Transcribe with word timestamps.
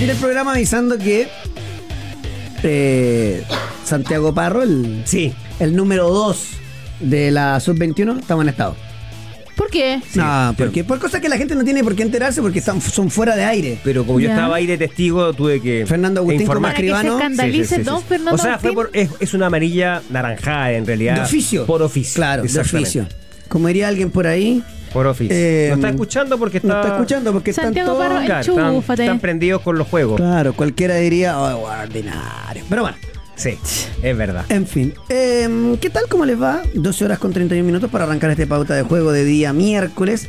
partir 0.00 0.10
el 0.10 0.16
programa 0.16 0.52
avisando 0.52 0.96
que 0.98 1.28
eh, 2.62 3.44
Santiago 3.84 4.32
Parro, 4.34 4.62
el, 4.62 5.02
Sí. 5.04 5.32
el 5.58 5.76
número 5.76 6.08
2 6.08 6.46
de 7.00 7.30
la 7.30 7.60
sub-21, 7.60 8.18
estamos 8.20 8.44
en 8.44 8.48
estado. 8.48 8.76
¿Por 9.56 9.68
qué? 9.70 10.00
no, 10.14 10.54
pero- 10.56 10.68
porque 10.70 10.84
por 10.84 10.98
cosas 10.98 11.20
que 11.20 11.28
la 11.28 11.36
gente 11.36 11.54
no 11.54 11.64
tiene 11.64 11.84
por 11.84 11.94
qué 11.94 12.02
enterarse 12.02 12.40
porque 12.40 12.60
están, 12.60 12.80
son 12.80 13.10
fuera 13.10 13.36
de 13.36 13.44
aire. 13.44 13.78
Pero 13.84 14.06
como 14.06 14.18
yo 14.20 14.28
Ya. 14.28 14.34
estaba 14.34 14.56
ahí 14.56 14.66
de 14.66 14.78
testigo, 14.78 15.34
tuve 15.34 15.60
que 15.60 15.84
Fernando 15.86 16.20
Agustín 16.20 16.40
informar. 16.42 16.72
Para 16.72 16.80
que 16.82 16.88
se 16.88 16.94
escribano. 16.94 17.18
escandalice 17.18 17.82
don 17.82 18.02
Fernando 18.02 18.34
O 18.36 18.38
sea, 18.38 18.58
fue 18.58 18.70
Agustín. 18.70 18.74
por, 18.74 18.90
es, 18.94 19.10
es 19.20 19.34
una 19.34 19.46
amarilla 19.46 20.00
naranjada 20.08 20.72
en 20.72 20.86
realidad. 20.86 21.16
De 21.16 21.20
oficio. 21.22 21.66
Por 21.66 21.82
oficio. 21.82 22.14
Claro, 22.14 22.42
de 22.42 22.48
Exactamente. 22.48 22.88
oficio. 23.00 23.06
Como 23.48 23.68
diría 23.68 23.88
alguien 23.88 24.10
por 24.10 24.26
ahí, 24.26 24.62
Por 24.92 25.06
oficio. 25.06 25.36
Eh, 25.36 25.66
no 25.70 25.76
está 25.76 25.90
escuchando 25.90 26.38
porque 26.38 26.56
está. 26.58 26.68
no 26.68 26.80
está 26.80 26.92
escuchando 26.94 27.32
porque 27.32 27.52
Santiago 27.52 27.92
están 27.92 28.08
todos... 28.08 28.12
Parro, 28.12 28.26
Claro, 28.52 28.78
están, 28.80 29.00
están 29.00 29.20
prendidos 29.20 29.62
con 29.62 29.78
los 29.78 29.86
juegos. 29.88 30.16
Claro, 30.16 30.52
cualquiera 30.54 30.96
diría, 30.96 31.38
oh, 31.38 31.62
ordinario. 31.64 32.64
Pero 32.68 32.82
bueno, 32.82 32.96
Sí, 33.36 33.56
es 34.02 34.16
verdad. 34.16 34.44
en 34.48 34.66
fin. 34.66 34.92
Eh, 35.08 35.76
¿Qué 35.80 35.90
tal? 35.90 36.04
¿Cómo 36.08 36.24
les 36.26 36.40
va? 36.40 36.62
12 36.74 37.04
horas 37.04 37.18
con 37.18 37.32
31 37.32 37.64
minutos 37.64 37.90
para 37.90 38.04
arrancar 38.04 38.30
este 38.30 38.46
pauta 38.46 38.74
de 38.74 38.82
juego 38.82 39.12
de 39.12 39.24
día 39.24 39.52
miércoles. 39.52 40.28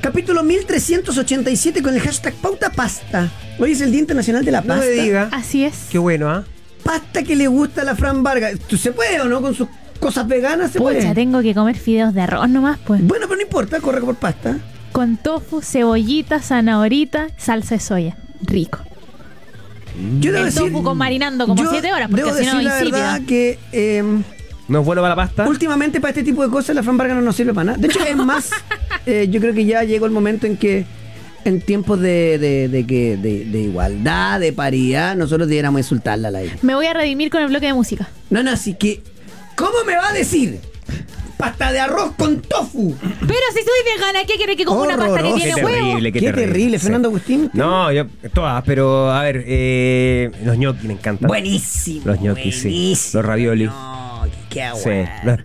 Capítulo 0.00 0.42
1387 0.42 1.82
con 1.82 1.94
el 1.94 2.00
hashtag 2.00 2.34
pauta 2.34 2.70
pasta. 2.70 3.30
Hoy 3.58 3.72
es 3.72 3.80
el 3.80 3.90
Día 3.90 4.00
Internacional 4.00 4.44
de 4.44 4.52
la 4.52 4.60
No 4.60 4.68
Pasta. 4.68 4.84
me 4.84 4.90
diga. 4.90 5.28
Así 5.32 5.64
es. 5.64 5.86
Qué 5.90 5.98
bueno, 5.98 6.30
¿ah? 6.30 6.44
Pasta 6.84 7.22
que 7.22 7.34
le 7.34 7.48
gusta 7.48 7.82
a 7.82 7.84
la 7.84 7.96
Fran 7.96 8.22
Vargas. 8.22 8.54
¿Tú- 8.68 8.76
¿Se 8.76 8.92
puede 8.92 9.20
o 9.20 9.24
no? 9.24 9.40
Con 9.42 9.54
sus 9.54 9.68
cosas 9.98 10.26
veganas 10.28 10.70
se 10.72 10.78
Pucha, 10.78 10.98
puede. 11.00 11.14
tengo 11.14 11.42
que 11.42 11.54
comer 11.54 11.76
fideos 11.76 12.14
de 12.14 12.20
arroz 12.22 12.48
nomás, 12.48 12.78
pues. 12.86 13.00
Bueno, 13.06 13.26
pero 13.28 13.36
no 13.36 13.42
importa, 13.42 13.80
corre 13.80 14.00
por 14.00 14.14
pasta. 14.16 14.58
Con 14.92 15.16
tofu, 15.16 15.60
cebollita, 15.62 16.40
zanahorita, 16.40 17.28
salsa 17.36 17.74
de 17.76 17.80
soya. 17.80 18.16
Rico. 18.42 18.78
Yo 20.20 20.30
debo 20.32 20.44
El 20.46 20.52
decir, 20.54 20.70
tofu 20.70 20.82
con 20.84 20.96
marinando 20.96 21.46
como 21.46 21.62
yo 21.62 21.70
siete 21.70 21.92
horas, 21.92 22.08
porque 22.08 22.22
debo 22.24 22.36
si 22.36 22.44
no 22.46 22.58
decir 22.58 22.86
la 22.86 22.98
verdad 22.98 23.20
que 23.26 23.58
eh, 23.72 24.02
¿No 24.68 24.80
es 24.80 24.86
bueno 24.86 25.02
para 25.02 25.16
la 25.16 25.16
pasta? 25.16 25.48
últimamente 25.48 26.00
para 26.00 26.10
este 26.10 26.22
tipo 26.22 26.42
de 26.44 26.50
cosas 26.50 26.76
la 26.76 26.82
Fran 26.82 26.96
Vargas 26.96 27.16
no 27.16 27.22
nos 27.22 27.34
sirve 27.36 27.52
para 27.54 27.64
nada. 27.64 27.78
De 27.78 27.88
hecho, 27.88 27.98
es 28.04 28.16
más, 28.16 28.50
eh, 29.06 29.26
yo 29.30 29.40
creo 29.40 29.54
que 29.54 29.64
ya 29.64 29.82
llegó 29.82 30.06
el 30.06 30.12
momento 30.12 30.46
en 30.46 30.56
que 30.56 30.84
en 31.44 31.60
tiempos 31.62 31.98
de, 32.00 32.38
de, 32.38 32.68
de 32.68 32.86
que- 32.86 33.16
de- 33.16 33.44
de 33.46 33.60
igualdad, 33.60 34.38
de 34.38 34.52
paridad, 34.52 35.16
nosotros 35.16 35.48
debiéramos 35.48 35.80
insultarla 35.80 36.28
al 36.28 36.36
aire. 36.36 36.58
Me 36.62 36.74
voy 36.74 36.86
a 36.86 36.92
redimir 36.94 37.30
con 37.30 37.40
el 37.42 37.48
bloque 37.48 37.66
de 37.66 37.74
música. 37.74 38.08
No, 38.30 38.42
no, 38.42 38.50
así 38.50 38.74
que, 38.74 39.02
¿cómo 39.58 39.84
me 39.86 39.96
va 39.96 40.08
a 40.08 40.12
decir? 40.12 40.60
Pasta 41.36 41.70
de 41.70 41.78
arroz 41.78 42.12
con 42.16 42.40
tofu. 42.40 42.96
Pero 43.00 43.40
si 43.54 43.58
soy 43.62 43.94
vegana, 43.96 44.20
¿qué 44.26 44.34
quiere 44.34 44.56
que 44.56 44.64
coma 44.64 44.82
una 44.82 44.96
pasta 44.96 45.22
que 45.22 45.32
tiene 45.34 45.54
Qué 45.54 45.64
huevo? 45.64 45.68
terrible, 45.68 46.12
qué, 46.12 46.20
Qué 46.20 46.32
terrible, 46.32 46.78
Fernando 46.80 47.08
Agustín. 47.08 47.50
No, 47.52 47.92
yo, 47.92 48.06
todas, 48.34 48.62
pero 48.64 49.10
a 49.12 49.22
ver, 49.22 49.44
eh, 49.46 50.30
los 50.44 50.56
ñoquis 50.58 50.84
me 50.84 50.94
encantan. 50.94 51.28
Buenísimo. 51.28 52.02
Los 52.06 52.20
ñoquis, 52.20 52.56
sí. 52.56 52.68
buenísimo. 52.68 53.20
Los 53.22 53.26
ravioli. 53.28 53.64
No, 53.66 54.22
qué 54.50 54.68
Sí. 54.74 54.80
bueno. 54.84 55.10
los- 55.24 55.38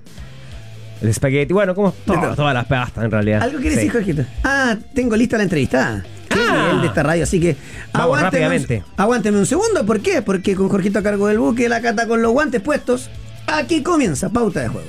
el 1.03 1.09
espagueti, 1.09 1.53
bueno, 1.53 1.75
como 1.75 1.91
todo- 1.91 2.33
todas 2.35 2.53
las 2.53 2.65
pastas 2.65 3.03
en 3.03 3.11
realidad. 3.11 3.41
¿Algo 3.43 3.57
quieres 3.59 3.77
Sí. 3.79 3.85
decir, 3.87 3.91
Jorgito? 3.91 4.23
Ah, 4.43 4.75
tengo 4.95 5.15
lista 5.17 5.37
la 5.37 5.43
entrevista. 5.43 6.03
Qué 6.29 6.39
Ah. 6.39 6.63
nivel 6.65 6.81
de 6.81 6.87
esta 6.87 7.03
radio, 7.03 7.23
así 7.23 7.39
que 7.39 7.55
Vamos 7.91 8.17
aguánteme 8.17 8.45
un- 8.47 8.51
rápidamente. 8.53 8.83
aguánteme 8.97 9.37
un 9.37 9.45
segundo, 9.45 9.85
¿por 9.85 9.99
qué? 9.99 10.21
Porque 10.23 10.55
con 10.55 10.69
Jorgito 10.69 10.99
a 10.99 11.03
cargo 11.03 11.27
del 11.27 11.37
buque, 11.39 11.67
la 11.69 11.81
cata 11.81 12.07
con 12.07 12.21
los 12.23 12.31
guantes 12.31 12.61
puestos, 12.61 13.09
aquí 13.47 13.83
comienza 13.83 14.29
Pauta 14.29 14.61
de 14.61 14.67
Juego. 14.67 14.87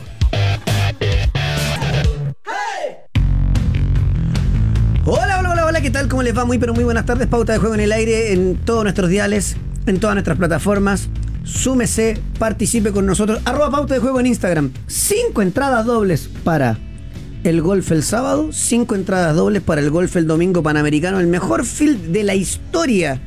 Hola, 5.06 5.38
hola, 5.38 5.50
hola, 5.50 5.66
hola, 5.66 5.80
¿qué 5.80 5.90
tal? 5.90 6.08
¿Cómo 6.08 6.22
les 6.22 6.36
va? 6.36 6.44
Muy, 6.44 6.58
pero 6.58 6.72
muy 6.72 6.84
buenas 6.84 7.04
tardes. 7.04 7.28
Pauta 7.28 7.52
de 7.52 7.58
Juego 7.58 7.74
en 7.74 7.80
el 7.82 7.92
aire 7.92 8.32
en 8.32 8.56
todos 8.56 8.84
nuestros 8.84 9.10
diales, 9.10 9.56
en 9.86 10.00
todas 10.00 10.14
nuestras 10.14 10.38
plataformas. 10.38 11.08
Súmese, 11.44 12.18
participe 12.38 12.90
con 12.90 13.04
nosotros. 13.04 13.40
Arroba 13.44 13.70
Pauta 13.70 13.94
de 13.94 14.00
Juego 14.00 14.20
en 14.20 14.26
Instagram. 14.26 14.72
Cinco 14.86 15.42
entradas 15.42 15.84
dobles 15.84 16.30
para 16.42 16.78
el 17.44 17.60
golf 17.60 17.92
el 17.92 18.02
sábado, 18.02 18.48
cinco 18.52 18.94
entradas 18.94 19.36
dobles 19.36 19.62
para 19.62 19.82
el 19.82 19.90
golf 19.90 20.16
el 20.16 20.26
domingo 20.26 20.62
panamericano, 20.62 21.20
el 21.20 21.26
mejor 21.26 21.66
field 21.66 22.12
de 22.12 22.24
la 22.24 22.34
historia 22.34 23.20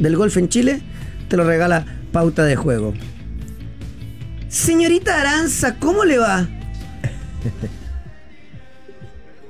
del 0.00 0.16
golf 0.16 0.36
en 0.36 0.48
Chile, 0.48 0.82
te 1.28 1.36
lo 1.36 1.44
regala 1.44 1.86
Pauta 2.10 2.44
de 2.44 2.56
Juego. 2.56 2.92
Señorita 4.50 5.20
Aranza, 5.20 5.76
¿cómo 5.78 6.04
le 6.04 6.18
va? 6.18 6.46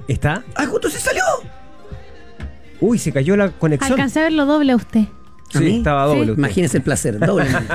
¿Está? 0.09 0.45
Ah, 0.55 0.67
justo 0.67 0.91
se 0.91 0.99
salió. 1.01 1.23
Uy, 2.81 2.99
se 2.99 3.11
cayó 3.13 3.37
la 3.37 3.51
conexión. 3.51 3.93
Alcancé 3.93 4.21
a 4.21 4.23
verlo 4.25 4.45
doble 4.47 4.73
a 4.73 4.77
usted. 4.77 5.01
¿A 5.01 5.59
Sí, 5.59 5.65
mí? 5.65 5.77
estaba 5.79 6.05
doble. 6.05 6.27
Sí. 6.27 6.33
Imagínese 6.33 6.77
el 6.79 6.83
placer, 6.83 7.19
doblemente. 7.19 7.67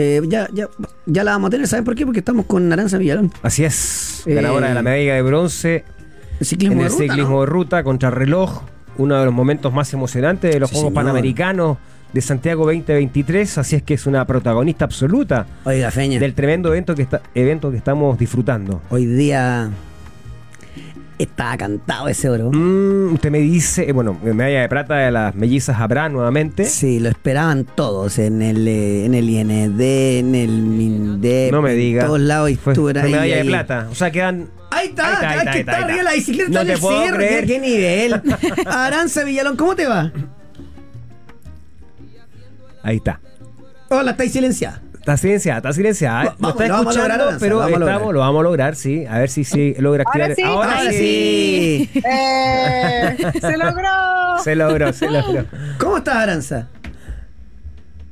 Eh, 0.00 0.22
ya, 0.28 0.48
ya, 0.52 0.68
ya 1.06 1.24
la 1.24 1.32
vamos 1.32 1.48
a 1.48 1.50
tener, 1.50 1.66
¿saben 1.66 1.84
por 1.84 1.96
qué? 1.96 2.04
Porque 2.06 2.20
estamos 2.20 2.46
con 2.46 2.72
Aranza 2.72 2.98
Villalón. 2.98 3.32
Así 3.42 3.64
es. 3.64 4.22
Eh, 4.28 4.34
Ganadora 4.34 4.68
de 4.68 4.74
la 4.74 4.82
medalla 4.82 5.14
de 5.16 5.22
bronce 5.22 5.84
El 6.38 6.46
ciclismo 6.46 6.74
en 6.74 6.78
de 6.78 6.84
el 6.84 6.90
ruta, 6.92 7.02
ciclismo 7.02 7.34
¿no? 7.34 7.40
de 7.40 7.46
ruta 7.46 7.82
contra 7.82 8.08
reloj. 8.10 8.62
Uno 8.96 9.18
de 9.18 9.24
los 9.24 9.34
momentos 9.34 9.72
más 9.72 9.92
emocionantes 9.92 10.54
de 10.54 10.60
los 10.60 10.70
Sí, 10.70 10.76
Juegos 10.76 10.90
señor. 10.90 11.02
Panamericanos 11.04 11.78
de 12.12 12.20
Santiago 12.20 12.64
2023. 12.66 13.58
Así 13.58 13.76
es 13.76 13.82
que 13.82 13.94
es 13.94 14.06
una 14.06 14.24
protagonista 14.26 14.84
absoluta 14.84 15.46
Oiga, 15.64 15.90
Feña, 15.90 16.18
del 16.20 16.34
tremendo 16.34 16.70
evento 16.70 16.94
que, 16.94 17.02
está, 17.02 17.20
evento 17.34 17.70
que 17.70 17.76
estamos 17.76 18.18
disfrutando. 18.18 18.80
hoy 18.90 19.06
día 19.06 19.70
estaba 21.18 21.56
cantado 21.56 22.06
ese 22.08 22.28
oro. 22.30 22.50
Mm, 22.52 23.14
usted 23.14 23.30
me 23.32 23.40
dice, 23.40 23.88
eh, 23.88 23.92
bueno, 23.92 24.16
medalla 24.22 24.60
de 24.60 24.68
plata 24.68 24.94
de 24.98 25.10
las 25.10 25.34
mellizas 25.34 25.80
Abraham 25.80 26.12
nuevamente. 26.12 26.64
Sí, 26.64 27.00
lo 27.00 27.08
esperaban 27.08 27.64
todos 27.64 28.18
en 28.20 28.40
el, 28.40 28.68
eh, 28.68 29.04
en 29.04 29.14
el 29.14 29.28
IND, 29.28 29.80
en 29.80 30.34
el 30.36 30.62
MINDEP, 30.62 31.50
No 31.52 31.60
me 31.60 31.72
diga. 31.74 32.02
en 32.02 32.06
todos 32.06 32.20
lados 32.20 32.50
y 32.50 32.54
Fue, 32.56 32.72
ahí, 32.72 33.10
medalla 33.10 33.34
de 33.34 33.40
ahí. 33.40 33.48
plata. 33.48 33.88
O 33.90 33.94
sea, 33.96 34.12
quedan. 34.12 34.48
Ahí 34.70 34.88
está, 34.88 35.08
Ahí 35.08 35.14
está, 35.14 35.28
ahí 35.30 35.38
está, 35.38 35.42
que 35.44 35.50
ahí 35.50 35.60
está 35.60 35.72
está, 35.72 35.76
ahí 35.76 35.82
arriba 35.82 35.98
está. 35.98 36.10
la 36.10 36.14
bicicleta 36.16 36.50
No 36.50 36.60
en 36.60 36.66
te 36.68 36.72
el 36.74 36.78
puedo 36.80 37.02
cerro, 37.04 37.16
creer. 37.16 37.46
¿qué, 37.46 37.52
qué 37.52 37.58
nivel. 37.58 38.22
Aranza 38.66 39.24
Villalón, 39.24 39.56
¿cómo 39.56 39.74
te 39.74 39.86
va? 39.88 40.12
Ahí 42.82 42.96
está. 42.96 43.20
Hola, 43.90 44.10
estáis 44.12 44.32
silenciada. 44.32 44.82
Está 44.98 45.16
silenciada, 45.16 45.58
está 45.58 45.72
silenciada. 45.72 46.24
Va- 46.24 46.24
Lo 46.24 46.36
vamos, 46.38 46.50
está 46.62 46.66
lo 46.68 46.74
vamos 46.74 46.96
a 46.96 46.98
lograr, 46.98 47.36
pero 47.40 47.54
lo 47.54 47.60
vamos 47.60 47.72
a 47.72 47.78
estamos, 47.78 47.80
lograr. 47.80 48.12
lo 48.14 48.20
vamos 48.20 48.40
a 48.40 48.42
lograr, 48.42 48.76
sí. 48.76 49.06
A 49.06 49.18
ver 49.18 49.30
si 49.30 49.44
se 49.44 49.74
logra 49.78 50.04
activar. 50.06 50.30
Ahora 50.32 50.34
sí, 50.36 50.42
Ahora 50.42 50.92
sí. 50.92 51.90
¡Eh! 51.94 53.16
¡Se 53.40 53.56
logró! 53.56 53.88
Se 54.44 54.54
logró, 54.54 54.92
se 54.92 55.10
logró. 55.10 55.44
¿Cómo 55.78 55.96
estás, 55.98 56.16
Aranza? 56.16 56.68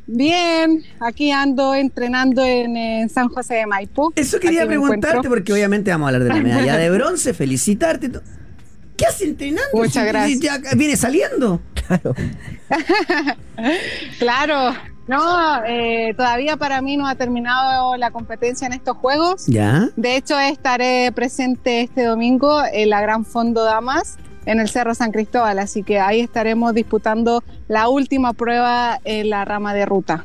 Bien, 0.08 0.82
aquí 1.00 1.32
ando 1.32 1.74
entrenando 1.74 2.44
en, 2.44 2.76
en 2.76 3.08
San 3.08 3.28
José 3.28 3.54
de 3.56 3.66
Maipo. 3.66 4.12
Eso 4.14 4.38
quería 4.38 4.64
preguntarte, 4.66 5.28
porque 5.28 5.52
obviamente 5.52 5.90
vamos 5.90 6.06
a 6.06 6.08
hablar 6.14 6.22
de 6.22 6.28
la 6.28 6.42
medalla 6.42 6.76
de 6.76 6.90
bronce, 6.90 7.34
felicitarte. 7.34 8.10
¿Qué 8.96 9.06
haces 9.06 9.28
entrenando? 9.28 9.68
Muchas 9.74 10.02
Si- 10.04 10.08
gracias. 10.08 10.40
Ya 10.40 10.58
viene 10.76 10.96
saliendo. 10.96 11.60
Claro, 14.18 14.74
no, 15.06 15.64
eh, 15.66 16.12
todavía 16.16 16.56
para 16.56 16.82
mí 16.82 16.96
no 16.96 17.06
ha 17.06 17.14
terminado 17.14 17.96
la 17.96 18.10
competencia 18.10 18.66
en 18.66 18.72
estos 18.72 18.96
juegos. 18.96 19.46
¿Ya? 19.46 19.88
De 19.96 20.16
hecho, 20.16 20.38
estaré 20.38 21.12
presente 21.12 21.80
este 21.82 22.04
domingo 22.04 22.60
en 22.72 22.90
la 22.90 23.00
Gran 23.00 23.24
Fondo 23.24 23.64
Damas 23.64 24.16
en 24.46 24.60
el 24.60 24.68
Cerro 24.68 24.94
San 24.94 25.10
Cristóbal, 25.10 25.58
así 25.58 25.82
que 25.82 25.98
ahí 25.98 26.20
estaremos 26.20 26.72
disputando 26.72 27.42
la 27.66 27.88
última 27.88 28.32
prueba 28.32 29.00
en 29.04 29.30
la 29.30 29.44
rama 29.44 29.74
de 29.74 29.86
ruta. 29.86 30.24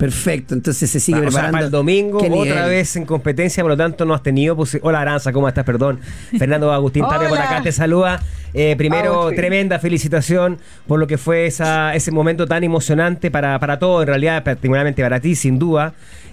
Perfecto, 0.00 0.54
entonces 0.54 0.90
se 0.90 0.98
sigue 0.98 1.18
sea, 1.18 1.26
preparando. 1.28 1.52
para 1.52 1.64
el 1.66 1.70
domingo, 1.70 2.18
¿Qué 2.18 2.26
otra 2.30 2.54
nivel? 2.54 2.70
vez 2.70 2.96
en 2.96 3.04
competencia, 3.04 3.62
por 3.62 3.70
lo 3.70 3.76
tanto 3.76 4.04
no 4.04 4.14
has 4.14 4.22
tenido. 4.22 4.56
posi- 4.56 4.80
Hola 4.82 5.02
Aranza, 5.02 5.32
¿cómo 5.32 5.46
estás? 5.46 5.64
Perdón. 5.64 6.00
Fernando 6.38 6.72
Agustín 6.72 7.04
Tapia 7.08 7.28
por 7.28 7.38
acá 7.38 7.60
te 7.62 7.70
saluda. 7.70 8.20
Eh, 8.54 8.74
primero, 8.76 9.12
Agustín. 9.12 9.36
tremenda 9.36 9.78
felicitación 9.78 10.58
por 10.88 10.98
lo 10.98 11.06
que 11.06 11.18
fue 11.18 11.46
esa, 11.46 11.94
ese 11.94 12.10
momento 12.10 12.46
tan 12.46 12.64
emocionante 12.64 13.30
para, 13.30 13.58
para 13.60 13.78
todos, 13.78 14.02
en 14.02 14.08
realidad, 14.08 14.42
particularmente 14.42 15.02
para 15.02 15.20
ti, 15.20 15.34
sin 15.36 15.58
duda. 15.58 15.92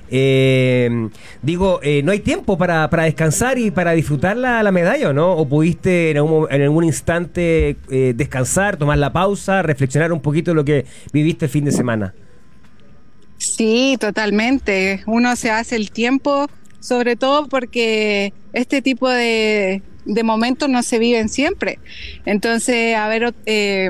Eh, 0.10 1.10
digo, 1.42 1.80
eh, 1.84 2.02
¿no 2.04 2.12
hay 2.14 2.20
tiempo 2.20 2.58
para, 2.58 2.90
para 2.90 3.04
descansar 3.04 3.58
y 3.60 3.72
para 3.72 3.92
disfrutar 3.92 4.38
la, 4.38 4.64
la 4.64 4.72
medalla 4.72 5.10
o 5.10 5.14
no? 5.14 5.34
¿O 5.34 5.48
pudiste 5.48 6.12
en 6.12 6.18
algún, 6.18 6.48
en 6.50 6.62
algún 6.62 6.86
instante 6.86 7.76
eh, 7.92 8.14
descansar, 8.16 8.78
tomar 8.78 8.98
la 8.98 9.12
pausa, 9.12 9.62
reflexionar 9.62 10.14
un 10.14 10.22
poquito 10.22 10.54
lo 10.54 10.64
que 10.64 10.86
viviste 11.12 11.46
el 11.46 11.52
fin 11.52 11.66
de 11.66 11.72
semana? 11.74 12.14
Sí, 13.38 13.98
totalmente. 14.00 15.04
Uno 15.06 15.36
se 15.36 15.52
hace 15.52 15.76
el 15.76 15.92
tiempo, 15.92 16.48
sobre 16.80 17.16
todo 17.16 17.48
porque 17.48 18.34
este 18.54 18.82
tipo 18.82 19.10
de, 19.10 19.82
de 20.06 20.24
momentos 20.24 20.70
no 20.70 20.82
se 20.84 21.00
viven 21.00 21.30
siempre. 21.30 21.80
Entonces, 22.26 22.96
haber, 22.96 23.34
eh, 23.46 23.90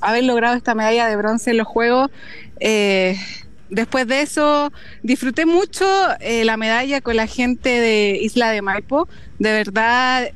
haber 0.00 0.24
logrado 0.24 0.56
esta 0.56 0.74
medalla 0.74 1.08
de 1.08 1.16
bronce 1.16 1.50
en 1.50 1.56
los 1.56 1.66
Juegos, 1.66 2.10
eh, 2.60 3.16
después 3.70 4.06
de 4.06 4.22
eso 4.22 4.72
disfruté 5.02 5.46
mucho 5.46 5.84
eh, 6.20 6.44
la 6.44 6.56
medalla 6.56 7.00
con 7.00 7.16
la 7.16 7.26
gente 7.26 7.68
de 7.68 8.18
Isla 8.22 8.50
de 8.50 8.62
Maipo. 8.62 9.08
De 9.38 9.52
verdad, 9.52 10.28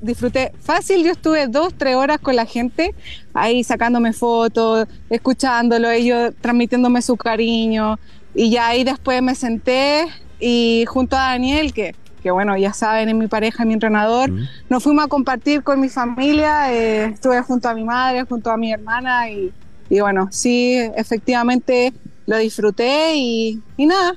disfruté 0.00 0.52
fácil, 0.60 1.04
yo 1.04 1.12
estuve 1.12 1.46
dos, 1.46 1.74
tres 1.76 1.94
horas 1.94 2.18
con 2.20 2.36
la 2.36 2.46
gente 2.46 2.94
ahí 3.34 3.64
sacándome 3.64 4.12
fotos, 4.12 4.86
escuchándolo, 5.10 5.90
ellos 5.90 6.32
transmitiéndome 6.40 7.02
su 7.02 7.16
cariño 7.16 7.98
y 8.34 8.50
ya 8.50 8.68
ahí 8.68 8.84
después 8.84 9.22
me 9.22 9.34
senté 9.34 10.06
y 10.40 10.84
junto 10.86 11.16
a 11.16 11.30
Daniel, 11.30 11.72
que, 11.72 11.94
que 12.22 12.30
bueno, 12.30 12.56
ya 12.56 12.72
saben, 12.72 13.08
es 13.08 13.14
mi 13.14 13.26
pareja, 13.26 13.64
mi 13.64 13.74
entrenador, 13.74 14.30
nos 14.68 14.82
fuimos 14.82 15.04
a 15.04 15.08
compartir 15.08 15.62
con 15.62 15.80
mi 15.80 15.88
familia, 15.88 16.72
eh, 16.72 17.06
estuve 17.06 17.42
junto 17.42 17.68
a 17.68 17.74
mi 17.74 17.84
madre, 17.84 18.24
junto 18.24 18.50
a 18.50 18.56
mi 18.56 18.72
hermana 18.72 19.30
y, 19.30 19.52
y 19.90 20.00
bueno, 20.00 20.28
sí, 20.30 20.76
efectivamente 20.96 21.92
lo 22.26 22.36
disfruté 22.36 23.16
y, 23.16 23.62
y 23.76 23.86
nada. 23.86 24.14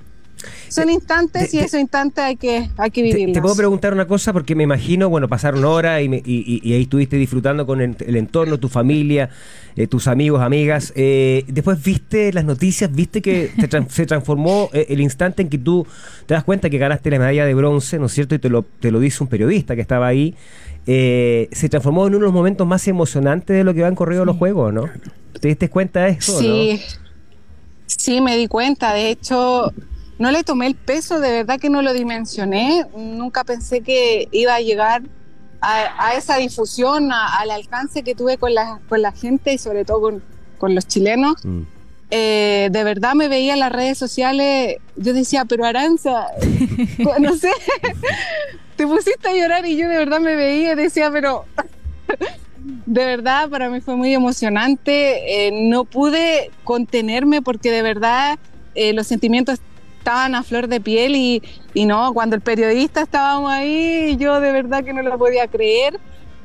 Son 0.69 0.89
instantes 0.89 1.51
te- 1.51 1.57
y 1.57 1.59
esos 1.59 1.79
instantes 1.79 2.23
hay 2.23 2.35
que, 2.35 2.69
hay 2.77 2.91
que 2.91 3.01
Te, 3.01 3.07
vivirlos. 3.09 3.33
te 3.33 3.41
puedo 3.41 3.55
preguntar 3.55 3.93
una 3.93 4.07
cosa 4.07 4.33
porque 4.33 4.55
me 4.55 4.63
imagino, 4.63 5.09
bueno, 5.09 5.27
pasaron 5.27 5.63
horas 5.65 6.01
y, 6.01 6.09
me- 6.09 6.21
y- 6.25 6.61
y- 6.63 6.73
ahí 6.73 6.83
estuviste 6.83 7.15
disfrutando 7.17 7.65
con 7.65 7.81
el, 7.81 7.95
el 7.99 8.15
entorno, 8.15 8.57
tu 8.59 8.69
familia, 8.69 9.29
eh, 9.75 9.87
tus 9.87 10.07
amigos, 10.07 10.41
amigas. 10.41 10.93
Eh, 10.95 11.43
después 11.47 11.81
viste 11.83 12.31
las 12.33 12.45
noticias, 12.45 12.91
viste 12.91 13.21
que 13.21 13.51
te 13.59 13.67
se 13.89 14.05
transformó 14.05 14.69
eh, 14.73 14.85
el 14.89 15.01
instante 15.01 15.41
en 15.41 15.49
que 15.49 15.57
tú 15.57 15.85
te 16.25 16.33
das 16.33 16.43
cuenta 16.43 16.69
que 16.69 16.77
ganaste 16.77 17.09
la 17.11 17.19
medalla 17.19 17.45
de 17.45 17.53
bronce, 17.53 17.99
¿no 17.99 18.05
es 18.07 18.11
cierto? 18.13 18.35
Y 18.35 18.39
te 18.39 18.49
lo, 18.49 18.63
te 18.63 18.91
lo 18.91 18.99
dice 18.99 19.23
un 19.23 19.29
periodista 19.29 19.75
que 19.75 19.81
estaba 19.81 20.07
ahí. 20.07 20.35
Eh, 20.87 21.47
se 21.51 21.69
transformó 21.69 22.07
en 22.07 22.15
uno 22.15 22.19
de 22.19 22.25
los 22.25 22.33
momentos 22.33 22.65
más 22.65 22.87
emocionantes 22.87 23.55
de 23.55 23.63
lo 23.63 23.73
que 23.73 23.81
van 23.81 23.93
corrido 23.95 24.25
los 24.25 24.37
juegos, 24.37 24.73
¿no? 24.73 24.85
¿Te 25.39 25.47
diste 25.49 25.69
cuenta 25.69 26.05
de 26.05 26.11
eso? 26.11 26.39
Sí, 26.39 26.81
sí, 27.85 28.21
me 28.21 28.37
di 28.37 28.47
cuenta. 28.47 28.93
De 28.93 29.09
hecho, 29.11 29.71
no 30.21 30.31
le 30.31 30.43
tomé 30.43 30.67
el 30.67 30.75
peso, 30.75 31.19
de 31.19 31.31
verdad 31.31 31.59
que 31.59 31.69
no 31.69 31.81
lo 31.81 31.93
dimensioné. 31.93 32.85
Nunca 32.95 33.43
pensé 33.43 33.81
que 33.81 34.27
iba 34.31 34.55
a 34.55 34.61
llegar 34.61 35.01
a, 35.59 36.07
a 36.07 36.13
esa 36.15 36.37
difusión, 36.37 37.11
a- 37.11 37.39
al 37.39 37.51
alcance 37.51 38.03
que 38.03 38.15
tuve 38.15 38.37
con 38.37 38.53
la, 38.53 38.79
con 38.87 39.01
la 39.01 39.11
gente 39.11 39.51
y 39.53 39.57
sobre 39.57 39.83
todo 39.83 39.99
con, 40.01 40.23
con 40.57 40.73
los 40.75 40.87
chilenos. 40.87 41.43
¿no? 41.43 41.51
Mm. 41.61 41.67
Eh, 42.11 42.69
de 42.71 42.83
verdad 42.83 43.13
me 43.15 43.27
veía 43.29 43.53
en 43.53 43.59
las 43.61 43.71
redes 43.71 43.97
sociales, 43.97 44.77
yo 44.95 45.13
decía, 45.13 45.45
pero 45.45 45.65
Aranza, 45.65 46.27
no 47.19 47.35
sé, 47.35 47.51
te 48.75 48.85
pusiste 48.85 49.29
a 49.29 49.33
llorar 49.33 49.65
y 49.65 49.77
yo 49.77 49.87
de 49.87 49.97
verdad 49.97 50.19
me 50.19 50.35
veía 50.35 50.73
y 50.73 50.75
decía, 50.75 51.09
pero 51.11 51.45
de 52.85 53.05
verdad 53.05 53.49
para 53.49 53.69
mí 53.69 53.79
fue 53.81 53.95
muy 53.95 54.13
emocionante, 54.13 55.47
eh, 55.47 55.51
no 55.69 55.85
pude 55.85 56.51
contenerme 56.63 57.41
porque 57.41 57.71
de 57.71 57.81
verdad 57.81 58.37
eh, 58.75 58.91
los 58.93 59.07
sentimientos 59.07 59.59
estaban 60.01 60.35
a 60.35 60.43
flor 60.43 60.67
de 60.67 60.81
piel 60.81 61.15
y, 61.15 61.43
y 61.73 61.85
no, 61.85 62.13
cuando 62.13 62.35
el 62.35 62.41
periodista 62.41 63.01
estábamos 63.01 63.51
ahí, 63.51 64.17
yo 64.17 64.39
de 64.41 64.51
verdad 64.51 64.83
que 64.83 64.93
no 64.93 65.01
lo 65.03 65.17
podía 65.17 65.47
creer. 65.47 65.99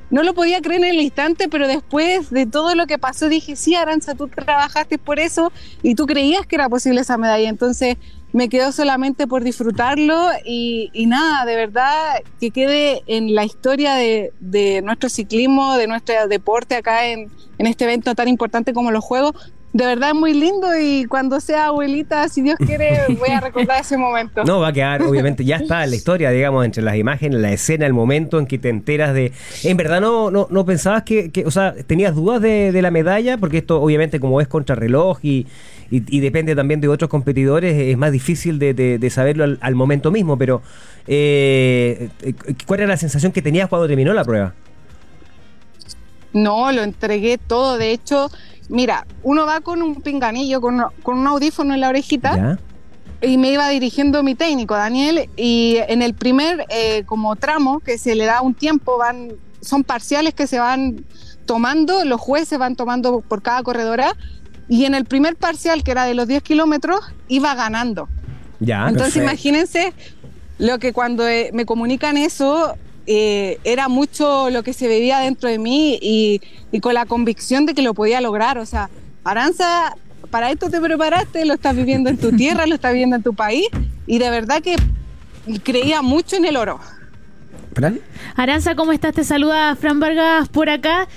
No 0.09 0.23
lo 0.23 0.35
podía 0.35 0.61
creer 0.61 0.85
en 0.85 0.91
el 0.91 1.01
instante, 1.01 1.49
pero 1.49 1.67
después 1.67 2.31
de 2.31 2.47
todo 2.47 2.77
lo 2.77 2.87
que 2.87 2.97
pasó 2.97 3.29
dije, 3.29 3.57
sí, 3.57 3.75
Aranza, 3.75 4.15
tú 4.15 4.29
trabajaste 4.29 4.99
por 4.99 5.19
eso 5.19 5.51
y 5.83 5.97
tú 5.97 6.07
creías 6.07 6.47
que 6.47 6.55
era 6.55 6.69
posible 6.69 7.01
esa 7.01 7.17
medalla. 7.19 7.49
Entonces 7.49 7.97
me 8.33 8.49
quedó 8.49 8.71
solamente 8.71 9.27
por 9.27 9.43
disfrutarlo 9.43 10.29
y, 10.45 10.91
y 10.93 11.07
nada, 11.07 11.45
de 11.45 11.57
verdad 11.57 12.23
que 12.39 12.53
quede 12.53 13.03
en 13.09 13.35
la 13.35 13.45
historia 13.45 13.95
de, 13.95 14.33
de 14.39 14.81
nuestro 14.83 15.09
ciclismo, 15.09 15.77
de 15.77 15.89
nuestro 15.89 16.29
deporte 16.29 16.77
acá 16.77 17.07
en, 17.07 17.29
en 17.59 17.67
este 17.67 17.83
evento 17.85 18.15
tan 18.15 18.29
importante 18.29 18.73
como 18.73 18.93
los 18.93 19.03
Juegos. 19.03 19.35
De 19.77 19.85
verdad 19.85 20.09
es 20.09 20.15
muy 20.15 20.33
lindo 20.33 20.69
y 20.81 21.05
cuando 21.05 21.39
sea 21.39 21.67
abuelita, 21.67 22.27
si 22.31 22.41
Dios 22.41 22.57
quiere, 22.57 22.89
voy 23.19 23.29
a 23.29 23.41
recordar 23.41 23.83
ese 23.83 23.99
momento. 23.99 24.43
No, 24.43 24.59
va 24.61 24.69
a 24.69 24.73
quedar, 24.73 25.03
obviamente, 25.03 25.45
ya 25.45 25.57
está 25.57 25.85
en 25.85 25.91
la 25.91 25.97
historia, 26.03 26.31
digamos, 26.31 26.65
entre 26.65 26.83
las 26.83 26.97
imágenes, 26.97 27.39
la 27.41 27.53
escena, 27.53 27.85
el 27.85 27.93
momento 27.93 28.39
en 28.39 28.47
que 28.47 28.57
te 28.59 28.71
enteras 28.71 29.13
de... 29.13 29.33
En 29.65 29.77
verdad 29.77 30.01
no, 30.01 30.31
no, 30.31 30.47
no 30.51 30.65
pensabas 30.65 31.03
que, 31.03 31.31
que- 31.31 31.45
o 31.45 31.51
sea, 31.51 31.75
tenías 31.87 32.15
dudas 32.15 32.41
de, 32.41 32.73
de 32.73 32.81
la 32.81 32.91
medalla, 32.91 33.37
porque 33.37 33.59
esto 33.59 33.83
obviamente 33.83 34.19
como 34.19 34.41
es 34.41 34.49
contrarreloj 34.49 35.19
y, 35.23 35.47
y, 35.91 36.03
y 36.17 36.21
depende 36.21 36.57
también 36.57 36.81
de 36.81 36.89
otros 36.89 37.11
competidores, 37.11 37.77
es 37.79 37.99
más 37.99 38.13
difícil 38.13 38.59
de, 38.59 38.73
de- 38.73 38.97
de 38.99 39.11
saberlo 39.11 39.45
al, 39.45 39.59
al 39.61 39.75
momento 39.75 40.11
mismo, 40.11 40.39
pero 40.39 40.63
eh, 41.07 42.09
¿cuál 42.67 42.81
era 42.81 42.89
la 42.89 42.97
sensación 42.97 43.31
que 43.31 43.43
tenías 43.43 43.69
cuando 43.69 43.87
terminó 43.87 44.15
la 44.15 44.25
prueba? 44.25 44.55
No, 46.33 46.71
lo 46.71 46.83
entregué 46.83 47.39
todo. 47.39 47.79
De 47.79 47.93
hecho, 47.93 48.31
mira, 48.69 49.07
uno 49.23 49.47
va 49.47 49.61
con 49.61 49.83
un 49.83 49.97
pinganillo, 49.97 50.61
con, 50.61 50.83
con 51.03 51.19
un 51.19 51.27
audífono 51.27 51.75
en 51.75 51.81
la 51.81 51.89
orejita 51.89 52.37
¿Ya? 52.37 52.59
y 53.23 53.39
me 53.39 53.51
iba 53.53 53.69
dirigiendo 53.69 54.23
mi 54.23 54.35
técnico, 54.35 54.75
Daniel, 54.75 55.29
y 55.37 55.77
en 55.89 56.03
el 56.03 56.15
primer 56.15 56.67
eh, 56.69 57.05
como 57.07 57.37
tramo 57.37 57.81
que 57.81 57.99
se 57.99 58.15
le 58.15 58.25
da 58.25 58.43
un 58.43 58.55
tiempo, 58.55 58.99
van, 58.99 59.33
son 59.61 59.85
parciales 59.85 60.35
que 60.35 60.47
se 60.47 60.59
van 60.59 61.05
tomando, 61.47 62.05
los 62.05 62.21
jueces 62.21 62.59
van 62.59 62.77
tomando 62.77 63.21
por 63.21 63.43
cada 63.43 63.63
corredora, 63.63 64.15
y 64.69 64.85
en 64.85 64.95
el 64.95 65.05
primer 65.05 65.37
parcial, 65.37 65.83
que 65.83 65.93
era 65.93 66.05
de 66.05 66.15
los 66.15 66.27
10 66.27 66.43
kilómetros, 66.43 67.01
iba 67.29 67.55
ganando. 67.55 68.09
Ya. 68.59 68.89
Entonces 68.89 69.15
perfecto. 69.15 69.23
imagínense 69.23 69.93
lo 70.59 70.79
que 70.79 70.93
cuando 70.93 71.27
eh, 71.27 71.51
me 71.53 71.67
comunican 71.67 72.17
eso, 72.17 72.77
eh, 73.07 73.59
era 73.65 73.89
mucho 73.89 74.51
lo 74.51 74.63
que 74.63 74.73
se 74.73 74.89
veía 74.89 75.21
dentro 75.21 75.49
de 75.49 75.59
mí 75.59 75.99
y, 76.01 76.41
y 76.73 76.81
con 76.81 76.95
la 76.95 77.07
convicción 77.07 77.67
de 77.67 77.75
que 77.75 77.83
lo 77.83 77.95
podía 77.95 78.21
lograr. 78.21 78.59
O 78.59 78.67
sea, 78.67 78.91
Aranza, 79.25 79.95
para 80.31 80.51
esto 80.51 80.71
te 80.71 80.81
preparaste, 80.81 81.45
lo 81.45 81.55
estás 81.55 81.77
viviendo 81.77 82.11
en 82.11 82.19
tu 82.19 82.33
tierra, 82.37 82.67
lo 82.67 82.75
estás 82.75 82.93
viviendo 82.93 83.17
en 83.17 83.23
tu 83.23 83.35
país 83.35 83.67
y 84.07 84.19
de 84.19 84.31
verdad 84.31 84.63
que 84.63 84.77
creía 85.63 86.03
mucho 86.03 86.37
en 86.37 86.45
el 86.45 86.57
oro. 86.57 86.81
¿Fran? 87.75 88.01
Aranza, 88.37 88.75
¿cómo 88.75 88.93
estás? 88.93 89.15
Te 89.15 89.25
saluda 89.25 89.77
Fran 89.77 90.01
Vargas 90.01 90.49
por 90.49 90.71
acá. 90.71 91.09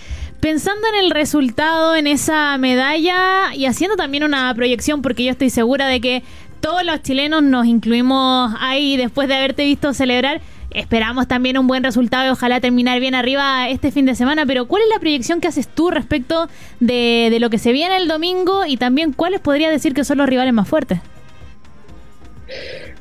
Pensando 0.42 0.88
en 0.94 1.06
el 1.06 1.12
resultado, 1.12 1.95
en 1.95 2.07
esa 2.07 2.57
medalla 2.57 3.53
y 3.53 3.65
haciendo 3.65 3.97
también 3.97 4.24
una 4.24 4.53
proyección, 4.56 5.01
porque 5.01 5.25
yo 5.25 5.31
estoy 5.31 5.50
segura 5.50 5.88
de 5.88 6.00
que 6.00 6.24
todos 6.62 6.83
los 6.83 7.01
chilenos 7.01 7.44
nos 7.44 7.65
incluimos 7.65 8.53
ahí 8.59 8.97
después 8.97 9.27
de 9.27 9.35
haberte 9.35 9.65
visto 9.65 9.94
celebrar. 9.94 10.42
Esperamos 10.71 11.27
también 11.27 11.57
un 11.57 11.68
buen 11.68 11.83
resultado 11.83 12.27
y 12.27 12.30
ojalá 12.30 12.60
terminar 12.60 13.00
bien 13.00 13.16
arriba 13.16 13.69
este 13.69 13.92
fin 13.92 14.06
de 14.06 14.13
semana. 14.16 14.45
Pero, 14.45 14.68
¿cuál 14.68 14.83
es 14.83 14.89
la 14.89 15.00
proyección 15.00 15.42
que 15.42 15.48
haces 15.48 15.68
tú 15.68 15.89
respecto 15.89 16.48
de, 16.80 17.36
lo 17.39 17.50
que 17.50 17.57
se 17.57 17.71
viene 17.71 17.98
el 17.98 18.07
domingo 18.07 18.66
y 18.66 18.77
también 18.77 19.13
cuáles 19.13 19.39
podría 19.39 19.69
decir 19.69 19.94
que 19.94 20.04
son 20.04 20.19
los 20.19 20.30
rivales 20.30 20.54
más 20.54 20.68
fuertes? 20.68 21.00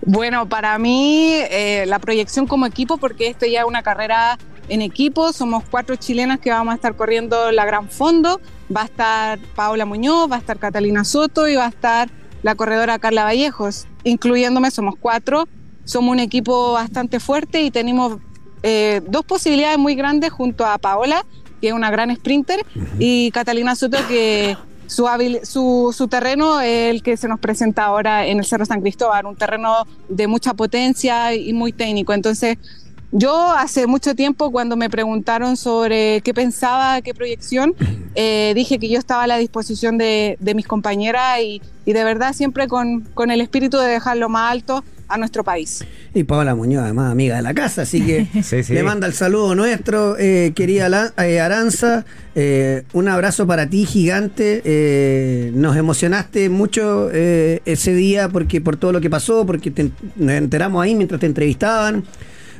Bueno, 0.03 0.49
para 0.49 0.79
mí 0.79 1.33
eh, 1.51 1.85
la 1.87 1.99
proyección 1.99 2.47
como 2.47 2.65
equipo, 2.65 2.97
porque 2.97 3.29
esto 3.29 3.45
ya 3.45 3.61
es 3.61 3.67
una 3.67 3.83
carrera 3.83 4.39
en 4.71 4.83
equipo, 4.83 5.33
somos 5.33 5.65
cuatro 5.71 5.97
chilenas 5.97 6.39
que 6.39 6.51
vamos 6.51 6.73
a 6.73 6.77
estar 6.77 6.95
corriendo 6.95 7.53
la 7.53 7.65
Gran 7.65 7.89
Fondo, 7.91 8.41
va 8.75 8.83
a 8.83 8.85
estar 8.85 9.39
Paola 9.55 9.85
Muñoz, 9.85 10.31
va 10.31 10.37
a 10.37 10.39
estar 10.39 10.59
Catalina 10.59 11.05
Soto 11.05 11.49
y 11.49 11.57
va 11.57 11.67
a 11.67 11.69
estar 11.69 12.11
la 12.43 12.55
corredora 12.55 12.99
Carla 12.99 13.25
Vallejos, 13.25 13.87
incluyéndome, 14.05 14.71
somos 14.71 14.95
cuatro, 14.99 15.49
somos 15.89 16.13
un 16.13 16.21
equipo 16.21 16.73
bastante 16.73 17.19
fuerte 17.19 17.63
y 17.63 17.71
tenemos 17.71 18.19
eh, 18.63 19.01
dos 19.09 19.25
posibilidades 19.25 19.79
muy 19.79 19.95
grandes 19.95 20.31
junto 20.31 20.67
a 20.67 20.77
Paola, 20.77 21.25
que 21.63 21.69
es 21.69 21.73
una 21.73 21.91
gran 21.91 22.15
sprinter, 22.15 22.61
y 22.99 23.31
Catalina 23.31 23.75
Soto, 23.75 23.97
que 24.07 24.55
su, 24.87 25.07
su, 25.45 25.95
su 25.97 26.09
terreno 26.09 26.61
es 26.61 26.91
el 26.91 27.03
que 27.03 27.17
se 27.17 27.27
nos 27.27 27.41
presenta 27.41 27.85
ahora 27.85 28.27
en 28.27 28.39
el 28.39 28.45
Cerro 28.45 28.67
San 28.67 28.83
Cristóbal, 28.83 29.25
un 29.25 29.37
terreno 29.37 29.87
de 30.11 30.27
mucha 30.27 30.53
potencia 30.53 31.35
y 31.35 31.55
muy 31.55 31.73
técnico. 31.73 32.13
Entonces, 32.13 32.59
yo 33.11 33.51
hace 33.53 33.87
mucho 33.87 34.15
tiempo 34.15 34.51
cuando 34.51 34.77
me 34.77 34.91
preguntaron 34.91 35.57
sobre 35.57 36.21
qué 36.21 36.35
pensaba, 36.35 37.01
qué 37.01 37.15
proyección, 37.15 37.75
eh, 38.15 38.53
dije 38.55 38.79
que 38.79 38.91
yo 38.91 38.99
estaba 38.99 39.23
a 39.23 39.27
la 39.27 39.39
disposición 39.39 39.97
de, 39.97 40.37
de 40.39 40.55
mis 40.55 40.67
compañeras 40.67 41.41
y, 41.41 41.63
y 41.87 41.95
de 41.95 42.05
verdad 42.05 42.35
siempre 42.35 42.69
con, 42.69 43.09
con 43.15 43.31
el 43.31 43.41
espíritu 43.41 43.79
de 43.79 43.87
dejarlo 43.89 44.29
más 44.29 44.53
alto 44.53 44.85
a 45.09 45.17
nuestro 45.19 45.43
país. 45.45 45.85
Y 46.15 46.25
Paola 46.25 46.55
Muñoz, 46.55 46.83
además, 46.85 47.11
amiga 47.13 47.37
de 47.37 47.43
la 47.43 47.55
casa, 47.55 47.83
así 47.83 48.03
que 48.03 48.27
Sí, 48.43 48.63
sí. 48.63 48.75
le 48.75 48.83
manda 48.83 49.07
el 49.07 49.15
saludo 49.15 49.55
nuestro, 49.55 50.17
eh, 50.19 50.53
querida 50.55 50.89
La- 50.89 51.13
eh, 51.19 51.41
Aranza. 51.41 52.05
eh, 52.35 52.85
un 52.93 53.09
abrazo 53.09 53.47
para 53.47 53.69
ti, 53.69 53.87
gigante. 53.87 54.63
eh, 54.65 55.51
nos 55.55 55.77
emocionaste 55.77 56.49
mucho 56.51 57.09
eh, 57.13 57.61
ese 57.65 57.95
día 57.95 58.29
porque 58.29 58.61
por 58.61 58.77
todo 58.77 58.93
lo 58.93 59.01
que 59.01 59.11
pasó, 59.11 59.47
porque 59.47 59.71
te- 59.71 59.91
nos 60.17 60.33
enteramos 60.35 60.83
ahí 60.83 60.95
mientras 60.95 61.21
te 61.21 61.27
entrevistaban. 61.27 62.05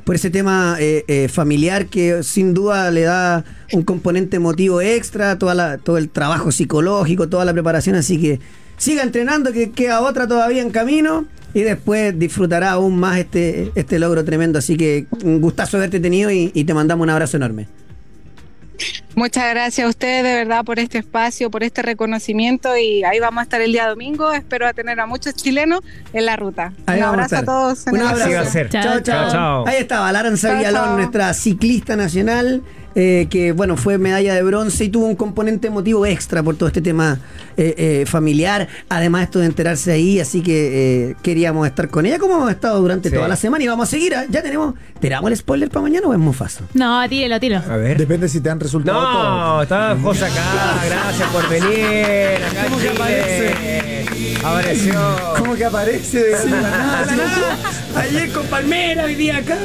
Por 0.05 0.15
ese 0.15 0.31
tema 0.31 0.77
eh, 0.81 1.05
eh, 1.07 1.29
familiar 1.29 1.85
que 1.85 2.23
sin 2.23 2.55
duda 2.55 2.91
le 2.91 3.03
da 3.03 3.45
un 3.75 3.83
componente 3.83 4.37
emotivo 4.37 4.81
extra, 4.81 5.39
toda 5.39 5.55
la, 5.55 5.77
todo 5.77 5.99
el 5.99 6.09
trabajo 6.09 6.51
psicológico, 6.51 7.29
toda 7.29 7.45
la 7.45 7.53
preparación. 7.53 7.95
Así 7.95 8.19
que 8.19 8.41
siga 8.79 9.03
entrenando, 9.03 9.53
que 9.53 9.71
queda 9.71 10.01
otra 10.01 10.27
todavía 10.27 10.63
en 10.63 10.71
camino 10.71 11.27
y 11.55 11.63
después 11.63 12.19
disfrutará 12.19 12.73
aún 12.73 12.99
más 12.99 13.19
este, 13.19 13.73
este 13.75 13.99
logro 13.99 14.25
tremendo. 14.25 14.59
Así 14.59 14.77
que 14.77 15.07
un 15.25 15.41
gustazo 15.41 15.77
haberte 15.77 16.01
tenido 16.01 16.31
y, 16.31 16.51
y 16.55 16.65
te 16.65 16.75
mandamos 16.75 17.05
un 17.05 17.11
abrazo 17.11 17.37
enorme. 17.37 17.69
Muchas 19.17 19.51
gracias 19.51 19.85
a 19.85 19.91
ustedes 19.91 20.23
de 20.23 20.35
verdad 20.35 20.65
por 20.65 20.79
este 20.79 20.99
espacio, 20.99 21.51
por 21.51 21.65
este 21.65 21.83
reconocimiento 21.83 22.77
y 22.77 23.03
ahí 23.03 23.19
vamos 23.19 23.41
a 23.41 23.43
estar 23.43 23.61
el 23.61 23.73
día 23.73 23.89
domingo. 23.89 24.33
Espero 24.33 24.69
a 24.69 24.73
tener 24.73 25.01
a 25.01 25.07
muchos 25.07 25.35
chilenos 25.35 25.81
en 26.13 26.25
la 26.27 26.37
ruta. 26.37 26.73
Ahí 26.87 26.99
Un 27.01 27.05
a 27.05 27.09
abrazo 27.09 27.37
a, 27.39 27.43
todos. 27.45 27.87
en 27.89 27.95
Un 27.95 28.03
abrazo. 28.03 28.25
Así 28.25 28.33
va 28.35 28.39
a 28.39 28.43
espacio. 28.43 28.53
ser. 28.61 28.69
Chao, 28.69 28.83
Chao, 28.83 29.01
chao. 29.01 29.23
Chao, 29.23 29.33
chao. 29.33 29.67
Ahí 29.67 29.77
estaba 29.79 30.13
Laranza 30.13 30.49
Chao, 30.51 30.59
Villalón, 30.59 30.97
nuestra 30.97 31.35
ciclista 31.35 31.97
nacional, 31.97 32.63
eh, 33.01 33.29
que 33.31 33.53
bueno, 33.53 33.77
fue 33.77 33.97
medalla 33.97 34.35
de 34.35 34.43
bronce 34.43 34.85
y 34.85 34.89
tuvo 34.89 35.07
un 35.07 35.15
componente 35.15 35.69
emotivo 35.69 36.05
extra 36.05 36.43
por 36.43 36.57
todo 36.57 36.67
este 36.67 36.81
tema 36.83 37.21
eh, 37.57 37.75
eh, 37.79 38.05
familiar. 38.07 38.67
Además, 38.89 39.23
esto 39.23 39.39
de 39.39 39.47
enterarse 39.47 39.93
ahí, 39.93 40.19
así 40.19 40.41
que 40.43 41.11
eh, 41.11 41.17
queríamos 41.23 41.65
estar 41.69 41.89
con 41.91 42.07
ella 42.07 42.19
como 42.19 42.35
hemos 42.37 42.51
estado 42.51 42.81
durante 42.81 43.09
Sí. 43.09 43.15
toda 43.15 43.29
la 43.29 43.37
semana 43.37 43.63
y 43.63 43.69
vamos 43.69 43.87
a 43.87 43.91
seguir. 43.91 44.17
¿ah? 44.17 44.25
Ya 44.29 44.43
tenemos. 44.43 44.75
¿Tiramos 45.01 45.31
el 45.31 45.37
spoiler 45.37 45.69
para 45.69 45.83
mañana 45.83 46.09
o 46.09 46.13
es 46.13 46.19
Mufaso? 46.19 46.65
No, 46.75 47.09
tírelo, 47.09 47.39
tírelo. 47.39 47.63
A 47.71 47.77
ver. 47.77 47.97
Depende 47.99 48.29
si 48.29 48.41
te 48.41 48.51
han 48.51 48.59
resultado 48.59 49.01
No, 49.01 49.13
todos. 49.13 49.63
está 49.63 49.97
José 50.03 50.25
acá. 50.25 50.83
Gracias 50.85 51.29
por 51.31 51.49
venir. 51.49 52.43
Acá 52.51 52.65
¿Cómo 52.65 52.79
que 52.79 52.89
Chile. 52.91 54.39
Apareció. 54.45 54.95
¿Cómo 55.39 55.55
que 55.55 55.65
aparece? 55.65 56.19
de 56.25 56.31
la 56.33 56.45
nada? 56.45 57.07
Ayer 57.97 58.31
con 58.33 58.47
Palmera, 58.47 59.05
hoy 59.05 59.15
día 59.15 59.37
acá. 59.39 59.57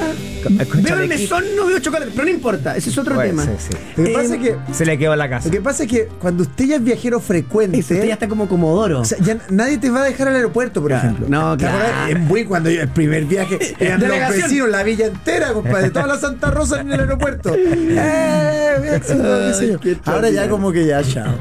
Veo 0.75 0.99
el 0.99 1.07
mesón, 1.07 1.43
no 1.55 1.65
veo 1.67 1.79
chocolate, 1.79 2.11
pero 2.13 2.25
no 2.25 2.31
importa, 2.31 2.75
ese 2.75 2.89
es 2.89 2.97
otro 2.97 3.15
Bueno, 3.31 3.41
tema. 3.43 3.57
sí, 3.59 3.67
sí. 3.71 3.77
Lo 3.97 4.03
que 4.03 4.11
Eh, 4.11 4.13
pasa 4.13 4.35
es 4.35 4.41
que 4.41 4.55
Se 4.73 4.85
le 4.85 4.97
quedó 4.97 5.15
la 5.15 5.29
casa. 5.29 5.45
Lo 5.47 5.51
que 5.51 5.61
pasa 5.61 5.83
es 5.83 5.89
que 5.89 6.07
cuando 6.19 6.43
usted 6.43 6.65
ya 6.65 6.75
es 6.77 6.83
viajero 6.83 7.19
frecuente, 7.19 7.79
Eso, 7.79 7.93
usted 7.93 8.07
ya 8.07 8.13
está 8.13 8.27
como 8.27 8.47
Comodoro. 8.47 9.01
o 9.01 9.05
sea, 9.05 9.17
ya 9.19 9.37
nadie 9.49 9.77
te 9.77 9.89
va 9.89 10.01
a 10.01 10.05
dejar 10.05 10.27
al 10.27 10.35
aeropuerto, 10.35 10.81
por 10.81 10.89
Claro, 10.91 11.09
ejemplo. 11.09 11.27
no, 11.29 11.57
¿Te 11.57 11.65
claro. 11.65 12.07
En 12.09 12.27
Buin, 12.27 12.47
cuando 12.47 12.69
yo, 12.69 12.81
el 12.81 12.89
primer 12.89 13.25
viaje, 13.25 13.57
eran 13.79 13.99
los 14.01 14.29
vecinos, 14.29 14.69
la 14.69 14.83
villa 14.83 15.07
entera, 15.07 15.53
compadre, 15.53 15.89
toda 15.89 16.07
la 16.07 16.17
Santa 16.17 16.51
Rosa 16.51 16.81
en 16.81 16.91
el 16.91 16.99
aeropuerto. 17.01 17.53
¡Eh! 17.57 18.99
Ay, 19.09 19.77
Ahora 20.05 20.29
ya 20.29 20.49
como 20.49 20.71
que 20.71 20.85
ya, 20.85 21.03
chao. 21.03 21.35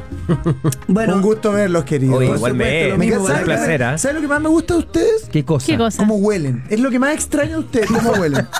bueno, 0.88 1.16
Un 1.16 1.22
gusto 1.22 1.52
verlos, 1.52 1.84
queridos. 1.84 2.16
Oye, 2.18 2.28
lo 2.28 2.54
Me 2.54 2.96
mismo, 2.98 3.04
encanta, 3.04 3.16
¿sabe 3.16 3.18
un 3.18 3.28
lo 3.28 3.36
que- 3.38 3.44
placer, 3.44 3.82
¿ah? 3.82 3.98
¿Sabe 3.98 4.14
lo 4.14 4.20
que 4.20 4.28
más 4.28 4.40
me 4.40 4.48
gusta 4.48 4.74
de 4.74 4.80
ustedes? 4.80 5.24
¿Qué 5.30 5.44
cosa? 5.44 5.66
¿Qué 5.66 5.76
cosa? 5.76 5.98
Cómo 5.98 6.16
huelen. 6.16 6.62
Es 6.68 6.80
lo 6.80 6.90
que 6.90 6.98
más 6.98 7.14
extraño 7.14 7.52
de 7.52 7.58
ustedes, 7.58 7.86
cómo 7.88 8.12
huelen. 8.12 8.46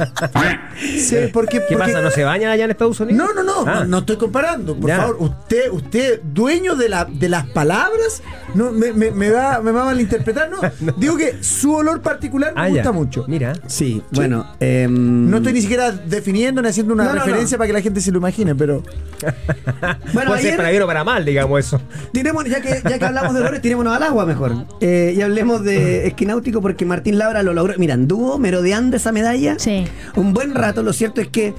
Sí, 0.98 1.16
porque, 1.32 1.58
¿Qué 1.58 1.76
porque- 1.76 1.76
pasa? 1.76 2.00
¿No 2.00 2.10
se 2.10 2.24
bañan 2.24 2.50
allá 2.50 2.64
en 2.64 2.70
Estados 2.70 2.98
Unidos? 3.00 3.01
No, 3.06 3.32
no, 3.32 3.42
no, 3.42 3.64
Ah. 3.66 3.80
no, 3.80 3.84
no 3.86 3.98
estoy 3.98 4.16
comparando. 4.16 4.76
Por 4.76 4.88
Ya. 4.88 4.96
favor, 4.98 5.16
usted, 5.20 5.70
usted, 5.70 6.20
dueño 6.22 6.74
de, 6.76 6.88
la, 6.88 7.04
de 7.04 7.28
las 7.28 7.46
palabras, 7.48 8.22
no, 8.54 8.72
me, 8.72 8.92
me, 8.92 9.10
me 9.10 9.30
va, 9.30 9.60
me 9.60 9.70
va 9.72 9.82
a 9.82 9.84
malinterpretar. 9.86 10.50
No, 10.50 10.60
digo 10.96 11.16
que 11.16 11.42
su 11.42 11.74
olor 11.74 12.00
particular 12.02 12.54
me 12.54 12.60
Ah, 12.60 12.68
ya. 12.68 12.74
gusta 12.74 12.92
mucho. 12.92 13.24
Mira. 13.28 13.52
sí, 13.66 14.02
bueno. 14.12 14.46
em, 14.60 15.28
No 15.30 15.38
estoy 15.38 15.52
ni 15.52 15.60
siquiera 15.62 15.90
definiendo 15.92 16.60
ni 16.62 16.68
haciendo 16.68 16.94
una 16.94 17.04
No, 17.04 17.10
no, 17.10 17.16
no. 17.16 17.24
referencia 17.24 17.56
para 17.58 17.66
que 17.68 17.72
la 17.74 17.80
gente 17.82 18.00
se 18.00 18.10
lo 18.12 18.18
imagine, 18.18 18.54
pero 18.54 18.82
Bueno, 20.12 20.30
Puede 20.30 20.42
ser 20.42 20.56
para 20.56 20.70
bien 20.70 20.82
o 20.82 20.86
para 20.86 21.04
mal, 21.04 21.24
digamos 21.24 21.58
eso. 21.60 21.80
Tiremos, 22.12 22.44
ya 22.44 22.60
que, 22.60 22.82
ya 22.88 22.98
que 22.98 23.04
hablamos 23.04 23.34
de 23.34 23.40
olores, 23.40 23.60
tirémonos 23.62 23.94
al 23.96 24.02
agua 24.02 24.26
mejor. 24.26 24.52
Eh, 24.80 25.14
y 25.16 25.22
hablemos 25.22 25.62
de 25.64 26.06
esquináutico 26.06 26.60
porque 26.60 26.84
Martín 26.84 27.18
Labra 27.18 27.42
lo 27.42 27.54
logró. 27.54 27.74
Mira, 27.78 27.94
anduvo 27.94 28.38
merodeando 28.38 28.96
esa 28.96 29.12
medalla 29.12 29.56
Sí. 29.58 29.84
un 30.16 30.32
buen 30.34 30.54
rato. 30.54 30.82
Lo 30.82 30.92
cierto 30.92 31.20
es 31.20 31.28
que 31.28 31.54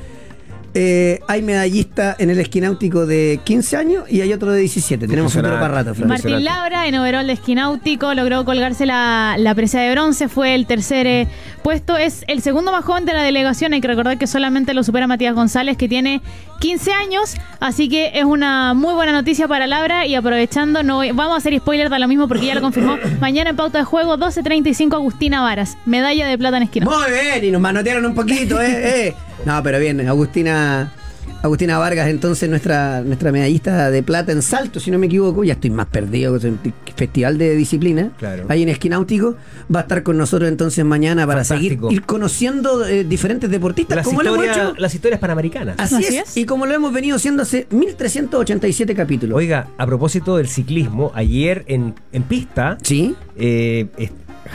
eh, 0.76 1.20
hay 1.28 1.42
medallista 1.42 2.16
en 2.18 2.30
el 2.30 2.40
esquináutico 2.40 3.06
de 3.06 3.40
15 3.44 3.78
años 3.78 4.04
y 4.10 4.22
hay 4.22 4.34
otro 4.34 4.52
de 4.52 4.60
17. 4.62 5.08
Tenemos 5.08 5.34
futuro 5.34 5.54
para 5.60 5.68
rato, 5.76 5.94
Fran. 5.96 6.08
Martín. 6.10 6.44
Labra 6.44 6.88
en 6.88 6.96
overall 6.96 7.28
de 7.28 7.34
esquináutico 7.34 8.14
logró 8.14 8.44
colgarse 8.46 8.86
la, 8.86 9.36
la 9.38 9.54
presea 9.56 9.82
de 9.82 9.92
bronce, 9.92 10.28
fue 10.30 10.56
el 10.56 10.66
tercer 10.66 11.06
eh, 11.08 11.28
puesto, 11.64 11.98
es 11.98 12.24
el 12.28 12.42
segundo 12.42 12.72
más 12.72 12.84
joven 12.86 13.06
de 13.06 13.14
la 13.14 13.22
delegación, 13.24 13.74
hay 13.74 13.82
que 13.82 13.88
recordar 13.88 14.18
que 14.18 14.28
solamente 14.28 14.74
lo 14.74 14.84
supera 14.84 15.06
Matías 15.08 15.36
González 15.36 15.78
que 15.78 15.88
tiene 15.88 16.22
15 16.60 16.92
años, 16.94 17.36
así 17.60 17.90
que 17.90 18.12
es 18.16 18.24
una 18.24 18.74
muy 18.74 18.94
buena 18.94 19.12
noticia 19.12 19.48
para 19.48 19.68
Labra 19.68 20.06
y 20.06 20.16
aprovechando, 20.16 20.82
no 20.84 20.96
voy- 20.98 21.12
vamos 21.12 21.36
a 21.36 21.38
hacer 21.38 21.58
spoiler 21.60 21.90
de 21.90 22.00
lo 22.00 22.08
mismo 22.08 22.28
porque 22.28 22.46
ya 22.48 22.56
lo 22.56 22.62
confirmó, 22.62 22.98
mañana 23.22 23.50
en 23.52 23.56
pauta 23.56 23.80
de 23.80 23.84
juego 23.84 24.18
12.35 24.18 24.94
Agustina 24.94 25.42
Varas, 25.42 25.78
medalla 25.86 26.28
de 26.28 26.38
plata 26.38 26.58
en 26.58 26.64
esquináutico. 26.64 27.00
Muy 27.02 27.12
bien, 27.12 27.46
y 27.46 27.52
nos 27.52 27.62
manotearon 27.62 28.06
un 28.06 28.16
poquito, 28.16 28.60
¿eh? 28.62 29.08
eh. 29.08 29.16
No, 29.46 29.62
pero 29.64 29.80
bien, 29.80 30.08
Agustina. 30.08 30.94
Agustina 31.42 31.78
Vargas, 31.78 32.08
entonces 32.08 32.50
nuestra, 32.50 33.02
nuestra 33.02 33.30
medallista 33.34 33.92
de 33.92 34.02
plata 34.02 34.32
en 34.32 34.42
salto, 34.42 34.80
si 34.80 34.92
no 34.92 34.98
me 34.98 35.08
equivoco, 35.08 35.44
ya 35.44 35.54
estoy 35.54 35.72
más 35.72 35.88
perdido 35.88 36.40
con 36.40 36.60
el 36.64 36.74
festival 36.96 37.38
de 37.38 37.54
disciplina, 37.58 38.12
Claro. 38.18 38.46
ahí 38.48 38.64
en 38.64 38.70
Esquináutico, 38.70 39.36
va 39.74 39.80
a 39.80 39.84
estar 39.84 40.04
con 40.04 40.18
nosotros 40.18 40.50
entonces 40.50 40.86
mañana 40.86 41.28
para 41.28 41.44
Fantástico. 41.44 41.88
seguir 41.90 42.00
ir 42.02 42.06
conociendo 42.06 42.86
eh, 42.86 43.04
diferentes 43.04 43.50
deportistas, 43.50 43.98
Las, 43.98 44.06
como 44.06 44.22
lo 44.24 44.36
hemos 44.36 44.46
historias, 44.46 44.70
hecho. 44.72 44.80
las 44.82 44.96
historias 44.96 45.20
panamericanas. 45.20 45.76
Así, 45.80 45.96
Así 45.96 46.18
es, 46.18 46.30
es. 46.30 46.38
y 46.38 46.46
como 46.46 46.66
lo 46.66 46.74
hemos 46.76 46.94
venido 46.94 47.18
haciendo 47.18 47.44
hace 47.44 47.68
1387 47.72 48.96
capítulos. 48.96 49.36
Oiga, 49.38 49.68
a 49.78 49.86
propósito 49.86 50.38
del 50.38 50.48
ciclismo, 50.48 51.12
ayer 51.14 51.66
en, 51.68 51.94
en 52.14 52.24
pista, 52.24 52.78
¿Sí? 52.84 53.16
eh, 53.36 53.88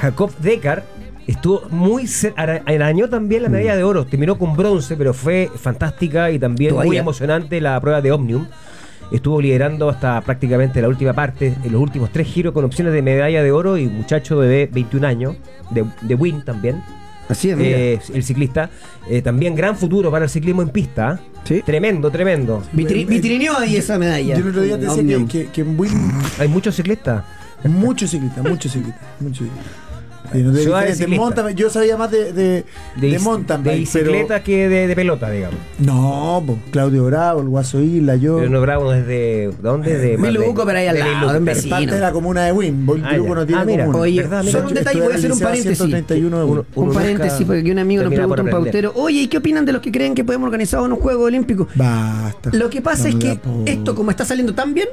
Jacob 0.00 0.30
Decker 0.40 0.82
estuvo 1.28 1.62
muy 1.70 2.06
arañó 2.36 3.08
también 3.08 3.44
la 3.44 3.48
medalla 3.48 3.76
de 3.76 3.84
oro, 3.84 4.04
terminó 4.06 4.36
con 4.36 4.56
bronce, 4.56 4.96
pero 4.96 5.14
fue 5.14 5.48
fantástica 5.54 6.30
y 6.32 6.38
también 6.38 6.74
muy 6.74 6.96
emocionante 6.96 7.60
la 7.60 7.80
prueba 7.80 8.00
de 8.00 8.10
Omnium. 8.10 8.46
Estuvo 9.12 9.40
liderando 9.40 9.88
hasta 9.88 10.20
prácticamente 10.20 10.82
la 10.82 10.88
última 10.88 11.14
parte, 11.14 11.54
en 11.64 11.72
los 11.72 11.80
últimos 11.80 12.10
tres 12.10 12.26
giros 12.26 12.52
con 12.52 12.64
opciones 12.64 12.92
de 12.92 13.00
medalla 13.00 13.42
de 13.42 13.52
oro 13.52 13.78
y 13.78 13.86
muchacho 13.86 14.40
de 14.40 14.68
21 14.70 15.06
años, 15.06 15.36
de, 15.70 15.84
de 16.02 16.14
Win 16.14 16.42
también, 16.44 16.82
Así 17.28 17.50
es, 17.50 17.58
eh, 17.60 18.00
el 18.14 18.22
ciclista. 18.22 18.70
Eh, 19.10 19.20
también 19.20 19.54
gran 19.54 19.76
futuro 19.76 20.10
para 20.10 20.24
el 20.24 20.30
ciclismo 20.30 20.62
en 20.62 20.70
pista. 20.70 21.20
Sí. 21.44 21.62
Tremendo, 21.64 22.10
tremendo. 22.10 22.62
Vitri- 22.74 23.06
vitrineó 23.06 23.58
ahí 23.58 23.76
esa 23.76 23.98
medalla. 23.98 24.34
yo 24.34 24.42
el 24.44 24.48
otro 24.48 24.62
día 24.62 24.78
te 24.78 24.86
decía 24.86 25.18
que, 25.18 25.26
que, 25.26 25.46
que 25.52 25.60
en 25.60 25.76
Buin 25.76 25.92
Hay 26.38 26.48
muchos 26.48 26.74
ciclistas. 26.76 27.22
muchos 27.64 28.10
ciclistas, 28.10 28.42
muchos 28.44 28.72
ciclistas, 28.72 29.02
muchos 29.20 29.38
ciclistas. 29.46 29.87
Y 30.34 30.38
no 30.38 30.52
te 30.52 30.60
Ciudad 30.62 30.80
de 30.82 30.86
diferentes, 30.92 30.98
ciclistas. 30.98 31.18
mountain- 31.44 31.54
yo 31.56 31.70
sabía 31.70 31.96
más 31.96 32.10
de, 32.10 32.32
de, 32.32 32.64
de, 32.96 33.18
mountain 33.18 33.62
de 33.62 33.70
pero- 33.70 33.80
bicicleta 33.80 34.42
que 34.42 34.68
de, 34.68 34.86
de 34.88 34.94
pelota, 34.94 35.30
digamos. 35.30 35.58
No, 35.78 36.42
po, 36.46 36.58
Claudio 36.70 37.04
Bravo, 37.06 37.40
el 37.40 37.48
Guaso 37.48 37.80
Isla, 37.80 38.16
yo. 38.16 38.36
Pero 38.38 38.50
no 38.50 38.60
Bravo 38.60 38.92
es 38.92 39.06
de. 39.06 39.52
¿Dónde? 39.62 39.98
De 39.98 40.18
Miluco, 40.18 40.64
pero 40.66 40.78
ahí 40.78 40.86
al 40.86 40.98
lado, 40.98 41.30
en 41.36 41.48
Es 41.48 41.54
vecino. 41.56 41.76
parte 41.76 41.94
de 41.94 42.00
la 42.00 42.12
comuna 42.12 42.44
de 42.44 42.52
Win. 42.52 42.84
Boy, 42.86 43.02
Ah, 43.04 43.16
no 43.16 43.46
tiene 43.46 43.62
Ah, 43.62 43.64
mira. 43.64 43.84
comuna. 43.86 44.02
Oye, 44.02 44.22
¿Verdad? 44.22 44.42
solo 44.44 44.64
un 44.64 44.68
yo 44.70 44.74
detalle, 44.74 45.00
voy 45.00 45.12
a 45.12 45.16
hacer 45.16 45.32
un 45.32 45.38
paréntesis. 45.40 45.78
131 45.78 46.38
de 46.38 46.44
Win. 46.44 46.52
Uno- 46.52 46.64
Un 46.74 46.84
uno 46.84 46.92
paréntesis, 46.92 47.46
porque 47.46 47.70
un 47.72 47.78
amigo 47.78 48.02
nos 48.02 48.12
pregunta 48.12 48.42
un 48.42 48.50
pautero, 48.50 48.92
oye, 48.96 49.22
¿y 49.22 49.28
qué 49.28 49.38
opinan 49.38 49.64
de 49.64 49.72
los 49.72 49.80
que 49.82 49.90
creen 49.92 50.14
que 50.14 50.24
podemos 50.24 50.46
organizar 50.46 50.80
unos 50.80 50.98
Juegos 50.98 51.26
Olímpicos? 51.26 51.68
Basta. 51.74 52.50
Lo 52.52 52.68
que 52.70 52.82
pasa 52.82 53.04
No 53.04 53.08
es 53.08 53.14
que 53.16 53.40
esto, 53.66 53.94
como 53.94 54.10
está 54.10 54.24
saliendo 54.24 54.54
tan 54.54 54.74
bien, 54.74 54.88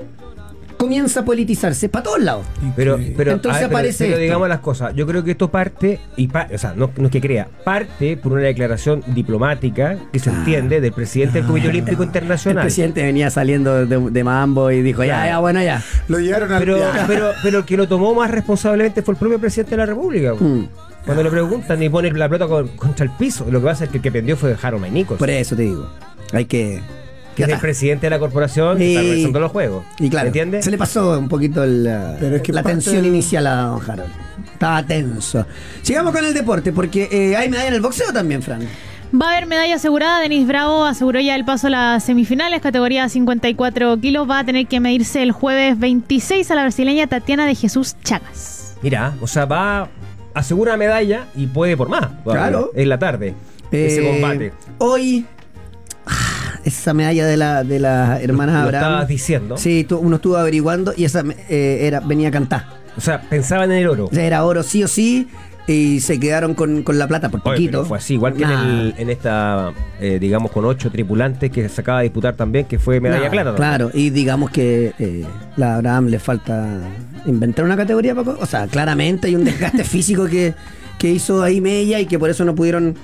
comienza 0.78 1.22
a 1.22 1.26
politizarse 1.26 1.90
para 1.90 2.04
todos 2.04 2.22
lados. 2.22 2.46
Pero, 2.76 3.00
pero, 3.18 3.32
Entonces 3.34 3.58
a 3.58 3.62
ver, 3.62 3.70
pero- 3.70 3.78
aparece 3.78 4.04
pero 4.06 4.14
esto. 4.16 4.22
digamos 4.24 4.50
las 4.50 4.60
cosas. 4.60 4.94
Yo 4.96 5.08
creo 5.08 5.24
que 5.24 5.32
esto 5.32 5.50
parte, 5.50 6.00
y 6.16 6.28
pa- 6.28 6.48
o 6.54 6.58
sea, 6.58 6.74
no, 6.76 6.92
no 6.98 7.06
es 7.06 7.12
que 7.12 7.22
crea, 7.22 7.48
parte 7.64 8.18
por 8.18 8.34
una 8.34 8.42
declaración 8.44 9.04
diplomática 9.08 9.98
que 10.12 10.20
se 10.20 10.30
entiende 10.30 10.82
del 10.82 10.92
presidente 10.92 11.40
del 11.40 11.48
Comité 11.48 11.70
Olímpico 11.70 12.04
El 12.04 12.08
Internacional. 12.10 12.64
presidente 12.64 13.04
venía 13.04 13.30
saliendo 13.30 13.86
de, 13.86 14.12
de 14.12 14.24
Mambo 14.24 14.72
y 14.72 14.82
dijo, 14.82 15.04
ya, 15.04 15.26
ya, 15.28 15.40
bueno, 15.40 15.62
ya. 15.62 15.84
Lo 16.08 16.20
llevaron 16.20 16.52
al 16.52 16.60
Pero, 16.60 16.78
pero, 17.08 17.32
pero 17.44 17.60
el 17.60 17.66
que 17.66 17.78
lo 17.78 17.88
tomó 17.88 18.14
más 18.14 18.32
responsablemente 18.32 19.02
fue 19.02 19.14
el 19.14 19.18
propio 19.20 19.40
presidente 19.40 19.72
de 19.72 19.78
la 19.78 19.86
República. 19.86 20.34
Mm. 20.34 20.68
Cuando 21.06 21.24
le 21.24 21.30
preguntan 21.30 21.82
y 21.84 21.90
pone 21.90 22.12
la 22.12 22.28
pelota 22.28 22.48
con- 22.48 22.68
contra 22.70 23.06
el 23.06 23.12
piso, 23.12 23.46
lo 23.50 23.60
que 23.60 23.66
pasa 23.66 23.84
es 23.86 23.90
que 23.92 23.98
el 23.98 24.04
que 24.04 24.12
pendió 24.12 24.36
fue 24.36 24.56
Jaro 24.56 24.80
Mainicos, 24.80 25.18
Por 25.20 25.30
eso 25.30 25.56
te 25.56 25.62
digo. 25.64 25.88
Hay 26.34 26.46
que... 26.46 26.82
que 27.36 27.44
es 27.44 27.50
el 27.50 27.60
presidente 27.60 28.06
de 28.06 28.10
la 28.10 28.20
corporación 28.20 28.78
que 28.78 28.90
está 28.92 29.04
Y- 29.04 29.08
realizando 29.08 29.40
los 29.40 29.52
juegos. 29.52 29.86
Y 30.00 30.10
claro, 30.10 30.28
¿Entiendes? 30.28 30.66
se 30.66 30.72
le 30.72 30.78
pasó 30.78 31.20
un 31.20 31.28
poquito 31.30 31.66
la, 31.66 32.16
Pero 32.20 32.36
es 32.38 32.42
que 32.42 32.54
la 32.54 32.64
tensión 32.64 33.04
inicial 33.06 33.46
a 33.48 33.56
don 33.64 33.82
Harold. 33.90 34.12
Estaba 34.54 34.84
tenso. 34.84 35.46
Sigamos 35.82 36.14
con 36.14 36.24
el 36.26 36.34
deporte, 36.34 36.72
porque 36.72 37.08
eh, 37.12 37.36
hay 37.36 37.50
medalla 37.50 37.68
en 37.70 37.74
el 37.76 37.82
boxeo 37.82 38.12
también, 38.14 38.42
Fran. 38.42 38.62
Va 39.22 39.28
a 39.30 39.32
haber 39.34 39.46
medalla 39.48 39.76
asegurada. 39.76 40.20
Denis 40.20 40.48
Bravo 40.48 40.84
aseguró 40.86 41.20
ya 41.20 41.36
el 41.36 41.46
paso 41.46 41.68
a 41.68 41.70
las 41.70 42.04
semifinales, 42.04 42.62
categoría 42.62 43.08
54 43.08 44.00
kilos. 44.00 44.30
Va 44.30 44.40
a 44.40 44.44
tener 44.46 44.66
que 44.68 44.80
medirse 44.80 45.22
el 45.24 45.32
jueves 45.32 45.78
26 45.80 46.50
a 46.52 46.56
la 46.56 46.62
brasileña 46.64 47.08
Tatiana 47.08 47.46
de 47.46 47.56
Jesús 47.56 47.96
Chagas. 48.04 48.76
Mira, 48.82 49.14
o 49.22 49.28
sea, 49.28 49.46
va, 49.46 49.90
asegura 50.34 50.76
medalla 50.78 51.26
y 51.36 51.48
puede 51.48 51.78
por 51.78 51.88
más. 51.90 52.08
Claro. 52.24 52.72
En 52.76 52.90
la 52.90 52.98
tarde. 53.00 53.34
ese 53.72 54.02
Eh, 54.08 54.12
combate. 54.12 54.54
Hoy, 54.80 55.26
esa 56.66 56.94
medalla 56.94 57.26
de, 57.26 57.38
la, 57.38 57.64
de 57.64 57.80
las 57.80 58.22
hermanas 58.22 58.56
Lo 58.56 58.62
Abraham. 58.64 58.84
estabas 58.84 59.08
diciendo. 59.08 59.58
Sí, 59.58 59.86
tú- 59.88 60.00
uno 60.00 60.18
estuvo 60.18 60.36
averiguando 60.38 60.94
y 60.98 61.06
esa 61.06 61.24
eh, 61.50 61.80
era, 61.84 62.00
venía 62.02 62.28
a 62.30 62.32
cantar. 62.32 62.66
O 62.98 63.02
sea, 63.02 63.22
pensaban 63.22 63.72
en 63.72 63.78
el 63.80 63.88
oro. 63.88 64.10
Sea, 64.12 64.24
era 64.26 64.44
oro 64.44 64.64
sí 64.64 64.84
o 64.84 64.88
sí 64.88 65.28
y 65.68 66.00
se 66.00 66.20
quedaron 66.20 66.54
con, 66.54 66.84
con 66.84 66.98
la 67.00 67.08
plata 67.08 67.30
por 67.30 67.40
Oye, 67.42 67.52
poquito. 67.56 67.72
pero 67.80 67.86
fue 67.86 67.98
así, 67.98 68.14
igual 68.16 68.34
que 68.36 68.44
en, 68.44 68.52
el- 68.52 68.94
en 68.98 69.10
esta, 69.10 69.74
eh, 70.00 70.18
digamos, 70.20 70.52
con 70.52 70.64
ocho 70.66 70.92
tripulantes 70.92 71.50
que 71.52 71.68
se 71.70 71.82
acaba 71.82 72.00
de 72.00 72.04
disputar 72.06 72.36
también, 72.36 72.66
que 72.66 72.78
fue 72.80 73.00
medalla 73.00 73.30
plata. 73.32 73.50
¿no? 73.52 73.56
Claro, 73.56 73.92
y 73.94 74.10
digamos 74.12 74.50
que 74.52 74.94
eh, 75.00 75.26
la 75.58 75.76
Abraham 75.76 76.08
le 76.08 76.20
falta 76.20 76.80
inventar 77.26 77.66
una 77.66 77.76
categoría, 77.78 78.14
Paco. 78.16 78.38
O 78.40 78.46
sea, 78.46 78.68
claramente 78.68 79.28
hay 79.28 79.36
un 79.36 79.44
desgaste 79.44 79.84
físico 79.86 80.26
que, 80.28 80.54
que 81.00 81.10
hizo 81.12 81.42
ahí 81.44 81.62
Mella 81.62 82.00
y 82.00 82.06
que 82.06 82.18
por 82.20 82.30
eso 82.30 82.46
no 82.46 82.54
pudieron 82.56 82.96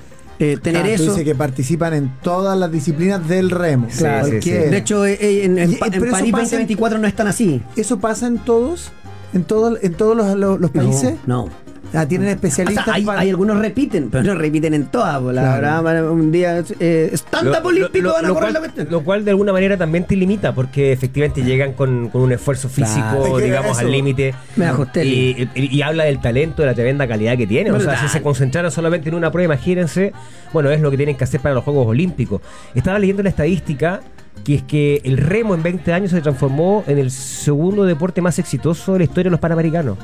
eh, 0.42 0.56
tener 0.56 0.82
Ah, 0.82 0.86
tú 0.88 0.90
eso. 0.92 1.04
dices 1.12 1.24
que 1.24 1.34
participan 1.34 1.94
en 1.94 2.12
todas 2.22 2.58
las 2.58 2.70
disciplinas 2.72 3.28
del 3.28 3.50
remo. 3.50 3.86
Sí, 3.90 3.98
sí, 3.98 4.04
Cualquiera. 4.04 4.70
De 4.70 4.76
hecho, 4.76 5.06
eh, 5.06 5.18
eh, 5.20 5.44
en, 5.44 5.58
en 5.58 5.72
Y- 5.72 5.76
Pa- 5.76 5.86
en 5.86 5.92
París 5.92 6.10
pasa 6.10 6.24
en- 6.24 6.30
2024 6.32 6.98
no 6.98 7.06
es 7.06 7.14
tan 7.14 7.28
así. 7.28 7.62
¿Eso 7.76 7.98
pasa 8.00 8.26
en 8.26 8.38
todos? 8.38 8.90
¿En, 9.34 9.44
todo, 9.44 9.78
en 9.80 9.94
todos 9.94 10.16
los, 10.16 10.36
los- 10.36 10.60
los 10.60 10.70
países? 10.70 11.14
No. 11.26 11.46
no. 11.46 11.61
Ah, 11.94 12.06
tienen 12.06 12.28
O 12.28 12.30
especialistas 12.30 12.84
sea, 12.84 12.94
hay, 12.94 13.04
para- 13.04 13.20
hay 13.20 13.30
algunos 13.30 13.58
repiten, 13.58 14.08
pero 14.10 14.24
no 14.24 14.34
repiten 14.34 14.74
en 14.74 14.86
todas. 14.86 15.20
pues, 15.20 15.34
La 15.34 15.58
Claro. 15.58 15.82
verdad, 15.82 16.10
un 16.10 16.32
día 16.32 16.62
eh, 16.80 17.10
stand-up 17.14 17.62
Lo- 17.62 17.68
olímpico 17.68 18.04
lo- 18.08 18.12
van 18.14 18.24
a 18.24 18.28
lo 18.28 18.34
correr 18.34 18.44
cual, 18.46 18.52
la 18.54 18.58
cuestión. 18.60 18.86
lo 18.90 19.04
cual 19.04 19.24
de 19.24 19.30
alguna 19.32 19.52
manera 19.52 19.76
también 19.76 20.04
te 20.04 20.16
limita 20.16 20.54
porque 20.54 20.92
efectivamente 20.92 21.42
llegan 21.42 21.72
con, 21.74 22.08
con 22.08 22.22
un 22.22 22.32
esfuerzo 22.32 22.68
físico, 22.68 23.00
Claro. 23.22 23.38
Digamos, 23.38 23.78
al 23.78 23.90
límite. 23.90 24.34
Me 24.56 24.66
ajusté. 24.66 25.04
Y, 25.04 25.48
y- 25.54 25.76
y 25.76 25.82
habla 25.82 26.04
del 26.04 26.20
talento, 26.20 26.62
de 26.62 26.66
la 26.66 26.74
tremenda 26.74 27.06
calidad 27.06 27.36
que 27.36 27.46
tiene. 27.46 27.70
O 27.72 27.80
sea, 27.80 28.00
si 28.00 28.08
se 28.08 28.22
concentraran 28.22 28.70
solamente 28.70 29.08
en 29.08 29.14
una 29.14 29.30
prueba, 29.30 29.54
imagínense, 29.54 30.12
bueno, 30.52 30.70
es 30.70 30.80
lo 30.80 30.90
que 30.90 30.96
tienen 30.96 31.16
que 31.16 31.24
hacer 31.24 31.40
para 31.40 31.54
los 31.54 31.64
Juegos 31.64 31.86
Olímpicos. 31.86 32.40
Estaba 32.74 32.98
leyendo 32.98 33.22
la 33.22 33.28
estadística 33.28 34.00
que 34.44 34.54
es 34.56 34.62
que 34.62 35.00
el 35.04 35.18
remo 35.18 35.54
en 35.54 35.62
20 35.62 35.92
años 35.92 36.10
se 36.10 36.20
transformó 36.20 36.82
en 36.86 36.98
el 36.98 37.10
segundo 37.10 37.84
deporte 37.84 38.20
más 38.22 38.38
exitoso 38.38 38.94
de 38.94 39.00
la 39.00 39.04
historia 39.04 39.24
de 39.24 39.30
los 39.30 39.40
Panamericanos. 39.40 39.98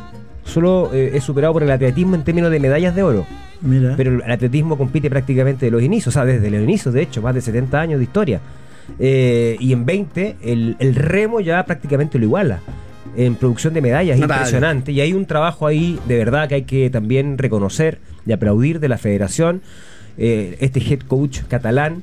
Solo 0.48 0.90
eh, 0.92 1.12
es 1.14 1.24
superado 1.24 1.52
por 1.52 1.62
el 1.62 1.70
atletismo 1.70 2.14
en 2.14 2.24
términos 2.24 2.50
de 2.50 2.58
medallas 2.58 2.94
de 2.94 3.02
oro. 3.02 3.26
Mira. 3.60 3.94
Pero 3.96 4.22
el 4.24 4.30
atletismo 4.30 4.78
compite 4.78 5.10
prácticamente 5.10 5.66
de 5.66 5.70
los 5.70 5.82
inicios, 5.82 6.08
o 6.08 6.18
sea, 6.18 6.24
desde 6.24 6.50
los 6.50 6.62
inicios, 6.62 6.94
de 6.94 7.02
hecho, 7.02 7.20
más 7.22 7.34
de 7.34 7.40
70 7.40 7.80
años 7.80 7.98
de 7.98 8.04
historia. 8.04 8.40
Eh, 8.98 9.56
y 9.60 9.72
en 9.72 9.84
20, 9.84 10.36
el, 10.42 10.76
el 10.78 10.94
remo 10.94 11.40
ya 11.40 11.64
prácticamente 11.64 12.18
lo 12.18 12.24
iguala. 12.24 12.60
En 13.16 13.34
producción 13.34 13.74
de 13.74 13.80
medallas, 13.80 14.18
Notable. 14.18 14.42
impresionante. 14.42 14.92
Y 14.92 15.00
hay 15.00 15.12
un 15.12 15.26
trabajo 15.26 15.66
ahí, 15.66 15.98
de 16.06 16.16
verdad, 16.16 16.48
que 16.48 16.54
hay 16.56 16.62
que 16.62 16.88
también 16.88 17.36
reconocer 17.36 17.98
y 18.26 18.32
aplaudir 18.32 18.80
de 18.80 18.88
la 18.88 18.96
federación. 18.98 19.60
Eh, 20.16 20.56
este 20.60 20.80
head 20.80 21.00
coach 21.00 21.40
catalán, 21.48 22.02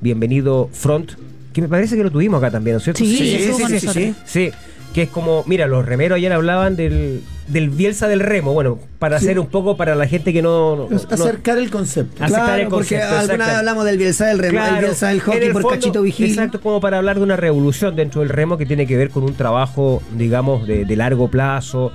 bienvenido 0.00 0.68
Front, 0.72 1.12
que 1.52 1.62
me 1.62 1.68
parece 1.68 1.96
que 1.96 2.02
lo 2.02 2.10
tuvimos 2.10 2.38
acá 2.42 2.50
también, 2.50 2.74
¿no 2.74 2.78
es 2.78 2.84
cierto? 2.84 3.04
Sí, 3.04 3.34
estuvo 3.34 3.60
con 3.60 3.72
nosotros. 3.72 4.14
Sí, 4.24 4.50
que 4.96 5.02
es 5.02 5.10
como, 5.10 5.44
mira, 5.46 5.66
los 5.66 5.84
remeros 5.84 6.16
ayer 6.16 6.32
hablaban 6.32 6.74
del, 6.74 7.20
del 7.48 7.68
Bielsa 7.68 8.08
del 8.08 8.20
remo. 8.20 8.54
Bueno, 8.54 8.78
para 8.98 9.18
Sí. 9.18 9.26
hacer 9.26 9.38
un 9.38 9.46
poco 9.48 9.76
para 9.76 9.94
la 9.94 10.08
gente 10.08 10.32
que 10.32 10.40
no. 10.40 10.88
acercar 11.10 11.58
el 11.58 11.68
concepto. 11.70 12.24
aceptar 12.24 12.46
Claro, 12.46 12.62
el 12.62 12.68
porque 12.68 12.96
concepto, 12.98 13.18
alguna 13.18 13.46
vez 13.46 13.56
hablamos 13.56 13.84
del 13.84 13.98
Bielsa 13.98 14.24
del 14.28 14.38
remo, 14.38 14.58
el 14.58 14.64
Claro, 14.64 14.80
Bielsa 14.86 15.08
del 15.08 15.20
hockey 15.20 15.42
el 15.48 15.52
por 15.52 15.60
fondo, 15.60 15.76
Cachito 15.76 16.00
Vigil. 16.00 16.30
Exacto, 16.30 16.62
como 16.62 16.80
para 16.80 16.96
hablar 16.96 17.18
de 17.18 17.24
una 17.24 17.36
revolución 17.36 17.94
dentro 17.94 18.22
del 18.22 18.30
remo 18.30 18.56
que 18.56 18.64
tiene 18.64 18.86
que 18.86 18.96
ver 18.96 19.10
con 19.10 19.22
un 19.24 19.34
trabajo, 19.34 20.02
digamos, 20.16 20.66
de, 20.66 20.86
de 20.86 20.96
largo 20.96 21.28
plazo, 21.28 21.92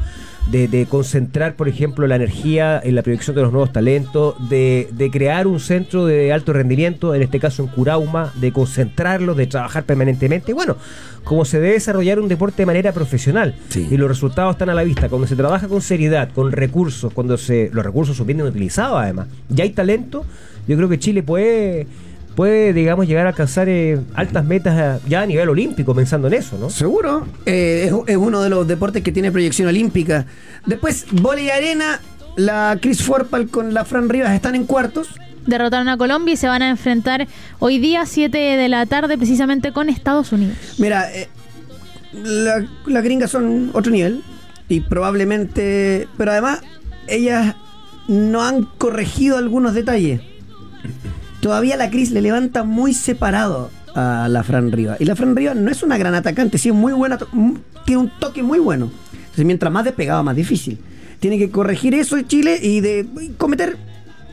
de, 0.50 0.68
de 0.68 0.86
concentrar, 0.86 1.56
por 1.56 1.68
ejemplo, 1.70 2.08
la 2.08 2.16
energía 2.16 2.82
en 2.84 2.96
la 2.96 3.04
proyección 3.04 3.36
de 3.36 3.42
los 3.44 3.52
nuevos 3.52 3.72
talentos, 3.72 4.36
de, 4.50 4.90
de 4.92 5.12
crear 5.12 5.48
un 5.48 5.60
centro 5.60 6.06
de 6.06 6.34
alto 6.34 6.54
rendimiento, 6.54 7.14
en 7.14 7.22
este 7.22 7.40
caso 7.40 7.64
en 7.64 7.70
Curauma, 7.70 8.34
de 8.36 8.52
concentrarlos, 8.52 9.38
de 9.38 9.48
trabajar 9.48 9.84
permanentemente. 9.84 10.54
Bueno, 10.54 10.78
como 11.24 11.46
se 11.46 11.60
debe 11.60 11.74
desarrollar 11.74 12.20
un 12.20 12.28
deporte 12.28 12.64
de 12.64 12.66
manera 12.66 12.92
profesional. 12.92 13.56
Sí. 13.70 13.88
Y 13.90 13.98
los 13.98 14.10
resultados 14.10 14.56
están 14.56 14.70
a 14.70 14.74
la 14.74 14.84
vista. 14.84 15.08
Cuando 15.10 15.28
se 15.28 15.36
trabaja 15.36 15.68
con 15.68 15.82
seriedad, 15.82 16.30
con 16.34 16.52
recursos, 16.52 17.14
cuando 17.14 17.38
se 17.38 17.70
los 17.72 17.86
recursos 17.86 18.18
son 18.18 18.28
bien 18.28 18.42
utilizados 18.42 19.00
además, 19.00 19.28
y 19.56 19.62
hay 19.62 19.70
talento, 19.70 20.26
yo 20.68 20.76
creo 20.76 20.90
que 20.90 21.00
Chile 21.00 21.24
puede 21.24 21.88
puede, 22.36 22.74
digamos, 22.74 23.08
llegar 23.08 23.26
a 23.26 23.30
alcanzar 23.30 23.68
eh, 23.70 24.00
altas 24.14 24.46
metas 24.46 25.00
eh, 25.04 25.04
ya 25.10 25.22
a 25.22 25.26
nivel 25.26 25.50
olímpico, 25.50 25.94
pensando 25.94 26.28
en 26.28 26.34
eso, 26.36 26.58
¿no? 26.58 26.70
Seguro. 26.70 27.28
Eh, 27.46 27.90
es, 27.90 27.94
es 28.08 28.18
uno 28.18 28.42
de 28.42 28.50
los 28.50 28.68
deportes 28.68 29.04
que 29.04 29.12
tiene 29.12 29.32
proyección 29.32 29.68
olímpica. 29.68 30.26
Después, 30.66 31.06
volei 31.12 31.50
arena, 31.50 32.00
la 32.38 32.78
Chris 32.82 33.04
Forpal 33.04 33.48
con 33.50 33.74
la 33.74 33.86
Fran 33.86 34.10
Rivas 34.10 34.32
están 34.34 34.56
en 34.56 34.66
cuartos. 34.66 35.10
Derrotaron 35.46 35.90
a 35.90 35.98
Colombia 35.98 36.34
y 36.34 36.38
se 36.38 36.48
van 36.48 36.62
a 36.62 36.70
enfrentar 36.70 37.28
hoy 37.60 37.80
día 37.80 38.06
7 38.06 38.38
de 38.38 38.70
la 38.70 38.86
tarde 38.86 39.18
precisamente 39.18 39.72
con 39.74 39.90
Estados 39.90 40.32
Unidos. 40.32 40.56
Mira, 40.78 41.12
eh, 41.14 41.28
la- 42.14 42.66
las 42.86 43.04
gringas 43.04 43.32
son 43.32 43.72
otro 43.74 43.92
nivel 43.92 44.22
y 44.70 44.82
probablemente, 44.82 46.08
pero 46.18 46.32
además 46.32 46.62
ellas 47.08 47.56
no 48.08 48.44
han 48.44 48.64
corregido 48.66 49.38
algunos 49.38 49.74
detalles. 49.74 50.22
Todavía 51.42 51.76
la 51.78 51.90
Cris 51.90 52.12
le 52.12 52.22
levanta 52.22 52.64
muy 52.64 52.94
separado 52.94 53.70
a 53.96 54.28
la 54.30 54.44
Fran 54.44 54.72
Rivas. 54.72 55.02
Y 55.02 55.06
la 55.06 55.16
Fran 55.16 55.36
Rivas 55.36 55.56
no 55.56 55.70
es 55.72 55.84
una 55.84 55.98
gran 55.98 56.14
atacante, 56.16 56.58
sí 56.58 56.70
es 56.70 56.76
muy 56.76 56.94
buena, 56.94 57.18
tiene 57.86 58.02
un 58.02 58.12
toque 58.20 58.44
muy 58.44 58.60
bueno. 58.60 58.92
Entonces, 59.14 59.46
mientras 59.46 59.72
más 59.74 59.84
despegado, 59.86 60.24
más 60.24 60.36
difícil. 60.36 60.78
Tiene 61.20 61.38
que 61.38 61.50
corregir 61.52 61.94
eso 61.94 62.18
en 62.18 62.28
Chile 62.28 62.60
y 62.62 62.80
de 62.82 63.06
y 63.22 63.30
cometer 63.38 63.78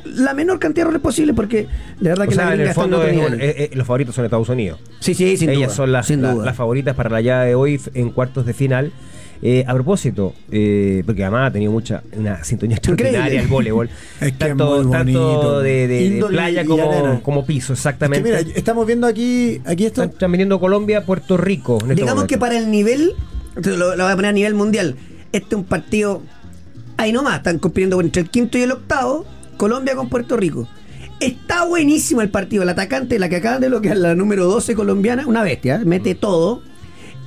la 0.05 0.33
menor 0.33 0.59
cantidad 0.59 0.85
de 0.85 0.89
errores 0.89 1.03
posible 1.03 1.35
porque 1.35 1.67
de 2.01 2.09
verdad 2.09 2.27
O 2.27 2.31
que 2.31 2.35
la 2.37 2.43
sea, 2.45 2.53
en 2.53 2.59
gringa 2.59 2.63
el 2.65 2.69
en 2.71 2.75
fondo 2.75 3.05
es 3.05 3.13
eh, 3.15 3.39
eh, 3.41 3.71
los 3.75 3.87
favoritos 3.87 4.15
son 4.15 4.25
Estados 4.25 4.49
Unidos. 4.49 4.81
sí, 5.01 5.13
sí, 5.15 5.37
sin 5.37 5.51
Ellas 5.51 5.69
duda, 5.69 5.77
son 5.77 5.93
las, 5.93 6.07
sin 6.07 6.23
la- 6.23 6.33
duda. 6.33 6.47
las 6.47 6.57
favoritas 6.57 6.95
para 6.97 7.11
la 7.11 7.21
llave 7.21 7.49
de 7.49 7.55
hoy 7.55 7.79
en 7.93 8.09
cuartos 8.11 8.47
de 8.47 8.55
final. 8.55 8.91
Eh, 9.41 9.65
a 9.67 9.73
propósito, 9.75 10.35
eh, 10.51 11.03
porque 11.07 11.23
además 11.23 11.51
ha 11.51 11.53
tenido 11.53 11.71
mucha 11.71 12.03
una 12.17 12.43
sintonía 12.43 12.77
extraordinaria 12.77 13.41
el 13.41 13.47
voleibol. 13.47 13.89
Es 14.15 14.19
que 14.21 14.27
es 14.27 14.39
tanto 14.39 14.83
muy 14.83 14.91
tanto 14.93 15.23
bonito. 15.23 15.61
de, 15.61 15.71
de- 15.73 15.87
de 15.89 16.05
Índole 16.07 16.35
playa 16.37 16.65
como, 16.65 17.23
como 17.23 17.47
piso, 17.47 17.73
Es 17.73 17.79
que 17.79 17.89
exactamente. 17.89 18.25
mira, 18.29 18.41
estamos 18.57 18.85
viendo 18.85 19.07
aquí, 19.07 19.61
aquí 19.65 19.87
esto. 19.87 20.03
están, 20.03 20.33
viniendo 20.33 20.59
Colombia, 20.59 21.05
Puerto 21.07 21.37
Rico. 21.37 21.79
este 21.83 21.95
Digamos 21.95 22.15
momento. 22.17 22.27
que 22.27 22.39
para 22.39 22.59
el 22.59 22.69
nivel, 22.71 23.13
lo, 23.55 23.95
lo 23.95 24.03
voy 24.05 24.13
a 24.13 24.17
poner 24.17 24.31
a 24.31 24.33
nivel 24.33 24.55
mundial, 24.55 24.97
este 25.31 25.55
es 25.55 25.59
un 25.59 25.65
partido, 25.65 26.23
ahí 26.97 27.13
nomás, 27.13 27.37
están 27.37 27.61
compitiendo 27.61 28.01
entre 28.01 28.23
el 28.23 28.31
quinto 28.31 28.59
y 28.59 28.63
el 28.63 28.73
octavo, 28.73 29.25
Colombia 29.57 29.95
con 29.95 30.09
Puerto 30.09 30.37
Rico. 30.37 30.69
Está 31.21 31.65
buenísimo 31.65 32.23
el 32.23 32.29
partido, 32.31 32.65
el 32.65 32.69
atacante, 32.71 33.19
la 33.21 33.29
que 33.29 33.37
acaban 33.37 33.61
de 33.61 33.69
bloquear, 33.69 33.97
la 33.99 34.15
número 34.17 34.47
12 34.47 34.75
colombiana, 34.75 35.27
una 35.29 35.43
bestia, 35.45 35.81
mete 35.85 36.15
todo. 36.17 36.63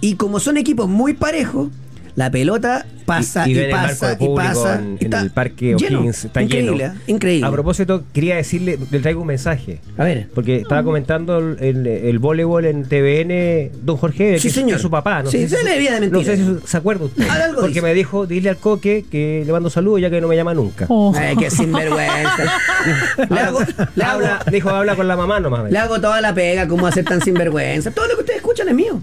Y 0.01 0.15
como 0.15 0.39
son 0.39 0.57
equipos 0.57 0.87
muy 0.89 1.13
parejos, 1.13 1.69
la 2.15 2.29
pelota 2.31 2.85
pasa 3.05 3.47
y, 3.47 3.57
el 3.57 3.71
marco 3.71 3.95
pasa 3.99 4.17
y 4.19 4.35
pasa. 4.35 4.75
en, 4.75 4.97
y 4.99 5.05
el 5.15 5.31
parque. 5.31 5.75
O'Higgins. 5.75 6.25
Está 6.25 6.41
increíble, 6.41 6.77
lleno. 6.77 6.93
¿eh? 6.93 6.97
increíble. 7.07 7.47
A 7.47 7.51
propósito, 7.51 8.03
quería 8.13 8.35
decirle, 8.37 8.77
le 8.89 8.99
traigo 8.99 9.21
un 9.21 9.27
mensaje. 9.27 9.79
A 9.97 10.03
ver. 10.03 10.29
Porque 10.33 10.57
estaba 10.57 10.83
comentando 10.83 11.37
el, 11.39 11.57
el- 11.61 11.87
el 11.87 12.19
voleibol 12.19 12.65
en 12.65 12.83
TVN, 12.83 13.71
don 13.85 13.97
Jorge, 13.97 14.39
Sí, 14.39 14.47
que, 14.49 14.53
señor. 14.53 14.69
que 14.71 14.75
es 14.75 14.81
su 14.81 14.89
papá. 14.89 15.23
No 15.23 15.31
Sí, 15.31 15.39
sé 15.39 15.43
si 15.49 15.55
se 15.55 15.59
su- 15.61 15.65
le 15.65 15.71
debía 15.73 15.99
de 15.99 16.09
No 16.09 16.23
sé 16.23 16.37
si 16.37 16.55
se 16.65 16.77
acuerda 16.77 17.05
usted. 17.05 17.27
Algo 17.27 17.55
porque 17.55 17.67
dice. 17.69 17.81
me 17.81 17.93
dijo, 17.93 18.25
dile 18.27 18.49
al 18.49 18.57
coque 18.57 19.05
que 19.09 19.43
le 19.45 19.51
mando 19.51 19.69
saludos 19.69 20.01
ya 20.01 20.09
que 20.09 20.21
no 20.21 20.27
me 20.27 20.35
llama 20.35 20.53
nunca. 20.53 20.85
Oh. 20.89 21.13
Ay, 21.15 21.35
qué 21.37 21.49
sinvergüenza. 21.49 22.37
le, 23.29 23.39
hago, 23.39 23.59
le, 23.95 24.03
hago, 24.03 24.11
Habla, 24.25 24.45
dijo, 24.51 24.69
habla 24.69 24.95
con 24.95 25.07
la 25.07 25.15
mamá 25.17 25.39
nomás. 25.39 25.71
le 25.71 25.77
hago 25.77 25.99
toda 25.99 26.21
la 26.21 26.33
pega, 26.33 26.67
¿cómo 26.67 26.87
hacer 26.87 27.03
tan 27.05 27.21
sinvergüenza? 27.21 27.91
Todo 27.91 28.07
lo 28.07 28.15
que 28.15 28.19
ustedes 28.21 28.37
escuchan 28.37 28.67
es 28.69 28.75
mío. 28.75 29.01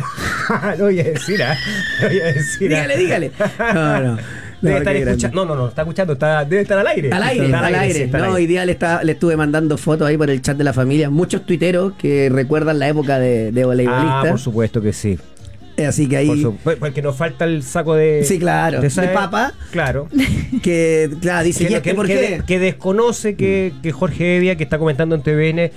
lo 0.78 0.84
voy 0.84 1.00
a 1.00 1.04
decir, 1.04 1.42
¿ah? 1.42 1.56
Lo 2.02 2.08
voy 2.08 2.20
a 2.20 2.24
decir. 2.26 2.74
¿ah? 2.74 2.86
Dígale, 2.86 2.96
dígale. 2.96 3.32
No, 3.74 4.00
no. 4.00 4.16
Debe 4.62 4.74
No, 4.74 4.78
estar 4.78 4.96
escuchando. 4.96 5.44
No, 5.44 5.54
no, 5.54 5.60
no, 5.62 5.68
está 5.68 5.82
escuchando, 5.82 6.12
está, 6.12 6.44
debe 6.44 6.62
estar 6.62 6.78
al 6.78 6.86
aire. 6.86 7.10
Al 7.12 7.22
aire, 7.24 7.46
Está 7.46 7.66
al 7.66 7.74
aire. 7.74 7.94
sí, 7.94 8.02
está 8.02 8.16
al 8.18 8.22
No, 8.22 8.28
aire. 8.28 8.36
hoy 8.42 8.46
día 8.46 8.64
le, 8.64 8.70
está- 8.72 9.02
le 9.02 9.12
estuve 9.12 9.36
mandando 9.36 9.76
fotos 9.76 10.06
ahí 10.06 10.16
por 10.16 10.30
el 10.30 10.40
chat 10.40 10.56
de 10.56 10.62
la 10.62 10.72
familia. 10.72 11.10
Muchos 11.10 11.44
tuiteros 11.44 11.94
que 11.98 12.28
recuerdan 12.32 12.78
la 12.78 12.86
época 12.88 13.18
de, 13.18 13.50
de 13.50 13.62
Ah, 13.62 13.66
voleibolista. 13.66 14.22
por 14.30 14.38
supuesto 14.38 14.80
que 14.80 14.92
sí. 14.92 15.18
Eh, 15.76 15.86
Así 15.86 16.06
que 16.08 16.18
ahí. 16.18 16.42
su- 16.42 16.54
pues, 16.58 16.76
porque 16.76 17.02
nos 17.02 17.16
falta 17.16 17.44
el 17.44 17.64
saco 17.64 17.94
de. 17.96 18.22
Sí, 18.24 18.38
claro, 18.38 18.80
de 18.80 18.86
esa- 18.86 19.12
papa. 19.12 19.52
Claro. 19.72 20.08
Que, 20.62 21.10
claro, 21.20 21.44
dice, 21.44 21.64
que, 21.66 21.72
¿y 21.72 21.74
este 21.76 21.88
que- 21.90 21.94
por 21.96 22.06
que 22.06 22.14
qué? 22.14 22.20
de- 22.36 22.44
que 22.44 22.58
desconoce 22.60 23.34
que, 23.34 23.72
que 23.82 23.90
Jorge 23.90 24.36
Evia, 24.36 24.54
que 24.56 24.62
está 24.64 24.78
comentando 24.78 25.16
en 25.16 25.22
TVN, 25.22 25.72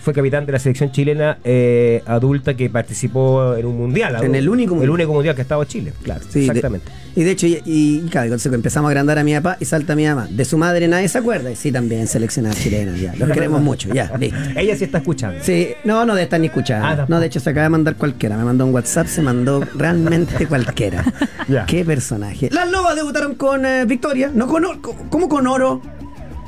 fue 0.00 0.12
capitán 0.14 0.46
de 0.46 0.52
la 0.52 0.58
selección 0.58 0.90
chilena 0.92 1.38
eh, 1.44 2.02
adulta 2.06 2.54
que 2.54 2.68
participó 2.70 3.54
en 3.56 3.66
un 3.66 3.76
mundial. 3.78 4.16
En 4.24 4.34
el 4.34 4.48
único 4.48 4.72
El 4.74 4.78
mundial. 4.78 4.90
único 4.90 5.12
mundial 5.12 5.34
que 5.34 5.40
ha 5.40 5.44
estado 5.44 5.64
Chile, 5.64 5.92
claro. 6.02 6.20
Sí, 6.28 6.40
de- 6.40 6.46
exactamente. 6.46 6.90
y 7.16 7.22
de 7.22 7.30
hecho, 7.30 7.46
y, 7.46 7.60
y, 7.64 8.00
claro, 8.10 8.34
empezamos 8.52 8.88
a 8.88 8.90
agrandar 8.90 9.18
a 9.18 9.24
mi 9.24 9.34
papá 9.34 9.56
y 9.60 9.64
salta 9.64 9.94
mi 9.96 10.06
mamá. 10.06 10.26
De 10.30 10.44
su 10.44 10.58
madre 10.58 10.88
nadie 10.88 11.08
se 11.08 11.18
acuerda. 11.18 11.50
Y 11.50 11.56
sí, 11.56 11.70
también 11.72 12.06
seleccionada 12.06 12.54
chilena, 12.54 12.96
ya. 12.96 13.14
Los 13.16 13.30
queremos 13.30 13.60
mucho, 13.62 13.92
ya, 13.92 14.12
listo. 14.18 14.38
Ella 14.56 14.76
sí 14.76 14.84
está 14.84 14.98
escuchando. 14.98 15.38
Sí, 15.42 15.68
no, 15.84 16.04
no 16.04 16.14
de 16.14 16.22
estar 16.24 16.40
ni 16.40 16.46
escuchando. 16.46 16.86
Ah, 16.86 17.06
no, 17.08 17.20
de 17.20 17.26
hecho 17.26 17.40
se 17.40 17.50
acaba 17.50 17.64
de 17.64 17.70
mandar 17.70 17.96
cualquiera. 17.96 18.36
Me 18.36 18.44
mandó 18.44 18.66
un 18.66 18.74
WhatsApp, 18.74 19.06
se 19.06 19.22
mandó 19.22 19.60
realmente 19.74 20.46
cualquiera. 20.48 21.04
Qué 21.66 21.84
personaje. 21.84 22.48
Las 22.50 22.70
Lobas 22.70 22.96
debutaron 22.96 23.34
con 23.34 23.64
eh, 23.66 23.84
victoria, 23.84 24.30
no 24.34 24.46
con 24.46 24.64
¿cómo 25.10 25.28
con 25.28 25.46
oro? 25.46 25.80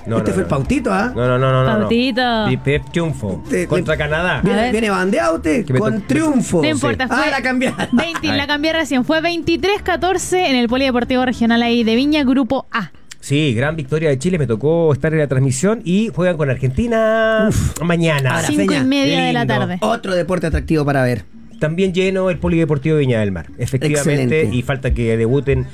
No, 0.06 0.18
este 0.18 0.30
no, 0.30 0.34
fue 0.34 0.42
no. 0.42 0.46
el 0.46 0.46
pautito, 0.46 0.92
¿ah? 0.92 1.12
No, 1.14 1.26
no, 1.26 1.38
no, 1.38 1.64
no. 1.64 1.78
Pautito. 1.80 2.50
Y 2.50 2.56
Pep 2.56 2.82
triunfo. 2.90 3.42
Te- 3.48 3.66
contra 3.66 3.94
le- 3.94 3.98
Canadá. 3.98 4.38
A 4.38 4.42
Viene, 4.42 4.72
viene 4.72 4.90
bandeado 4.90 5.36
usted 5.36 5.64
Que 5.64 5.72
me 5.72 5.78
con 5.78 6.02
triunfo. 6.06 6.60
No 6.62 6.68
importa, 6.68 7.06
Ah, 7.08 7.16
fue 7.22 7.30
la 7.30 7.40
cambiaron. 7.42 7.88
20, 7.92 8.26
la 8.28 8.46
cambié 8.48 8.72
recién. 8.72 9.04
Fue 9.04 9.20
23-14 9.20 10.38
en 10.48 10.56
el 10.56 10.68
Polideportivo 10.68 11.24
Regional 11.24 11.62
ahí 11.62 11.84
de 11.84 11.94
Viña, 11.94 12.24
Grupo 12.24 12.66
A. 12.72 12.90
Sí, 13.20 13.54
gran 13.54 13.76
victoria 13.76 14.08
de 14.10 14.18
Chile. 14.18 14.36
Me 14.38 14.48
tocó 14.48 14.92
estar 14.92 15.12
en 15.12 15.20
la 15.20 15.28
transmisión 15.28 15.80
y 15.84 16.08
juegan 16.12 16.36
con 16.36 16.50
Argentina 16.50 17.48
mañana. 17.84 18.34
Ahora, 18.36 18.48
Cinco 18.48 18.62
Feña, 18.72 18.78
y 18.80 18.84
media 18.84 19.20
de 19.26 19.32
la 19.32 19.46
tarde. 19.46 19.78
Otro 19.80 20.14
deporte 20.14 20.48
atractivo 20.48 20.84
para 20.84 21.04
ver. 21.04 21.24
También 21.60 21.94
lleno 21.94 22.28
el 22.30 22.38
Polideportivo 22.38 22.96
Viña 22.96 23.20
del 23.20 23.30
Mar. 23.30 23.46
Efectivamente, 23.58 24.22
Excelente. 24.40 24.56
y 24.56 24.62
falta 24.62 24.92
que 24.92 25.16
debuten 25.16 25.66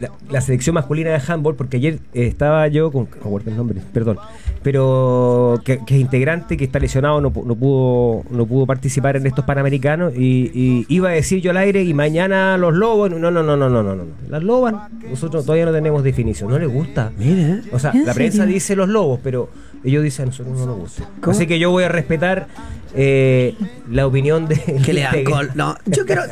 la, 0.00 0.10
la 0.30 0.40
selección 0.40 0.74
masculina 0.74 1.10
de 1.10 1.20
handball, 1.26 1.54
porque 1.54 1.76
ayer 1.78 1.98
eh, 2.14 2.26
estaba 2.26 2.66
yo 2.68 2.90
con. 2.90 3.06
Recuerdo 3.06 3.50
el 3.50 3.56
nombre, 3.56 3.80
perdón. 3.92 4.18
Pero 4.62 5.60
que, 5.64 5.78
que 5.86 5.94
es 5.94 6.00
integrante, 6.00 6.56
que 6.56 6.64
está 6.64 6.78
lesionado, 6.78 7.20
no, 7.20 7.30
no 7.30 7.54
pudo 7.54 8.24
no 8.30 8.46
pudo 8.46 8.66
participar 8.66 9.16
en 9.16 9.26
estos 9.26 9.44
panamericanos. 9.44 10.14
Y, 10.16 10.50
y 10.54 10.86
iba 10.88 11.10
a 11.10 11.12
decir 11.12 11.40
yo 11.40 11.52
al 11.52 11.56
aire, 11.58 11.84
y 11.84 11.94
mañana 11.94 12.56
los 12.58 12.74
lobos. 12.74 13.10
No, 13.10 13.18
no, 13.18 13.30
no, 13.30 13.42
no, 13.42 13.56
no, 13.56 13.82
no, 13.82 13.94
no. 13.94 14.04
Las 14.28 14.42
lobas, 14.42 14.74
nosotros 15.08 15.44
todavía 15.44 15.66
no 15.66 15.72
tenemos 15.72 16.02
definición. 16.02 16.50
No 16.50 16.58
les 16.58 16.68
gusta. 16.68 17.12
Mira. 17.16 17.60
O 17.72 17.78
sea, 17.78 17.92
¿En 17.92 18.04
la 18.04 18.14
prensa 18.14 18.44
dice 18.46 18.74
los 18.76 18.88
lobos, 18.88 19.20
pero 19.22 19.48
ellos 19.86 20.02
dicen 20.02 20.24
a 20.24 20.26
nosotros 20.26 20.58
no 20.58 20.66
nos 20.66 20.76
gusta. 20.78 21.08
¿Cómo? 21.20 21.36
Así 21.36 21.46
que 21.46 21.58
yo 21.58 21.70
voy 21.70 21.84
a 21.84 21.88
respetar 21.88 22.46
eh, 22.94 23.54
la 23.90 24.06
opinión 24.06 24.46
de. 24.48 24.56
Que 24.84 24.92
le 24.92 25.02
dan 25.02 25.24
gol. 25.24 25.50
No, 25.54 25.76
yo 25.86 26.04
quiero. 26.06 26.22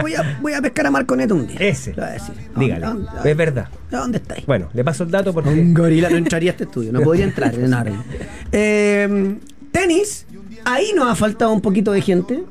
Voy 0.00 0.14
a, 0.14 0.38
voy 0.40 0.52
a 0.54 0.62
pescar 0.62 0.86
a 0.86 0.90
Marco 0.90 1.14
Neto 1.16 1.34
un 1.34 1.46
día. 1.46 1.56
Ese. 1.60 1.90
Le 1.90 1.96
voy 1.96 2.04
a 2.04 2.12
decir. 2.12 2.34
Dígale. 2.56 2.86
¿Dónde- 2.86 3.10
dónde- 3.12 3.30
Es 3.30 3.36
verdad. 3.36 3.68
¿Dónde 3.90 4.18
estáis? 4.18 4.46
Bueno, 4.46 4.68
le 4.72 4.84
paso 4.84 5.04
el 5.04 5.10
dato 5.10 5.32
porque. 5.34 5.50
Un 5.50 5.74
gorila 5.74 6.08
no 6.10 6.16
entraría 6.16 6.50
a 6.50 6.52
este 6.52 6.64
estudio, 6.64 6.92
no 6.92 7.00
podría 7.00 7.24
entrar. 7.24 7.56
no, 7.56 7.84
no. 7.84 8.04
Eh, 8.52 9.36
tenis, 9.72 10.26
ahí 10.64 10.92
nos 10.94 11.08
ha 11.10 11.14
faltado 11.14 11.52
un 11.52 11.60
poquito 11.60 11.92
de 11.92 12.00
gente 12.00 12.42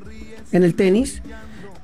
en 0.52 0.62
el 0.62 0.74
tenis. 0.74 1.22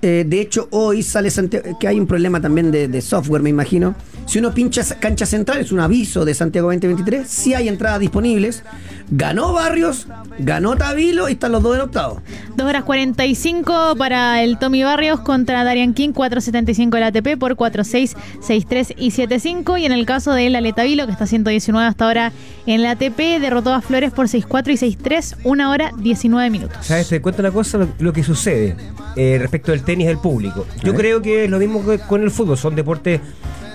Eh, 0.02 0.24
de 0.26 0.40
hecho, 0.40 0.66
hoy 0.72 1.04
sale 1.04 1.30
Santiago, 1.30 1.78
que 1.78 1.86
hay 1.86 2.00
un 2.00 2.08
problema 2.08 2.40
también 2.40 2.72
de, 2.72 2.88
de 2.88 3.00
software, 3.00 3.40
me 3.40 3.50
imagino. 3.50 3.94
Si 4.26 4.38
uno 4.38 4.52
pincha 4.52 4.82
cancha 4.98 5.26
central, 5.26 5.60
es 5.60 5.72
un 5.72 5.80
aviso 5.80 6.24
de 6.24 6.34
Santiago 6.34 6.68
2023, 6.68 7.28
si 7.28 7.54
hay 7.54 7.68
entradas 7.68 8.00
disponibles. 8.00 8.62
Ganó 9.10 9.52
Barrios, 9.52 10.06
ganó 10.38 10.74
Tabilo 10.76 11.28
y 11.28 11.32
están 11.32 11.52
los 11.52 11.62
dos 11.62 11.76
en 11.76 11.82
octavo. 11.82 12.22
2 12.56 12.66
horas 12.66 12.84
45 12.84 13.94
para 13.96 14.42
el 14.42 14.58
Tommy 14.58 14.82
Barrios 14.82 15.20
contra 15.20 15.64
Darian 15.64 15.92
King, 15.92 16.10
4.75 16.10 16.90
del 16.90 17.02
ATP 17.02 17.38
por 17.38 17.56
4.6, 17.56 18.16
6.3 18.40 18.94
y 18.96 19.10
7.5. 19.10 19.80
Y 19.80 19.84
en 19.84 19.92
el 19.92 20.06
caso 20.06 20.32
de 20.32 20.48
la 20.50 20.60
Letavilo, 20.60 21.04
que 21.06 21.12
está 21.12 21.26
119 21.26 21.86
hasta 21.86 22.06
ahora 22.06 22.32
en 22.66 22.82
la 22.82 22.92
ATP, 22.92 23.40
derrotó 23.40 23.74
a 23.74 23.82
Flores 23.82 24.12
por 24.12 24.28
6.4 24.28 24.72
y 24.72 24.96
6.3, 24.96 25.36
1 25.44 25.70
hora 25.70 25.92
19 25.98 26.50
minutos. 26.50 26.78
¿Sabes? 26.80 27.08
Te 27.08 27.20
cuento 27.20 27.42
una 27.42 27.50
cosa, 27.50 27.78
lo, 27.78 27.88
lo 27.98 28.12
que 28.12 28.22
sucede 28.22 28.76
eh, 29.16 29.36
respecto 29.38 29.72
del 29.72 29.82
tenis 29.92 30.06
del 30.06 30.18
público. 30.18 30.66
Yo 30.82 30.94
creo 30.94 31.20
que 31.22 31.44
es 31.44 31.50
lo 31.50 31.58
mismo 31.58 31.84
que 31.84 31.98
con 31.98 32.22
el 32.22 32.30
fútbol. 32.30 32.56
Son 32.58 32.74
deportes 32.74 33.20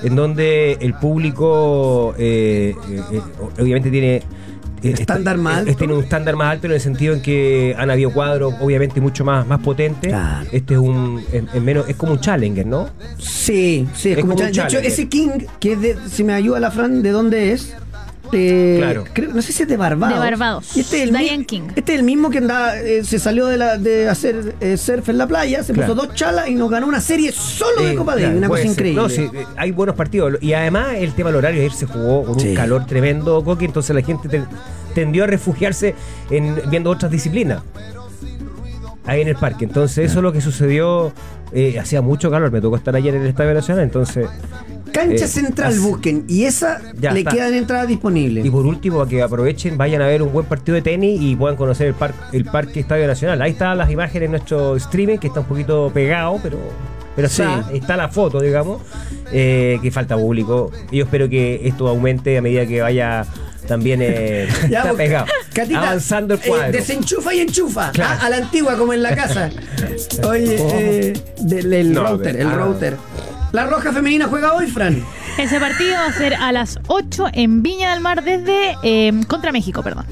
en 0.03 0.15
donde 0.15 0.73
el 0.82 0.93
público 0.93 2.13
eh, 2.17 2.73
eh, 2.89 3.01
eh, 3.12 3.21
obviamente 3.60 3.89
tiene... 3.89 4.23
Estándar 4.84 5.36
está- 5.36 5.43
más 5.43 5.58
alto. 5.58 5.75
Tiene 5.75 5.93
un 5.95 6.03
estándar 6.03 6.36
más 6.36 6.51
alto 6.51 6.67
en 6.67 6.73
el 6.73 6.80
sentido 6.80 7.15
en 7.15 7.21
que 7.23 7.75
han 7.80 7.89
habido 7.89 8.13
cuadros 8.13 8.53
obviamente 8.62 9.01
mucho 9.01 9.25
más, 9.25 9.45
más 9.47 9.60
potentes. 9.60 10.12
Claro. 10.12 10.47
Este 10.51 10.75
es 10.75 10.80
un 10.80 11.19
es, 11.32 11.43
es 11.51 11.62
menos, 11.63 11.89
es 11.89 11.95
como 11.95 12.12
un 12.13 12.19
challenger, 12.19 12.65
¿no? 12.67 12.88
Sí, 13.17 13.88
sí, 13.95 14.12
es, 14.12 14.17
Es 14.17 14.21
como 14.23 14.36
como 14.36 14.45
un 14.45 14.51
challenge. 14.51 14.53
De 14.62 14.63
hecho, 14.63 14.67
challenger. 14.67 14.86
ese 14.86 15.10
King, 15.10 15.30
que 15.60 15.71
es 15.73 15.82
de, 15.82 15.97
si 16.12 16.23
me 16.23 16.34
ayuda 16.34 16.60
la 16.60 16.69
Fran, 16.69 17.01
¿de 17.01 17.10
dónde 17.10 17.53
es? 17.53 17.75
Eh, 18.33 18.75
Claro. 18.79 19.03
creo- 19.13 19.33
no 19.33 19.41
sé 19.41 19.51
si 19.51 19.63
es 19.63 19.69
de 19.69 19.77
Barbados. 19.77 20.13
De 20.15 20.19
Barbados. 20.19 20.75
Y 20.77 20.81
este 20.81 20.97
es 20.97 21.03
el, 21.03 21.11
mi- 21.11 21.19
Diane 21.19 21.45
King. 21.45 21.61
Este 21.75 21.93
es 21.93 21.99
el 21.99 22.05
mismo 22.05 22.29
que 22.29 22.39
andaba, 22.39 22.77
eh, 22.77 23.03
se 23.03 23.19
salió 23.19 23.45
de, 23.47 23.57
la, 23.57 23.77
de 23.77 24.09
hacer 24.09 24.55
eh, 24.59 24.77
surf 24.77 25.09
en 25.09 25.17
la 25.17 25.27
playa, 25.27 25.63
se 25.63 25.73
Claro. 25.73 25.93
puso 25.93 26.05
dos 26.07 26.15
chalas 26.15 26.47
y 26.49 26.55
nos 26.55 26.69
ganó 26.69 26.87
una 26.87 27.01
serie 27.01 27.31
solo 27.31 27.83
de 27.83 27.91
Eh, 27.91 27.95
Copa 27.95 28.11
Davis, 28.11 28.25
claro, 28.25 28.37
una 28.37 28.47
cosa 28.49 28.61
ser. 28.63 28.71
increíble. 28.71 29.01
No, 29.01 29.09
sí, 29.09 29.29
eh, 29.33 29.45
hay 29.55 29.71
buenos 29.71 29.95
partidos. 29.95 30.37
Y 30.41 30.53
además 30.53 30.95
el 30.97 31.13
tema 31.13 31.29
del 31.29 31.37
horario, 31.37 31.59
ayer 31.61 31.71
se 31.73 31.85
jugó 31.85 32.23
con 32.23 32.39
Sí. 32.39 32.49
un 32.49 32.55
calor 32.55 32.85
tremendo, 32.85 33.43
Coqui, 33.43 33.65
entonces 33.65 33.95
la 33.95 34.01
gente 34.01 34.27
te- 34.29 34.43
tendió 34.93 35.25
a 35.25 35.27
refugiarse 35.27 35.93
en 36.31 36.55
viendo 36.69 36.89
otras 36.89 37.11
disciplinas. 37.11 37.61
Ahí 39.07 39.21
en 39.21 39.29
el 39.29 39.35
parque. 39.35 39.65
Entonces 39.65 40.09
eso 40.11 40.19
es 40.19 40.23
lo 40.23 40.31
que 40.33 40.41
sucedió. 40.41 41.11
eh, 41.53 41.79
hacía 41.79 42.01
mucho 42.01 42.29
calor, 42.29 42.51
me 42.51 42.59
tocó 42.61 42.75
estar 42.75 42.93
ayer 42.95 43.15
en 43.15 43.21
el 43.21 43.27
Estadio 43.29 43.53
Nacional, 43.53 43.83
entonces... 43.85 44.27
Cancha 44.91 45.25
eh, 45.25 45.27
Central 45.27 45.79
busquen 45.79 46.25
y 46.27 46.43
esa 46.45 46.81
Ya 46.99 47.11
le 47.11 47.19
está. 47.19 47.31
quedan 47.31 47.53
entradas 47.53 47.87
disponibles. 47.87 48.45
Y 48.45 48.49
por 48.49 48.65
último, 48.65 49.01
a 49.01 49.07
que 49.07 49.21
aprovechen, 49.21 49.77
vayan 49.77 50.01
a 50.01 50.07
ver 50.07 50.21
un 50.21 50.31
buen 50.33 50.45
partido 50.45 50.75
de 50.75 50.81
tenis 50.81 51.21
y 51.21 51.35
puedan 51.35 51.55
conocer 51.55 51.87
el, 51.87 51.93
par- 51.93 52.13
el 52.33 52.45
Parque 52.45 52.79
Estadio 52.81 53.05
Nacional. 53.07 53.41
Ahí 53.41 53.51
están 53.51 53.77
las 53.77 53.89
imágenes 53.91 54.25
en 54.25 54.31
nuestro 54.31 54.75
streaming, 54.75 55.17
que 55.19 55.27
está 55.27 55.41
un 55.41 55.45
poquito 55.45 55.91
pegado, 55.93 56.39
pero, 56.41 56.57
pero 57.17 57.27
está, 57.27 57.65
Sí. 57.69 57.77
está 57.77 57.97
la 57.97 58.08
foto, 58.08 58.39
digamos, 58.39 58.82
eh, 59.34 59.77
que 59.82 59.91
falta 59.91 60.15
público. 60.15 60.71
Y 60.91 60.99
yo 60.99 61.03
espero 61.03 61.27
que 61.27 61.67
esto 61.67 61.88
aumente 61.89 62.38
a 62.38 62.41
medida 62.41 62.65
que 62.65 62.80
vaya 62.82 63.25
también 63.67 63.99
eh, 64.01 64.47
Ya, 64.69 64.80
está 64.84 64.93
pegado. 64.93 65.25
Catita, 65.53 65.80
avanzando 65.82 66.36
el 66.36 66.39
eh, 66.39 66.43
cuadro. 66.47 66.71
desenchufa 66.71 67.34
y 67.34 67.41
enchufa. 67.41 67.91
Claro. 67.91 68.17
Ah, 68.21 68.25
a 68.27 68.30
la 68.30 68.38
antigua, 68.38 68.77
como 68.77 68.93
en 68.93 69.03
la 69.03 69.13
casa. 69.15 69.49
Oye, 70.23 70.56
eh, 70.60 71.13
del, 71.41 71.73
el 71.73 71.91
No, 71.93 72.06
router, 72.08 72.36
el 72.39 72.47
ah. 72.47 72.56
router. 72.56 72.97
La 73.51 73.65
roja 73.65 73.91
femenina 73.91 74.27
juega 74.27 74.53
hoy, 74.53 74.67
Fran. 74.67 75.03
Ese 75.38 75.60
partido 75.60 75.93
va 75.95 76.06
a 76.06 76.13
ser 76.13 76.36
a 76.36 76.51
las 76.51 76.80
8 76.88 77.25
en 77.34 77.62
Viña 77.63 77.91
del 77.91 78.01
Mar 78.01 78.23
desde... 78.23 78.75
eh, 78.84 79.12
contra 79.27 79.51
México, 79.51 79.84
perdón. 79.84 80.06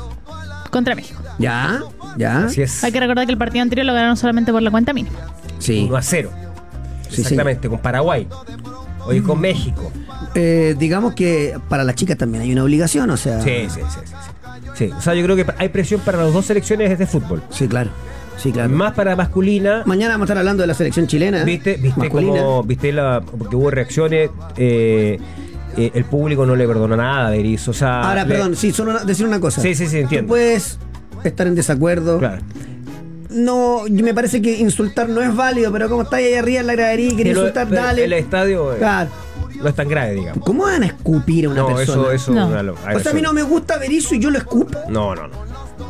Contra 0.72 0.96
México. 0.96 1.22
Ya, 1.40 1.82
ya. 2.18 2.46
Así 2.46 2.62
es. 2.62 2.84
Hay 2.84 2.92
que 2.92 3.00
recordar 3.00 3.26
que 3.26 3.32
el 3.32 3.38
partido 3.38 3.62
anterior 3.62 3.86
lo 3.86 3.94
ganaron 3.94 4.18
solamente 4.18 4.52
por 4.52 4.62
la 4.62 4.72
cuenta 4.72 4.92
mínima. 4.94 5.16
Sí. 5.60 5.86
1 5.88 5.96
a 5.96 6.02
0. 6.02 6.30
Sí, 7.16 7.22
Exactamente, 7.22 7.70
con 7.70 7.80
Paraguay. 7.80 8.28
Hoy 9.08 9.22
con 9.22 9.40
México. 9.40 9.92
Eh, 10.34 10.76
digamos 10.78 11.14
que 11.14 11.58
para 11.70 11.84
las 11.84 11.96
chicas 11.96 12.18
también 12.18 12.44
hay 12.44 12.52
una 12.52 12.64
obligación, 12.64 13.10
o 13.12 13.18
sea. 13.18 13.42
Sí, 13.42 13.68
sí, 13.70 13.80
sí, 13.90 14.00
sí, 14.06 14.14
sí. 14.76 14.92
O 14.98 15.02
sea, 15.02 15.14
yo 15.14 15.24
creo 15.24 15.36
que 15.36 15.46
hay 15.58 15.70
presión 15.70 16.02
para 16.02 16.18
las 16.24 16.34
dos 16.34 16.46
selecciones 16.46 16.98
de 16.98 17.06
fútbol. 17.08 17.42
Sí, 17.50 17.68
claro. 17.68 17.92
Sí, 18.38 18.52
claro. 18.52 18.70
Más 18.70 18.94
para 18.94 19.16
masculina. 19.16 19.84
Mañana 19.86 20.16
vamos 20.16 20.24
a 20.24 20.34
estar 20.34 20.38
hablando 20.40 20.62
de 20.62 20.68
la 20.68 20.74
selección 20.74 21.08
chilena. 21.08 21.44
¿Viste? 21.44 21.78
¿Viste 21.78 22.00
Masculina. 22.00 22.40
cómo, 22.42 22.64
viste 22.64 22.92
la, 22.92 23.22
porque 23.22 23.56
hubo 23.56 23.70
reacciones, 23.72 24.30
eh, 24.58 25.18
eh, 25.78 25.92
el 25.94 26.04
público 26.04 26.46
no 26.46 26.56
le 26.56 26.68
perdonó 26.68 26.98
nada 26.98 27.28
a 27.28 27.30
Berizzo, 27.30 27.72
o 27.72 27.74
sea... 27.74 28.02
Ahora, 28.02 28.24
le- 28.26 28.34
perdón, 28.34 28.56
sí, 28.58 28.74
solo 28.74 29.06
decir 29.06 29.26
una 29.26 29.40
cosa. 29.40 29.62
Sí, 29.62 29.74
sí, 29.74 29.88
sí, 29.88 30.00
entiendo. 30.00 30.26
Tú 30.26 30.30
puedes 30.30 30.78
estar 31.24 31.48
en 31.48 31.56
desacuerdo. 31.56 32.18
Claro. 32.20 32.42
No, 33.36 33.84
me 33.90 34.14
parece 34.14 34.42
que 34.42 34.58
insultar 34.60 35.10
no 35.10 35.22
es 35.22 35.36
válido, 35.36 35.72
pero 35.72 35.90
como 35.90 36.04
está 36.04 36.18
ahí 36.18 36.34
arriba 36.34 36.62
en 36.62 36.68
la 36.68 36.74
gradería 36.74 37.10
y 37.12 37.16
Pero- 37.16 37.40
insultar, 37.42 37.68
pero 37.70 37.82
dale. 37.84 38.04
El 38.06 38.14
estadio 38.14 38.74
eh, 38.74 38.78
Claro. 38.78 39.10
no 39.62 39.68
es 39.70 39.76
tan 39.76 39.88
grave, 39.90 40.14
digamos. 40.16 40.44
¿Cómo 40.46 40.64
van 40.64 40.84
a 40.84 40.86
escupir 40.88 41.46
a 41.46 41.50
una 41.50 41.62
No, 41.62 41.68
persona? 41.76 42.02
eso, 42.02 42.12
eso... 42.12 42.32
No. 42.34 42.48
una 42.48 42.64
lo- 42.64 42.74
O 42.74 42.78
sea, 42.78 42.90
a 42.90 42.94
eso- 42.94 43.14
mí 43.14 43.22
no 43.22 43.34
me 43.34 43.44
gusta 43.44 43.78
Berizzo 43.78 44.16
y 44.16 44.20
yo 44.20 44.30
lo 44.32 44.38
escupo. 44.38 44.80
No, 44.90 45.14
no, 45.16 45.28
no. 45.28 45.36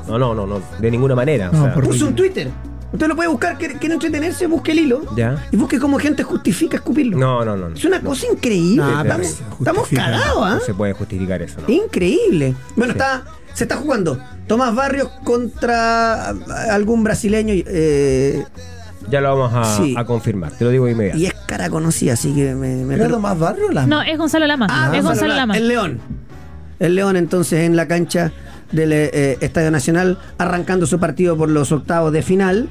No, 0.07 0.17
no, 0.19 0.33
no, 0.35 0.45
no, 0.47 0.61
de 0.79 0.91
ninguna 0.91 1.15
manera. 1.15 1.49
o 1.49 1.53
No, 1.53 1.63
sea, 1.65 1.73
por- 1.73 1.85
Puse 1.85 2.03
un 2.03 2.15
Twitter. 2.15 2.49
Usted 2.93 3.07
lo 3.07 3.15
puede 3.15 3.27
buscar, 3.29 3.57
quiere, 3.57 3.75
entretenerse, 3.81 4.47
busque 4.47 4.71
el 4.71 4.79
hilo. 4.79 5.01
Ya. 5.17 5.45
Y 5.51 5.57
busque 5.57 5.79
cómo 5.79 5.99
gente 5.99 6.23
justifica 6.23 6.77
escupirlo. 6.77 7.17
No, 7.17 7.43
no, 7.43 7.57
no. 7.57 7.69
no. 7.69 7.75
Es 7.75 7.83
una 7.83 7.99
cosa 7.99 8.25
increíble. 8.31 8.77
No, 8.77 9.01
estamos, 9.01 9.27
estamos 9.59 9.87
cagados, 9.89 10.37
¿ah? 10.41 10.55
No 10.55 10.59
se 10.61 10.73
puede 10.73 10.93
justificar 10.93 11.41
eso, 11.41 11.59
¿no? 11.67 11.73
Increíble. 11.73 12.55
Bueno, 12.75 12.93
está, 12.93 13.25
se 13.55 13.63
está 13.63 13.77
jugando 13.77 14.19
Tomás 14.47 14.75
Barrios 14.75 15.09
contra 15.23 16.29
algún 16.69 17.03
brasileño 17.03 17.53
eh, 17.55 18.43
Ya 19.09 19.21
lo 19.21 19.35
vamos 19.35 19.51
a, 19.55 19.63
Sí. 19.77 19.95
a 19.97 20.05
confirmar, 20.05 20.51
te 20.51 20.63
lo 20.65 20.69
digo 20.69 20.85
de 20.85 20.91
inmediato. 20.91 21.17
y 21.17 21.25
es 21.25 21.33
cara 21.47 21.69
conocida, 21.71 22.13
así 22.13 22.35
que 22.35 22.53
me, 22.53 22.85
me 22.85 22.93
¿Era 22.95 23.07
Tomás 23.07 23.39
Barrio? 23.39 23.71
La... 23.71 23.87
No, 23.87 24.01
es 24.03 24.17
Gonzalo 24.17 24.45
Lama. 24.45 24.67
Ah, 24.69 24.91
es 24.95 25.03
Gonzalo 25.03 25.33
Lama. 25.33 25.57
El 25.57 25.67
León. 25.67 25.99
El 26.79 26.95
León 26.95 27.15
entonces 27.15 27.61
en 27.61 27.75
la 27.75 27.87
cancha 27.87 28.31
del 28.71 28.91
eh, 28.93 29.37
Estadio 29.41 29.71
Nacional, 29.71 30.19
arrancando 30.37 30.85
su 30.85 30.99
partido 30.99 31.37
por 31.37 31.49
los 31.49 31.71
octavos 31.71 32.11
de 32.11 32.21
final. 32.21 32.69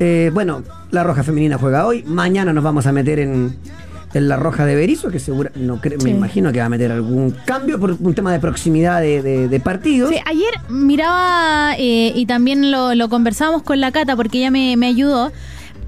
Eh, 0.00 0.30
bueno, 0.34 0.62
la 0.90 1.02
Roja 1.04 1.22
Femenina 1.22 1.58
juega 1.58 1.86
hoy. 1.86 2.02
Mañana 2.04 2.52
nos 2.52 2.62
vamos 2.62 2.86
a 2.86 2.92
meter 2.92 3.18
en, 3.18 3.56
en 4.14 4.28
la 4.28 4.36
Roja 4.36 4.64
de 4.64 4.74
Berizo, 4.74 5.10
que 5.10 5.18
seguro, 5.18 5.50
no 5.54 5.80
Sí. 5.82 5.90
me 6.04 6.10
imagino 6.10 6.50
que 6.52 6.60
va 6.60 6.64
a 6.66 6.68
meter 6.70 6.90
algún 6.92 7.30
cambio 7.44 7.78
por 7.78 7.96
un 8.00 8.14
tema 8.14 8.32
de 8.32 8.40
proximidad 8.40 9.00
de, 9.00 9.20
de, 9.22 9.48
de 9.48 9.60
partidos. 9.60 10.10
Sí, 10.10 10.16
ayer 10.24 10.54
miraba 10.70 11.74
eh, 11.78 12.12
y 12.14 12.26
también 12.26 12.70
lo, 12.70 12.94
lo 12.94 13.08
conversamos 13.08 13.62
con 13.62 13.80
la 13.80 13.92
Cata 13.92 14.16
porque 14.16 14.38
ella 14.38 14.50
me, 14.50 14.76
me 14.76 14.86
ayudó. 14.86 15.30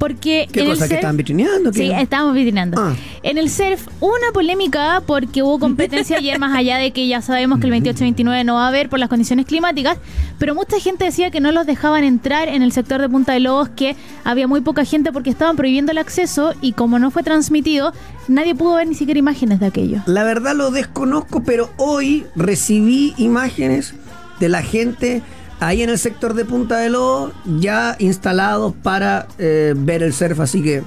Porque 0.00 0.48
¿Qué 0.50 0.62
en 0.62 0.66
cosa 0.70 0.84
el 0.84 0.88
que 0.88 0.94
surf- 0.94 0.98
estaban 0.98 1.16
vitrineando? 1.18 1.72
Sí, 1.74 1.90
estábamos 1.92 2.34
vitrinando. 2.34 2.80
Ah. 2.80 2.94
En 3.22 3.36
el 3.36 3.50
surf, 3.50 3.86
una 4.00 4.32
polémica 4.32 5.02
porque 5.06 5.42
hubo 5.42 5.58
competencia 5.58 6.16
ayer, 6.16 6.38
más 6.38 6.56
allá 6.56 6.78
de 6.78 6.90
que 6.92 7.06
ya 7.06 7.20
sabemos 7.20 7.60
que 7.60 7.66
el 7.66 7.72
28-29 7.74 8.44
no 8.46 8.54
va 8.54 8.64
a 8.64 8.68
haber 8.68 8.88
por 8.88 8.98
las 8.98 9.10
condiciones 9.10 9.44
climáticas, 9.44 9.98
pero 10.38 10.54
mucha 10.54 10.80
gente 10.80 11.04
decía 11.04 11.30
que 11.30 11.40
no 11.40 11.52
los 11.52 11.66
dejaban 11.66 12.02
entrar 12.04 12.48
en 12.48 12.62
el 12.62 12.72
sector 12.72 13.00
de 13.02 13.10
Punta 13.10 13.34
de 13.34 13.40
Lobos, 13.40 13.68
que 13.68 13.94
había 14.24 14.48
muy 14.48 14.62
poca 14.62 14.86
gente 14.86 15.12
porque 15.12 15.28
estaban 15.28 15.54
prohibiendo 15.56 15.92
el 15.92 15.98
acceso 15.98 16.54
y 16.62 16.72
como 16.72 16.98
no 16.98 17.10
fue 17.10 17.22
transmitido, 17.22 17.92
nadie 18.26 18.54
pudo 18.54 18.76
ver 18.76 18.88
ni 18.88 18.94
siquiera 18.94 19.18
imágenes 19.18 19.60
de 19.60 19.66
aquello. 19.66 19.98
La 20.06 20.24
verdad 20.24 20.56
lo 20.56 20.70
desconozco, 20.70 21.42
pero 21.44 21.68
hoy 21.76 22.24
recibí 22.34 23.12
imágenes 23.18 23.92
de 24.40 24.48
la 24.48 24.62
gente 24.62 25.22
ahí 25.60 25.82
en 25.82 25.90
el 25.90 25.98
sector 25.98 26.34
de 26.34 26.44
Punta 26.44 26.78
de 26.78 26.90
Lobo 26.90 27.32
ya 27.58 27.96
instalados 27.98 28.74
para 28.82 29.28
eh, 29.38 29.74
ver 29.76 30.02
el 30.02 30.12
surf, 30.12 30.40
así 30.40 30.62
que 30.62 30.82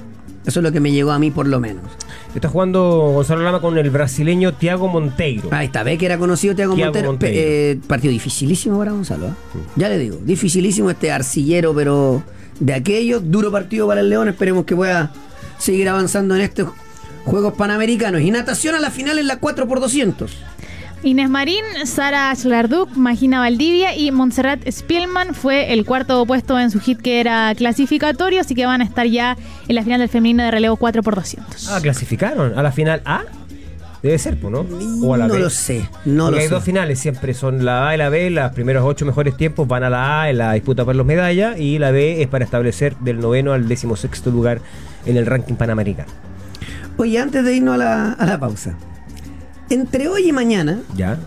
eso 0.46 0.60
es 0.60 0.62
lo 0.62 0.72
que 0.72 0.80
me 0.80 0.92
llegó 0.92 1.12
a 1.12 1.18
mí 1.18 1.30
por 1.30 1.46
lo 1.46 1.58
menos. 1.60 1.84
Está 2.34 2.48
jugando 2.48 3.12
Gonzalo 3.14 3.42
Lama 3.42 3.60
con 3.60 3.78
el 3.78 3.88
brasileño 3.90 4.54
Tiago 4.54 4.88
Monteiro. 4.88 5.48
Ahí 5.52 5.66
está, 5.66 5.82
ve 5.84 5.96
que 5.96 6.06
era 6.06 6.18
conocido 6.18 6.54
Montero. 6.68 7.10
Monteiro. 7.10 7.40
Eh, 7.40 7.78
partido 7.86 8.12
dificilísimo 8.12 8.78
para 8.78 8.92
Gonzalo, 8.92 9.28
¿eh? 9.28 9.32
ya 9.76 9.88
le 9.88 9.98
digo, 9.98 10.18
dificilísimo 10.22 10.90
este 10.90 11.12
arcillero, 11.12 11.74
pero 11.74 12.22
de 12.60 12.74
aquello, 12.74 13.20
duro 13.20 13.50
partido 13.50 13.86
para 13.86 14.00
el 14.00 14.10
León, 14.10 14.28
esperemos 14.28 14.64
que 14.64 14.76
pueda 14.76 15.12
seguir 15.58 15.88
avanzando 15.88 16.34
en 16.34 16.42
este 16.42 16.64
Juegos 17.24 17.54
Panamericanos 17.54 18.20
y 18.20 18.30
natación 18.30 18.74
a 18.74 18.80
la 18.80 18.90
final 18.90 19.18
en 19.18 19.26
la 19.26 19.40
4x200. 19.40 20.28
Inés 21.04 21.28
Marín, 21.28 21.62
Sara 21.84 22.34
Schlarduk, 22.34 22.96
Magina 22.96 23.38
Valdivia 23.40 23.94
y 23.94 24.10
Montserrat 24.10 24.66
Spielman 24.66 25.34
fue 25.34 25.72
el 25.74 25.84
cuarto 25.84 26.24
puesto 26.24 26.58
en 26.58 26.70
su 26.70 26.80
hit 26.80 27.00
que 27.02 27.20
era 27.20 27.54
clasificatorio, 27.54 28.40
así 28.40 28.54
que 28.54 28.64
van 28.64 28.80
a 28.80 28.84
estar 28.84 29.06
ya 29.06 29.36
en 29.68 29.74
la 29.74 29.82
final 29.82 30.00
del 30.00 30.08
femenino 30.08 30.42
de 30.42 30.50
relevo 30.50 30.78
4x200. 30.78 31.68
Ah, 31.70 31.78
clasificaron 31.82 32.58
a 32.58 32.62
la 32.62 32.72
final 32.72 33.02
A. 33.04 33.22
Debe 34.02 34.18
ser, 34.18 34.38
pues, 34.38 34.50
¿no? 34.52 34.66
O 35.06 35.14
a 35.14 35.18
la 35.18 35.26
no 35.28 35.34
B. 35.34 35.40
lo 35.40 35.50
sé, 35.50 35.88
no 36.06 36.24
Porque 36.24 36.36
lo 36.36 36.40
hay 36.42 36.48
sé. 36.48 36.54
dos 36.54 36.64
finales, 36.64 36.98
siempre 36.98 37.32
son 37.34 37.64
la 37.66 37.88
A 37.88 37.94
y 37.94 37.98
la 37.98 38.08
B. 38.08 38.30
Los 38.30 38.52
primeros 38.52 38.82
ocho 38.86 39.04
mejores 39.06 39.36
tiempos 39.36 39.66
van 39.68 39.82
a 39.82 39.90
la 39.90 40.22
A 40.22 40.30
en 40.30 40.38
la 40.38 40.52
disputa 40.54 40.84
por 40.86 40.94
los 40.96 41.06
medallas. 41.06 41.58
Y 41.58 41.78
la 41.78 41.90
B 41.90 42.20
es 42.22 42.28
para 42.28 42.44
establecer 42.44 42.96
del 42.98 43.20
noveno 43.20 43.52
al 43.54 43.66
decimosexto 43.68 44.30
lugar 44.30 44.60
en 45.06 45.16
el 45.18 45.24
ranking 45.26 45.54
panamericano. 45.54 46.10
Oye, 46.98 47.18
antes 47.18 47.44
de 47.44 47.56
irnos 47.56 47.74
a 47.74 47.78
la, 47.78 48.12
a 48.12 48.26
la 48.26 48.38
pausa. 48.38 48.74
Entre 49.70 50.08
hoy 50.08 50.28
y 50.28 50.32
mañana, 50.32 50.80
¿Ya? 50.96 51.18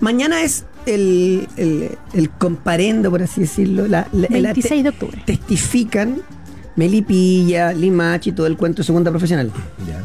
mañana 0.00 0.42
es 0.42 0.64
el, 0.86 1.48
el, 1.56 1.96
el 2.12 2.30
comparendo, 2.30 3.10
por 3.10 3.22
así 3.22 3.42
decirlo. 3.42 3.86
La, 3.86 4.08
la- 4.12 4.28
la- 4.30 4.52
26 4.52 4.82
de 4.82 4.88
octubre. 4.88 5.22
Testifican 5.24 6.20
Melipilla, 6.76 7.72
Limachi 7.72 8.30
y 8.30 8.32
todo 8.32 8.46
el 8.46 8.56
cuento 8.56 8.78
de 8.82 8.86
segunda 8.86 9.10
profesional. 9.10 9.50
Ya. 9.86 10.00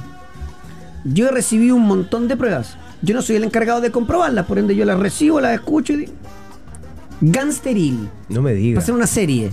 Yo 1.05 1.27
he 1.27 1.31
recibido 1.31 1.75
un 1.75 1.87
montón 1.87 2.27
de 2.27 2.37
pruebas. 2.37 2.77
Yo 3.01 3.13
no 3.15 3.21
soy 3.21 3.37
el 3.37 3.43
encargado 3.43 3.79
de 3.81 3.91
comprobarlas, 3.91 4.45
por 4.45 4.57
ende 4.59 4.75
yo 4.75 4.83
las 4.85 4.99
recibo, 4.99 5.39
las 5.41 5.53
escucho 5.53 5.93
y 5.93 5.97
digo. 5.97 6.13
Gangsteril. 7.21 8.09
No 8.29 8.41
me 8.41 8.51
Va 8.51 8.57
a 8.57 8.59
digas. 8.59 8.85
ser 8.85 8.93
una 8.93 9.07
serie. 9.07 9.49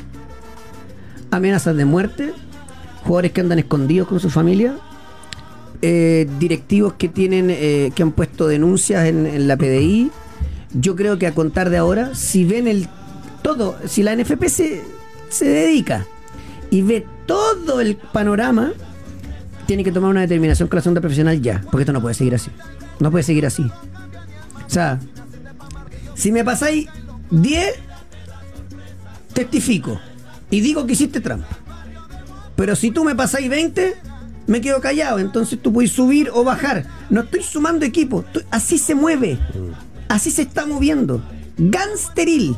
Amenazas 1.31 1.77
de 1.77 1.85
muerte. 1.85 2.33
Jugadores 3.05 3.33
que 3.33 3.41
andan 3.41 3.59
escondidos 3.59 4.09
con 4.09 4.21
su 4.21 4.31
familia. 4.31 4.77
Eh, 5.87 6.27
directivos 6.39 6.95
que 6.95 7.11
tienen 7.11 7.51
eh, 7.51 7.93
que 7.95 8.03
han 8.03 8.13
puesto 8.13 8.49
denuncias 8.49 9.05
en, 9.05 9.47
la 9.47 9.55
PDI. 9.59 10.11
Yo 10.73 10.97
creo 10.97 11.19
que 11.19 11.27
a 11.27 11.35
contar 11.35 11.69
de 11.69 11.77
ahora, 11.77 12.15
si 12.15 12.47
ven 12.47 12.67
el 12.67 12.89
todo, 13.43 13.77
si 13.85 14.03
la 14.03 14.17
NFP 14.17 14.45
se, 14.47 14.83
se 15.29 15.45
dedica 15.45 16.07
y 16.71 16.81
ve 16.81 17.07
todo 17.27 17.83
el 17.83 17.97
panorama, 17.97 18.73
tiene 19.67 19.85
que 19.85 19.93
tomar 19.93 20.09
una 20.09 20.23
determinación 20.23 20.71
con 20.71 20.79
la 20.79 20.83
segunda 20.83 21.03
profesional 21.03 21.43
ya, 21.43 21.61
porque 21.71 21.83
esto 21.83 21.93
no 21.93 22.01
puede 22.01 22.15
seguir 22.15 22.35
así. 22.35 22.51
No 22.99 23.11
puede 23.11 23.23
seguir 23.23 23.45
así. 23.45 23.71
O 24.67 24.71
sea, 24.71 24.99
si 26.15 26.33
me 26.33 26.45
pasáis 26.45 26.89
10, 27.31 27.75
testifico 29.35 30.01
y 30.49 30.63
digo 30.63 30.87
que 30.87 30.95
hiciste 30.95 31.21
trampa. 31.21 31.59
Pero 32.57 32.75
si 32.75 32.91
tú 32.91 33.05
me 33.05 33.15
pasáis 33.15 33.51
20, 33.51 34.14
me 34.47 34.61
quedo 34.61 34.81
callado. 34.81 35.19
Entonces 35.19 35.59
tú 35.61 35.73
puedes 35.73 35.91
subir 35.93 36.31
o 36.33 36.45
bajar. 36.45 36.85
No 37.11 37.23
estoy 37.23 37.43
sumando 37.43 37.85
equipo. 37.85 38.21
estoy- 38.27 38.45
así 38.51 38.79
se 38.79 38.95
mueve. 38.95 39.39
Así 40.09 40.31
se 40.31 40.43
está 40.43 40.67
moviendo. 40.67 41.23
Gangsteril. 41.57 42.57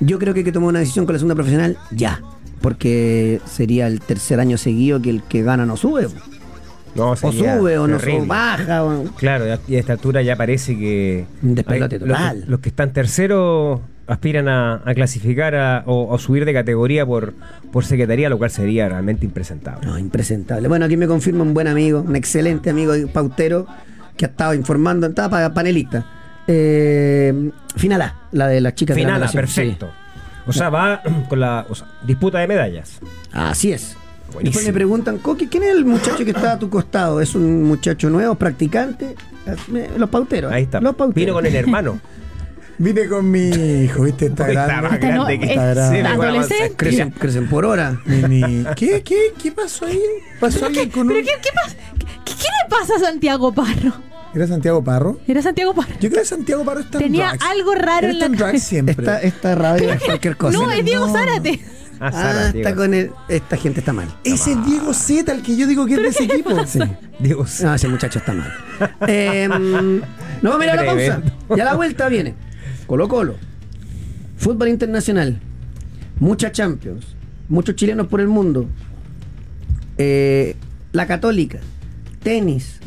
Yo 0.00 0.18
creo 0.18 0.34
que 0.34 0.40
hay 0.40 0.44
que 0.44 0.52
tomar 0.52 0.70
una 0.70 0.80
decisión 0.80 1.04
con 1.06 1.14
la 1.14 1.18
segunda 1.18 1.34
profesional 1.34 1.76
ya. 1.90 2.20
Porque 2.60 3.40
sería 3.44 3.86
el 3.88 4.00
tercer 4.00 4.38
año 4.40 4.56
seguido 4.56 5.00
que 5.02 5.10
el 5.10 5.22
que 5.22 5.42
gana 5.42 5.66
no 5.66 5.76
sube. 5.76 6.08
No, 6.94 7.12
O 7.12 7.16
sube 7.16 7.78
o 7.78 7.86
no 7.88 7.98
sube, 7.98 8.26
baja. 8.26 8.84
o- 8.84 9.04
Claro, 9.16 9.46
y 9.66 9.76
a 9.76 9.78
esta 9.80 9.94
altura 9.94 10.22
ya 10.22 10.36
parece 10.36 10.76
que. 10.78 11.24
Hay- 11.66 11.80
los, 12.38 12.48
los 12.48 12.60
que 12.60 12.68
están 12.68 12.92
terceros 12.92 13.80
aspiran 14.12 14.48
a, 14.48 14.82
a 14.84 14.94
clasificar 14.94 15.54
a- 15.54 15.82
o, 15.86 16.16
subir 16.18 16.44
de 16.44 16.52
categoría 16.52 17.04
por, 17.06 17.34
por 17.72 17.84
secretaría, 17.84 18.28
lo 18.28 18.38
cual 18.38 18.50
sería 18.50 18.88
realmente 18.88 19.24
impresentable. 19.24 19.86
No, 19.86 19.98
impresentable. 19.98 20.68
Bueno, 20.68 20.84
aquí 20.84 20.96
me 20.96 21.06
confirma 21.06 21.42
un 21.42 21.54
buen 21.54 21.66
amigo, 21.68 22.00
un 22.06 22.16
excelente 22.16 22.70
amigo 22.70 22.94
y 22.96 23.06
pautero 23.06 23.66
que 24.16 24.26
ha 24.26 24.28
estado 24.28 24.54
informando, 24.54 25.06
estaba 25.06 25.48
pa- 25.48 25.54
panelista. 25.54 26.04
Eh, 26.46 27.50
final 27.76 28.02
A, 28.02 28.14
la 28.32 28.48
de 28.48 28.60
las 28.60 28.74
chicas 28.74 28.96
de 28.96 29.02
la 29.02 29.06
Final, 29.08 29.20
natación, 29.20 29.40
perfecto. 29.42 29.90
O 30.46 30.52
sea, 30.52 30.70
va 30.70 31.02
con 31.28 31.40
la 31.40 31.66
o 31.68 31.74
sea, 31.74 31.86
disputa 32.04 32.38
de 32.40 32.48
medallas. 32.48 32.98
sí. 33.00 33.06
Así 33.32 33.72
es. 33.72 33.96
Buenísimo. 34.32 34.44
Después 34.44 34.66
me 34.66 34.72
preguntan, 34.72 35.18
¿quién 35.50 35.62
es 35.62 35.70
el 35.70 35.84
muchacho 35.84 36.24
que 36.24 36.30
está 36.30 36.52
a 36.52 36.58
tu 36.58 36.70
costado? 36.70 37.20
¿Es 37.20 37.34
un 37.34 37.64
muchacho 37.64 38.08
nuevo, 38.08 38.34
practicante? 38.34 39.14
Eh, 39.74 39.90
Los 39.98 40.08
pauteros. 40.08 40.50
Ahí 40.50 40.62
está. 40.62 40.80
Los 40.80 40.94
pauteros. 40.96 41.14
Vino 41.26 41.34
con 41.34 41.44
el 41.46 41.54
hermano. 41.54 41.98
Vine 42.82 43.06
con 43.08 43.30
mi 43.30 43.48
hijo, 43.84 44.02
¿viste? 44.02 44.26
Está 44.26 44.48
Está 44.48 44.66
grande. 44.66 44.82
más 44.88 44.92
Este 44.94 45.06
no, 45.12 45.24
grande 45.24 45.38
que 45.38 45.44
es 45.44 45.50
Está 45.52 45.66
grande. 45.74 46.02
adolescente. 46.08 46.74
Crecen, 46.76 47.10
crecen 47.12 47.48
por 47.48 47.64
hora. 47.64 48.00
¿Qué, 48.74 49.02
qué, 49.04 49.32
¿Qué 49.40 49.52
pasó 49.52 49.86
ahí? 49.86 50.00
¿Pasó 50.40 50.66
alguien 50.66 50.90
con 50.90 51.06
¿Pero 51.06 51.20
un... 51.20 51.24
qué, 51.24 51.32
qué 51.40 51.50
pasa? 51.54 51.76
¿Qué, 52.24 52.32
qué 52.34 52.42
le 52.42 52.68
pasa 52.68 52.96
a 52.96 52.98
Santiago 52.98 53.52
Parro? 53.52 53.92
¿Era 54.34 54.46
Santiago 54.48 54.82
Parro? 54.82 55.20
Era 55.28 55.42
Santiago 55.42 55.74
Parro. 55.74 55.92
Yo 56.00 56.08
creo 56.10 56.22
que 56.22 56.28
Santiago 56.28 56.64
Parro 56.64 56.80
está 56.80 56.98
en 56.98 57.04
Tenía 57.04 57.28
drugs. 57.28 57.44
algo 57.44 57.74
raro 57.76 58.06
en 58.06 58.12
está 58.14 58.18
la 58.20 58.26
en 58.26 58.32
drugs 58.32 58.46
cabeza. 58.50 58.66
siempre. 58.66 58.94
Esta, 58.98 59.20
esta 59.22 59.54
radio 59.54 59.92
es 59.92 60.02
cualquier 60.02 60.36
cosa. 60.36 60.58
No, 60.58 60.70
es 60.72 60.84
Diego 60.84 61.06
no. 61.06 61.12
Zárate. 61.12 61.60
Ah, 61.64 61.78
Ah, 62.04 62.10
Sara, 62.10 62.46
está 62.46 62.52
Diego. 62.52 62.76
con 62.76 62.94
el, 62.94 63.10
esta 63.28 63.56
gente 63.56 63.78
está 63.78 63.92
mal. 63.92 64.08
Ese 64.24 64.52
es 64.52 64.66
Diego 64.66 64.92
Z, 64.92 65.30
el 65.30 65.42
que 65.42 65.56
yo 65.56 65.68
digo 65.68 65.86
que 65.86 65.94
es 65.94 66.02
de 66.02 66.08
ese 66.08 66.24
equipo. 66.24 66.66
Sí. 66.66 66.80
Diego, 67.20 67.46
No, 67.62 67.74
ese 67.74 67.86
muchacho 67.86 68.18
está 68.18 68.32
mal. 68.32 68.52
Eh, 69.06 69.46
nos 69.48 70.52
vamos 70.52 70.60
a 70.62 70.64
ir 70.64 70.70
a 70.70 70.74
la 70.74 70.84
pausa. 70.84 71.20
Tremendo. 71.20 71.56
Y 71.56 71.60
a 71.60 71.64
la 71.64 71.74
vuelta 71.74 72.08
viene 72.08 72.34
Colo 72.86 73.08
Colo, 73.08 73.36
fútbol 74.36 74.68
internacional, 74.68 75.38
mucha 76.20 76.52
Champions, 76.52 77.16
muchos 77.48 77.76
chilenos 77.76 78.06
por 78.06 78.20
el 78.20 78.28
mundo, 78.28 78.68
eh, 79.98 80.56
la 80.92 81.06
católica, 81.06 81.58
tenis, 82.22 82.80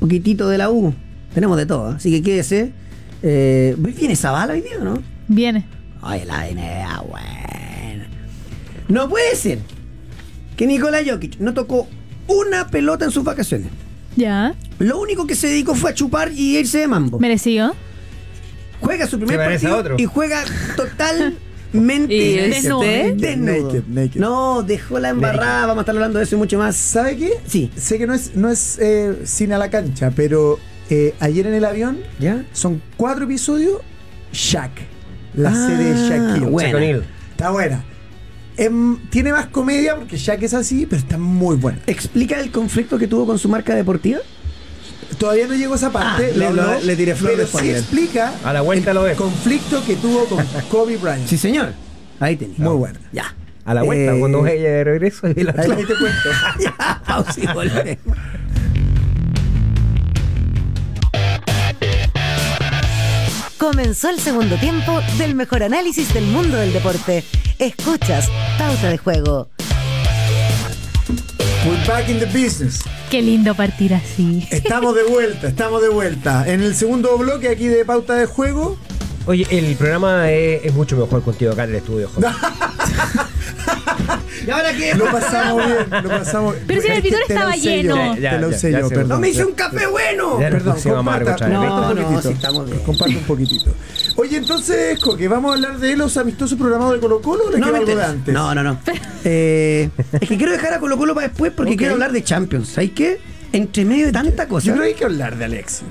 poquitito 0.00 0.48
de 0.48 0.58
la 0.58 0.70
U. 0.70 0.94
Tenemos 1.34 1.56
de 1.56 1.66
todo, 1.66 1.92
¿eh? 1.92 1.94
así 1.96 2.10
que 2.10 2.22
quédese. 2.22 2.72
Eh, 3.22 3.74
¿Viene 3.78 4.16
Zabala 4.16 4.52
hoy 4.52 4.60
día 4.60 4.78
o 4.80 4.84
no? 4.84 5.02
Viene. 5.28 5.66
Ay, 6.02 6.24
la 6.26 6.44
NBA, 6.50 7.00
bueno. 7.08 8.04
No 8.88 9.08
puede 9.08 9.34
ser 9.36 9.58
que 10.56 10.66
Nikola 10.66 10.98
Jokic 11.06 11.38
no 11.38 11.54
tocó 11.54 11.88
una 12.26 12.68
pelota 12.68 13.04
en 13.04 13.10
sus 13.10 13.24
vacaciones. 13.24 13.68
Ya. 14.16 14.54
Lo 14.78 15.00
único 15.00 15.26
que 15.26 15.34
se 15.34 15.46
dedicó 15.46 15.74
fue 15.74 15.90
a 15.90 15.94
chupar 15.94 16.32
y 16.32 16.58
irse 16.58 16.78
de 16.78 16.88
mambo. 16.88 17.18
Merecido. 17.18 17.74
Juega 18.82 19.06
su 19.06 19.18
primer 19.18 19.38
partido 19.38 19.76
otro. 19.76 19.94
y 19.98 20.04
juega 20.06 20.44
totalmente 20.76 21.32
¿Y 22.14 22.36
desnudo. 22.50 22.80
Desnudo. 22.82 23.66
Naked, 23.68 23.82
naked. 23.88 24.20
No, 24.20 24.62
dejó 24.62 24.98
la 24.98 25.08
embarrada. 25.10 25.62
Vamos 25.66 25.78
a 25.78 25.80
estar 25.82 25.94
hablando 25.94 26.18
de 26.18 26.24
eso 26.24 26.34
y 26.34 26.38
mucho 26.38 26.58
más. 26.58 26.76
¿Sabe 26.76 27.16
qué? 27.16 27.32
Sí. 27.46 27.70
Sé 27.76 27.98
que 27.98 28.06
no 28.06 28.12
es, 28.14 28.34
no 28.36 28.50
es 28.50 28.78
eh, 28.80 29.22
cine 29.24 29.54
a 29.54 29.58
la 29.58 29.70
cancha, 29.70 30.10
pero 30.14 30.58
eh, 30.90 31.14
ayer 31.20 31.46
en 31.46 31.54
el 31.54 31.64
avión 31.64 31.98
¿Ya? 32.18 32.44
son 32.52 32.82
cuatro 32.96 33.24
episodios. 33.24 33.80
Shaq. 34.32 34.70
La 35.34 35.50
Ah, 35.50 35.66
serie 35.66 35.94
de 35.94 36.08
Shaquille. 36.08 36.46
buena. 36.46 37.02
Está 37.30 37.50
buena. 37.50 37.84
Em, 38.58 38.98
tiene 39.08 39.32
más 39.32 39.46
comedia 39.46 39.96
porque 39.96 40.18
Shaq 40.18 40.42
es 40.42 40.52
así, 40.52 40.84
pero 40.84 41.00
está 41.00 41.16
muy 41.16 41.56
buena. 41.56 41.78
¿Explica 41.86 42.38
el 42.38 42.50
conflicto 42.50 42.98
que 42.98 43.06
tuvo 43.06 43.24
con 43.26 43.38
su 43.38 43.48
marca 43.48 43.74
deportiva? 43.74 44.18
Todavía 45.18 45.46
no 45.46 45.54
llegó 45.54 45.74
a 45.74 45.76
esa 45.76 45.90
parte. 45.92 46.30
Ah, 46.32 46.36
le- 46.36 46.50
no, 46.50 46.52
lo- 46.52 46.80
le 46.80 46.96
tiré 46.96 47.14
flor 47.14 47.32
Pero 47.36 47.46
sí 47.46 47.70
explica 47.70 48.32
A 48.44 48.52
la 48.52 48.60
vuelta 48.62 48.92
lo 48.94 49.02
el 49.02 49.10
ves. 49.10 49.18
conflicto 49.18 49.84
que 49.84 49.96
tuvo 49.96 50.24
con 50.26 50.44
Kobe 50.70 50.96
Bryant. 50.96 51.26
Sí, 51.28 51.36
señor. 51.38 51.72
Ahí 52.20 52.36
tenía. 52.36 52.56
Muy 52.58 52.74
buena. 52.76 52.98
Ya. 53.12 53.34
A 53.64 53.74
la 53.74 53.82
vuelta, 53.82 54.14
Eh, 54.14 54.18
cuando 54.18 54.42
vaya 54.42 54.54
de 54.70 54.84
regreso. 54.84 55.28
y 55.28 55.42
la- 55.44 55.52
Ahí, 55.56 55.70
ahí 55.70 55.84
te 55.84 55.94
cuento. 55.96 56.28
ya, 56.60 57.02
pausa 57.06 57.40
y 57.40 57.46
volvemos. 57.46 57.98
Comenzó 63.58 64.10
el 64.10 64.18
segundo 64.18 64.56
tiempo 64.56 65.00
del 65.18 65.34
mejor 65.34 65.62
análisis 65.62 66.12
del 66.12 66.24
mundo 66.24 66.56
del 66.56 66.72
deporte. 66.72 67.24
Escuchas 67.58 68.28
Pauta 68.58 68.88
de 68.90 68.98
Juego. 68.98 69.48
We're 71.64 71.86
back 71.86 72.08
in 72.08 72.18
the 72.18 72.26
business. 72.26 72.80
Qué 73.12 73.20
lindo 73.20 73.54
partir 73.54 73.92
así. 73.92 74.48
Estamos 74.50 74.94
de 74.94 75.02
vuelta, 75.02 75.46
estamos 75.48 75.82
de 75.82 75.90
vuelta. 75.90 76.50
En 76.50 76.62
el 76.62 76.74
segundo 76.74 77.18
bloque 77.18 77.50
aquí 77.50 77.66
de 77.66 77.84
pauta 77.84 78.14
de 78.14 78.24
juego. 78.24 78.78
Oye, 79.26 79.46
el 79.50 79.76
programa 79.76 80.30
es, 80.30 80.64
es 80.64 80.72
mucho 80.72 80.96
mejor 80.96 81.22
contigo 81.22 81.52
acá 81.52 81.64
en 81.64 81.70
el 81.72 81.76
estudio, 81.76 82.08
Jorge. 82.08 82.30
¿Y 84.46 84.50
ahora 84.50 84.72
qué? 84.76 84.94
Lo 84.94 85.04
pasamos 85.12 85.66
bien, 85.66 86.02
lo 86.02 86.08
pasamos 86.10 86.54
Pero 86.66 86.80
si 86.82 86.88
el 86.88 86.92
Es 86.94 87.00
que 87.02 87.08
auditorio 87.08 87.26
te 87.26 87.34
lo 87.34 87.40
estaba 87.40 87.56
lleno. 87.56 88.14
yo, 88.14 88.20
Ya, 88.20 88.30
te 88.30 88.38
lo 88.38 88.50
ya, 88.50 88.58
sé 88.58 88.72
ya 88.72 88.80
yo, 88.80 88.88
se- 88.88 88.94
perdón. 88.94 89.08
¡No 89.10 89.18
me 89.20 89.28
hice 89.28 89.44
un 89.44 89.52
café 89.52 89.86
bueno! 89.86 90.40
Ya. 90.40 90.50
Perdón, 90.50 90.78
Se 90.78 90.90
comparta, 90.90 91.48
No, 91.48 91.92
estamos 92.30 92.66
bien. 92.66 92.80
Un 93.18 93.24
poquitito. 93.24 93.74
Oye, 94.16 94.36
entonces, 94.36 94.98
que 95.18 95.28
vamos 95.28 95.50
a 95.50 95.54
hablar 95.54 95.78
de 95.78 95.96
los 95.96 96.16
amistosos 96.16 96.58
programados 96.58 96.94
de 96.94 97.00
Colo 97.00 97.20
Colo 97.22 97.44
o 97.46 97.50
le 97.50 97.58
No, 97.58 97.66
queda 97.66 97.72
me 97.72 97.78
algo 97.78 97.96
de 97.96 98.04
antes? 98.04 98.34
no, 98.34 98.54
no, 98.54 98.62
no. 98.62 98.78
Eh, 99.24 99.88
es 100.20 100.28
que 100.28 100.36
quiero 100.36 100.52
dejar 100.52 100.74
a 100.74 100.80
Colo 100.80 100.96
Colo 100.98 101.14
para 101.14 101.28
después 101.28 101.52
porque 101.56 101.76
quiero 101.76 101.94
hablar 101.94 102.12
de 102.12 102.22
Champions. 102.24 102.68
¿Sabes 102.68 102.90
qué? 102.92 103.20
Entre 103.52 103.84
medio 103.84 104.06
de 104.06 104.12
tanta 104.12 104.48
cosa. 104.48 104.66
Yo 104.66 104.72
creo 104.72 104.84
que 104.84 104.88
hay 104.90 104.94
que 104.94 105.04
hablar 105.04 105.36
de 105.36 105.44
Alexis. 105.44 105.82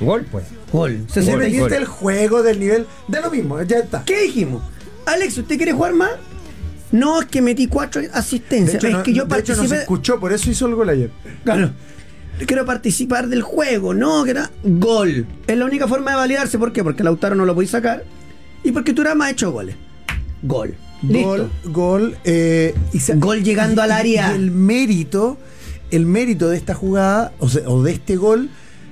Gol, 0.00 0.26
pues. 0.30 0.44
Gol. 0.72 0.92
Independiente 0.92 1.20
67. 1.20 1.74
del 1.74 1.84
juego, 1.84 2.42
del 2.42 2.58
nivel, 2.58 2.86
da 3.06 3.20
lo 3.20 3.30
mismo, 3.30 3.62
ya 3.62 3.78
está. 3.78 4.02
¿Qué 4.04 4.22
dijimos? 4.22 4.62
Alex, 5.06 5.38
¿usted 5.38 5.56
quiere 5.56 5.72
jugar 5.72 5.92
más? 5.94 6.10
No, 6.94 7.20
es 7.20 7.26
que 7.26 7.42
metí 7.42 7.66
cuatro 7.66 8.00
asistencias. 8.12 8.76
hecho, 8.76 8.86
es 8.86 8.92
no, 8.94 9.02
que 9.02 9.12
yo 9.12 9.24
de 9.24 9.38
hecho, 9.38 9.52
no 9.52 9.62
se 9.62 9.68
participé. 9.68 9.80
escuchó, 9.82 10.20
por 10.20 10.32
eso 10.32 10.50
hizo 10.50 10.66
el 10.66 10.74
gol 10.74 10.88
ayer. 10.88 11.10
Claro. 11.44 11.70
Quiero 12.46 12.64
participar 12.64 13.28
del 13.28 13.42
juego, 13.42 13.94
no, 13.94 14.24
que 14.24 14.30
era 14.32 14.50
gol. 14.64 15.26
Es 15.46 15.56
la 15.56 15.64
única 15.64 15.86
forma 15.88 16.10
de 16.12 16.16
validarse. 16.16 16.58
¿Por 16.58 16.72
qué? 16.72 16.82
Porque 16.82 17.04
Lautaro 17.04 17.34
no 17.34 17.44
lo 17.44 17.54
podéis 17.54 17.70
sacar 17.70 18.04
y 18.62 18.72
porque 18.72 18.92
Turama 18.92 19.26
ha 19.26 19.30
hecho 19.30 19.52
goles. 19.52 19.76
Gol. 20.42 20.74
Listo. 21.02 21.28
Gol, 21.28 21.50
gol. 21.72 22.16
eh, 22.24 22.74
y 22.92 22.98
se- 23.00 23.14
Gol 23.16 23.42
llegando 23.44 23.82
al 23.82 23.92
área. 23.92 24.32
Y 24.32 24.36
el 24.36 24.50
mérito, 24.50 25.36
el 25.90 26.06
mérito 26.06 26.48
de 26.48 26.56
esta 26.56 26.74
jugada, 26.74 27.32
o, 27.38 27.48
sea, 27.48 27.68
o 27.68 27.82
de 27.82 27.92
este 27.92 28.16
gol, 28.16 28.48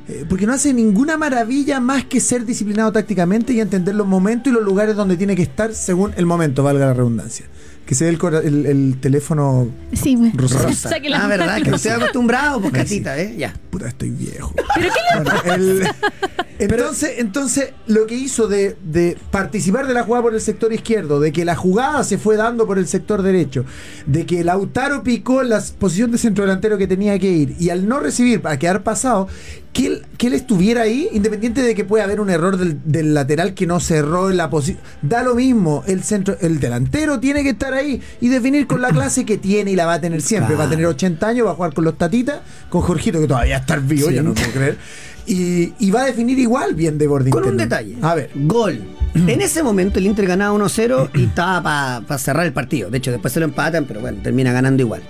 eh, 0.08 0.24
porque 0.28 0.46
no 0.46 0.52
hace 0.52 0.72
ninguna 0.74 1.16
maravilla 1.16 1.80
más 1.80 2.04
que 2.04 2.20
ser 2.20 2.44
disciplinado 2.44 2.92
tácticamente 2.92 3.52
y 3.54 3.60
entender 3.60 3.94
los 3.94 4.06
momentos 4.06 4.52
y 4.52 4.54
los 4.54 4.62
lugares 4.64 4.94
donde 4.94 5.16
tiene 5.16 5.34
que 5.36 5.42
estar 5.42 5.74
según 5.74 6.12
el 6.16 6.26
momento, 6.26 6.62
valga 6.62 6.86
la 6.86 6.94
redundancia. 6.94 7.46
Que 7.86 7.94
se 7.94 8.04
ve 8.04 8.10
el, 8.10 8.18
cora- 8.18 8.40
el- 8.42 8.64
el 8.66 8.96
teléfono 9.00 9.68
Sí, 9.92 10.16
me- 10.16 10.32
Rosa. 10.34 10.58
Ah, 11.14 11.26
verdad, 11.26 11.60
que 11.62 11.70
no 11.70 11.76
estoy 11.76 11.92
acostumbrado, 11.92 12.60
pues 12.60 12.72
catita, 12.72 13.18
¿eh? 13.18 13.34
Ya. 13.36 13.52
Puta, 13.70 13.88
estoy 13.88 14.10
viejo. 14.10 14.54
¿Pero 14.74 14.88
qué 14.92 15.00
le 15.18 15.24
Bueno, 15.24 15.54
el- 15.54 15.88
entonces, 16.64 17.10
entonces, 17.18 17.70
lo 17.86 18.06
que 18.06 18.14
hizo 18.14 18.48
de, 18.48 18.76
de 18.84 19.16
participar 19.30 19.86
de 19.86 19.94
la 19.94 20.02
jugada 20.04 20.22
por 20.22 20.34
el 20.34 20.40
sector 20.40 20.72
izquierdo, 20.72 21.20
de 21.20 21.32
que 21.32 21.44
la 21.44 21.56
jugada 21.56 22.04
se 22.04 22.18
fue 22.18 22.36
dando 22.36 22.66
por 22.66 22.78
el 22.78 22.86
sector 22.86 23.22
derecho, 23.22 23.64
de 24.06 24.26
que 24.26 24.44
Lautaro 24.44 25.02
picó 25.02 25.42
en 25.42 25.50
la 25.50 25.62
posición 25.78 26.10
de 26.12 26.18
centro 26.18 26.44
delantero 26.44 26.78
que 26.78 26.86
tenía 26.86 27.18
que 27.18 27.30
ir, 27.30 27.56
y 27.58 27.70
al 27.70 27.88
no 27.88 28.00
recibir, 28.00 28.40
para 28.40 28.58
quedar 28.58 28.82
pasado, 28.82 29.28
que 29.72 29.86
él, 29.86 30.06
que 30.18 30.26
él 30.26 30.34
estuviera 30.34 30.82
ahí, 30.82 31.08
independiente 31.12 31.62
de 31.62 31.74
que 31.74 31.84
pueda 31.84 32.04
haber 32.04 32.20
un 32.20 32.28
error 32.28 32.58
del, 32.58 32.78
del 32.84 33.14
lateral 33.14 33.54
que 33.54 33.66
no 33.66 33.80
cerró 33.80 34.30
en 34.30 34.36
la 34.36 34.50
posición. 34.50 34.82
Da 35.00 35.22
lo 35.22 35.34
mismo, 35.34 35.82
el 35.86 36.02
centro, 36.02 36.36
el 36.42 36.60
delantero 36.60 37.18
tiene 37.20 37.42
que 37.42 37.50
estar 37.50 37.72
ahí 37.72 38.02
y 38.20 38.28
definir 38.28 38.66
con 38.66 38.82
la 38.82 38.88
clase 38.92 39.24
que 39.24 39.38
tiene 39.38 39.70
y 39.70 39.76
la 39.76 39.86
va 39.86 39.94
a 39.94 40.00
tener 40.00 40.20
siempre. 40.20 40.56
Va 40.56 40.64
a 40.64 40.68
tener 40.68 40.84
80 40.84 41.26
años, 41.26 41.46
va 41.46 41.52
a 41.52 41.54
jugar 41.54 41.72
con 41.72 41.84
los 41.84 41.96
tatitas, 41.96 42.40
con 42.68 42.82
Jorgito, 42.82 43.18
que 43.20 43.26
todavía 43.26 43.56
está 43.58 43.76
vivo, 43.76 44.08
Sí. 44.08 44.14
yo 44.16 44.22
no 44.22 44.34
puedo 44.34 44.50
creer. 44.50 44.76
Y, 45.26 45.72
y 45.78 45.90
va 45.90 46.02
a 46.02 46.06
definir 46.06 46.38
igual 46.38 46.74
bien 46.74 46.98
de 46.98 47.06
borde 47.06 47.30
Con 47.30 47.44
un 47.44 47.56
detalle. 47.56 47.96
A 48.02 48.14
ver. 48.14 48.30
Gol. 48.34 48.80
En 49.14 49.42
ese 49.42 49.62
momento 49.62 49.98
el 49.98 50.06
Inter 50.06 50.26
ganaba 50.26 50.56
1-0 50.56 51.10
y 51.14 51.24
estaba 51.24 52.00
para 52.06 52.18
cerrar 52.18 52.46
el 52.46 52.54
partido. 52.54 52.88
De 52.88 52.96
hecho, 52.96 53.10
después 53.10 53.32
se 53.32 53.40
lo 53.40 53.44
empatan, 53.44 53.84
pero 53.84 54.00
bueno, 54.00 54.20
termina 54.22 54.52
ganando 54.52 54.82
igual. 54.82 55.02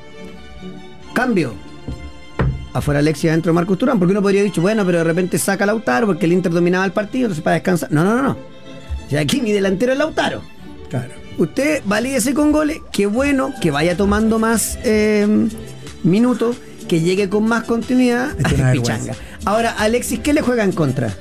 Cambio. 1.13 1.55
Afuera 2.73 3.01
Alexia, 3.01 3.31
adentro 3.31 3.55
Marcos 3.55 3.79
Turán. 3.79 4.01
Porque 4.01 4.11
uno 4.11 4.21
podría 4.21 4.41
haber 4.41 4.51
dicho, 4.51 4.61
bueno, 4.61 4.85
pero 4.85 4.99
de 4.99 5.05
repente 5.05 5.39
saca 5.39 5.63
a 5.65 5.67
Lautaro 5.69 6.07
porque 6.07 6.27
el 6.27 6.33
Inter 6.33 6.51
dominaba 6.53 6.85
el 6.85 6.93
partido, 6.93 7.27
entonces 7.27 7.45
para 7.45 7.55
descansar. 7.55 7.93
No, 7.93 8.03
no, 8.03 8.17
no, 8.17 8.23
no. 8.23 8.37
Sea, 9.09 9.21
aquí 9.21 9.41
mi 9.41 9.53
delantero 9.53 9.93
es 9.93 9.99
Lautaro. 9.99 10.43
Claro. 10.89 11.13
Usted 11.39 11.83
valídese 11.85 12.35
con 12.35 12.51
goles. 12.53 12.79
Qué 12.93 13.07
bueno 13.07 13.53
que 13.61 13.71
vaya 13.71 13.97
tomando 13.97 14.39
más 14.39 14.79
eh, 14.85 15.49
minutos, 16.03 16.57
que 16.89 17.01
llegue 17.01 17.29
con 17.29 17.45
más 17.45 17.65
continuidad. 17.65 18.31
Es 18.39 18.53
una 18.53 18.73
Pichanga. 18.73 19.15
Ahora, 19.45 19.73
Alexis, 19.79 20.21
¿qué 20.21 20.33
le 20.33 20.41
juega 20.43 20.65
en 20.65 20.73
contra? 20.73 21.13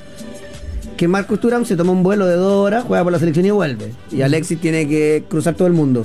Que 0.96 1.08
Marcus 1.08 1.40
Thuram 1.40 1.64
se 1.64 1.76
toma 1.76 1.92
un 1.92 2.02
vuelo 2.02 2.26
de 2.26 2.36
dos 2.36 2.52
horas, 2.52 2.84
juega 2.86 3.02
por 3.02 3.12
la 3.12 3.18
selección 3.18 3.44
y 3.46 3.50
vuelve. 3.50 3.92
Y 4.12 4.22
Alexis 4.22 4.60
tiene 4.60 4.86
que 4.88 5.24
cruzar 5.28 5.54
todo 5.54 5.66
el 5.66 5.74
mundo. 5.74 6.04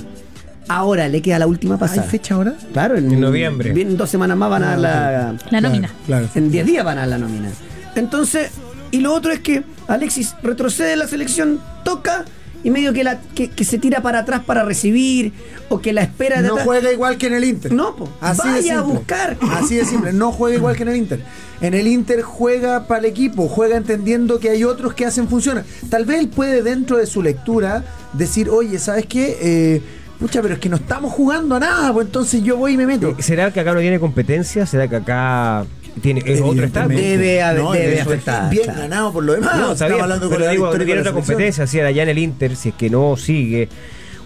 Ahora 0.68 1.08
le 1.08 1.22
queda 1.22 1.40
la 1.40 1.48
última 1.48 1.76
¿Hay 1.76 1.80
pasada. 1.80 2.04
fecha 2.04 2.36
ahora? 2.36 2.54
Claro, 2.74 2.98
en, 2.98 3.12
En 3.12 3.22
noviembre. 3.22 3.72
bien, 3.72 3.96
dos 3.96 4.10
semanas 4.10 4.36
más 4.36 4.50
van 4.50 4.64
a 4.64 4.68
dar 4.72 4.80
la, 4.80 5.36
La 5.52 5.62
nómina. 5.62 5.90
Claro. 6.08 6.28
en 6.36 6.52
10 6.52 6.66
días 6.66 6.84
van 6.84 6.98
a 6.98 7.06
la 7.06 7.18
nómina. 7.18 7.50
Entonces, 7.96 8.50
y 8.92 9.00
lo 9.00 9.14
otro 9.14 9.32
es 9.32 9.40
que 9.40 9.64
Alexis 9.88 10.36
retrocede 10.44 10.94
en 10.94 11.00
la 11.00 11.08
selección, 11.08 11.60
toca 11.86 12.26
y 12.64 12.72
medio 12.72 12.92
que, 12.94 13.04
la, 13.04 13.20
que, 13.36 13.50
que 13.50 13.64
se 13.64 13.78
tira 13.78 14.02
para 14.02 14.20
atrás 14.20 14.42
para 14.46 14.64
recibir 14.64 15.32
o 15.70 15.80
que 15.80 15.94
la 15.94 16.02
espera 16.02 16.42
de 16.42 16.48
No 16.48 16.54
atrás. 16.56 16.66
juega 16.66 16.92
igual 16.92 17.18
que 17.18 17.28
en 17.28 17.34
el 17.36 17.44
Inter. 17.44 17.72
No, 17.72 17.96
po. 17.96 18.10
Así 18.20 18.48
de 18.48 18.54
Vaya 18.54 18.80
a 18.80 18.82
buscar. 18.82 19.38
Así 19.52 19.76
de 19.76 19.86
simple. 19.86 20.12
No 20.14 20.32
juega 20.32 20.58
igual 20.58 20.76
que 20.76 20.84
en 20.84 20.90
el 20.90 20.96
Inter. 20.98 21.22
En 21.62 21.74
el 21.74 21.88
Inter 21.88 22.22
juega 22.22 22.88
para 22.88 23.00
el 23.00 23.06
equipo, 23.06 23.48
juega 23.48 23.78
entendiendo 23.78 24.40
que 24.40 24.50
hay 24.50 24.64
otros 24.64 24.94
que 24.94 25.06
hacen 25.06 25.28
funciones. 25.28 25.66
Tal 25.90 26.06
vez 26.06 26.20
él 26.20 26.30
puede, 26.30 26.62
dentro 26.62 26.98
de 26.98 27.06
su 27.06 27.22
lectura, 27.22 27.84
decir, 28.14 28.50
oye, 28.50 28.78
¿sabes 28.80 29.06
qué? 29.08 29.38
Eh, 29.42 29.82
pucha, 30.20 30.42
pero 30.42 30.56
es 30.56 30.60
que 30.60 30.70
no 30.70 30.76
estamos 30.78 31.14
jugando 31.14 31.56
a 31.56 31.60
nada, 31.60 31.94
pues 31.94 32.08
entonces 32.08 32.44
yo 32.44 32.58
voy 32.58 32.74
y 32.74 32.78
me 32.78 32.86
meto. 32.86 33.16
¿Será 33.20 33.52
que 33.52 33.60
acá 33.60 33.74
no 33.74 33.80
tiene 33.80 34.00
competencia? 34.00 34.66
¿Será 34.66 34.88
que 34.88 34.98
acá 34.98 35.66
tiene 36.02 36.22
es 36.26 36.42
otro 36.42 36.64
estatus? 36.66 36.96
Debe 36.96 37.42
haber- 37.42 37.64
debe 37.80 38.02
afectar, 38.02 38.50
Bien 38.50 38.64
claro. 38.64 38.80
ganado 38.82 39.14
por 39.14 39.24
lo 39.24 39.34
demás. 39.34 39.58
No, 39.58 39.72
está 39.74 39.86
bien, 39.86 39.98
Estamos 39.98 40.02
hablando 40.04 40.30
pero 40.30 40.40
con 40.40 40.44
el 40.50 40.52
digo, 40.56 40.86
tiene 40.86 41.00
otra 41.02 41.12
competencia, 41.14 41.68
si 41.68 41.80
era 41.80 41.88
allá 41.90 42.04
en 42.04 42.10
el 42.10 42.18
Inter, 42.18 42.56
si 42.56 42.70
es 42.70 42.76
que 42.76 42.90
no 42.90 43.16
sigue 43.18 43.70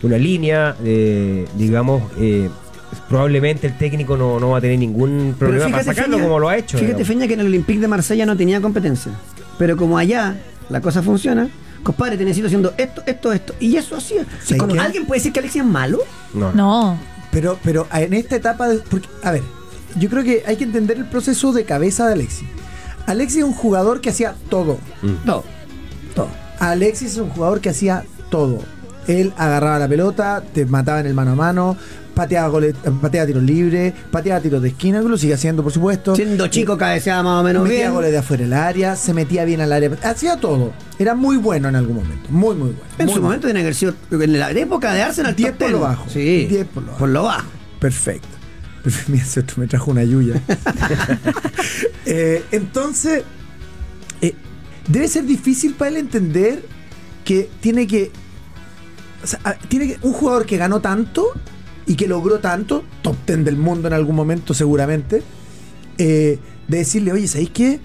una 0.03 0.17
línea, 0.17 0.75
eh, 0.83 1.45
digamos, 1.55 2.03
eh, 2.19 2.49
probablemente 3.07 3.67
el 3.67 3.77
técnico 3.77 4.17
no, 4.17 4.39
no 4.39 4.49
va 4.49 4.57
a 4.57 4.61
tener 4.61 4.77
ningún 4.79 5.35
problema 5.37 5.65
para 5.65 5.77
fíjate, 5.83 5.95
sacarlo 5.95 6.17
Feña, 6.17 6.27
como 6.27 6.39
lo 6.39 6.49
ha 6.49 6.57
hecho. 6.57 6.77
Fíjate, 6.77 6.87
digamos. 6.97 7.07
Feña, 7.07 7.27
que 7.27 7.33
en 7.35 7.39
el 7.41 7.45
Olympique 7.47 7.79
de 7.79 7.87
Marsella 7.87 8.25
no 8.25 8.35
tenía 8.35 8.59
competencia. 8.61 9.11
Pero 9.57 9.77
como 9.77 9.97
allá 9.97 10.35
la 10.69 10.81
cosa 10.81 11.01
funciona, 11.03 11.49
compadre, 11.83 12.17
te 12.17 12.23
necesito 12.23 12.47
haciendo 12.47 12.73
esto, 12.77 13.03
esto, 13.05 13.31
esto. 13.33 13.53
Y 13.59 13.75
eso 13.75 13.95
hacía. 13.95 14.25
¿Alguien 14.79 15.05
puede 15.05 15.19
decir 15.19 15.31
que 15.33 15.39
Alexis 15.39 15.61
es 15.61 15.67
malo? 15.67 15.99
No. 16.33 16.51
No. 16.53 16.97
Pero, 17.31 17.57
pero 17.63 17.87
en 17.93 18.13
esta 18.13 18.35
etapa, 18.35 18.67
de- 18.67 18.79
porque, 18.79 19.07
a 19.23 19.31
ver, 19.31 19.41
yo 19.99 20.09
creo 20.09 20.23
que 20.23 20.43
hay 20.45 20.55
que 20.57 20.63
entender 20.63 20.97
el 20.97 21.05
proceso 21.05 21.51
de 21.53 21.65
cabeza 21.65 22.07
de 22.07 22.13
Alexis. 22.13 22.47
Alexis 23.07 23.39
es 23.39 23.43
un 23.43 23.53
jugador 23.53 24.01
que 24.01 24.09
hacía 24.09 24.35
todo. 24.49 24.77
Todo. 25.25 25.43
Todo. 26.15 26.29
Alexis 26.59 27.13
es 27.13 27.17
un 27.17 27.29
jugador 27.29 27.59
que 27.61 27.69
hacía 27.69 28.03
todo. 28.29 28.59
Él 29.07 29.33
agarraba 29.37 29.79
la 29.79 29.87
pelota, 29.87 30.43
te 30.53 30.65
mataba 30.65 30.99
en 30.99 31.07
el 31.07 31.15
mano 31.15 31.31
a 31.31 31.35
mano, 31.35 31.75
pateaba, 32.13 32.47
goles, 32.49 32.75
pateaba 33.01 33.25
tiros 33.25 33.41
libres, 33.41 33.93
pateaba 34.11 34.39
tiros 34.39 34.61
de 34.61 34.69
esquina, 34.69 35.01
que 35.01 35.07
lo 35.09 35.17
sigue 35.17 35.33
haciendo, 35.33 35.63
por 35.63 35.71
supuesto. 35.71 36.15
Siendo 36.15 36.45
chico 36.47 36.77
cabeceaba 36.77 37.23
más 37.23 37.41
o 37.41 37.43
menos 37.43 37.63
metía 37.63 37.79
bien. 37.79 37.93
goles 37.93 38.11
de 38.11 38.19
afuera 38.19 38.43
del 38.43 38.53
área, 38.53 38.95
se 38.95 39.13
metía 39.15 39.43
bien 39.43 39.59
al 39.59 39.73
área, 39.73 39.89
hacía 40.03 40.37
todo. 40.37 40.71
Era 40.99 41.15
muy 41.15 41.37
bueno 41.37 41.67
en 41.67 41.75
algún 41.75 41.95
momento, 41.97 42.29
muy, 42.29 42.53
muy 42.55 42.69
bueno. 42.69 42.81
En 42.99 43.05
Muy 43.07 43.15
su 43.15 43.19
bueno. 43.21 43.23
momento 43.23 43.47
tiene 43.47 43.61
que 43.61 43.65
haber 43.65 43.75
sido 43.75 43.95
en 44.11 44.39
la 44.39 44.51
época 44.51 44.93
de 44.93 45.01
Arsenal 45.01 45.35
10 45.35 45.49
top 45.53 45.57
por 45.57 45.67
10. 45.67 45.71
lo 45.71 45.79
bajo. 45.87 46.09
Sí. 46.09 46.45
10 46.45 46.67
por 46.67 46.83
lo 46.83 46.87
bajo. 46.89 46.99
Por 46.99 47.09
lo 47.09 47.23
bajo. 47.23 47.47
Perfecto. 47.79 48.27
Me 49.57 49.67
trajo 49.67 49.91
una 49.91 50.03
yuya. 50.03 50.41
Eh, 52.05 52.43
entonces, 52.51 53.23
eh, 54.21 54.33
debe 54.87 55.07
ser 55.07 55.23
difícil 55.23 55.75
para 55.75 55.91
él 55.91 55.97
entender 55.97 56.65
que 57.23 57.49
tiene 57.61 57.87
que. 57.87 58.11
O 59.23 59.27
sea, 59.27 59.39
ah, 59.45 59.55
tiene 59.69 59.87
que. 59.87 59.97
Un 60.01 60.11
jugador 60.11 60.45
que 60.45 60.57
ganó 60.57 60.81
tanto 60.81 61.27
y 61.85 61.95
que 61.95 62.07
logró 62.07 62.39
tanto, 62.39 62.83
top 63.01 63.15
10 63.25 63.45
del 63.45 63.55
mundo 63.55 63.87
en 63.87 63.93
algún 63.93 64.15
momento, 64.15 64.53
seguramente, 64.53 65.23
eh, 65.97 66.39
de 66.67 66.77
decirle, 66.77 67.11
oye, 67.13 67.27
¿sabéis 67.27 67.51
qué? 67.51 67.79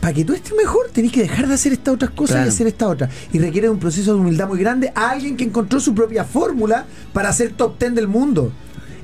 Para 0.00 0.12
que 0.12 0.24
tú 0.24 0.34
estés 0.34 0.52
mejor, 0.56 0.90
tenés 0.92 1.10
que 1.10 1.22
dejar 1.22 1.48
de 1.48 1.54
hacer 1.54 1.72
estas 1.72 1.94
otras 1.94 2.10
cosas 2.12 2.36
Claro. 2.36 2.46
y 2.46 2.48
hacer 2.50 2.66
esta 2.68 2.86
otra. 2.86 3.08
Y 3.32 3.38
requiere 3.40 3.68
un 3.68 3.78
proceso 3.80 4.14
de 4.14 4.20
humildad 4.20 4.46
muy 4.46 4.60
grande 4.60 4.92
a 4.94 5.10
alguien 5.10 5.36
que 5.36 5.44
encontró 5.44 5.80
su 5.80 5.94
propia 5.94 6.24
fórmula 6.24 6.86
para 7.12 7.32
ser 7.32 7.52
top 7.52 7.78
10 7.78 7.94
del 7.94 8.06
mundo. 8.08 8.52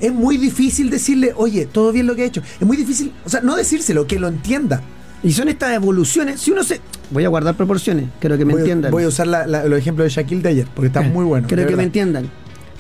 Es 0.07 0.13
muy 0.13 0.37
difícil 0.37 0.91
decirle, 0.91 1.33
oye, 1.37 1.67
todo 1.67 1.93
bien 1.93 2.07
lo 2.07 2.15
que 2.15 2.23
ha 2.23 2.27
hecho. 2.27 2.43
Es 2.61 2.67
muy 2.67 2.77
difícil, 2.77 3.13
o 3.25 3.29
sea, 3.29 3.41
no 3.41 3.57
decírselo, 3.57 4.07
que 4.07 4.19
lo 4.19 4.29
entienda. 4.29 4.83
Y 5.23 5.33
son 5.33 5.49
estas 5.49 5.73
evoluciones. 5.73 6.41
Si 6.41 6.51
uno 6.51 6.63
se. 6.63 6.81
Voy 7.11 7.25
a 7.25 7.29
guardar 7.29 7.55
proporciones, 7.57 8.07
quiero 8.21 8.37
que 8.37 8.45
me 8.45 8.53
voy, 8.53 8.61
entiendan. 8.63 8.91
voy 8.93 9.05
a 9.05 9.09
usar 9.09 9.27
la- 9.27 9.47
la- 9.47 9.65
los 9.65 9.79
ejemplos 9.79 10.05
de 10.05 10.11
Shaquille 10.11 10.43
de 10.43 10.49
ayer, 10.51 10.67
porque 10.75 10.89
está 10.89 11.01
muy 11.03 11.25
bueno. 11.25 11.47
De 11.49 11.67
que 11.67 11.77
me 11.77 11.83
entiendan. 11.85 12.29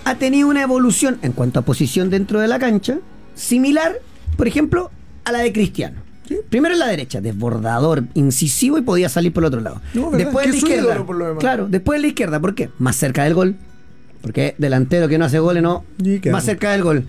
Ha 0.04 0.16
tenido 0.16 0.48
una 0.48 0.62
evolución 0.62 1.18
en 1.22 1.32
cuanto 1.32 1.60
a 1.60 1.62
posición 1.62 2.10
dentro 2.10 2.40
de 2.40 2.48
la 2.48 2.58
cancha, 2.58 2.98
similar, 3.34 3.94
por 4.36 4.46
ejemplo, 4.46 4.90
a 5.24 5.32
la 5.32 5.38
de 5.38 5.52
Cristiano. 5.52 6.02
Primero 6.50 6.74
en 6.74 6.80
la 6.80 6.86
derecha, 6.88 7.20
desbordador, 7.20 8.04
incisivo 8.14 8.78
y 8.78 8.82
podía 8.82 9.08
salir 9.08 9.32
por 9.32 9.42
el 9.42 9.48
otro 9.48 9.60
lado. 9.60 9.80
No, 9.94 10.10
después 10.10 10.46
en 10.46 10.52
la 10.52 10.56
izquierda. 10.58 10.82
ídolo, 10.90 11.06
por 11.06 11.16
lo 11.16 11.26
demás. 11.26 11.40
Claro, 11.40 11.66
después 11.68 11.96
en 11.96 12.02
la 12.02 12.08
izquierda, 12.08 12.40
¿por 12.40 12.54
qué? 12.54 12.70
Más 12.78 12.96
cerca 12.96 13.24
del 13.24 13.34
gol. 13.34 13.56
Porque 14.24 14.54
delantero 14.58 15.06
que 15.06 15.18
no 15.18 15.26
hace 15.26 15.38
goles, 15.38 15.62
no. 15.62 15.84
Más 16.32 16.44
cerca 16.44 16.72
del 16.72 16.82
gol. 16.82 17.04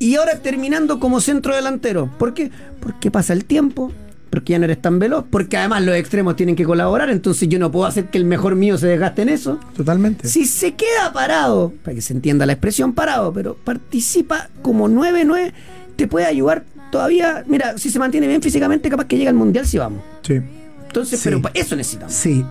Y 0.00 0.16
ahora 0.16 0.40
terminando 0.40 0.98
como 1.00 1.20
centro 1.20 1.54
delantero. 1.54 2.10
¿Por 2.18 2.34
qué? 2.34 2.50
Porque 2.80 3.10
pasa 3.10 3.32
el 3.32 3.44
tiempo. 3.44 3.92
Porque 4.30 4.50
ya 4.52 4.58
no 4.58 4.64
eres 4.64 4.82
tan 4.82 4.98
veloz. 4.98 5.24
Porque 5.30 5.56
además 5.56 5.84
los 5.84 5.94
extremos 5.94 6.34
tienen 6.34 6.56
que 6.56 6.64
colaborar. 6.64 7.08
Entonces 7.08 7.48
yo 7.48 7.60
no 7.60 7.70
puedo 7.70 7.86
hacer 7.86 8.06
que 8.06 8.18
el 8.18 8.24
mejor 8.24 8.56
mío 8.56 8.76
se 8.78 8.88
desgaste 8.88 9.22
en 9.22 9.28
eso. 9.28 9.60
Totalmente. 9.76 10.28
Si 10.28 10.44
se 10.44 10.74
queda 10.74 11.12
parado, 11.14 11.72
para 11.84 11.94
que 11.94 12.02
se 12.02 12.12
entienda 12.12 12.44
la 12.44 12.52
expresión 12.54 12.92
parado, 12.92 13.32
pero 13.32 13.54
participa 13.54 14.50
como 14.60 14.88
9-9, 14.88 15.52
te 15.94 16.08
puede 16.08 16.26
ayudar 16.26 16.64
todavía. 16.90 17.44
Mira, 17.46 17.78
si 17.78 17.88
se 17.90 17.98
mantiene 18.00 18.26
bien 18.26 18.42
físicamente, 18.42 18.90
capaz 18.90 19.06
que 19.06 19.16
llega 19.16 19.30
al 19.30 19.36
mundial 19.36 19.66
si 19.66 19.78
vamos. 19.78 20.02
Sí. 20.22 20.40
Entonces, 20.88 21.20
Sí. 21.20 21.30
pero 21.30 21.40
eso 21.54 21.76
necesitamos. 21.76 22.12
Sí. 22.12 22.44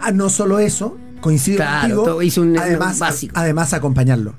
Ah, 0.00 0.12
no 0.12 0.28
solo 0.28 0.58
eso, 0.58 0.98
coincido 1.22 1.56
Claro, 1.56 1.80
contigo. 1.80 2.04
todo 2.04 2.22
hizo 2.22 2.42
un- 2.42 2.58
además, 2.58 2.92
un 2.94 2.98
básico. 3.00 3.32
además 3.34 3.72
acompañarlo. 3.72 4.34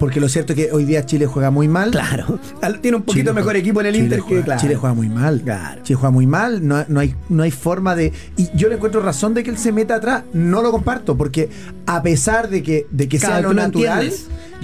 Porque 0.00 0.20
lo 0.20 0.28
cierto 0.28 0.52
es 0.52 0.58
que 0.58 0.72
hoy 0.72 0.84
día 0.84 1.06
Chile 1.06 1.24
juega 1.26 1.50
muy 1.50 1.68
mal. 1.68 1.90
Claro. 1.90 2.38
Tiene 2.82 2.98
un 2.98 3.02
poquito 3.04 3.22
Chile 3.22 3.32
mejor 3.32 3.44
juega- 3.52 3.58
equipo 3.60 3.80
en 3.80 3.86
el 3.86 3.92
Chile 3.94 4.04
Inter 4.04 4.20
juega- 4.20 4.40
que, 4.40 4.44
claro. 4.44 4.60
Chile 4.60 4.74
juega 4.76 4.94
muy 4.94 5.08
mal. 5.08 5.40
Claro. 5.42 5.82
Chile 5.84 5.94
juega 5.96 6.10
muy 6.10 6.26
mal. 6.26 6.66
No, 6.68 6.84
no 6.88 7.00
hay, 7.00 7.14
no 7.30 7.42
hay 7.44 7.50
forma 7.50 7.94
de. 7.94 8.12
Y 8.36 8.50
yo 8.54 8.68
le 8.68 8.74
encuentro 8.74 9.00
razón 9.00 9.32
de 9.32 9.42
que 9.42 9.48
él 9.50 9.56
se 9.56 9.72
meta 9.72 9.94
atrás. 9.94 10.24
No 10.34 10.60
lo 10.60 10.70
comparto. 10.70 11.16
Porque 11.16 11.48
a 11.86 12.02
pesar 12.02 12.50
de 12.50 12.62
que, 12.62 12.86
de 12.90 13.08
que 13.08 13.18
sea 13.18 13.28
Claro, 13.30 13.42
lo 13.44 13.48
tú 13.50 13.54
lo 13.56 13.62
natural, 13.62 14.12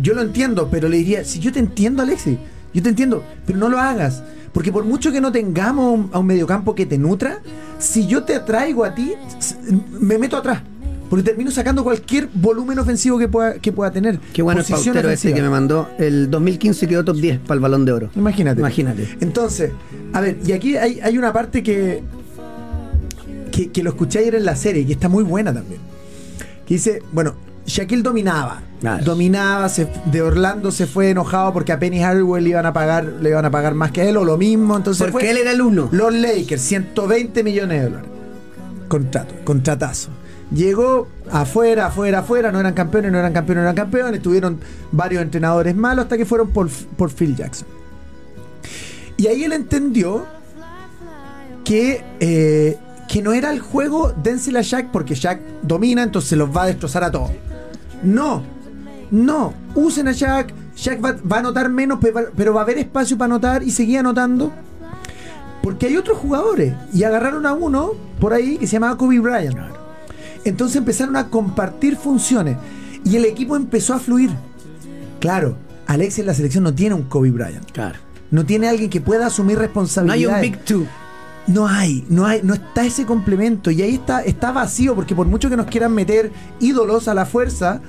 yo 0.03 0.13
lo 0.13 0.21
entiendo. 0.21 0.69
Pero 0.71 0.91
le 0.91 0.99
diría: 0.99 1.25
Si 1.25 1.39
yo 1.39 1.51
te 1.51 1.61
entiendo, 1.61 2.03
Alexis, 2.03 2.37
yo 2.75 2.83
te 2.83 2.91
entiendo. 2.91 3.25
Pero 3.47 3.59
no 3.59 3.71
lo 3.71 3.79
hagas. 3.79 4.23
Porque 4.53 4.71
por 4.71 4.85
mucho 4.85 5.13
que 5.13 5.23
no 5.23 5.33
tengamos 5.33 5.95
un- 5.99 6.11
a 6.13 6.19
un 6.19 6.27
mediocampo 6.27 6.75
que 6.75 6.85
te 6.85 6.99
nutra, 6.99 7.39
si 7.79 8.07
yo 8.07 8.25
te 8.25 8.35
atraigo 8.35 8.85
a 8.85 8.95
ti, 8.95 9.15
me 9.99 10.19
meto 10.19 10.37
atrás. 10.37 10.61
Porque 11.13 11.25
termino 11.25 11.51
sacando 11.51 11.85
cualquier 11.85 12.31
volumen 12.33 12.79
ofensivo 12.79 13.19
que 13.19 13.29
pueda, 13.29 13.57
que 13.57 13.71
pueda 13.71 13.91
tener. 13.91 14.19
Qué 14.33 14.41
bueno 14.41 14.63
el 14.63 14.67
Posición 14.67 14.95
pautero 14.95 15.13
ese 15.13 15.35
que 15.35 15.43
me 15.43 15.51
mandó. 15.51 15.91
El 15.99 16.31
2015 16.31 16.89
quedó 16.89 17.05
top 17.05 17.17
10 17.19 17.39
para 17.41 17.57
el 17.57 17.61
Balón 17.61 17.85
de 17.85 17.93
Oro. 17.93 18.11
Imagínate. 18.17 18.61
Imagínate. 18.61 19.19
Entonces, 19.21 19.73
a 20.15 20.23
ver, 20.23 20.39
y 20.47 20.53
aquí 20.53 20.79
hay, 20.79 21.01
hay 21.01 21.19
una 21.19 21.31
parte 21.31 21.63
que, 21.63 22.03
que, 23.51 23.71
que 23.71 23.83
lo 23.83 23.91
escuché 23.91 24.21
ayer 24.21 24.37
en 24.37 24.47
la 24.47 24.57
serie, 24.57 24.87
que 24.87 24.95
está 24.95 25.11
muy 25.11 25.23
buena 25.23 25.53
también. 25.53 25.83
Que 26.67 26.75
dice, 26.77 27.03
bueno, 27.13 27.35
Shaquille 27.67 28.03
dominaba. 28.03 28.63
Dominaba, 29.05 29.69
se- 29.69 29.89
de 30.11 30.23
Orlando 30.23 30.71
se 30.73 30.87
fue 30.87 31.11
enojado 31.11 31.53
porque 31.53 31.73
a 31.73 31.79
Penny 31.79 32.01
Hardwell 32.03 32.43
le 32.43 32.49
iban 32.49 32.65
a 32.65 32.73
pagar, 32.73 33.05
le 33.21 33.29
iban 33.29 33.45
a 33.45 33.51
pagar 33.51 33.75
más 33.75 33.93
que 33.93 34.01
a 34.01 34.09
él, 34.09 34.17
o 34.17 34.25
lo 34.25 34.39
mismo. 34.39 34.79
Entonces 34.79 35.09
Porque 35.11 35.27
fue- 35.27 35.31
él 35.31 35.37
era 35.43 35.53
el 35.53 35.61
uno. 35.61 35.91
Los 35.93 36.15
Lakers, 36.15 36.63
120 36.63 37.45
millones 37.45 37.81
de 37.83 37.85
dólares. 37.91 38.11
Contrato, 38.89 39.35
contratazo. 39.45 40.09
Llegó 40.55 41.09
afuera, 41.31 41.87
afuera, 41.87 42.19
afuera, 42.19 42.53
no 42.53 42.61
eran 42.61 42.75
campeones, 42.75 43.11
no 43.11 43.19
eran 43.19 43.33
campeones, 43.33 43.63
no 43.63 43.71
eran 43.71 43.77
campeones. 43.77 44.21
Tuvieron 44.21 44.61
varios 44.91 45.23
entrenadores 45.23 45.75
malos 45.75 46.05
hasta 46.05 46.19
que 46.19 46.27
fueron 46.27 46.51
por, 46.51 46.69
por 46.97 47.11
Phil 47.11 47.35
Jackson. 47.35 47.67
Y 49.17 49.29
ahí 49.29 49.45
él 49.45 49.53
entendió 49.53 50.27
que, 51.65 52.05
eh, 52.21 52.77
que 53.09 53.23
no 53.23 53.33
era 53.33 53.51
el 53.51 53.61
juego 53.61 54.13
dénsela 54.23 54.61
a 54.61 54.63
Shaq 54.63 54.91
porque 54.91 55.15
Shaq 55.15 55.41
domina, 55.63 56.03
entonces 56.03 56.37
los 56.37 56.55
va 56.55 56.65
a 56.65 56.67
destrozar 56.67 57.05
a 57.05 57.11
todos. 57.11 57.31
No, 58.03 58.43
no, 59.11 59.55
usen 59.75 60.09
a 60.09 60.13
Shaq. 60.13 60.53
Shaq 60.77 61.03
va, 61.03 61.17
va 61.31 61.37
a 61.37 61.41
anotar 61.41 61.71
menos, 61.71 61.99
pero 62.37 62.53
va 62.53 62.61
a 62.61 62.65
haber 62.65 62.79
espacio 62.79 63.17
para 63.17 63.27
anotar 63.27 63.63
y 63.63 63.71
seguía 63.71 64.01
anotando. 64.01 64.53
Porque 65.63 65.87
hay 65.87 65.97
otros 65.97 66.19
jugadores. 66.19 66.75
Y 66.93 67.05
agarraron 67.05 67.47
a 67.47 67.53
uno 67.53 67.93
por 68.21 68.35
ahí 68.35 68.59
que 68.59 68.67
se 68.67 68.75
llamaba 68.75 68.99
Kobe 68.99 69.21
Bryant. 69.21 69.82
Entonces 70.45 70.77
empezaron 70.77 71.17
a 71.17 71.29
compartir 71.29 71.97
funciones. 71.97 72.57
Y 73.05 73.17
el 73.17 73.25
equipo 73.25 73.57
empezó 73.57 73.95
a 73.95 73.99
fluir. 73.99 74.31
Claro, 75.21 75.57
Alex 75.87 76.19
en 76.19 76.27
la 76.27 76.35
selección 76.35 76.65
no 76.65 76.75
tiene 76.75 76.95
un 76.95 77.03
Kobe 77.03 77.31
Bryant. 77.31 77.71
Claro. 77.73 77.99
No 78.31 78.47
tiene 78.47 78.69
alguien 78.69 78.89
que 78.89 79.01
pueda 79.01 79.27
asumir 79.27 79.59
No 80.05 80.13
hay 80.13 80.27
un 80.27 80.41
Big 80.41 80.65
Two. 80.65 80.87
No 81.47 81.67
hay, 81.67 82.05
no 82.09 82.25
hay, 82.25 82.41
no 82.43 82.55
está 82.55 82.85
ese 82.85 83.05
complemento. 83.05 83.71
Y 83.71 83.83
ahí 83.83 83.95
está, 83.95 84.23
está 84.23 84.53
vacío, 84.53 84.95
porque 84.95 85.15
por 85.15 85.27
mucho 85.27 85.51
que 85.51 85.57
nos 85.57 85.67
quieran 85.67 85.93
meter 85.93 86.33
ídolos 86.61 87.09
a 87.09 87.15
la 87.15 87.27
fuerza, 87.27 87.81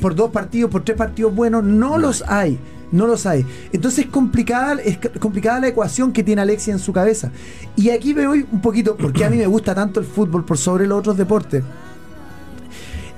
por 0.00 0.14
dos 0.14 0.30
partidos, 0.30 0.70
por 0.70 0.84
tres 0.84 0.96
partidos 0.96 1.34
buenos, 1.34 1.64
no, 1.64 1.98
los 1.98 2.24
hay. 2.26 2.58
No 2.92 3.06
los 3.06 3.26
hay. 3.26 3.46
Entonces 3.72 4.06
es 4.06 4.10
complicada, 4.10 4.80
es 4.82 4.98
complicada 5.18 5.60
la 5.60 5.68
ecuación 5.68 6.12
que 6.12 6.22
tiene 6.22 6.42
Alexia 6.42 6.72
en 6.72 6.78
su 6.78 6.92
cabeza. 6.92 7.30
Y 7.76 7.90
aquí 7.90 8.14
me 8.14 8.26
voy 8.26 8.46
un 8.50 8.60
poquito, 8.60 8.96
porque 8.96 9.24
a 9.24 9.30
mí 9.30 9.36
me 9.36 9.46
gusta 9.46 9.74
tanto 9.74 10.00
el 10.00 10.06
fútbol 10.06 10.44
por 10.44 10.58
sobre 10.58 10.86
los 10.86 10.98
otros 10.98 11.16
deportes. 11.16 11.62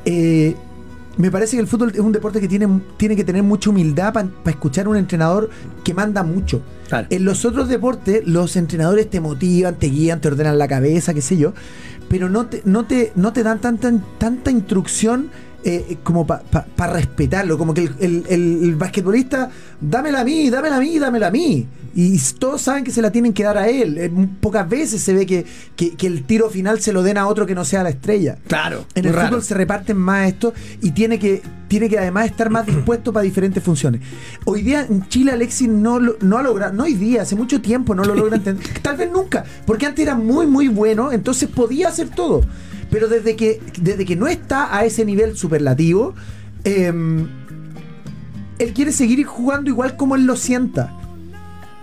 Eh, 0.05 0.57
me 1.17 1.31
parece 1.31 1.57
que 1.57 1.61
el 1.61 1.67
fútbol 1.67 1.91
es 1.93 2.01
un 2.01 2.13
deporte 2.13 2.41
que 2.41 2.49
tiene, 2.49 2.69
tiene 2.97 3.17
que 3.17 3.25
tener 3.25 3.43
mucha 3.43 3.71
humildad 3.71 4.13
para 4.13 4.29
escuchar 4.47 4.87
a 4.87 4.89
un 4.89 4.97
entrenador 4.97 5.51
que 5.85 5.95
manda 5.95 6.23
mucho. 6.23 6.63
Claro. 6.89 7.07
En 7.11 7.25
los 7.25 7.45
otros 7.45 7.69
deportes, 7.69 8.27
los 8.27 8.57
entrenadores 8.57 9.09
te 9.11 9.21
motivan, 9.21 9.77
te 9.77 9.89
guían, 9.89 10.21
te 10.21 10.29
ordenan 10.29 10.59
la 10.59 10.69
cabeza, 10.69 11.13
qué 11.13 11.23
sé 11.23 11.37
yo, 11.37 11.53
pero 12.09 12.29
no 12.29 12.47
te, 12.47 12.63
no 12.65 12.85
te, 12.85 13.13
no 13.15 13.33
te 13.33 13.43
dan 13.43 13.61
tanta, 13.61 13.93
tanta 14.19 14.51
instrucción 14.51 15.31
eh, 15.65 15.99
como 16.03 16.27
para 16.27 16.93
respetarlo. 16.93 17.57
Como 17.59 17.75
que 17.75 17.83
el, 18.01 18.25
el- 18.29 18.59
el- 18.63 18.75
basquetbolista, 18.77 19.51
dámela 19.81 20.21
a 20.21 20.25
mí, 20.25 20.51
dámela 20.51 20.77
a 20.77 20.81
mí, 20.81 20.99
dámela 20.99 21.27
a 21.29 21.31
mí. 21.31 21.67
Y 21.95 22.19
todos 22.39 22.63
saben 22.63 22.85
que 22.85 22.91
se 22.91 23.03
la 23.03 23.13
tienen 23.13 23.35
que 23.35 23.43
dar 23.45 23.59
a 23.59 23.69
él. 23.69 23.99
Eh, 23.99 24.11
pocas 24.41 24.67
veces 24.69 25.03
se 25.03 25.13
ve 25.13 25.27
que, 25.27 25.45
que- 25.77 25.95
que 25.95 26.07
el 26.07 26.25
tiro 26.25 26.49
final 26.49 26.81
se 26.81 26.93
lo 26.93 27.03
den 27.03 27.19
a 27.19 27.27
otro 27.29 27.45
que 27.47 27.55
no 27.55 27.65
sea 27.67 27.83
la 27.83 27.91
estrella. 27.91 28.39
Claro. 28.49 28.87
En 28.95 29.05
el 29.05 29.13
raro. 29.13 29.29
fútbol 29.29 29.43
se 29.43 29.55
reparten 29.55 29.99
más 29.99 30.29
esto 30.29 30.55
y 30.81 30.93
tiene 30.93 31.19
que, 31.19 31.43
tiene 31.69 31.89
que 31.91 31.99
además 31.99 32.27
estar 32.27 32.49
más 32.49 32.65
dispuesto 32.75 33.13
para 33.13 33.25
diferentes 33.25 33.63
funciones. 33.63 34.01
Hoy 34.47 34.63
día 34.63 34.87
en 34.89 35.07
Chile 35.09 35.33
Alexis 35.33 35.69
no, 35.69 36.01
no 36.01 36.39
ha 36.39 36.43
logrado, 36.43 36.73
no 36.73 36.85
hoy 36.85 36.95
día, 36.95 37.23
hace 37.23 37.37
mucho 37.37 37.61
tiempo 37.61 37.95
no 37.95 38.05
lo 38.05 38.15
logra 38.15 38.37
entender. 38.39 38.67
Tal 38.81 38.97
vez 38.97 39.13
nunca, 39.13 39.45
porque 39.67 39.85
antes 39.85 40.03
era 40.03 40.15
muy, 40.15 40.47
muy 40.47 40.69
bueno, 40.69 41.13
entonces 41.13 41.49
podía 41.51 41.89
hacer 41.89 42.09
todo. 42.09 42.41
Pero 42.93 43.09
desde 43.09 43.35
que, 43.35 43.61
desde 43.81 44.05
que 44.05 44.15
no 44.15 44.29
está 44.29 44.77
a 44.77 44.85
ese 44.85 45.05
nivel 45.05 45.37
superlativo, 45.37 46.15
em, 46.63 47.27
él 48.59 48.73
quiere 48.75 48.93
seguir 48.93 49.25
jugando 49.25 49.69
igual 49.71 49.97
como 49.97 50.15
él 50.15 50.27
lo 50.27 50.37
sienta. 50.37 50.95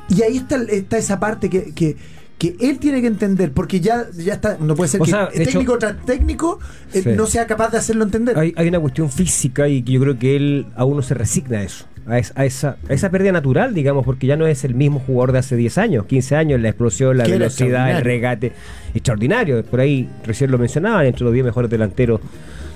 Y 0.07 0.21
ahí 0.23 0.37
está, 0.37 0.55
está 0.63 0.97
esa 0.97 1.19
parte 1.19 1.49
que, 1.49 1.73
que, 1.73 1.97
que 2.37 2.55
él 2.59 2.79
tiene 2.79 3.01
que 3.01 3.07
entender, 3.07 3.51
porque 3.51 3.79
ya, 3.79 4.05
ya 4.15 4.35
está, 4.35 4.57
no 4.59 4.75
puede 4.75 4.89
ser 4.89 5.01
O 5.01 5.03
que 5.03 5.11
sea, 5.11 5.29
técnico 5.29 5.73
hecho- 5.73 5.77
tras 5.79 6.05
técnico 6.05 6.59
eh, 6.93 7.01
Sí. 7.03 7.09
no 7.17 7.25
sea 7.25 7.45
capaz 7.47 7.69
de 7.71 7.79
hacerlo 7.79 8.03
entender. 8.05 8.37
Hay, 8.39 8.53
hay 8.55 8.67
una 8.69 8.79
cuestión 8.79 9.09
física 9.11 9.67
y 9.67 9.81
que 9.83 9.91
yo 9.93 9.99
creo 10.01 10.17
que 10.17 10.35
él 10.35 10.67
aún 10.75 10.95
no 10.95 11.01
se 11.01 11.13
resigna 11.15 11.57
a 11.59 11.63
eso, 11.63 11.85
a, 12.09 12.17
es- 12.19 12.33
a 12.35 12.45
esa, 12.45 12.77
a 12.89 12.93
esa 12.93 13.09
pérdida 13.09 13.31
natural, 13.31 13.73
digamos, 13.73 14.05
porque 14.05 14.27
ya 14.27 14.35
no 14.37 14.47
es 14.47 14.63
el 14.63 14.75
mismo 14.75 14.99
jugador 14.99 15.31
de 15.33 15.39
hace 15.39 15.55
10 15.55 15.77
años, 15.77 16.05
15 16.05 16.35
años, 16.35 16.59
la 16.61 16.69
explosión, 16.69 17.17
la 17.17 17.23
velocidad, 17.39 17.85
el 17.97 18.03
regate, 18.03 18.51
extraordinario. 18.93 19.63
Por 19.63 19.79
ahí 19.79 20.09
recién 20.25 20.51
lo 20.51 20.57
mencionaban, 20.57 21.05
entre 21.05 21.23
los 21.23 21.33
10 21.33 21.45
mejores 21.45 21.69
delanteros 21.69 22.19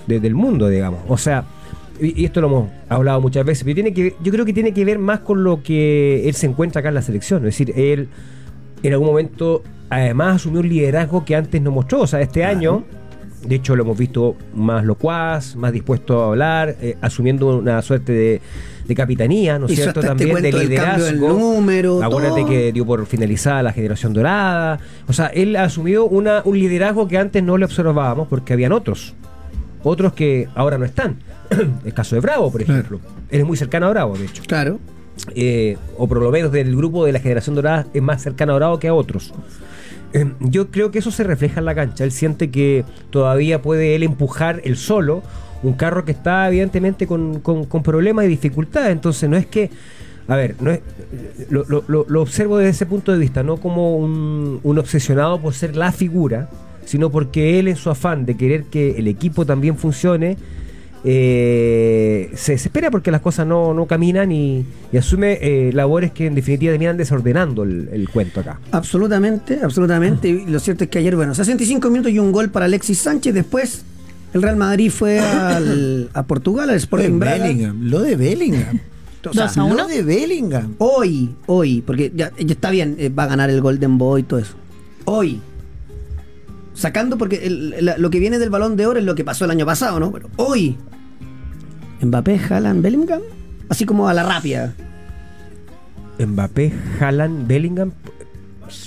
de- 0.07 0.19
del 0.19 0.35
mundo, 0.35 0.69
digamos. 0.69 1.01
O 1.07 1.17
sea, 1.17 1.43
y, 1.99 2.21
y 2.21 2.25
esto 2.25 2.41
lo 2.41 2.47
hemos 2.47 2.69
hablado 2.89 3.21
muchas 3.21 3.45
veces, 3.45 3.63
pero 3.63 3.75
tiene 3.75 3.93
que, 3.93 4.15
yo 4.23 4.31
creo 4.31 4.45
que 4.45 4.53
tiene 4.53 4.73
que 4.73 4.83
ver 4.85 4.99
más 4.99 5.19
con 5.19 5.43
lo 5.43 5.61
que 5.63 6.27
él 6.27 6.33
se 6.35 6.47
encuentra 6.47 6.79
acá 6.79 6.89
en 6.89 6.95
la 6.95 7.01
selección. 7.01 7.39
Es 7.47 7.57
decir, 7.57 7.73
él 7.75 8.07
en 8.81 8.93
algún 8.93 9.07
momento 9.07 9.63
además 9.89 10.37
asumió 10.37 10.59
un 10.61 10.69
liderazgo 10.69 11.23
que 11.23 11.35
antes 11.35 11.61
no 11.61 11.71
mostró. 11.71 12.01
O 12.01 12.07
sea, 12.07 12.19
este 12.21 12.43
año, 12.43 12.83
de 13.47 13.55
hecho, 13.55 13.75
lo 13.75 13.83
hemos 13.83 13.97
visto 13.97 14.35
más 14.55 14.83
locuaz, 14.83 15.55
más 15.55 15.71
dispuesto 15.71 16.23
a 16.23 16.27
hablar, 16.29 16.75
eh, 16.81 16.97
asumiendo 17.01 17.59
una 17.59 17.81
suerte 17.83 18.11
de, 18.11 18.41
de 18.87 18.95
capitanía, 18.95 19.57
¿no 19.59 19.67
es 19.67 19.75
cierto? 19.75 19.99
este 20.01 20.07
También 20.09 20.41
de 20.41 20.51
liderazgo. 20.51 21.27
número, 21.29 22.03
Acuérdate 22.03 22.41
todo. 22.41 22.49
que 22.49 22.71
dio 22.71 22.85
por 22.85 23.05
finalizada 23.05 23.63
la 23.63 23.71
generación 23.73 24.13
dorada. 24.13 24.79
O 25.07 25.13
sea, 25.13 25.27
él 25.27 25.55
asumió 25.55 26.05
una, 26.05 26.41
un 26.45 26.57
liderazgo 26.59 27.07
que 27.07 27.17
antes 27.17 27.41
no 27.43 27.57
le 27.57 27.65
observábamos 27.65 28.27
porque 28.27 28.53
habían 28.53 28.71
otros. 28.73 29.13
Otros 29.83 30.13
que 30.13 30.47
ahora 30.55 30.77
no 30.77 30.85
están. 30.85 31.17
El 31.85 31.93
caso 31.93 32.15
de 32.15 32.21
Bravo, 32.21 32.51
por 32.51 32.63
Claro. 32.63 32.79
ejemplo. 32.81 32.99
Él 33.29 33.39
es 33.41 33.45
muy 33.45 33.57
cercano 33.57 33.87
a 33.87 33.89
Bravo, 33.89 34.17
de 34.17 34.25
hecho 34.25 34.43
Claro. 34.47 34.79
eh, 35.35 35.77
o 35.97 36.07
por 36.07 36.21
lo 36.21 36.31
menos 36.31 36.51
del 36.51 36.75
grupo 36.75 37.05
de 37.05 37.11
la 37.11 37.19
generación 37.19 37.55
dorada, 37.55 37.87
es 37.93 38.01
más 38.01 38.21
cercano 38.21 38.53
a 38.53 38.55
Bravo 38.55 38.79
que 38.79 38.87
a 38.87 38.93
otros. 38.93 39.33
Eh, 40.13 40.31
yo 40.39 40.69
creo 40.69 40.91
que 40.91 40.99
eso 40.99 41.09
se 41.11 41.23
refleja 41.23 41.59
en 41.59 41.65
la 41.65 41.73
cancha. 41.75 42.03
Él 42.03 42.11
siente 42.11 42.51
que 42.51 42.85
todavía 43.09 43.61
puede 43.61 43.95
él 43.95 44.03
empujar 44.03 44.61
el 44.63 44.77
solo 44.77 45.23
un 45.63 45.73
carro 45.73 46.05
que 46.05 46.11
está 46.11 46.47
evidentemente 46.47 47.07
con, 47.07 47.39
con- 47.39 47.65
con 47.65 47.81
problemas 47.83 48.25
y 48.25 48.27
dificultades. 48.27 48.91
Entonces 48.91 49.29
no 49.29 49.37
es 49.37 49.45
que, 49.47 49.69
a 50.27 50.35
ver, 50.35 50.55
no 50.61 50.71
es, 50.71 50.81
lo, 51.49 51.65
lo- 51.87 52.21
observo 52.21 52.57
desde 52.57 52.71
ese 52.71 52.85
punto 52.85 53.11
de 53.11 53.17
vista, 53.19 53.43
no 53.43 53.57
como 53.57 53.95
un, 53.97 54.59
un 54.63 54.77
obsesionado 54.79 55.39
por 55.41 55.53
ser 55.53 55.75
la 55.75 55.91
figura, 55.91 56.49
sino 56.85 57.09
porque 57.09 57.59
él 57.59 57.67
en 57.69 57.75
su 57.77 57.89
afán 57.89 58.25
de 58.25 58.35
querer 58.35 58.65
que 58.65 58.91
el 58.97 59.07
equipo 59.07 59.45
también 59.45 59.77
funcione, 59.77 60.37
eh, 61.05 62.31
se 62.35 62.53
desespera 62.53 62.89
porque 62.89 63.11
las 63.11 63.21
cosas 63.21 63.45
no, 63.45 63.73
no 63.73 63.85
caminan 63.85 64.31
y, 64.31 64.65
y 64.91 64.97
asume 64.97 65.37
eh, 65.41 65.71
labores 65.73 66.11
que 66.11 66.25
en 66.27 66.35
definitiva 66.35 66.71
terminan 66.71 66.97
desordenando 66.97 67.63
el, 67.63 67.89
el 67.91 68.09
cuento 68.09 68.39
acá. 68.39 68.59
Absolutamente, 68.71 69.59
absolutamente. 69.63 70.29
Y 70.29 70.45
lo 70.45 70.59
cierto 70.59 70.83
es 70.85 70.89
que 70.89 70.99
ayer, 70.99 71.15
bueno, 71.15 71.33
65 71.35 71.89
minutos 71.89 72.11
y 72.11 72.19
un 72.19 72.31
gol 72.31 72.49
para 72.49 72.65
Alexis 72.65 72.99
Sánchez. 72.99 73.33
Después, 73.33 73.83
el 74.33 74.41
Real 74.41 74.55
Madrid 74.57 74.89
fue 74.91 75.19
al- 75.19 76.09
a 76.13 76.23
Portugal, 76.23 76.63
al 76.63 76.67
Lo 76.67 76.73
de 76.73 76.77
Sporting 76.79 77.19
Braga. 77.19 77.43
Bellingham, 77.43 77.81
lo 77.83 77.99
de 78.01 78.15
Bellingham. 78.15 78.79
O 79.29 79.33
sea, 79.33 79.43
Dos 79.45 79.57
a 79.57 79.63
uno. 79.63 79.75
Lo 79.75 79.87
de 79.87 80.03
Bellingham. 80.03 80.75
Hoy, 80.79 81.33
hoy, 81.45 81.81
porque 81.81 82.11
ya, 82.13 82.31
ya 82.37 82.53
está 82.53 82.71
bien, 82.71 82.95
eh, 82.99 83.09
va 83.09 83.23
a 83.23 83.27
ganar 83.27 83.49
el 83.49 83.61
Golden 83.61 83.97
Boy 83.97 84.21
y 84.21 84.23
todo 84.23 84.39
eso. 84.39 84.53
Hoy. 85.05 85.39
Sacando, 86.73 87.17
porque 87.17 87.45
el- 87.45 87.85
la- 87.85 87.97
lo 87.97 88.09
que 88.09 88.19
viene 88.19 88.39
del 88.39 88.49
balón 88.49 88.75
de 88.75 88.85
oro 88.87 88.99
es 88.99 89.05
lo 89.05 89.15
que 89.15 89.23
pasó 89.23 89.45
el 89.45 89.51
año 89.51 89.65
pasado, 89.65 89.99
¿no? 89.99 90.11
Pero 90.11 90.29
hoy. 90.37 90.75
Mbappé, 92.01 92.39
Haaland, 92.49 92.81
Bellingham. 92.81 93.21
Así 93.69 93.85
como 93.85 94.09
a 94.09 94.13
la 94.13 94.23
rápida. 94.23 94.73
Mbappé, 96.19 96.73
Haaland, 96.99 97.47
Bellingham, 97.47 97.91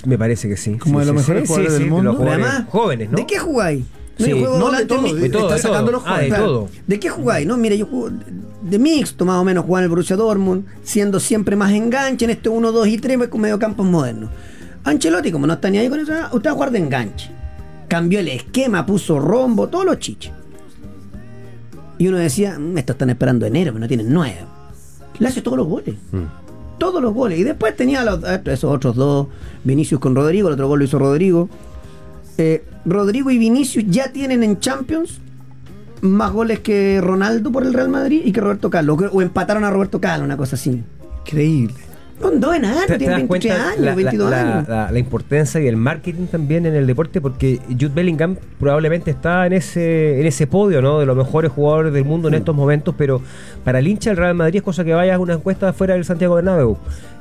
me 0.05 0.17
parece 0.17 0.47
que 0.49 0.57
sí. 0.57 0.73
Como 0.77 0.99
Sí, 1.01 1.05
de 1.07 1.13
los 1.13 1.21
sí, 1.23 1.27
mejores 1.31 1.41
sí, 1.43 1.47
jugadores 1.47 1.73
sí, 1.73 1.79
del 1.79 1.89
de 1.89 1.95
mundo. 1.95 2.13
los 2.13 2.21
Además, 2.21 2.63
jóvenes, 2.69 3.09
¿no? 3.09 3.17
¿De 3.17 3.25
qué 3.25 3.39
jugáis? 3.39 3.85
No, 4.19 4.25
yo 4.27 4.37
juego 4.39 4.57
No, 4.59 4.71
de 4.71 4.85
todo, 4.85 5.13
de 5.13 5.29
todo, 5.29 5.43
está 5.43 5.55
de 5.55 5.61
todo. 5.61 5.71
sacando 5.73 5.91
los 5.91 6.03
Ah, 6.05 6.19
de 6.19 6.29
todo. 6.31 6.69
¿De 6.87 6.99
qué 6.99 7.09
jugáis? 7.09 7.45
No, 7.47 7.55
mira, 7.57 7.75
yo 7.75 7.85
juego 7.85 8.09
de 8.61 8.79
mixto, 8.79 9.25
más 9.25 9.37
o 9.39 9.43
menos, 9.43 9.65
jugar 9.65 9.81
en 9.81 9.85
el 9.85 9.89
Borussia 9.89 10.15
Dortmund, 10.15 10.65
siendo 10.83 11.19
siempre 11.19 11.55
más 11.55 11.71
enganche 11.71 12.25
en 12.25 12.31
este 12.31 12.49
1, 12.49 12.71
2 12.71 12.87
y 12.87 12.97
3 12.97 13.17
pues, 13.17 13.29
con 13.29 13.41
mediocampos 13.41 13.85
modernos. 13.85 14.29
Ancelotti, 14.83 15.31
como 15.31 15.45
no 15.47 15.53
está 15.53 15.69
ni 15.69 15.77
ahí 15.77 15.89
con 15.89 15.99
eso, 15.99 16.13
ah, 16.13 16.29
usted 16.33 16.49
va 16.49 16.51
a 16.51 16.55
jugar 16.55 16.71
de 16.71 16.79
enganche. 16.79 17.29
Cambió 17.87 18.19
el 18.19 18.27
esquema, 18.29 18.85
puso 18.85 19.19
rombo, 19.19 19.67
todos 19.67 19.85
los 19.85 19.99
chiches. 19.99 20.31
Y 21.97 22.07
uno 22.07 22.17
decía, 22.17 22.57
"Mm, 22.59 22.77
estos 22.77 22.93
están 22.95 23.09
esperando 23.09 23.45
enero, 23.45 23.71
pero 23.73 23.79
no 23.81 23.87
tienen 23.87 24.13
nueve. 24.13 24.37
Le 25.19 25.27
hace 25.27 25.41
todos 25.41 25.57
los 25.57 25.67
goles. 25.67 25.95
Todos 26.77 27.01
los 27.01 27.13
goles. 27.13 27.39
Y 27.39 27.43
después 27.43 27.75
tenía 27.75 28.03
los- 28.03 28.23
a 28.23 28.35
esos 28.35 28.71
otros 28.75 28.95
dos, 28.95 29.27
Vinicius 29.63 29.99
con 29.99 30.13
Rodrigo, 30.13 30.47
el 30.47 30.53
otro 30.53 30.67
gol 30.67 30.79
lo 30.79 30.85
hizo 30.85 30.99
Rodrigo. 30.99 31.49
Eh, 32.37 32.63
Rodrigo 32.85 33.31
y 33.31 33.37
Vinicius 33.37 33.85
ya 33.87 34.11
tienen 34.11 34.43
en 34.43 34.59
Champions 34.59 35.19
más 36.01 36.31
goles 36.31 36.59
que 36.59 37.01
Ronaldo 37.01 37.51
por 37.51 37.63
el 37.65 37.73
Real 37.73 37.89
Madrid 37.89 38.21
y 38.23 38.31
que 38.31 38.39
Roberto 38.41 38.69
Carlos. 38.69 38.99
O 39.11 39.21
empataron 39.21 39.63
a 39.63 39.71
Roberto 39.71 39.99
Carlos, 39.99 40.25
una 40.25 40.37
cosa 40.37 40.55
así. 40.55 40.83
Increíble. 41.25 41.73
Con 42.21 42.39
dos 42.39 42.55
enanos, 42.55 42.87
¿Te, 42.87 42.93
te 42.93 42.97
tienen 42.99 43.19
das 43.19 43.29
23 43.29 43.53
cuenta 43.55 43.69
años, 43.69 43.79
la, 43.81 43.85
la- 43.91 43.95
22 43.95 44.31
la- 44.31 44.41
años. 44.57 44.67
la- 44.67 44.91
la 44.91 44.99
importancia 44.99 45.61
y 45.61 45.67
el 45.67 45.77
marketing 45.77 46.25
también 46.25 46.65
en 46.65 46.73
el 46.73 46.87
deporte? 46.87 47.21
Porque 47.21 47.59
Jude 47.69 47.89
Bellingham 47.93 48.35
probablemente 48.59 49.11
está 49.11 49.45
en 49.45 49.53
ese 49.53 50.19
en 50.19 50.25
ese 50.25 50.47
podio 50.47 50.81
¿no? 50.81 50.99
de 50.99 51.05
los 51.05 51.15
mejores 51.15 51.51
jugadores 51.51 51.93
del 51.93 52.05
mundo 52.05 52.27
en 52.27 52.33
Mm. 52.33 52.37
estos 52.37 52.55
momentos, 52.55 52.95
pero 52.97 53.21
para 53.63 53.77
el 53.79 53.87
hincha 53.87 54.09
del 54.09 54.17
Real 54.17 54.33
Madrid 54.33 54.55
es 54.57 54.63
cosa 54.63 54.83
que 54.83 54.95
vaya 54.95 55.13
a 55.13 55.19
una 55.19 55.33
encuesta 55.35 55.71
fuera 55.73 55.93
del 55.93 56.05
Santiago 56.05 56.33
Bernabéu. 56.35 56.77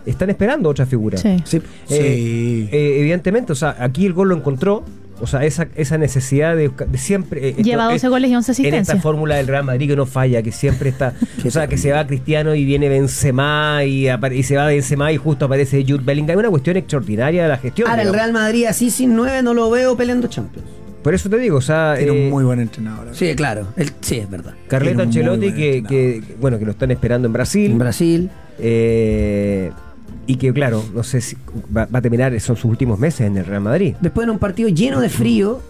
Están 0.07 0.31
esperando 0.31 0.71
otra 0.71 0.87
figura. 0.87 1.19
Sí. 1.19 1.43
Sí. 1.45 1.57
Eh, 1.59 1.61
Sí. 1.89 2.69
eh, 2.73 3.01
evidentemente, 3.01 3.53
o 3.53 3.57
sea, 3.57 3.77
aquí 3.79 4.07
el 4.07 4.15
gol 4.15 4.31
lo 4.31 4.37
encontró. 4.37 4.83
O 5.21 5.27
sea, 5.27 5.45
esa, 5.45 5.67
esa 5.77 5.97
necesidad 5.97 6.55
de, 6.57 6.71
siempre. 6.95 7.41
eh, 7.41 7.49
esto 7.53 7.63
Lleva 7.63 7.85
12 7.85 7.97
es- 7.97 8.11
goles 8.11 8.31
y 8.31 8.35
11 8.37 8.53
En 8.53 8.55
esta 8.67 8.69
asistencias. 8.77 9.03
fórmula 9.03 9.37
del 9.37 9.47
Real 9.47 9.65
Madrid 9.65 9.89
que 9.89 9.97
no 9.97 10.05
falla, 10.07 10.43
que 10.43 10.53
siempre 10.53 10.91
está. 10.91 11.15
o 11.47 11.51
sea, 11.51 11.67
que 11.69 11.79
se 11.79 11.91
va 11.93 12.07
Cristiano 12.07 12.55
y 12.55 12.65
viene 12.65 12.89
Benzema 12.89 13.83
y, 13.85 14.07
apare- 14.09 14.37
y 14.37 14.43
se 14.43 14.57
va 14.57 14.67
Benzema 14.67 15.11
y 15.13 15.17
justo 15.17 15.47
aparece 15.47 15.83
Jude 15.89 16.03
Bellingham. 16.05 16.37
Es 16.37 16.41
una 16.41 16.51
cuestión 16.51 16.77
extraordinaria 16.77 17.45
de 17.45 17.49
la 17.49 17.57
gestión. 17.59 17.89
Ahora 17.89 18.03
el. 18.03 18.13
Real 18.13 18.33
Madrid 18.33 18.67
así 18.67 18.91
sin 18.91 19.17
9 19.17 19.43
no 19.43 19.55
lo 19.55 19.71
veo 19.71 19.97
peleando 19.97 20.29
Champions. 20.29 20.69
Por 21.03 21.15
eso 21.15 21.31
te 21.31 21.39
digo, 21.39 21.59
o 21.59 21.63
sea. 21.63 21.95
Tiene 21.97 22.13
eh, 22.13 22.25
un 22.25 22.31
muy 22.31 22.45
buen 22.45 22.61
entrenador. 22.61 23.09
Sí, 23.13 23.35
claro. 23.37 23.69
El- 23.77 23.93
sí, 24.01 24.17
es 24.19 24.29
verdad. 24.29 24.53
Carleto 24.69 25.03
Ancelotti, 25.03 25.53
que, 25.53 25.83
que- 25.89 26.23
bueno, 26.41 26.59
que 26.59 26.65
lo 26.67 26.73
están 26.73 26.91
esperando 26.91 27.27
en 27.27 27.33
Brasil. 27.33 27.71
En 27.73 27.79
Brasil. 27.79 28.31
eh, 28.59 29.71
y 30.27 30.37
que, 30.37 30.53
claro, 30.53 30.85
no 30.95 31.03
sé 31.03 31.21
si 31.21 31.37
va, 31.75 31.87
va 31.87 31.99
a 31.99 32.03
terminar, 32.03 32.39
son 32.41 32.57
sus 32.57 32.65
últimos 32.67 32.99
meses 32.99 33.23
en 33.23 33.37
el 33.37 33.45
Real 33.45 33.63
Madrid. 33.63 33.95
Después 34.01 34.25
en 34.25 34.31
un 34.31 34.39
partido 34.39 34.69
lleno 34.69 35.01
de 35.01 35.09
frío, 35.09 35.63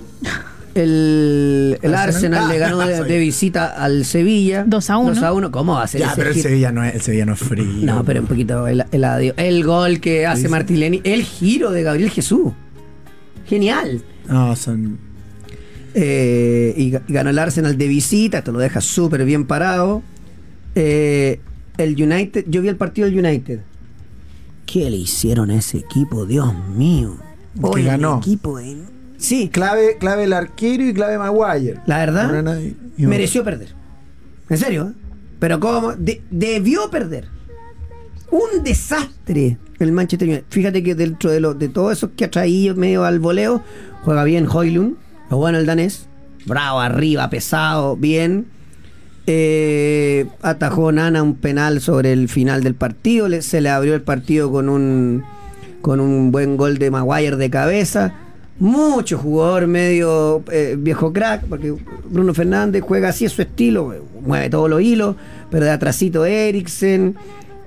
el, 0.74 1.78
el 1.82 1.94
Arsenal. 1.94 2.44
Arsenal 2.44 2.48
le 2.48 2.58
ganó 2.58 2.78
de, 2.78 3.04
de 3.04 3.18
visita 3.18 3.66
al 3.66 4.04
Sevilla. 4.04 4.64
2 4.66 4.90
a 4.90 4.98
1. 4.98 5.14
2 5.14 5.22
a 5.22 5.32
1. 5.32 5.50
¿Cómo 5.50 5.74
va 5.74 5.84
a 5.84 5.86
ser 5.86 6.00
Ya, 6.00 6.08
ese 6.08 6.16
pero 6.16 6.30
el? 6.30 6.36
Sevilla 6.36 6.72
no 6.72 6.84
es, 6.84 6.94
el 6.94 7.00
Sevilla 7.00 7.26
no 7.26 7.32
es 7.32 7.38
frío. 7.38 7.64
No, 7.82 8.04
pero 8.04 8.20
un 8.20 8.26
poquito 8.26 8.66
el, 8.66 8.84
el, 8.92 9.04
adiós. 9.04 9.34
el 9.38 9.64
gol 9.64 10.00
que 10.00 10.26
hace. 10.26 10.48
Martileni, 10.48 11.00
el 11.04 11.22
giro 11.22 11.70
de 11.70 11.82
Gabriel 11.82 12.10
Jesús. 12.10 12.52
Genial. 13.46 14.02
No, 14.28 14.54
son. 14.56 14.98
Eh, 15.94 16.74
y, 16.76 16.94
y 16.94 17.12
ganó 17.12 17.30
el 17.30 17.38
Arsenal 17.38 17.78
de 17.78 17.88
visita, 17.88 18.38
esto 18.38 18.52
lo 18.52 18.58
deja 18.58 18.82
súper 18.82 19.24
bien 19.24 19.46
parado. 19.46 20.02
Eh, 20.74 21.40
el 21.78 22.02
United, 22.02 22.44
yo 22.48 22.60
vi 22.60 22.68
el 22.68 22.76
partido 22.76 23.08
del 23.08 23.18
United. 23.18 23.60
¿Qué 24.66 24.90
le 24.90 24.96
hicieron 24.96 25.50
a 25.50 25.56
ese 25.56 25.78
equipo? 25.78 26.26
Dios 26.26 26.52
mío. 26.76 27.16
Que 27.54 27.60
Oye, 27.66 27.80
el 27.82 27.86
ganó. 27.86 28.18
equipo 28.18 28.58
de- 28.58 28.76
Sí, 29.18 29.48
Clave, 29.48 29.96
clave 29.98 30.24
el 30.24 30.32
arquero 30.34 30.84
y 30.84 30.92
clave 30.92 31.16
Maguire. 31.18 31.80
la 31.86 31.98
verdad, 31.98 32.42
No 32.42 32.60
y 32.60 33.06
mereció 33.06 33.42
perder. 33.44 33.74
En 34.50 34.58
serio, 34.58 34.88
¿eh? 34.90 34.92
Pero 35.38 35.58
¿cómo? 35.60 35.92
De- 35.94 36.22
debió 36.30 36.90
perder. 36.90 37.28
Un 38.30 38.62
desastre 38.64 39.56
el 39.78 39.92
Manchester 39.92 40.28
United. 40.28 40.44
Fíjate 40.50 40.82
que 40.82 40.94
dentro 40.94 41.30
de, 41.30 41.40
lo, 41.40 41.54
de 41.54 41.68
todos 41.68 41.92
esos 41.92 42.10
que 42.16 42.24
ha 42.24 42.30
traído 42.30 42.74
medio 42.74 43.04
al 43.04 43.20
voleo, 43.20 43.62
juega 44.02 44.24
bien 44.24 44.46
Hoylund, 44.50 44.96
lo 45.30 45.36
bueno 45.38 45.58
el 45.58 45.66
danés. 45.66 46.06
Bravo, 46.44 46.80
arriba, 46.80 47.28
pesado, 47.30 47.96
bien. 47.96 48.46
Eh, 49.28 50.26
atajó 50.40 50.92
Nana 50.92 51.22
un 51.22 51.34
penal 51.34 51.80
sobre 51.80 52.12
el 52.12 52.28
final 52.28 52.62
del 52.62 52.74
partido. 52.74 53.28
se 53.42 53.60
le 53.60 53.68
abrió 53.68 53.94
el 53.94 54.02
partido 54.02 54.52
con 54.52 54.68
un, 54.68 55.24
con 55.82 56.00
un 56.00 56.30
buen 56.30 56.56
gol 56.56 56.78
de 56.78 56.90
Maguire 56.90 57.36
de 57.36 57.50
cabeza. 57.50 58.14
Mucho 58.58 59.18
jugador 59.18 59.66
medio 59.66 60.42
eh, 60.50 60.76
viejo 60.78 61.12
crack, 61.12 61.44
porque 61.44 61.74
Bruno 62.08 62.32
Fernández 62.32 62.82
juega 62.82 63.10
así, 63.10 63.26
es 63.26 63.32
su 63.32 63.42
estilo, 63.42 63.94
mueve 64.22 64.48
todos 64.48 64.70
los 64.70 64.80
hilos, 64.80 65.16
pero 65.50 65.66
de 65.66 65.72
atrasito 65.72 66.24
Eriksen. 66.24 67.16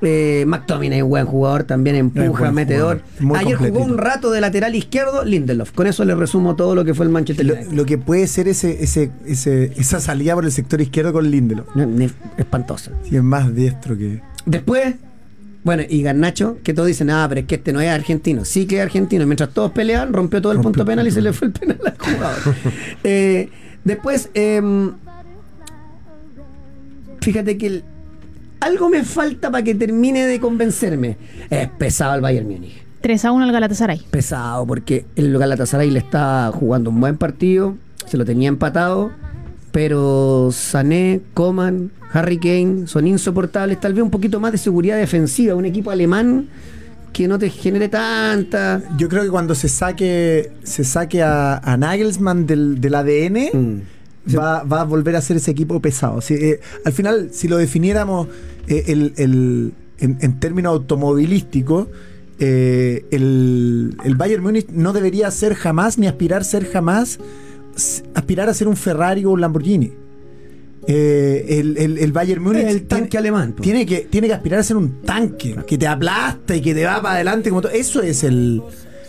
Eh, 0.01 0.45
McTominay, 0.47 1.01
buen 1.01 1.25
jugador, 1.25 1.63
también 1.63 1.95
empuja, 1.97 2.51
metedor. 2.51 3.01
Ayer 3.35 3.57
jugó 3.57 3.79
un 3.83 3.97
rato 3.97 4.31
de 4.31 4.39
lateral 4.41 4.73
izquierdo, 4.75 5.25
Lindelof. 5.25 5.71
Con 5.73 5.87
eso 5.87 6.05
le 6.05 6.15
resumo 6.15 6.55
todo 6.55 6.73
lo 6.75 6.85
que 6.85 6.93
fue 6.93 7.05
el 7.05 7.11
Manchester 7.11 7.45
Lo, 7.45 7.53
United. 7.55 7.71
lo 7.73 7.85
que 7.85 7.97
puede 7.97 8.25
ser 8.27 8.47
ese, 8.47 8.81
ese, 8.83 9.11
ese, 9.25 9.73
esa 9.77 9.99
salida 9.99 10.35
por 10.35 10.45
el 10.45 10.51
sector 10.53 10.79
izquierdo 10.79 11.11
con 11.11 11.29
Lindelof. 11.29 11.67
Espantoso. 12.37 12.91
Sí, 13.09 13.17
es 13.17 13.23
más 13.23 13.53
diestro 13.53 13.97
que. 13.97 14.21
Después, 14.45 14.95
bueno, 15.65 15.83
y 15.89 16.01
Garnacho, 16.01 16.57
que 16.63 16.73
todos 16.73 16.87
dicen, 16.87 17.09
ah, 17.09 17.25
pero 17.27 17.41
es 17.41 17.47
que 17.47 17.55
este 17.55 17.73
no 17.73 17.81
es 17.81 17.89
argentino. 17.89 18.45
Sí 18.45 18.65
que 18.67 18.77
es 18.77 18.81
argentino. 18.83 19.25
Mientras 19.25 19.49
todos 19.49 19.71
pelean, 19.71 20.13
rompió 20.13 20.41
todo 20.41 20.53
el 20.53 20.57
Rompió 20.59 20.71
punto 20.71 20.85
penal 20.85 21.05
y 21.07 21.11
se 21.11 21.21
le 21.21 21.33
fue 21.33 21.47
el 21.49 21.53
penal 21.53 21.77
al 21.85 21.97
jugador. 21.97 22.55
Eh, 23.03 23.49
después, 23.83 24.29
em, 24.33 24.91
fíjate 27.21 27.57
que 27.57 27.67
el- 27.67 27.83
algo 28.59 28.89
me 28.89 29.03
falta 29.03 29.49
para 29.51 29.63
que 29.63 29.75
termine 29.75 30.25
de 30.25 30.39
convencerme. 30.39 31.17
Es 31.49 31.67
pesado 31.69 32.15
el 32.15 32.21
Bayern 32.21 32.47
Múnich. 32.47 32.83
3 33.01 33.25
a 33.25 33.31
1 33.31 33.43
al 33.45 33.51
Galatasaray. 33.51 34.01
Pesado, 34.11 34.65
porque 34.65 35.05
el 35.15 35.37
Galatasaray 35.37 35.89
le 35.89 35.99
está 35.99 36.51
jugando 36.53 36.89
un 36.89 36.99
buen 36.99 37.17
partido, 37.17 37.75
se 38.05 38.17
lo 38.17 38.25
tenía 38.25 38.49
empatado, 38.49 39.11
pero 39.71 40.49
Sané, 40.51 41.21
Coman, 41.33 41.91
Harry 42.11 42.37
Kane 42.37 42.87
son 42.87 43.07
insoportables. 43.07 43.79
Tal 43.79 43.93
vez 43.93 44.03
un 44.03 44.09
poquito 44.09 44.39
más 44.39 44.51
de 44.51 44.57
seguridad 44.57 44.97
defensiva, 44.97 45.55
un 45.55 45.65
equipo 45.65 45.91
alemán 45.91 46.47
que 47.13 47.27
no 47.27 47.39
te 47.39 47.49
genere 47.49 47.87
tanta. 47.87 48.81
Yo 48.97 49.07
creo 49.09 49.23
que 49.23 49.29
cuando 49.29 49.55
se 49.55 49.69
saque 49.69 50.51
se 50.63 50.83
saque 50.83 51.23
a, 51.23 51.57
a 51.57 51.77
Nagelsmann 51.77 52.45
del, 52.45 52.81
del 52.81 52.95
ADN, 52.95 53.37
Mm. 53.53 53.81
Va, 54.37 54.63
va 54.63 54.81
a 54.81 54.83
volver 54.83 55.15
a 55.15 55.21
ser 55.21 55.37
ese 55.37 55.51
equipo 55.51 55.79
pesado. 55.81 56.21
Si, 56.21 56.33
eh, 56.33 56.59
al 56.85 56.93
final, 56.93 57.29
si 57.31 57.47
lo 57.47 57.57
definiéramos 57.57 58.27
eh, 58.67 58.83
el- 58.87 59.13
el- 59.17 59.73
en, 59.99 60.17
en 60.21 60.39
términos 60.39 60.71
automovilísticos, 60.73 61.87
eh, 62.39 63.05
el, 63.11 63.95
el 64.05 64.15
Bayern 64.15 64.41
Múnich 64.43 64.67
no 64.69 64.93
debería 64.93 65.29
ser 65.31 65.55
jamás, 65.55 65.97
ni 65.97 66.07
aspirar 66.07 66.41
a 66.41 66.45
ser 66.45 66.65
jamás, 66.69 67.19
aspirar 68.13 68.47
a 68.49 68.53
ser 68.53 68.67
un 68.67 68.77
Ferrari 68.77 69.25
o 69.25 69.31
un 69.31 69.41
Lamborghini. 69.41 69.91
Eh, 70.87 71.59
el, 71.59 71.77
el- 71.77 71.97
el 71.97 72.11
Bayern 72.13 72.41
Múnich 72.41 72.63
El 72.65 72.83
tanque 72.87 73.09
tiene- 73.09 73.19
alemán, 73.27 73.53
po. 73.53 73.61
Tiene 73.63 73.85
que, 73.85 74.07
tiene 74.09 74.27
que 74.27 74.33
aspirar 74.33 74.59
a 74.61 74.63
ser 74.63 74.77
un 74.77 75.01
tanque 75.01 75.55
que 75.67 75.77
te 75.77 75.85
aplasta 75.85 76.55
y 76.55 76.61
que 76.61 76.73
te 76.73 76.85
va 76.85 77.01
para 77.01 77.15
adelante. 77.15 77.49
Como 77.49 77.61
todo. 77.61 77.71
Eso 77.73 78.01
es 78.01 78.23
el, 78.23 78.61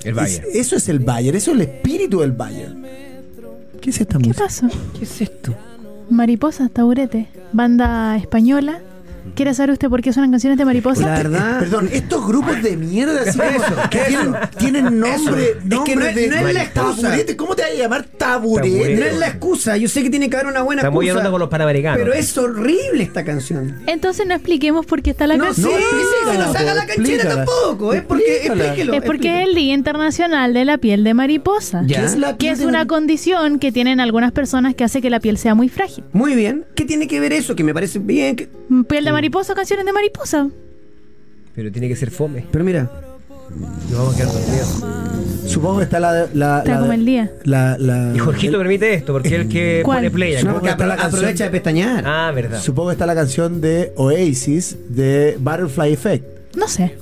El 0.02 0.14
Bayern. 0.14 0.44
es- 0.50 0.56
eso 0.56 0.76
es 0.76 0.88
el 0.88 0.98
Bayern, 0.98 1.36
eso 1.36 1.52
es 1.52 1.56
el 1.56 1.62
espíritu 1.62 2.20
del 2.20 2.32
Bayern. 2.32 2.84
¿Qué 3.80 3.90
es 3.90 4.00
esta 4.00 4.18
¿Qué 4.18 4.28
música? 4.28 4.44
pasó? 4.44 4.68
¿Qué 4.98 5.04
es 5.04 5.20
esto? 5.20 5.54
Mariposas, 6.10 6.70
Taburete, 6.70 7.28
banda 7.52 8.16
española. 8.16 8.80
¿Quiere 9.34 9.54
saber 9.54 9.70
usted 9.70 9.88
por 9.88 10.02
qué 10.02 10.12
suenan 10.12 10.30
canciones 10.30 10.58
de 10.58 10.64
mariposas? 10.64 11.04
La 11.04 11.16
verdad. 11.16 11.56
Eh, 11.56 11.60
perdón, 11.60 11.88
estos 11.92 12.26
grupos 12.26 12.62
de 12.62 12.76
mierda 12.76 13.20
así 13.22 13.38
Eso, 13.40 13.74
que 13.90 13.98
eso. 13.98 14.08
tienen, 14.08 14.34
tienen 14.58 15.00
nombre, 15.00 15.14
Eso. 15.14 15.34
Es 15.36 15.56
que 15.62 15.68
nombre 15.68 15.94
no 15.96 16.06
es- 16.06 16.14
de 16.16 16.28
no 16.28 16.48
es 16.48 16.54
la 16.54 16.62
excusa. 16.64 17.02
taburete. 17.02 17.36
¿Cómo 17.36 17.54
te 17.56 17.62
vas 17.62 17.70
a 17.70 17.74
llamar 17.74 18.04
taburete? 18.04 18.70
Taburete. 18.70 19.00
No 19.00 19.06
es 19.06 19.18
la 19.18 19.26
excusa, 19.28 19.76
yo 19.76 19.88
sé 19.88 20.02
que 20.02 20.10
tiene 20.10 20.28
que 20.30 20.36
haber 20.36 20.48
una 20.48 20.62
buena 20.62 20.80
Está 20.82 20.90
muy 20.90 21.06
excusa. 21.06 21.18
hablando 21.20 21.30
con 21.32 21.40
los 21.40 21.48
panamericanos. 21.48 21.98
Pero 21.98 22.12
es 22.12 22.36
horrible 22.38 23.02
esta 23.02 23.24
canción. 23.24 23.76
Entonces 23.86 24.26
no 24.26 24.34
expliquemos 24.34 24.86
por 24.86 25.02
qué 25.02 25.10
está 25.10 25.26
la 25.26 25.36
No, 25.36 25.44
canción. 25.46 25.70
sí, 25.70 25.76
explícala, 25.76 26.32
que 26.32 26.38
no 26.38 26.52
se 26.52 26.58
haga 26.58 26.74
la 26.74 26.86
canchera 26.86 27.34
tampoco. 27.36 27.94
Es 27.94 28.02
porque. 28.02 28.46
Explíquelo. 28.46 28.92
Es 28.94 29.02
porque 29.02 29.42
es 29.42 29.48
el 29.48 29.54
Día 29.54 29.74
Internacional 29.74 30.54
de 30.54 30.64
la 30.64 30.78
Piel 30.78 31.04
de 31.04 31.14
Mariposa. 31.14 31.82
Ya. 31.86 32.00
¿Qué 32.00 32.04
es 32.06 32.16
la 32.16 32.36
Que 32.36 32.50
es 32.50 32.58
de 32.60 32.66
una 32.66 32.86
condición 32.86 33.58
que 33.58 33.72
tienen 33.72 34.00
algunas 34.00 34.32
personas 34.32 34.74
que 34.74 34.84
hace 34.84 35.00
que 35.00 35.10
la 35.10 35.20
piel 35.20 35.38
sea 35.38 35.54
muy 35.54 35.68
frágil. 35.68 36.04
Muy 36.12 36.34
bien. 36.34 36.64
¿Qué 36.74 36.84
tiene 36.84 37.06
que 37.08 37.20
ver 37.20 37.32
eso? 37.32 37.54
Que 37.56 37.64
me 37.64 37.74
parece 37.74 37.98
bien. 37.98 38.36
que- 38.36 38.48
Piel 38.88 39.04
de 39.04 39.12
mariposa, 39.12 39.19
canciones 39.54 39.84
de 39.86 39.92
mariposa. 39.92 40.48
Pero 41.54 41.70
tiene 41.72 41.88
que 41.88 41.96
ser 41.96 42.10
fome. 42.10 42.46
Pero 42.50 42.64
mira. 42.64 42.90
Nos 43.90 43.98
vamos 43.98 44.14
a 44.14 44.16
quedar 44.16 44.32
dormidos. 44.32 44.84
Supongo 45.46 45.78
que 45.78 45.84
está 45.84 45.98
la. 45.98 46.12
la, 46.32 46.58
Está 46.58 46.72
la- 46.74 46.78
como 46.80 46.92
el 46.92 47.04
día. 47.04 47.32
La, 47.44 47.76
la- 47.78 48.12
Y 48.14 48.18
Jorgito 48.20 48.56
permite 48.58 48.94
esto, 48.94 49.12
porque 49.12 49.28
es 49.28 49.34
el 49.34 49.48
que 49.48 49.82
¿Cuál? 49.84 49.98
pone 49.98 50.10
play. 50.12 50.34
está 50.34 50.86
la 50.86 50.96
canción 50.96 51.18
aprovecha 51.20 51.44
de 51.44 51.50
pestañear. 51.50 52.04
Ah, 52.06 52.30
verdad. 52.32 52.60
Supongo 52.60 52.90
que 52.90 52.92
está 52.92 53.06
la 53.06 53.14
canción 53.16 53.60
de 53.60 53.92
Oasis 53.96 54.76
de 54.88 55.36
Butterfly 55.40 55.92
Effect. 55.92 56.56
No 56.56 56.68
sé. 56.68 56.96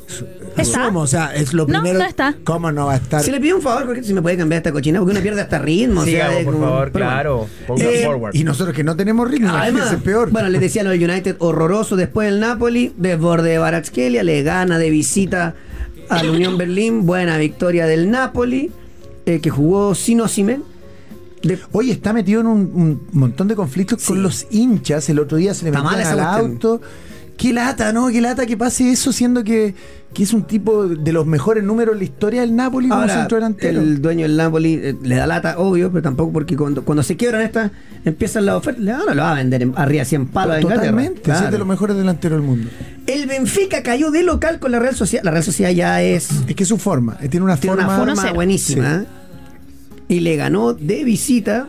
¿Está? 0.59 0.85
Asumo, 0.85 1.01
o 1.01 1.07
sea, 1.07 1.35
es 1.35 1.53
lo 1.53 1.67
primero. 1.67 1.99
no 1.99 2.05
está. 2.05 2.35
¿Cómo 2.45 2.71
no 2.73 2.87
va 2.87 2.95
a 2.95 2.97
estar? 2.97 3.23
Si 3.23 3.31
le 3.31 3.41
pido 3.41 3.57
un 3.57 3.63
favor, 3.63 3.87
porque 3.87 4.03
si 4.03 4.13
me 4.15 4.23
puede 4.23 4.37
cambiar 4.37 4.59
esta 4.59 4.73
cochina, 4.73 4.99
porque 4.99 5.13
uno 5.13 5.21
pierde 5.23 5.41
hasta 5.41 5.59
ritmo. 5.59 6.01
o 6.01 6.05
sea, 6.05 6.13
Sigamos, 6.13 6.37
es 6.39 6.45
por 6.45 6.55
como- 6.55 6.67
favor, 6.67 6.93
claro. 6.93 7.47
Ponga 7.67 7.85
Eh, 7.85 8.05
forward. 8.05 8.35
Y 8.35 8.45
nosotros 8.45 8.75
que 8.77 8.85
no 8.85 8.97
tenemos 8.97 9.31
ritmo, 9.31 9.49
Además, 9.49 9.69
imagínense, 9.69 9.97
es 9.97 10.03
peor. 10.03 10.31
Bueno, 10.31 10.49
les 10.49 10.61
decía 10.61 10.83
lo 10.83 10.91
del 10.91 11.03
United 11.09 11.37
horroroso 11.39 11.97
después 11.97 12.31
del 12.31 12.41
Napoli, 12.41 12.93
desborde 12.97 13.51
de 13.51 13.59
Baratskelia, 13.59 14.23
le 14.23 14.43
gana 14.43 14.79
de 14.79 14.91
visita 14.91 15.55
al 16.09 16.31
Unión 16.31 16.57
Berlín, 16.59 17.07
buena 17.07 17.37
victoria 17.39 17.87
del 17.87 18.11
Napoli, 18.11 18.71
eh, 19.27 19.41
que 19.41 19.51
jugó 19.51 19.95
sin 19.95 20.21
Osimhen. 20.21 20.63
De- 21.43 21.59
Oye, 21.71 21.93
está 21.93 22.13
metido 22.13 22.41
en 22.41 22.47
un, 22.49 22.59
un 22.75 23.07
montón 23.13 23.47
de 23.47 23.55
conflictos 23.55 24.03
con 24.05 24.23
los 24.23 24.47
hinchas. 24.51 25.09
El 25.09 25.21
otro 25.21 25.37
día 25.37 25.55
se 25.55 25.67
le 25.67 25.71
mal 25.73 25.95
al 25.95 26.01
esa 26.01 26.15
cuestión. 26.15 26.81
Qué 27.39 27.53
lata, 27.53 27.93
¿no? 27.93 28.09
Qué 28.09 28.21
lata 28.21 28.45
que 28.47 28.57
pase 28.57 28.91
eso, 28.91 29.13
siendo 29.13 29.45
que, 29.45 29.73
que 30.13 30.25
es 30.25 30.33
un 30.33 30.43
tipo 30.43 30.89
de 30.89 31.13
los 31.13 31.25
mejores 31.25 31.63
números 31.63 31.93
en 31.93 31.99
la 32.01 32.05
historia 32.05 32.41
del 32.41 32.57
Napoli 32.57 32.89
como 32.89 33.01
Ahora, 33.01 33.15
centro 33.15 33.37
delantero. 33.37 33.81
el 33.81 34.03
dueño 34.03 34.23
del 34.27 34.37
Napoli 34.37 34.75
eh, 34.75 34.97
le 35.05 35.15
da 35.15 35.25
lata, 35.29 35.57
obvio, 35.59 35.89
pero 35.93 36.03
tampoco 36.03 36.33
porque 36.33 36.57
cuando, 36.57 36.85
cuando 36.85 37.05
se 37.05 37.17
quiebran 37.17 37.43
estas, 37.43 37.71
empiezan 38.05 38.45
las 38.45 38.57
ofertas, 38.57 38.83
le- 38.83 38.91
ahora 38.91 39.15
lo 39.15 39.23
va 39.23 39.31
a 39.31 39.35
vender 39.37 39.63
en- 39.63 39.73
arriba 39.77 40.05
100 40.05 40.27
palos. 40.27 40.61
Totalmente, 40.61 41.21
sí, 41.25 41.31
es 41.31 41.37
Claro. 41.39 41.53
de 41.53 41.59
los 41.59 41.69
mejores 41.69 41.97
delanteros 41.97 42.41
del 42.41 42.47
mundo. 42.49 42.69
El 43.07 43.27
Benfica 43.29 43.85
cayó 43.85 44.11
de 44.11 44.25
local 44.25 44.59
con 44.59 44.73
la 44.73 44.81
Real 44.81 44.97
Sociedad. 44.97 45.23
La 45.23 45.31
Real 45.31 45.45
Sociedad 45.45 45.71
ya 45.71 46.03
es 46.03 46.29
Es 46.49 46.57
que 46.57 46.65
es 46.65 46.69
su 46.69 46.77
forma, 46.79 47.19
eh, 47.23 47.29
tiene 47.29 47.45
una 47.45 47.57
Tiene 47.57 47.77
forma. 47.77 48.03
una 48.03 48.15
forma 48.17 48.23
1-0. 48.31 48.35
buenísima. 48.35 48.97
¿eh? 48.97 49.07
Y 50.09 50.21
le 50.21 50.35
ganó 50.35 50.75
de 50.75 51.05
visita. 51.05 51.69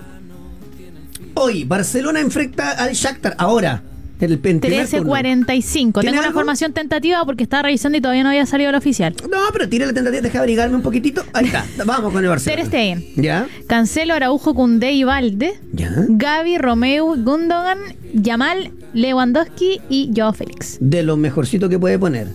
Hoy, 1.36 1.64
Barcelona 1.64 2.20
enfrenta 2.22 2.72
al 2.72 2.94
Shakhtar. 2.94 3.36
Ahora, 3.38 3.84
el 4.20 4.40
turno. 4.40 4.60
13.45. 4.60 5.72
¿Tiene 5.74 5.92
Tengo 5.94 6.10
una 6.12 6.22
algo? 6.28 6.34
formación 6.40 6.74
tentativa 6.74 7.24
porque 7.26 7.44
estaba 7.44 7.64
revisando 7.64 7.98
y 7.98 8.02
todavía 8.02 8.24
no 8.24 8.30
había 8.30 8.46
salido 8.46 8.70
el 8.70 8.76
oficial. 8.76 9.16
No, 9.30 9.38
pero 9.54 9.68
tira 9.70 9.86
la 9.86 9.94
tentativa, 9.94 10.22
deja 10.22 10.40
abrigarme 10.40 10.76
un 10.76 10.82
poquitito. 10.82 11.24
Ahí 11.34 11.46
está, 11.46 11.66
vamos 11.86 12.12
con 12.12 12.24
el 12.24 12.30
Barcelona. 12.30 12.62
Ter 12.62 12.68
Stegen. 12.68 13.06
¿Ya? 13.16 13.48
Cancelo, 13.68 14.14
Araujo, 14.14 14.54
Cundé 14.54 14.92
y 14.94 15.04
Valde. 15.04 15.54
¿Ya? 15.74 15.92
Gaby, 16.08 16.58
Romeo, 16.58 17.16
Gundogan, 17.18 17.78
Yamal, 18.14 18.72
Lewandowski 18.94 19.82
y 19.90 20.12
Joao 20.16 20.34
Félix. 20.34 20.78
De 20.82 21.04
lo 21.04 21.16
mejorcito 21.18 21.70
que 21.70 21.80
puede 21.80 21.98
poner. 22.00 22.28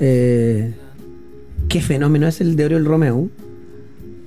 Eh, 0.00 0.72
¿Qué 1.68 1.80
fenómeno 1.80 2.26
es 2.26 2.40
el 2.40 2.56
de 2.56 2.64
Oriol 2.64 2.84
Romeo? 2.84 3.28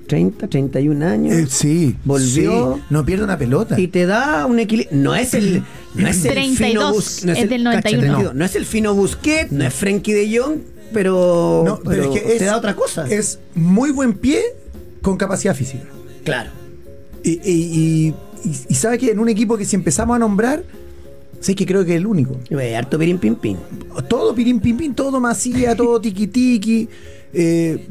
30, 0.08 0.48
31 0.48 1.06
años. 1.08 1.34
Eh, 1.36 1.46
sí, 1.50 1.96
Volvió. 2.04 2.76
sí, 2.76 2.84
no 2.90 3.06
pierde 3.06 3.24
una 3.24 3.38
pelota. 3.38 3.80
y 3.80 3.88
te 3.88 4.06
da 4.06 4.46
un 4.46 4.60
equilibrio. 4.60 4.98
No 4.98 5.16
es 5.16 5.34
el. 5.34 5.64
No 5.96 6.08
es 6.08 6.24
el 6.26 6.32
32, 6.32 6.58
fino 6.72 6.94
Bus- 6.94 7.26
no 7.26 7.32
es 7.34 7.40
el- 7.40 7.50
del 7.50 7.64
cacha, 7.64 7.76
91. 7.92 8.02
32. 8.14 8.36
No 8.36 8.46
es 8.46 8.56
el 8.56 8.66
fino 8.66 8.94
Busquet, 8.96 9.50
no 9.52 9.64
es 9.66 9.74
Frenkie 9.74 10.14
de 10.14 10.38
Jong, 10.40 10.58
pero, 10.94 11.64
No, 11.66 11.80
pero, 11.84 12.14
es 12.14 12.22
que 12.22 12.34
es, 12.34 12.40
te 12.40 12.46
da 12.46 12.58
otra 12.58 12.76
cosa. 12.76 13.08
Es 13.10 13.40
muy 13.56 13.92
buen 13.92 14.14
pie 14.14 14.42
con 15.02 15.18
capacidad 15.18 15.56
física. 15.56 15.84
claro. 16.24 16.50
Y, 17.24 17.34
y, 17.34 17.52
y, 17.52 18.16
y- 18.50 18.56
y 18.70 18.74
sabe 18.76 18.98
que 18.98 19.12
en 19.12 19.20
un 19.20 19.30
equipo 19.30 19.56
que 19.58 19.64
si 19.66 19.76
empezamos 19.76 20.16
a 20.16 20.20
nombrar, 20.20 20.64
sé 21.40 21.54
que 21.54 21.66
creo 21.68 21.86
que 21.86 21.92
es 21.92 21.98
el 21.98 22.08
único. 22.08 22.36
Eh, 22.50 22.76
Harto 22.76 22.98
pirín 22.98 23.20
pim 23.20 23.36
pim. 23.36 23.58
Todo 24.08 24.34
pirín 24.34 24.60
pim 24.60 24.76
pim, 24.78 24.94
todo 24.96 25.20
masía, 25.20 25.76
todo 25.76 26.02
tiki 26.02 26.26
tiki. 26.28 26.90
eh, 27.34 27.86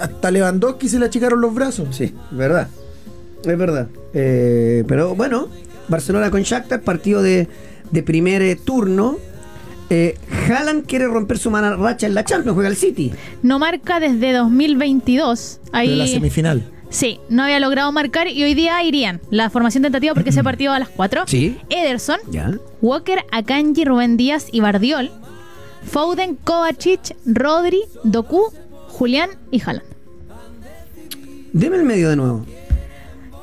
hasta 0.00 0.30
Lewandowski 0.30 0.88
se 0.88 0.98
le 0.98 1.04
achicaron 1.06 1.40
los 1.40 1.52
brazos. 1.54 1.94
Sí, 1.94 2.14
verdad. 2.30 2.68
Es 3.44 3.58
verdad. 3.58 3.88
Eh, 4.14 4.84
pero 4.88 5.14
bueno, 5.14 5.48
Barcelona 5.92 6.30
con 6.32 6.42
Shakhtar, 6.42 6.80
partido 6.82 7.22
de, 7.22 7.46
de 7.92 8.02
primer 8.02 8.42
eh, 8.42 8.56
turno. 8.56 9.18
Eh, 9.90 10.16
Haaland 10.48 10.86
quiere 10.86 11.06
romper 11.06 11.38
su 11.38 11.50
mala 11.50 11.76
racha 11.76 12.06
en 12.06 12.14
la 12.14 12.24
Champions, 12.24 12.54
juega 12.54 12.68
el 12.70 12.76
City. 12.76 13.12
No 13.42 13.58
marca 13.60 14.00
desde 14.00 14.32
2022. 14.32 15.60
Ahí, 15.72 15.90
De 15.90 15.96
la 15.96 16.06
semifinal. 16.06 16.64
Sí, 16.88 17.20
no 17.30 17.42
había 17.44 17.58
logrado 17.60 17.90
marcar 17.92 18.28
y 18.28 18.42
hoy 18.42 18.54
día 18.54 18.82
irían. 18.82 19.20
La 19.30 19.48
formación 19.50 19.82
tentativa 19.82 20.12
porque 20.14 20.30
ese 20.30 20.42
partido 20.42 20.72
a 20.72 20.78
las 20.78 20.88
4. 20.88 21.24
Sí. 21.26 21.56
Ederson, 21.70 22.18
Ya. 22.30 22.52
Walker, 22.82 23.20
Akanji, 23.30 23.84
Rubén 23.84 24.16
Díaz 24.16 24.46
y 24.52 24.60
Bardiol. 24.60 25.10
Foden, 25.84 26.36
Kovacic, 26.36 27.16
Rodri, 27.26 27.82
Doku, 28.04 28.52
Julián 28.88 29.30
y 29.50 29.60
Haaland. 29.62 29.86
Deme 31.52 31.76
el 31.76 31.84
medio 31.84 32.08
de 32.10 32.16
nuevo. 32.16 32.46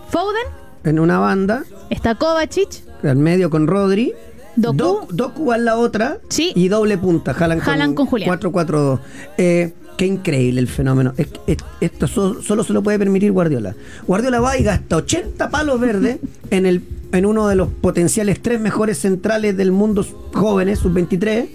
Foden, 0.09 0.45
En 0.83 0.99
una 0.99 1.19
banda, 1.19 1.63
está 1.89 2.15
Kovacic, 2.15 2.69
al 3.03 3.17
medio 3.17 3.49
con 3.49 3.67
Rodri. 3.67 4.13
Doku. 4.55 4.75
Do- 4.77 5.07
Doku 5.11 5.53
en 5.53 5.63
la 5.65 5.77
otra. 5.77 6.17
Sí. 6.29 6.51
Y 6.55 6.67
doble 6.67 6.97
punta. 6.97 7.31
Haaland 7.31 7.93
con 7.93 8.07
Julián. 8.07 8.29
4-4-2. 8.39 8.99
Eh, 9.37 9.71
qué 9.97 10.05
increíble 10.05 10.59
el 10.59 10.67
fenómeno. 10.67 11.13
Es- 11.17 11.29
es- 11.47 11.57
esto 11.79 12.07
so- 12.07 12.41
solo 12.41 12.63
se 12.65 12.73
lo 12.73 12.83
puede 12.83 12.99
permitir 12.99 13.31
Guardiola. 13.31 13.75
Guardiola 14.05 14.41
va 14.41 14.57
y 14.57 14.63
gasta 14.63 14.97
80 14.97 15.49
palos 15.49 15.79
verdes 15.79 16.17
en, 16.49 16.65
el, 16.65 16.81
en 17.13 17.25
uno 17.25 17.47
de 17.47 17.55
los 17.55 17.69
potenciales 17.69 18.41
tres 18.41 18.59
mejores 18.59 18.97
centrales 18.97 19.55
del 19.55 19.71
mundo 19.71 20.05
jóvenes, 20.33 20.79
sub-23. 20.79 21.47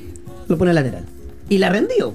Lo 0.49 0.57
pone 0.57 0.73
lateral. 0.73 1.05
Y 1.51 1.59
la 1.59 1.69
rendió. 1.69 2.15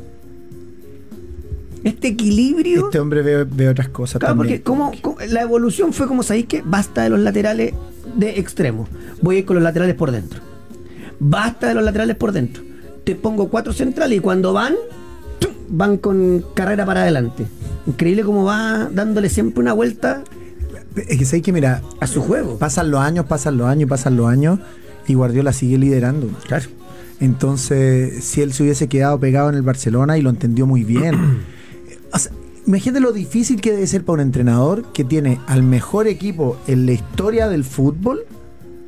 Este 1.84 2.09
equilibrio. 2.09 2.86
Este 2.86 2.99
hombre 2.99 3.22
ve, 3.22 3.43
ve 3.45 3.70
otras 3.70 3.89
cosas 3.89 4.20
Claro, 4.20 4.36
también. 4.36 4.61
porque 4.61 4.63
como, 4.63 4.91
como- 5.01 5.17
la 5.30 5.41
evolución 5.41 5.93
fue 5.93 6.07
como 6.07 6.24
sabéis 6.24 6.47
que 6.47 6.61
basta 6.65 7.03
de 7.03 7.09
los 7.09 7.20
laterales 7.20 7.74
de 8.16 8.39
extremo. 8.39 8.88
Voy 9.22 9.38
a 9.38 9.39
ir 9.39 9.45
con 9.45 9.55
los 9.55 9.64
laterales 9.64 9.95
por 9.95 10.12
dentro. 10.12 10.41
Basta 11.20 11.68
de 11.68 11.74
los 11.74 11.84
laterales 11.84 12.16
por 12.16 12.32
dentro. 12.32 12.64
Te 13.03 13.16
pongo 13.16 13.49
cuatro 13.49 13.74
centrales 13.74 14.18
y 14.18 14.22
cuando 14.22 14.53
van, 14.53 14.76
¡tum! 15.39 15.51
van 15.70 15.97
con 15.97 16.43
carrera 16.53 16.86
para 16.86 17.01
adelante. 17.01 17.45
Increíble 17.86 18.24
cómo 18.24 18.43
va 18.43 18.89
dándole 18.91 19.30
siempre 19.30 19.62
una 19.62 19.74
vuelta 19.74 20.24
Es 20.95 21.18
que 21.18 21.26
sabes 21.26 21.41
que, 21.43 21.51
mira, 21.53 21.82
a 21.99 22.07
su 22.07 22.22
juego. 22.22 22.57
pasan 22.57 22.91
los 22.91 23.01
años, 23.01 23.26
pasan 23.26 23.57
los 23.57 23.68
años, 23.68 23.89
pasan 23.89 24.16
los 24.18 24.28
años 24.28 24.60
y 25.07 25.14
Guardiola 25.16 25.53
sigue 25.53 25.78
liderando. 25.78 26.30
Claro. 26.47 26.66
Entonces, 27.20 28.24
si 28.24 28.41
él 28.41 28.53
se 28.53 28.64
hubiese 28.64 28.88
quedado 28.88 29.20
pegado 29.20 29.49
en 29.49 29.55
el 29.55 29.62
Barcelona 29.62 30.18
y 30.18 30.22
lo 30.22 30.30
entendió 30.30 30.66
muy 30.66 30.84
bien. 30.84 31.39
O 32.12 32.18
sea, 32.18 32.32
imagínate 32.70 32.99
lo 33.01 33.11
difícil 33.11 33.61
que 33.61 33.72
debe 33.72 33.88
ser 33.88 34.05
para 34.05 34.15
un 34.15 34.20
entrenador 34.22 34.84
que 34.93 35.03
tiene 35.03 35.39
al 35.47 35.63
mejor 35.63 36.07
equipo 36.07 36.57
en 36.67 36.86
la 36.86 36.91
historia 36.93 37.47
del 37.49 37.63
fútbol 37.63 38.22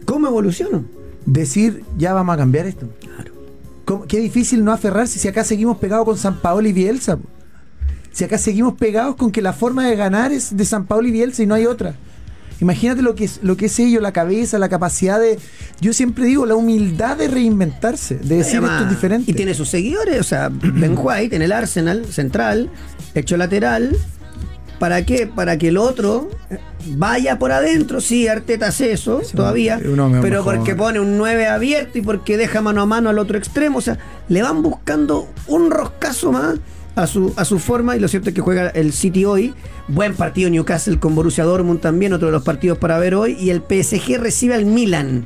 ¿Cómo 0.05 0.27
evolucionó? 0.27 0.83
decir, 1.25 1.83
ya 1.97 2.13
vamos 2.13 2.33
a 2.33 2.37
cambiar 2.37 2.65
esto. 2.67 2.87
Claro. 2.99 3.31
¿Cómo- 3.85 4.05
Qué 4.07 4.19
difícil 4.19 4.63
no 4.63 4.71
aferrarse 4.71 5.19
si 5.19 5.27
acá 5.27 5.43
seguimos 5.43 5.77
pegados 5.77 6.05
con 6.05 6.17
San 6.17 6.39
Paolo 6.41 6.67
y 6.67 6.73
Bielsa. 6.73 7.17
Si 8.11 8.23
acá 8.23 8.37
seguimos 8.37 8.73
pegados 8.75 9.15
con 9.15 9.31
que 9.31 9.41
la 9.41 9.53
forma 9.53 9.85
de 9.87 9.95
ganar 9.95 10.31
es 10.31 10.55
de 10.57 10.65
San 10.65 10.85
Paolo 10.85 11.07
y 11.07 11.11
Bielsa 11.11 11.43
y 11.43 11.45
no 11.47 11.53
hay 11.55 11.65
otra. 11.65 11.95
Imagínate 12.61 13.01
lo 13.01 13.15
que 13.15 13.25
es, 13.25 13.39
lo 13.41 13.57
que 13.57 13.65
es 13.65 13.79
ello, 13.79 13.99
la 14.01 14.13
cabeza, 14.13 14.59
la 14.59 14.69
capacidad 14.69 15.19
de. 15.19 15.39
Yo 15.81 15.93
siempre 15.93 16.25
digo, 16.25 16.45
la 16.45 16.55
humildad 16.55 17.17
de 17.17 17.27
reinventarse, 17.27 18.15
de 18.15 18.37
decir 18.37 18.57
Además, 18.57 18.71
esto 18.73 18.83
es 18.83 18.89
diferente. 18.91 19.31
Y 19.31 19.33
tiene 19.33 19.55
sus 19.55 19.67
seguidores, 19.67 20.19
o 20.19 20.23
sea, 20.23 20.49
Ben 20.51 20.95
White 20.95 21.35
en 21.35 21.41
el 21.41 21.51
Arsenal 21.51 22.05
central, 22.05 22.69
hecho 23.15 23.35
lateral. 23.35 23.97
¿Para 24.77 25.05
qué? 25.05 25.27
Para 25.27 25.57
que 25.57 25.67
el 25.67 25.77
otro 25.77 26.29
vaya 26.85 27.37
por 27.37 27.51
adentro. 27.51 28.01
Sí, 28.01 28.27
Arteta 28.27 28.67
hace 28.67 28.91
eso 28.91 29.21
Sí, 29.23 29.35
todavía. 29.35 29.79
Pero 30.21 30.43
porque 30.43 30.75
pone 30.75 30.99
un 30.99 31.17
9 31.17 31.47
abierto 31.47 31.99
y 31.99 32.01
porque 32.01 32.37
deja 32.37 32.61
mano 32.61 32.81
a 32.81 32.85
mano 32.87 33.09
al 33.09 33.19
otro 33.19 33.37
extremo. 33.37 33.77
O 33.77 33.81
sea, 33.81 33.99
le 34.27 34.41
van 34.41 34.63
buscando 34.63 35.27
un 35.47 35.69
roscazo 35.69 36.31
más 36.31 36.55
a 36.95 37.07
su, 37.07 37.33
a 37.37 37.45
su 37.45 37.59
forma. 37.59 37.95
Y 37.95 37.99
lo 37.99 38.07
cierto 38.07 38.29
es 38.29 38.35
que 38.35 38.41
juega 38.41 38.69
el 38.69 38.93
City 38.93 39.25
hoy. 39.25 39.53
Buen 39.87 40.15
partido 40.15 40.49
Newcastle 40.49 40.99
con 40.99 41.15
Borussia 41.15 41.43
Dortmund 41.43 41.81
también, 41.81 42.13
otro 42.13 42.27
de 42.27 42.31
los 42.33 42.43
partidos 42.43 42.77
para 42.77 42.97
ver 42.99 43.15
hoy. 43.15 43.33
Y 43.39 43.49
el 43.49 43.61
PSG 43.61 44.17
recibe 44.19 44.55
al 44.55 44.65
Milan. 44.65 45.25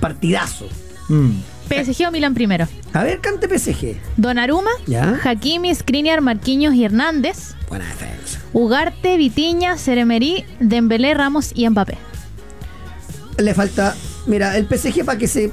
Partidazo. 0.00 0.68
Mm. 1.08 1.30
PSG 1.68 2.08
o 2.08 2.10
Milan 2.10 2.34
primero. 2.34 2.66
A 2.92 3.02
ver, 3.02 3.20
cante 3.20 3.48
PSG. 3.48 3.96
Donnarumma, 4.16 4.70
Ya. 4.86 5.18
Hakimi, 5.24 5.74
Skriniar, 5.74 6.20
Marquinhos 6.20 6.74
y 6.74 6.84
Hernández. 6.84 7.54
Buena 7.68 7.86
defensa. 7.86 8.40
Ugarte, 8.52 9.16
Vitiña, 9.16 9.78
Ceremerí, 9.78 10.44
Dembélé, 10.60 11.14
Ramos 11.14 11.52
y 11.54 11.68
Mbappé. 11.68 11.96
Le 13.38 13.54
falta, 13.54 13.96
mira, 14.26 14.56
el 14.58 14.66
PSG 14.66 15.04
para 15.04 15.16
que 15.18 15.26
se 15.26 15.50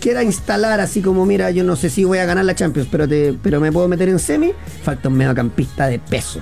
quiera 0.00 0.22
instalar 0.22 0.80
así 0.80 1.00
como, 1.00 1.26
mira, 1.26 1.50
yo 1.50 1.64
no 1.64 1.76
sé 1.76 1.90
si 1.90 2.04
voy 2.04 2.18
a 2.18 2.24
ganar 2.24 2.44
la 2.44 2.54
Champions, 2.54 2.88
pero 2.90 3.08
te, 3.08 3.34
pero 3.42 3.60
me 3.60 3.70
puedo 3.72 3.88
meter 3.88 4.08
en 4.08 4.18
semi, 4.18 4.52
falta 4.82 5.08
un 5.08 5.16
mediocampista 5.16 5.86
de 5.86 5.98
peso. 5.98 6.40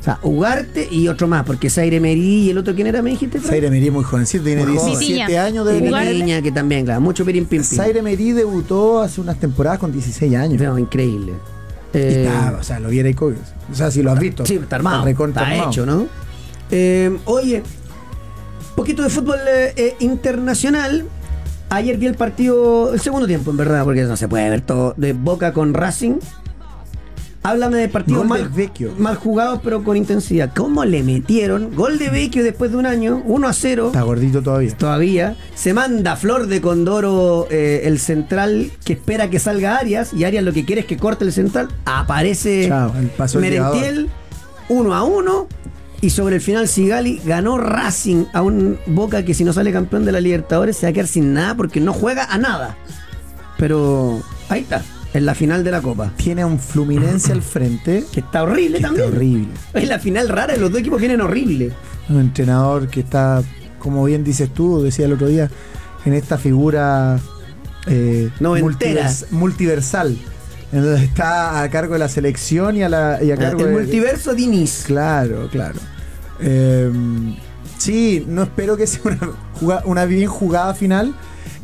O 0.00 0.04
sea, 0.06 0.18
Ugarte 0.22 0.86
y 0.88 1.08
otro 1.08 1.26
más, 1.26 1.44
porque 1.44 1.68
Zaire 1.68 1.96
Emery 1.96 2.20
y 2.20 2.50
el 2.50 2.58
otro, 2.58 2.74
¿quién 2.74 2.86
era? 2.86 3.02
Me 3.02 3.10
dijiste. 3.10 3.40
Zaire 3.40 3.66
Emery 3.66 3.90
muy 3.90 4.04
jovencito, 4.04 4.44
tiene 4.44 4.64
Muy 4.64 4.76
joven. 4.76 4.90
17 4.98 5.22
Vitinha. 5.22 5.44
años 5.44 5.66
de. 5.66 5.80
Niña, 5.80 6.42
que 6.42 6.52
también, 6.52 6.84
claro, 6.84 7.00
mucho 7.00 7.24
pirin 7.24 7.44
pim 7.46 7.62
pim. 7.62 7.76
Zaire 7.76 7.98
Emery 7.98 8.30
debutó 8.32 9.00
hace 9.00 9.20
unas 9.20 9.40
temporadas 9.40 9.80
con 9.80 9.90
16 9.92 10.34
años. 10.36 10.62
No, 10.62 10.78
increíble. 10.78 11.32
Y 11.92 11.98
Eh, 11.98 12.24
está, 12.24 12.56
o 12.60 12.62
sea, 12.62 12.78
lo 12.78 12.88
viera 12.88 13.08
y 13.08 13.16
O 13.18 13.34
sea, 13.72 13.90
si 13.90 14.02
lo 14.02 14.12
has 14.12 14.20
visto. 14.20 14.46
Sí, 14.46 14.54
está 14.54 14.76
armado. 14.76 15.06
Está 15.08 15.40
armado. 15.40 15.70
hecho, 15.70 15.84
¿no? 15.84 16.06
Eh, 16.70 17.16
oye, 17.24 17.62
poquito 18.76 19.02
de 19.02 19.08
fútbol 19.10 19.38
eh, 19.48 19.72
eh, 19.76 19.96
internacional. 20.00 21.06
Ayer 21.68 21.96
vi 21.98 22.06
el 22.06 22.14
partido, 22.14 22.94
el 22.94 23.00
segundo 23.00 23.26
tiempo, 23.26 23.50
en 23.50 23.56
verdad, 23.56 23.84
porque 23.84 24.02
no 24.02 24.16
se 24.16 24.28
puede 24.28 24.48
ver 24.48 24.60
todo, 24.60 24.94
de 24.96 25.12
Boca 25.12 25.52
con 25.52 25.74
Racing. 25.74 26.14
Háblame 27.42 27.76
de 27.76 27.88
partidos 27.88 28.20
Gol 28.20 28.28
mal, 28.28 28.48
Vecchio. 28.48 28.92
mal 28.98 29.14
jugados, 29.14 29.60
pero 29.62 29.84
con 29.84 29.96
intensidad. 29.96 30.50
¿Cómo 30.54 30.84
le 30.84 31.04
metieron? 31.04 31.74
Gol 31.76 31.96
de 31.96 32.08
Vecchio 32.10 32.42
después 32.42 32.72
de 32.72 32.76
un 32.76 32.86
año, 32.86 33.22
1 33.24 33.46
a 33.48 33.52
0. 33.52 33.86
Está 33.86 34.02
gordito 34.02 34.42
todavía. 34.42 34.76
Todavía 34.76 35.36
se 35.54 35.72
manda 35.72 36.16
Flor 36.16 36.48
de 36.48 36.60
Condoro 36.60 37.46
eh, 37.50 37.82
el 37.84 38.00
central 38.00 38.72
que 38.84 38.94
espera 38.94 39.30
que 39.30 39.38
salga 39.38 39.76
Arias 39.76 40.12
y 40.12 40.24
Arias 40.24 40.42
lo 40.42 40.52
que 40.52 40.64
quiere 40.64 40.80
es 40.80 40.86
que 40.88 40.96
corte 40.96 41.24
el 41.24 41.32
central. 41.32 41.68
Aparece 41.84 42.66
Chao, 42.66 42.92
el 42.98 43.10
paso 43.10 43.38
del 43.40 43.52
Merentiel 43.52 44.10
1 44.68 44.94
a 44.94 45.04
1 45.04 45.46
y 46.00 46.10
sobre 46.10 46.36
el 46.36 46.40
final 46.42 46.68
Sigali 46.68 47.20
ganó 47.24 47.58
Racing 47.58 48.24
a 48.32 48.42
un 48.42 48.78
Boca 48.86 49.24
que 49.24 49.34
si 49.34 49.44
no 49.44 49.52
sale 49.52 49.72
campeón 49.72 50.04
de 50.04 50.12
la 50.12 50.20
Libertadores 50.20 50.76
se 50.76 50.86
va 50.86 50.90
a 50.90 50.92
quedar 50.92 51.06
sin 51.06 51.32
nada 51.32 51.56
porque 51.56 51.80
no 51.80 51.92
juega 51.92 52.24
a 52.24 52.38
nada. 52.38 52.76
Pero 53.58 54.22
ahí 54.48 54.60
está, 54.60 54.82
en 55.14 55.24
la 55.26 55.34
final 55.34 55.64
de 55.64 55.70
la 55.70 55.80
Copa. 55.80 56.12
Tiene 56.16 56.44
un 56.44 56.58
Fluminense 56.58 57.32
al 57.32 57.42
frente. 57.42 58.04
Que 58.12 58.20
está 58.20 58.42
horrible 58.42 58.72
que 58.72 58.76
está 58.76 58.88
también. 58.88 59.08
horrible. 59.08 59.48
Es 59.74 59.88
la 59.88 59.98
final 59.98 60.28
rara, 60.28 60.56
los 60.56 60.70
dos 60.70 60.80
equipos 60.80 61.00
vienen 61.00 61.20
horrible. 61.22 61.72
Un 62.08 62.20
entrenador 62.20 62.88
que 62.88 63.00
está, 63.00 63.42
como 63.78 64.04
bien 64.04 64.22
dices 64.24 64.52
tú, 64.52 64.82
decía 64.82 65.06
el 65.06 65.14
otro 65.14 65.26
día, 65.28 65.50
en 66.04 66.12
esta 66.12 66.36
figura 66.38 67.18
eh, 67.86 68.30
multivers- 68.40 69.26
multiversal. 69.30 70.16
En 70.72 70.82
donde 70.82 71.04
está 71.04 71.62
a 71.62 71.70
cargo 71.70 71.92
de 71.94 72.00
la 72.00 72.08
selección 72.08 72.76
y 72.76 72.82
a, 72.82 72.88
la, 72.88 73.22
y 73.22 73.30
a 73.30 73.36
cargo 73.36 73.60
el 73.60 73.66
de- 73.66 73.72
multiverso 73.72 74.34
Diniz. 74.34 74.84
Claro, 74.86 75.48
claro. 75.50 75.78
Eh, 76.40 76.90
sí, 77.78 78.24
no 78.28 78.42
espero 78.42 78.76
que 78.76 78.86
sea 78.86 79.02
una, 79.84 80.04
bien 80.04 80.28
jugada 80.28 80.74
final. 80.74 81.14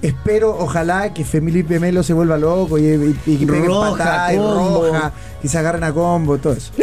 Espero, 0.01 0.57
ojalá, 0.59 1.13
que 1.15 1.25
Felipe 1.25 1.79
Melo 1.79 2.03
se 2.03 2.13
vuelva 2.13 2.37
loco 2.37 2.79
y, 2.79 2.87
y- 2.87 3.17
y 3.27 3.37
que 3.39 3.47
Roja, 3.47 3.91
patada 3.99 4.35
y 4.35 4.37
roja, 4.39 5.13
y 5.43 5.49
se 5.49 5.59
agarren 5.59 5.85
a 5.85 5.93
combo, 5.93 6.39
todo 6.39 6.55
eso. 6.55 6.73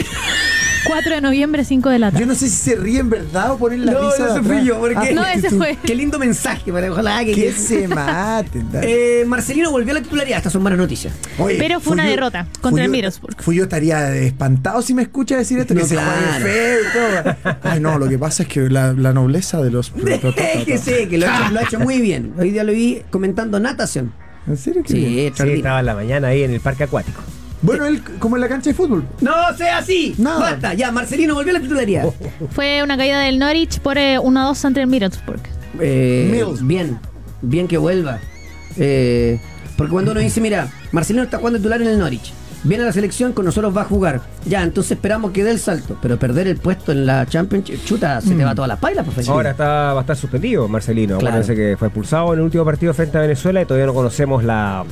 4 0.88 1.16
de 1.16 1.22
noviembre, 1.22 1.64
5 1.66 1.90
de 1.90 2.00
la 2.00 2.08
Yo 2.08 2.14
tarde. 2.14 2.26
no 2.26 2.36
sé 2.36 2.50
si 2.50 2.56
se 2.56 2.76
ríe 2.76 3.00
en 3.00 3.10
verdad 3.10 3.52
o 3.52 3.58
ponen 3.58 3.86
la 3.86 3.92
No, 3.94 4.10
risa. 4.12 4.26
de 4.26 4.32
ese 4.32 4.42
fui 4.44 4.64
yo, 4.66 4.80
porque- 4.80 4.96
Ah, 4.98 5.06
No, 5.14 5.26
ese 5.26 5.50
fue. 5.52 5.78
Qué 5.84 5.94
lindo 5.96 6.18
mensaje, 6.20 6.72
para 6.72 6.92
ojalá 6.92 7.24
que, 7.26 7.34
Que 7.34 7.52
se 7.52 7.88
maten. 7.88 8.68
Eh, 8.82 9.24
Marcelino 9.28 9.72
volvió 9.72 9.92
a 9.92 9.96
la 9.96 10.02
titularidad, 10.02 10.38
estas 10.38 10.54
son 10.54 10.62
buenas 10.64 10.80
noticias. 10.80 11.14
Oye, 11.38 11.58
Pero 11.60 11.80
fue 11.80 11.94
una 11.94 12.06
derrota 12.06 12.48
contra 12.62 12.84
el 12.86 12.90
Middlesbrough. 12.92 13.36
Fuyo 13.42 13.64
estaría 13.64 14.16
espantado 14.16 14.82
si 14.82 14.94
me 14.94 15.02
escucha 15.04 15.38
decir 15.38 15.60
esto, 15.60 15.74
No, 15.74 15.82
que 15.82 15.88
se 15.88 15.96
claro. 15.96 16.12
juegue 16.12 16.46
feo 16.54 16.80
y 16.80 16.94
todo. 17.44 17.58
Ay, 17.64 17.80
no, 17.80 18.00
lo 18.00 18.08
que 18.08 18.18
pasa 18.18 18.44
es 18.44 18.50
que 18.50 18.70
la, 18.70 18.94
la 18.94 19.14
nobleza 19.14 19.62
de 19.62 19.72
los... 19.72 19.92
Déjese, 19.96 21.08
que 21.10 21.18
lo 21.18 21.28
ha, 21.30 21.38
hecho, 21.44 21.52
lo 21.54 21.60
ha 21.60 21.64
hecho 21.64 21.80
muy 21.80 22.02
bien. 22.02 22.34
Hoy 22.38 22.52
día 22.52 22.64
lo 22.64 22.72
vi 22.72 23.02
comentando 23.10 23.60
natación. 23.60 24.12
¿En 24.48 24.58
serio? 24.58 24.82
que 24.84 24.94
Sí, 24.94 25.32
Sí, 25.36 25.52
estaba 25.54 25.80
en 25.82 25.86
la 25.86 25.94
mañana 25.96 26.30
ahí 26.30 26.44
en 26.44 26.52
el 26.52 26.60
parque 26.60 26.84
acuático. 26.86 27.22
Bueno, 27.62 27.86
él 27.86 28.02
como 28.20 28.38
en 28.38 28.42
la 28.42 28.48
cancha 28.48 28.70
de 28.70 28.74
fútbol. 28.74 29.06
No 29.22 29.34
sea 29.58 29.80
así. 29.80 30.16
No. 30.18 30.40
Basta, 30.40 30.74
ya, 30.74 30.92
Marcelino 30.92 31.36
volvió 31.36 31.52
a 31.52 31.58
la 31.58 31.62
titularidad. 31.62 32.06
Fue 32.52 32.82
una 32.84 32.98
caída 32.98 33.20
del 33.20 33.38
Norwich 33.40 33.80
por 33.80 33.98
eh, 33.98 34.18
1 34.20 34.40
a 34.40 34.46
2 34.46 34.66
ante 34.66 34.82
el 34.82 34.88
Middlesbrough. 34.88 35.42
Eh, 35.80 36.30
Mills. 36.32 36.66
bien, 36.66 37.00
bien 37.42 37.68
que 37.68 37.78
vuelva. 37.78 38.20
Eh, 38.78 39.40
porque 39.78 39.92
cuando 39.92 40.12
uno 40.12 40.20
dice, 40.20 40.42
mira, 40.42 40.70
Marcelino 40.92 41.24
está 41.24 41.38
jugando 41.38 41.60
titular 41.60 41.82
en 41.82 41.90
el 41.90 42.00
Norwich. 42.00 42.34
Viene 42.64 42.84
a 42.84 42.88
la 42.88 42.94
selección, 42.94 43.32
con 43.32 43.46
nosotros 43.46 43.76
va 43.76 43.84
a 43.84 43.86
jugar. 43.86 44.22
Ya, 44.46 44.64
entonces 44.64 44.92
esperamos 44.92 45.32
que 45.32 45.46
dé 45.46 45.52
el 45.52 45.60
salto. 45.60 45.98
Pero 46.02 46.20
perder 46.20 46.48
el 46.48 46.58
puesto 46.58 46.92
en 46.92 47.06
la 47.06 47.26
Championship, 47.26 47.86
chuta, 47.86 48.20
se 48.20 48.36
te 48.36 48.44
va 48.44 48.54
todas 48.54 48.68
las 48.68 48.80
pailas, 48.80 49.06
profesor. 49.06 49.36
Ahora 49.36 49.52
está, 49.52 49.94
va 49.94 50.00
a 50.00 50.02
estar 50.02 50.18
suspendido 50.18 50.68
Marcelino. 50.68 51.20
Claro. 51.20 51.38
Acuérdense 51.38 51.56
que 51.56 51.78
fue 51.78 51.88
expulsado 51.88 52.34
en 52.34 52.40
el 52.40 52.46
último 52.46 52.66
partido 52.66 52.94
frente 52.94 53.18
a 53.18 53.22
Venezuela 53.22 53.62
y 53.62 53.66
todavía 53.66 53.86
no 53.86 53.94
conocemos 53.94 54.44
la, 54.44 54.84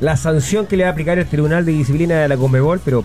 la 0.00 0.16
sanción 0.16 0.66
que 0.66 0.76
le 0.76 0.84
va 0.84 0.90
a 0.90 0.92
aplicar 0.92 1.18
el 1.18 1.26
Tribunal 1.26 1.64
de 1.64 1.72
Disciplina 1.72 2.20
de 2.20 2.28
la 2.28 2.36
Conmebol, 2.36 2.80
pero 2.84 3.04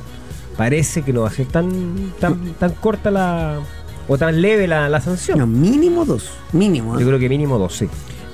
parece 0.58 1.04
que 1.04 1.14
no 1.14 1.22
va 1.22 1.28
a 1.28 1.32
ser 1.32 1.48
tan, 1.48 2.14
tan, 2.20 2.54
tan 2.54 2.72
corta 2.72 3.12
la 3.12 3.60
o 4.08 4.18
tan 4.18 4.42
leve 4.42 4.68
la, 4.68 4.90
la 4.90 5.00
sanción. 5.00 5.38
No, 5.38 5.48
mínimo 5.48 6.04
dos. 6.04 6.32
Mínimo. 6.52 6.96
¿eh? 6.96 7.02
Yo 7.02 7.08
creo 7.08 7.20
que 7.20 7.30
mínimo 7.30 7.58
dos, 7.58 7.76
sí. 7.76 7.88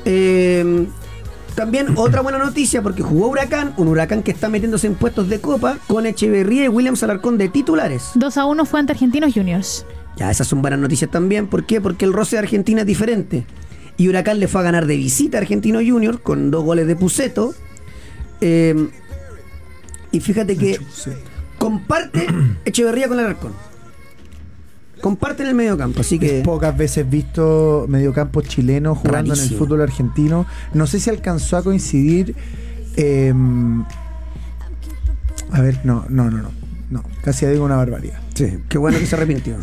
Eh, 0.05 0.87
también 1.53 1.89
otra 1.97 2.21
buena 2.21 2.37
noticia 2.37 2.81
porque 2.81 3.03
jugó 3.03 3.27
Huracán, 3.27 3.73
un 3.77 3.89
Huracán 3.89 4.23
que 4.23 4.31
está 4.31 4.49
metiéndose 4.49 4.87
en 4.87 4.95
puestos 4.95 5.29
de 5.29 5.39
copa 5.41 5.77
con 5.87 6.05
Echeverría 6.05 6.65
y 6.65 6.67
Williams 6.69 7.03
Alarcón 7.03 7.37
de 7.37 7.49
titulares. 7.49 8.11
2 8.15 8.37
a 8.37 8.45
1 8.45 8.65
fue 8.65 8.79
ante 8.79 8.93
Argentinos 8.93 9.33
Juniors. 9.33 9.85
Ya, 10.17 10.31
esas 10.31 10.47
son 10.47 10.61
buenas 10.61 10.79
noticias 10.79 11.11
también. 11.11 11.47
¿Por 11.47 11.65
qué? 11.65 11.81
Porque 11.81 12.05
el 12.05 12.13
roce 12.13 12.37
de 12.37 12.39
Argentina 12.39 12.81
es 12.81 12.87
diferente. 12.87 13.45
Y 13.97 14.07
Huracán 14.07 14.39
le 14.39 14.47
fue 14.47 14.61
a 14.61 14.63
ganar 14.63 14.85
de 14.85 14.95
visita 14.95 15.37
a 15.37 15.41
Argentino 15.41 15.79
Junior 15.79 16.21
con 16.21 16.51
dos 16.51 16.63
goles 16.63 16.87
de 16.87 16.95
Puceto. 16.95 17.53
Eh, 18.47 18.89
y 20.11 20.19
fíjate 20.19 20.55
que 20.55 20.79
comparte 21.57 22.27
Echeverría 22.65 23.07
con 23.07 23.17
Alarcón. 23.17 23.53
Comparten 25.01 25.47
el 25.47 25.55
medio 25.55 25.75
campo, 25.77 26.01
así 26.01 26.19
que. 26.19 26.41
Pocas 26.43 26.77
veces 26.77 27.09
visto 27.09 27.85
mediocampo 27.89 28.41
chileno 28.41 28.93
jugando 28.93 29.33
en 29.33 29.39
el 29.39 29.49
fútbol 29.49 29.81
argentino. 29.81 30.45
No 30.73 30.85
sé 30.85 30.99
si 30.99 31.09
alcanzó 31.09 31.57
a 31.57 31.63
coincidir. 31.63 32.35
eh, 32.97 33.33
a 35.51 35.61
ver, 35.61 35.79
no, 35.83 36.05
no, 36.09 36.29
no, 36.29 36.41
no. 36.43 36.51
No, 36.91 37.03
casi 37.23 37.47
digo 37.47 37.65
una 37.65 37.77
barbaridad. 37.77 38.19
Sí, 38.35 38.59
qué 38.69 38.77
bueno 38.77 38.99
que 38.99 39.07
se 39.07 39.15
arrepintió. 39.15 39.57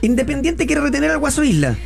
Independiente 0.00 0.66
quiere 0.66 0.80
retener 0.80 1.10
al 1.10 1.18
Guaso 1.18 1.44
Isla. 1.44 1.76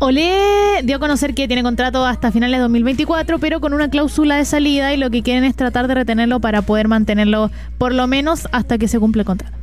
Olé 0.00 0.82
dio 0.82 0.96
a 0.96 0.98
conocer 0.98 1.34
que 1.34 1.46
tiene 1.46 1.62
contrato 1.62 2.04
hasta 2.04 2.30
finales 2.32 2.58
de 2.58 2.62
2024, 2.62 3.38
pero 3.38 3.60
con 3.60 3.72
una 3.72 3.88
cláusula 3.88 4.36
de 4.36 4.44
salida 4.44 4.92
y 4.92 4.96
lo 4.96 5.08
que 5.10 5.22
quieren 5.22 5.44
es 5.44 5.54
tratar 5.54 5.86
de 5.88 5.94
retenerlo 5.94 6.40
para 6.40 6.62
poder 6.62 6.88
mantenerlo 6.88 7.50
por 7.78 7.94
lo 7.94 8.06
menos 8.06 8.48
hasta 8.52 8.76
que 8.76 8.88
se 8.88 8.98
cumple 8.98 9.22
el 9.22 9.26
contrato. 9.26 9.56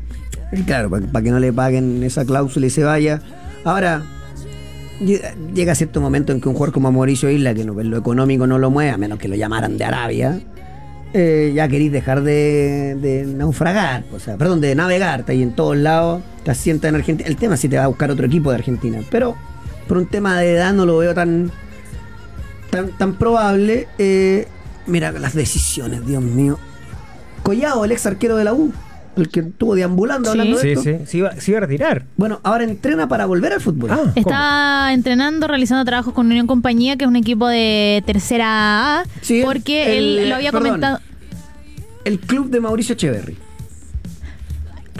Claro, 0.65 0.89
para 0.89 1.23
que 1.23 1.31
no 1.31 1.39
le 1.39 1.53
paguen 1.53 2.01
esa 2.03 2.25
cláusula 2.25 2.65
y 2.65 2.69
se 2.69 2.83
vaya. 2.83 3.21
Ahora, 3.65 4.03
lle- 5.01 5.21
llega 5.53 5.75
cierto 5.75 6.01
momento 6.01 6.31
en 6.31 6.41
que 6.41 6.47
un 6.49 6.55
jugador 6.55 6.73
como 6.73 6.91
Mauricio 6.91 7.29
Isla, 7.29 7.53
que 7.53 7.63
no, 7.63 7.73
lo 7.73 7.97
económico 7.97 8.47
no 8.47 8.57
lo 8.57 8.69
mueve, 8.71 8.91
a 8.91 8.97
menos 8.97 9.19
que 9.19 9.27
lo 9.27 9.35
llamaran 9.35 9.77
de 9.77 9.83
Arabia, 9.85 10.39
eh, 11.13 11.51
ya 11.53 11.67
queréis 11.67 11.91
dejar 11.91 12.21
de, 12.23 12.95
de 12.99 13.25
naufragar, 13.25 14.05
o 14.13 14.19
sea, 14.19 14.37
perdón, 14.37 14.61
de 14.61 14.73
navegar, 14.75 15.19
está 15.21 15.33
ahí 15.33 15.43
en 15.43 15.51
todos 15.51 15.75
lados, 15.77 16.21
te 16.43 16.51
asientas 16.51 16.89
en 16.89 16.95
Argentina. 16.95 17.29
El 17.29 17.35
tema 17.35 17.55
es 17.55 17.59
si 17.59 17.69
te 17.69 17.77
va 17.77 17.83
a 17.83 17.87
buscar 17.87 18.09
otro 18.11 18.25
equipo 18.25 18.49
de 18.49 18.55
Argentina, 18.55 18.99
pero 19.11 19.35
por 19.91 19.97
un 19.97 20.05
tema 20.05 20.39
de 20.39 20.53
edad 20.53 20.71
no 20.71 20.85
lo 20.85 20.99
veo 20.99 21.13
tan, 21.13 21.51
tan, 22.69 22.91
tan 22.97 23.15
probable. 23.15 23.89
Eh, 23.97 24.47
mira 24.87 25.11
las 25.11 25.33
decisiones, 25.33 26.07
Dios 26.07 26.23
mío. 26.23 26.57
Collado, 27.43 27.83
el 27.83 27.91
ex 27.91 28.05
arquero 28.05 28.37
de 28.37 28.45
la 28.45 28.53
U, 28.53 28.71
el 29.17 29.27
que 29.27 29.41
estuvo 29.41 29.75
deambulando 29.75 30.31
Sí. 30.31 30.39
hablando 30.39 30.55
de 30.57 30.61
Sí, 30.61 30.69
esto. 30.69 30.83
sí. 30.83 31.05
Se 31.11 31.17
iba, 31.17 31.31
se 31.35 31.51
iba 31.51 31.57
a 31.57 31.61
retirar. 31.61 32.05
Bueno, 32.15 32.39
ahora 32.43 32.63
entrena 32.63 33.09
para 33.09 33.25
volver 33.25 33.51
al 33.51 33.59
fútbol. 33.59 33.91
Ah. 33.91 34.13
Está 34.15 34.93
entrenando, 34.93 35.45
realizando 35.47 35.83
trabajos 35.83 36.13
con 36.13 36.27
Unión 36.27 36.47
Compañía, 36.47 36.95
que 36.95 37.03
es 37.03 37.09
un 37.09 37.17
equipo 37.17 37.49
de 37.49 38.01
tercera 38.05 39.01
A, 39.01 39.03
Sí, 39.19 39.41
porque 39.43 39.97
el- 39.97 40.19
él 40.19 40.29
lo 40.29 40.35
había 40.35 40.53
perdón. 40.53 40.67
comentado. 40.69 40.99
El 42.05 42.17
club 42.17 42.49
de 42.49 42.61
Mauricio 42.61 42.93
Echeverry. 42.93 43.37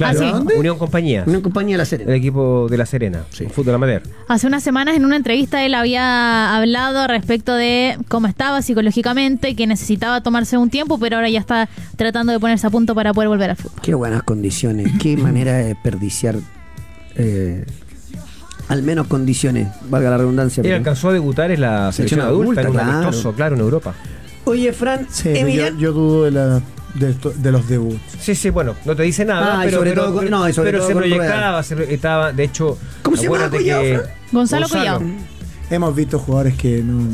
Claro, 0.02 0.20
Ah, 0.20 0.24
sí. 0.24 0.32
¿Dónde? 0.32 0.56
Unión 0.58 0.78
Compañía. 0.78 1.24
Una 1.28 1.42
compañía 1.42 1.74
de 1.74 1.78
la 1.78 1.84
El 1.84 1.88
Serena. 1.90 2.16
equipo 2.16 2.68
de 2.70 2.78
La 2.78 2.86
Serena, 2.86 3.24
fútbol 3.54 3.76
amateur. 3.76 4.04
Hace 4.28 4.48
unas 4.48 4.64
semanas 4.64 4.96
en 4.96 5.06
una 5.06 5.16
entrevista 5.16 5.64
él 5.66 5.74
había 5.76 6.56
hablado 6.56 7.08
respecto 7.08 7.54
de 7.56 7.98
cómo 8.10 8.28
estaba 8.28 8.62
psicológicamente, 8.62 9.56
que 9.56 9.68
necesitaba 9.68 10.22
tomarse 10.22 10.58
un 10.58 10.70
tiempo, 10.70 10.98
pero 11.00 11.18
ahora 11.18 11.30
ya 11.30 11.40
está 11.40 11.70
tratando 11.96 12.32
de 12.34 12.40
ponerse 12.40 12.68
a 12.68 12.70
punto 12.70 12.96
para 12.96 13.14
poder 13.14 13.30
volver 13.30 13.50
al 13.52 13.56
fútbol. 13.58 13.80
Qué 13.82 13.94
buenas 13.94 14.24
condiciones. 14.24 14.88
Qué 15.00 15.16
manera 15.18 15.54
de 15.58 15.66
desperdiciar. 15.66 16.36
eh, 17.16 17.66
al 18.68 18.84
menos 18.84 19.08
condiciones, 19.08 19.68
valga 19.90 20.10
la 20.12 20.18
redundancia. 20.18 20.62
Él 20.62 20.66
pero- 20.68 20.78
alcanzó 20.78 21.10
a 21.10 21.14
debutar 21.14 21.52
en 21.52 21.60
la 21.62 21.92
selección 21.92 22.22
Selección 22.22 22.22
adulta, 22.28 22.62
adulta, 22.62 22.62
en 22.62 22.68
un 22.68 22.74
claro. 22.74 22.92
amistoso, 23.08 23.34
claro, 23.34 23.56
en 23.56 23.62
Europa. 23.62 23.94
Oye, 24.46 24.72
Fran, 24.72 25.08
Sí, 25.10 25.30
yo 25.78 25.92
dudo 25.92 26.24
de, 26.24 26.32
la, 26.32 26.62
de, 26.96 27.12
esto- 27.12 27.32
de 27.36 27.52
los 27.52 27.68
debuts. 27.68 28.00
Sí, 28.20 28.36
sí, 28.36 28.50
bueno, 28.50 28.76
no 28.86 28.96
te 28.96 29.04
dice 29.04 29.26
nada, 29.26 29.60
Ah, 29.60 29.62
pero, 29.66 29.78
sobre 29.78 29.90
pero, 29.92 30.02
todo 30.04 30.14
con- 30.16 30.26
pero- 30.26 30.38
no, 30.38 30.54
sobre 30.54 30.72
pero 30.72 30.80
todo 30.80 30.88
se 30.90 30.96
proyectaba, 30.96 31.64
se- 31.64 31.94
estaba, 31.94 32.32
de 32.34 32.44
hecho, 32.44 32.78
¿Cómo 33.04 33.18
se 33.18 33.24
llama 33.24 33.50
que? 33.50 34.02
Gonzalo 34.32 34.68
Collado. 34.70 35.02
Hemos 35.70 35.96
visto 35.96 36.20
jugadores 36.20 36.56
que 36.56 36.84
no, 36.84 37.08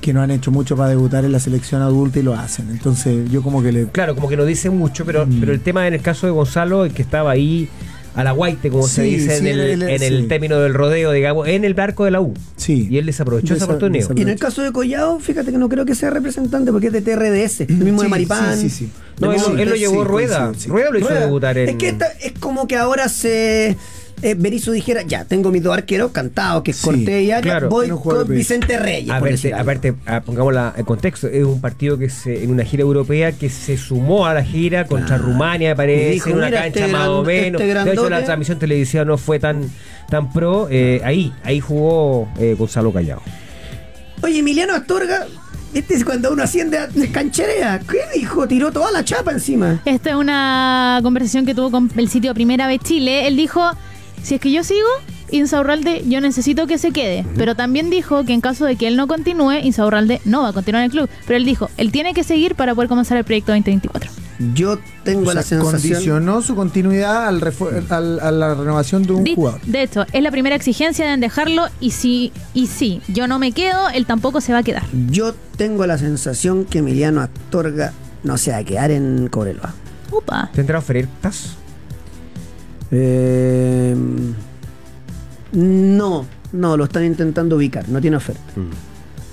que 0.00 0.12
no 0.14 0.22
han 0.22 0.30
hecho 0.30 0.50
mucho 0.50 0.76
para 0.76 0.88
debutar 0.90 1.24
en 1.26 1.32
la 1.32 1.38
selección 1.40 1.82
adulta 1.82 2.18
y 2.18 2.22
lo 2.22 2.34
hacen. 2.34 2.70
Entonces 2.70 3.30
yo 3.30 3.42
como 3.42 3.62
que 3.62 3.70
le... 3.72 3.86
Claro, 3.88 4.14
como 4.14 4.28
que 4.28 4.36
no 4.38 4.46
dice 4.46 4.70
mucho, 4.70 5.04
pero, 5.04 5.26
Mm. 5.26 5.40
pero 5.40 5.52
el 5.52 5.60
tema 5.60 5.86
en 5.86 5.92
el 5.94 6.00
caso 6.00 6.26
de 6.26 6.32
Gonzalo 6.32 6.86
es 6.86 6.92
que 6.94 7.02
estaba 7.02 7.30
ahí 7.30 7.68
a 8.14 8.24
la 8.24 8.32
guaite, 8.32 8.70
como 8.70 8.86
se 8.88 9.02
dice 9.02 9.38
sí, 9.38 9.46
en 9.48 9.58
el, 9.58 9.82
en 9.82 10.02
el 10.02 10.26
término 10.28 10.58
del 10.60 10.74
rodeo, 10.74 11.12
digamos, 11.12 11.46
en 11.48 11.64
el 11.64 11.74
barco 11.74 12.04
de 12.04 12.10
la 12.10 12.20
U. 12.20 12.34
Sí. 12.56 12.88
Y 12.90 12.98
él 12.98 13.06
desaprovechó 13.06 13.54
esa 13.54 13.66
oportunidad. 13.66 14.08
Y 14.16 14.22
en 14.22 14.28
el 14.28 14.38
caso 14.38 14.62
de 14.62 14.72
Collado, 14.72 15.20
fíjate 15.20 15.52
que 15.52 15.58
no 15.58 15.68
creo 15.68 15.84
que 15.84 15.94
sea 15.94 16.10
representante 16.10 16.72
porque 16.72 16.88
es 16.88 16.92
de 16.92 17.02
TRDS, 17.02 17.60
el 17.60 17.76
mismo 17.78 18.02
de 18.02 18.08
Maripán. 18.08 18.56
sí, 18.58 18.68
sí, 18.68 18.86
sí. 18.86 18.90
No, 19.20 19.32
él, 19.32 19.38
Sí, 19.40 19.50
él 19.58 19.68
lo 19.68 19.76
llevó 19.76 20.02
sí, 20.02 20.08
Rueda. 20.08 20.52
sí, 20.54 20.60
sí. 20.62 20.68
Rueda 20.70 20.90
lo 20.90 20.98
hizo 20.98 21.08
Rueda. 21.08 21.20
debutar 21.20 21.58
en. 21.58 21.68
Es 21.68 21.76
que 21.76 21.88
esta- 21.90 22.10
es 22.22 22.32
como 22.40 22.66
que 22.66 22.76
ahora 22.76 23.08
se 23.08 23.76
eh, 24.22 24.34
Berizzo 24.38 24.72
dijera, 24.72 25.02
ya, 25.02 25.24
tengo 25.24 25.50
mis 25.50 25.62
dos 25.62 25.74
arqueros 25.76 26.10
cantados, 26.12 26.62
que 26.62 26.70
es 26.72 26.76
Sí, 26.76 26.84
Cortés 26.84 27.22
y 27.24 27.30
Arias, 27.30 27.42
claro. 27.42 27.68
voy 27.68 27.88
con. 27.88 28.28
Vicente 28.28 28.78
Reyes. 28.78 29.10
Aparte, 29.10 29.54
aparte 29.54 29.94
ah, 30.06 30.20
pongámosla 30.20 30.74
en 30.76 30.84
contexto, 30.84 31.28
es 31.28 31.44
un 31.44 31.60
partido 31.60 31.96
que 31.98 32.08
se, 32.10 32.44
en 32.44 32.50
una 32.50 32.64
gira 32.64 32.82
europea 32.82 33.32
que 33.32 33.48
se 33.50 33.76
sumó 33.76 34.26
a 34.26 34.34
la 34.34 34.44
gira 34.44 34.86
contra 34.86 35.16
Claro. 35.16 35.24
Rumania, 35.32 35.74
parece, 35.74 36.10
dijo, 36.10 36.30
en 36.30 36.36
una 36.36 36.46
"Mira, 36.46 36.62
cancha 36.62 36.80
este 36.80 36.92
más 36.92 37.08
o 37.08 37.22
menos. 37.24 37.60
este 37.60 37.74
de 37.74 37.80
hecho, 37.82 37.84
la 37.84 37.94
grandote". 38.08 38.24
transmisión 38.24 38.58
televisiva 38.58 39.04
no 39.04 39.16
fue 39.18 39.38
tan, 39.38 39.70
tan 40.08 40.32
pro. 40.32 40.68
eh, 40.70 41.00
ahí, 41.04 41.32
ahí 41.44 41.60
jugó 41.60 42.28
eh, 42.38 42.54
Gonzalo 42.58 42.92
Callao. 42.92 43.22
Oye, 44.22 44.40
Emiliano 44.40 44.74
Astorga, 44.74 45.26
este 45.72 45.94
es 45.94 46.04
cuando 46.04 46.32
uno 46.32 46.42
asciende 46.42 46.78
a 46.78 46.88
cancherea. 47.12 47.80
¿Qué 47.88 47.98
dijo? 48.18 48.46
Tiró 48.46 48.70
toda 48.70 48.90
la 48.90 49.04
chapa 49.04 49.32
encima. 49.32 49.80
Esta 49.84 50.10
es 50.10 50.16
una 50.16 51.00
conversación 51.02 51.46
que 51.46 51.54
tuvo 51.54 51.70
con 51.70 51.90
el 51.96 52.08
sitio 52.08 52.34
Primera 52.34 52.66
Vez 52.66 52.80
Chile. 52.82 53.26
Él 53.26 53.36
dijo, 53.36 53.62
si 54.22 54.34
es 54.36 54.40
que 54.40 54.52
yo 54.52 54.62
sigo, 54.64 54.88
Insaurralde, 55.32 56.02
yo 56.08 56.20
necesito 56.20 56.66
que 56.66 56.76
se 56.78 56.90
quede. 56.90 57.24
Pero 57.36 57.54
también 57.54 57.88
dijo 57.88 58.24
que 58.24 58.32
en 58.32 58.40
caso 58.40 58.64
de 58.64 58.76
que 58.76 58.88
él 58.88 58.96
no 58.96 59.06
continúe, 59.06 59.52
Insaurralde 59.62 60.20
no 60.24 60.42
va 60.42 60.48
a 60.48 60.52
continuar 60.52 60.82
en 60.82 60.86
el 60.86 60.90
club. 60.90 61.08
Pero 61.26 61.36
él 61.36 61.44
dijo, 61.44 61.70
él 61.76 61.92
tiene 61.92 62.14
que 62.14 62.24
seguir 62.24 62.54
para 62.56 62.74
poder 62.74 62.88
comenzar 62.88 63.16
el 63.16 63.24
proyecto 63.24 63.52
2024. 63.52 64.10
Yo 64.54 64.78
tengo 65.04 65.30
O 65.30 65.34
la 65.34 65.42
sensación. 65.42 65.70
condicionó 65.70 66.40
su 66.42 66.56
continuidad 66.56 67.28
al 67.28 67.42
al- 67.90 68.20
a 68.20 68.30
la 68.32 68.54
renovación 68.54 69.02
de 69.02 69.12
un 69.12 69.34
jugador. 69.34 69.60
De 69.66 69.82
hecho, 69.82 70.06
es 70.12 70.22
la 70.22 70.30
primera 70.30 70.56
exigencia, 70.56 71.04
deben 71.04 71.20
dejarlo. 71.20 71.66
Y 71.78 71.90
si, 71.90 72.32
y 72.54 72.66
si 72.66 73.02
yo 73.08 73.26
no 73.28 73.38
me 73.38 73.52
quedo, 73.52 73.88
él 73.90 74.06
tampoco 74.06 74.40
se 74.40 74.52
va 74.54 74.58
a 74.60 74.62
quedar. 74.62 74.82
Yo 75.10 75.34
tengo 75.56 75.86
la 75.86 75.98
sensación 75.98 76.64
que 76.64 76.78
Emiliano 76.78 77.20
Astorga 77.20 77.92
no 78.24 78.38
se 78.38 78.50
va 78.50 78.56
a 78.58 78.64
quedar 78.64 78.90
en 78.90 79.28
Cobreloa. 79.28 79.74
Upa. 80.10 80.50
¿Tendrá 80.54 80.78
ofertas? 80.78 81.56
Eh, 82.90 83.94
no, 85.52 86.26
no, 86.52 86.76
lo 86.76 86.84
están 86.84 87.04
intentando 87.04 87.56
ubicar, 87.56 87.88
no 87.88 88.00
tiene 88.00 88.16
oferta. 88.16 88.42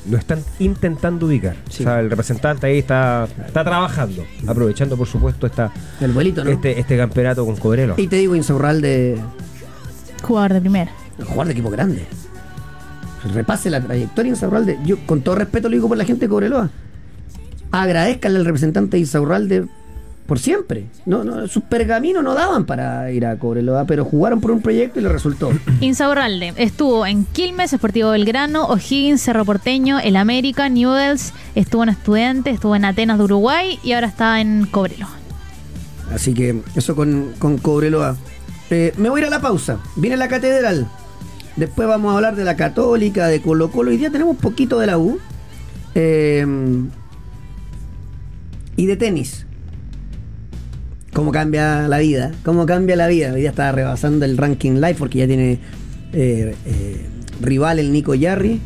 Lo 0.09 0.17
están 0.17 0.39
intentando 0.59 1.25
ubicar. 1.25 1.55
Sí. 1.69 1.83
O 1.83 1.85
sea, 1.87 1.99
el 1.99 2.09
representante 2.09 2.65
ahí 2.67 2.79
está, 2.79 3.27
está 3.45 3.63
trabajando, 3.63 4.23
aprovechando, 4.47 4.95
por 4.95 5.07
supuesto, 5.07 5.47
esta, 5.47 5.71
El 5.99 6.11
vuelito, 6.13 6.43
¿no? 6.43 6.49
este, 6.51 6.79
este 6.79 6.97
campeonato 6.97 7.45
con 7.45 7.55
Cobrelo. 7.57 7.95
Y 7.97 8.07
te 8.07 8.15
digo, 8.17 8.35
Insaurralde, 8.35 9.17
Jugador 10.23 10.53
de 10.53 10.61
primera. 10.61 10.91
jugador 11.19 11.47
de 11.47 11.51
equipo 11.53 11.69
grande. 11.69 12.05
Repase 13.33 13.69
la 13.69 13.81
trayectoria 13.81 14.31
de 14.31 14.35
Insaurralde. 14.37 14.79
Yo, 14.85 14.97
con 15.05 15.21
todo 15.21 15.35
respeto, 15.35 15.67
lo 15.69 15.75
digo 15.75 15.87
por 15.89 15.97
la 15.97 16.05
gente 16.05 16.25
de 16.25 16.29
Cobreloa. 16.29 16.69
Agradezcanle 17.71 18.39
al 18.39 18.45
representante 18.45 18.95
de 18.97 19.01
Insaurralde 19.01 19.65
por 20.28 20.39
siempre. 20.39 20.86
No, 21.05 21.23
no, 21.23 21.47
sus 21.47 21.63
pergaminos 21.63 22.23
no 22.23 22.36
daban 22.36 22.65
para 22.65 23.11
ir 23.11 23.25
a 23.25 23.39
Cobreloa, 23.39 23.86
pero 23.86 24.05
jugaron 24.05 24.41
por 24.41 24.51
un 24.51 24.61
proyecto 24.61 24.99
y 24.99 25.03
le 25.03 25.09
resultó. 25.09 25.51
Insaurralde 25.82 26.53
estuvo 26.57 27.05
en 27.05 27.23
Quilmes, 27.25 27.71
Sportivo 27.71 28.11
Belgrano, 28.11 28.65
O'Higgins, 28.65 29.21
Cerro 29.21 29.45
Porteño, 29.45 29.99
El 29.99 30.17
América, 30.17 30.69
Newells, 30.69 31.34
estuvo 31.55 31.84
en 31.84 31.89
Estudiantes, 31.89 32.55
estuvo 32.55 32.75
en 32.75 32.86
Atenas 32.86 33.17
de 33.17 33.23
Uruguay 33.23 33.80
y 33.84 33.93
ahora 33.93 34.07
está 34.07 34.41
en 34.41 34.65
Cobrelo. 34.65 35.07
Así 36.13 36.34
que 36.34 36.61
eso 36.75 36.95
con, 36.95 37.34
con 37.39 37.57
Cobreloa. 37.57 38.17
Eh, 38.69 38.93
me 38.97 39.09
voy 39.09 39.21
a 39.21 39.23
ir 39.23 39.28
a 39.28 39.32
la 39.32 39.41
pausa. 39.41 39.80
Viene 39.95 40.17
la 40.17 40.28
catedral. 40.28 40.88
Después 41.55 41.88
vamos 41.88 42.11
a 42.11 42.17
hablar 42.17 42.36
de 42.36 42.43
la 42.43 42.55
católica, 42.55 43.28
de 43.28 43.41
Colo 43.41 43.71
Colo. 43.71 43.91
Hoy 43.91 43.97
día 43.97 44.11
tenemos 44.11 44.36
poquito 44.38 44.78
de 44.78 44.88
la 44.88 44.97
U. 44.97 45.19
Eh, 45.95 46.45
y 48.75 48.86
de 48.86 48.95
tenis. 48.95 49.46
Cómo 51.18 51.32
cambia 51.32 51.88
la 51.88 51.97
vida. 51.97 52.32
Cómo 52.45 52.68
cambia 52.68 52.95
la 52.95 53.07
vida. 53.07 53.34
Hoy 53.34 53.39
día 53.39 53.49
está 53.49 53.72
rebasando 53.72 54.24
el 54.24 54.38
ranking 54.38 54.74
live 54.74 54.93
porque 54.99 55.18
ya 55.18 55.26
tiene 55.26 55.53
eh, 56.13 56.53
eh, 56.63 57.05
rival 57.41 57.80
el 57.80 57.91
Nico 57.91 58.13
Yarri. 58.13 58.61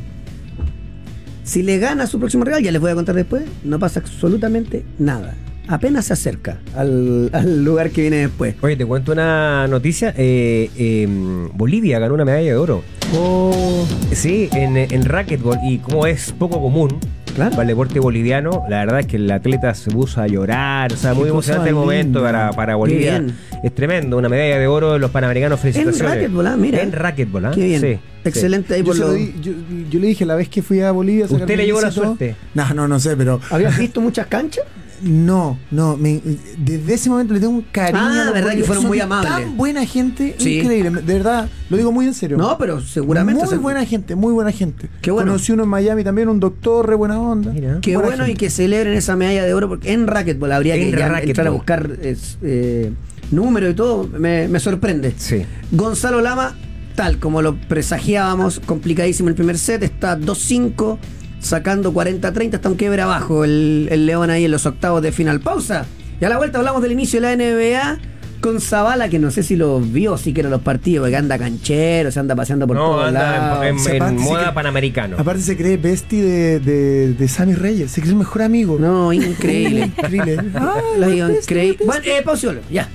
Si 1.45 1.63
le 1.63 1.79
gana 1.79 2.07
su 2.07 2.19
próximo 2.19 2.43
rival, 2.43 2.61
ya 2.61 2.73
les 2.73 2.81
voy 2.81 2.91
a 2.91 2.95
contar 2.95 3.15
después, 3.15 3.43
no 3.63 3.79
pasa 3.79 4.01
absolutamente 4.01 4.83
nada. 4.99 5.33
Apenas 5.69 6.07
se 6.07 6.11
acerca 6.11 6.59
al, 6.75 7.29
al 7.31 7.63
lugar 7.63 7.89
que 7.91 8.01
viene 8.01 8.17
después. 8.17 8.55
Oye, 8.59 8.75
te 8.75 8.85
cuento 8.85 9.13
una 9.13 9.65
noticia. 9.69 10.13
eh, 10.17 11.07
Bolivia 11.53 11.99
ganó 11.99 12.15
una 12.15 12.25
medalla 12.25 12.49
de 12.49 12.55
oro. 12.57 12.83
Oh, 13.15 13.85
Sí, 14.11 14.49
en, 14.51 14.75
en 14.75 15.05
racquetball. 15.05 15.57
Y 15.65 15.77
como 15.77 16.05
es 16.05 16.33
poco 16.33 16.61
común 16.61 16.99
Claro. 17.33 17.51
para 17.51 17.63
el 17.63 17.67
deporte 17.69 17.99
boliviano, 17.99 18.63
la 18.69 18.79
verdad 18.85 18.99
es 19.01 19.05
que 19.07 19.17
el 19.17 19.29
atleta 19.31 19.73
se 19.73 19.91
puso 19.91 20.21
a 20.21 20.27
llorar. 20.27 20.91
O 20.93 20.97
sea, 20.97 21.13
muy 21.13 21.29
emocionante 21.29 21.69
el 21.69 21.75
momento 21.75 22.21
para, 22.21 22.51
para 22.51 22.75
Bolivia. 22.75 23.23
Es 23.63 23.73
tremendo. 23.75 24.17
Una 24.17 24.29
medalla 24.29 24.57
de 24.59 24.67
oro 24.67 24.93
de 24.93 24.99
los 24.99 25.11
panamericanos. 25.11 25.59
Felicitaciones. 25.59 26.15
racquetball, 26.15 26.47
ah, 26.47 26.57
mira. 26.57 26.81
En 26.81 26.91
racquetball, 26.91 27.45
¿ah? 27.45 27.51
qué 27.53 27.65
bien. 27.65 27.81
Sí, 27.81 27.99
Excelente 28.23 28.73
ahí 28.75 28.81
Yo, 28.81 28.85
por 28.85 28.95
se 28.95 29.01
lo 29.01 29.13
di- 29.13 29.33
yo- 29.41 29.51
yo 29.89 29.99
le 29.99 30.07
dije 30.07 30.25
la 30.25 30.35
vez 30.35 30.47
que 30.49 30.61
fui 30.61 30.79
a 30.81 30.91
Bolivia. 30.91 31.25
¿Usted 31.29 31.57
le 31.57 31.65
llevó 31.65 31.81
la 31.81 31.91
suerte? 31.91 32.35
No, 32.53 32.73
no, 32.73 32.87
no 32.87 32.99
sé, 32.99 33.15
pero. 33.15 33.39
¿Habías 33.49 33.77
visto 33.77 33.99
muchas 34.01 34.27
canchas? 34.27 34.65
No, 35.01 35.57
no. 35.71 35.97
me- 35.97 36.21
desde 36.57 36.93
ese 36.93 37.09
momento 37.09 37.33
le 37.33 37.39
tengo 37.39 37.53
un 37.53 37.61
cariño. 37.71 37.99
Ah, 38.01 38.31
verdad 38.33 38.51
que 38.53 38.63
fueron 38.63 38.85
muy 38.85 38.99
amables. 38.99 39.31
Tan 39.31 39.57
buena 39.57 39.85
gente, 39.85 40.35
Sí. 40.37 40.59
increíble. 40.59 41.01
De 41.01 41.13
verdad, 41.13 41.49
lo 41.69 41.77
digo 41.77 41.91
muy 41.91 42.05
en 42.05 42.13
serio. 42.13 42.37
No, 42.37 42.57
pero 42.57 42.81
seguramente. 42.81 43.45
Muy 43.45 43.57
buena 43.57 43.85
gente, 43.85 44.15
muy 44.15 44.33
buena 44.33 44.51
gente. 44.51 44.89
Qué 45.01 45.11
bueno. 45.11 45.31
Conocí 45.31 45.51
uno 45.51 45.63
en 45.63 45.69
Miami 45.69 46.03
también, 46.03 46.29
un 46.29 46.39
doctor, 46.39 46.87
re 46.87 46.95
buena 46.95 47.19
onda. 47.19 47.51
Mira. 47.51 47.79
Qué 47.81 47.95
Buena 47.97 48.09
bueno 48.17 48.27
y 48.27 48.35
que 48.35 48.49
celebren 48.49 48.93
esa 48.93 49.15
medalla 49.15 49.43
de 49.43 49.53
oro 49.53 49.67
porque 49.67 49.91
en 49.91 50.07
racquetball 50.07 50.51
habría 50.51 50.75
En 50.75 50.91
que 50.91 50.97
ya 50.97 51.19
entrar 51.19 51.47
a 51.47 51.49
buscar 51.51 51.89
es, 52.01 52.37
eh, 52.41 52.91
números 53.31 53.71
y 53.71 53.73
todo. 53.73 54.07
Me, 54.07 54.47
me 54.47 54.59
sorprende. 54.59 55.13
Sí. 55.17 55.43
Gonzalo 55.71 56.21
Lama, 56.21 56.55
tal 56.95 57.17
como 57.17 57.41
lo 57.41 57.55
presagiábamos, 57.55 58.59
complicadísimo 58.59 59.29
el 59.29 59.35
primer 59.35 59.57
set, 59.57 59.81
está 59.83 60.15
2-5, 60.17 60.97
sacando 61.41 61.93
40-30, 61.93 62.53
está 62.55 62.69
un 62.69 62.75
quiebre 62.75 63.01
abajo 63.01 63.43
el, 63.43 63.87
el 63.91 64.05
León 64.05 64.29
ahí 64.29 64.45
en 64.45 64.51
los 64.51 64.65
octavos 64.65 65.01
de 65.01 65.11
final. 65.11 65.39
Pausa. 65.41 65.85
Y 66.19 66.25
a 66.25 66.29
la 66.29 66.37
vuelta 66.37 66.59
hablamos 66.59 66.81
del 66.81 66.91
inicio 66.91 67.19
de 67.19 67.35
la 67.35 67.35
NBA 67.35 67.97
con 68.41 68.59
Zavala, 68.59 69.07
que 69.09 69.19
no 69.19 69.29
sé 69.29 69.43
si 69.43 69.55
lo 69.55 69.79
vio 69.79 70.17
siquiera 70.17 70.49
los 70.49 70.61
partidos, 70.61 71.05
porque 71.05 71.15
anda 71.15 71.37
canchero, 71.37 72.11
se 72.11 72.19
anda 72.19 72.35
paseando 72.35 72.65
por 72.65 72.75
No, 72.75 72.83
todos 72.91 73.05
anda 73.09 73.21
lados. 73.21 73.65
en, 73.65 73.69
en- 73.75 73.79
Se 73.79 73.99
moda 73.99 74.45
cree- 74.49 74.53
panamericano. 74.53 75.15
Aparte 75.19 75.41
se 75.43 75.55
cree 75.55 75.77
bestie 75.77 76.23
de, 76.23 76.59
de, 76.59 77.13
de 77.13 77.27
Sammy 77.27 77.53
Reyes. 77.53 77.91
Se 77.91 78.01
cree 78.01 78.13
el 78.13 78.17
mejor 78.19 78.41
amigo. 78.41 78.77
No, 78.79 79.13
increíble. 79.13 79.91
Increíble. 79.95 80.37
Ah, 80.55 80.75
Lo 80.97 81.07
digo, 81.09 81.27
bestie, 81.27 81.41
increíble. 81.43 81.85
Bueno, 81.85 82.01
eh, 82.05 82.21
pausiolo, 82.23 82.61
ya. 82.71 82.87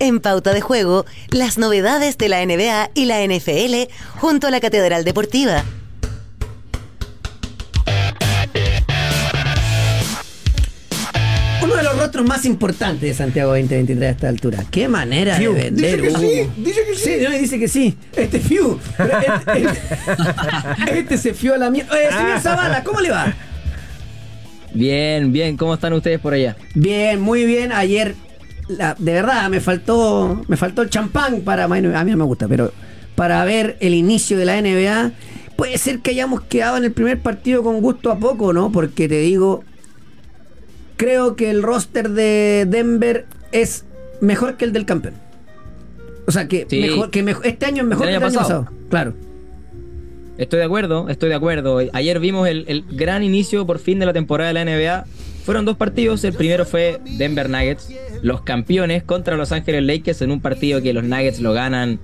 En 0.00 0.20
Pauta 0.20 0.52
de 0.52 0.60
Juego, 0.60 1.04
las 1.30 1.58
novedades 1.58 2.18
de 2.18 2.28
la 2.28 2.44
NBA 2.44 2.90
y 2.94 3.06
la 3.06 3.24
NFL 3.24 3.90
junto 4.18 4.46
a 4.46 4.50
la 4.50 4.60
Catedral 4.60 5.04
Deportiva. 5.04 5.64
Uno 11.62 11.74
de 11.76 11.82
los 11.82 11.98
rostros 11.98 12.24
más 12.26 12.44
importantes 12.44 13.00
de 13.02 13.14
Santiago 13.14 13.50
2023 13.50 14.08
a 14.08 14.10
esta 14.10 14.28
altura. 14.28 14.64
Qué 14.70 14.88
manera 14.88 15.36
Fiu. 15.36 15.52
de 15.52 15.62
vender 15.64 16.00
Dice 16.00 16.08
que 16.10 16.16
sí, 16.18 16.50
dice 16.62 16.80
que 16.86 16.94
sí. 16.96 17.16
no, 17.24 17.30
dice 17.38 17.58
que 17.58 17.68
sí. 17.68 17.96
Este 18.16 18.38
Fiu. 18.40 18.78
Este, 18.98 19.62
este- 19.62 20.98
este 21.00 21.18
se 21.18 21.34
fió 21.34 21.54
a 21.54 21.58
la 21.58 21.70
mierda. 21.70 21.92
Oye, 21.92 22.10
señor 22.12 22.40
Zavala, 22.40 22.84
¿cómo 22.84 23.00
le 23.00 23.10
va? 23.10 23.34
Bien, 24.72 25.32
bien, 25.32 25.56
¿cómo 25.56 25.74
están 25.74 25.92
ustedes 25.94 26.20
por 26.20 26.32
allá? 26.32 26.56
Bien, 26.74 27.20
muy 27.20 27.44
bien. 27.44 27.72
Ayer, 27.72 28.14
la- 28.68 28.94
de 28.98 29.12
verdad, 29.12 29.48
me 29.50 29.60
faltó 29.60 30.42
me 30.48 30.56
faltó 30.56 30.82
el 30.82 30.90
champán 30.90 31.40
para. 31.40 31.66
Bueno, 31.66 31.96
a 31.98 32.04
mí 32.04 32.10
no 32.10 32.16
me 32.18 32.24
gusta, 32.24 32.46
pero 32.48 32.72
para 33.14 33.44
ver 33.44 33.76
el 33.80 33.94
inicio 33.94 34.36
de 34.38 34.44
la 34.44 34.56
NBA. 34.60 35.12
Puede 35.56 35.76
ser 35.78 35.98
que 35.98 36.10
hayamos 36.12 36.42
quedado 36.42 36.76
en 36.76 36.84
el 36.84 36.92
primer 36.92 37.18
partido 37.18 37.64
con 37.64 37.80
gusto 37.80 38.12
a 38.12 38.18
poco, 38.18 38.52
¿no? 38.52 38.70
Porque 38.70 39.08
te 39.08 39.18
digo, 39.18 39.64
creo 40.96 41.36
que 41.36 41.50
el 41.50 41.62
roster 41.62 42.10
de 42.10 42.64
Denver 42.68 43.26
es 43.52 43.84
mejor 44.20 44.56
que 44.56 44.64
el 44.64 44.72
del 44.72 44.84
campeón. 44.84 45.14
O 46.26 46.30
sea, 46.30 46.46
que, 46.46 46.66
Sí. 46.68 46.80
mejor, 46.80 47.10
que 47.10 47.22
mejor, 47.22 47.46
este 47.46 47.66
año 47.66 47.82
es 47.82 47.88
mejor 47.88 48.04
que 48.06 48.10
el 48.10 48.16
año 48.16 48.26
año 48.26 48.36
pasado. 48.38 48.64
pasado. 48.64 48.78
Claro. 48.90 49.14
Estoy 50.36 50.60
de 50.60 50.64
acuerdo, 50.66 51.08
estoy 51.08 51.28
de 51.30 51.34
acuerdo. 51.34 51.80
Ayer 51.92 52.20
vimos 52.20 52.46
el, 52.46 52.64
el 52.68 52.84
gran 52.92 53.24
inicio 53.24 53.66
por 53.66 53.80
fin 53.80 53.98
de 53.98 54.06
la 54.06 54.12
temporada 54.12 54.48
de 54.48 54.54
la 54.54 54.60
NBA. 54.64 55.04
Fueron 55.44 55.64
dos 55.64 55.76
partidos. 55.76 56.22
El 56.22 56.34
primero 56.34 56.64
fue 56.66 57.00
Denver 57.16 57.48
Nuggets, 57.50 57.88
los 58.22 58.42
campeones 58.42 59.02
contra 59.02 59.36
Los 59.36 59.52
Ángeles 59.52 59.82
Lakers 59.84 60.22
en 60.22 60.30
un 60.30 60.40
partido 60.40 60.82
que 60.82 60.92
los 60.92 61.04
Nuggets 61.04 61.40
lo 61.40 61.52
ganan 61.52 61.98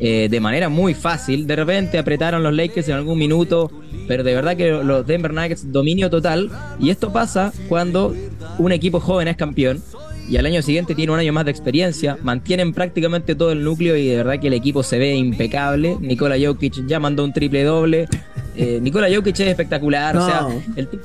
eh, 0.00 0.28
de 0.30 0.40
manera 0.40 0.68
muy 0.68 0.94
fácil. 0.94 1.46
De 1.46 1.54
repente 1.56 1.98
apretaron 1.98 2.42
los 2.42 2.52
Lakers 2.54 2.88
en 2.88 2.94
algún 2.94 3.18
minuto, 3.18 3.70
pero 4.08 4.24
de 4.24 4.34
verdad 4.34 4.56
que 4.56 4.70
los 4.70 5.06
Denver 5.06 5.32
Nuggets 5.32 5.70
dominio 5.70 6.10
total. 6.10 6.50
Y 6.80 6.90
esto 6.90 7.12
pasa 7.12 7.52
cuando 7.68 8.14
un 8.58 8.72
equipo 8.72 8.98
joven 9.00 9.28
es 9.28 9.36
campeón 9.36 9.80
y 10.28 10.36
al 10.36 10.46
año 10.46 10.62
siguiente 10.62 10.94
tiene 10.94 11.12
un 11.12 11.18
año 11.18 11.32
más 11.32 11.44
de 11.44 11.50
experiencia, 11.50 12.16
mantienen 12.22 12.72
prácticamente 12.72 13.34
todo 13.34 13.52
el 13.52 13.62
núcleo 13.64 13.96
y 13.96 14.06
de 14.08 14.16
verdad 14.16 14.40
que 14.40 14.46
el 14.48 14.54
equipo 14.54 14.82
se 14.82 14.98
ve 14.98 15.14
impecable. 15.14 15.96
Nikola 16.00 16.36
Jokic 16.42 16.86
ya 16.86 16.98
mandó 17.00 17.24
un 17.24 17.32
triple 17.32 17.64
doble. 17.64 18.08
Eh, 18.56 18.78
Nikola 18.82 19.08
Jokic 19.14 19.34
es 19.40 19.48
espectacular, 19.48 20.16
o 20.16 20.24
sea, 20.26 20.46
el, 20.76 20.88
ti- 20.88 20.98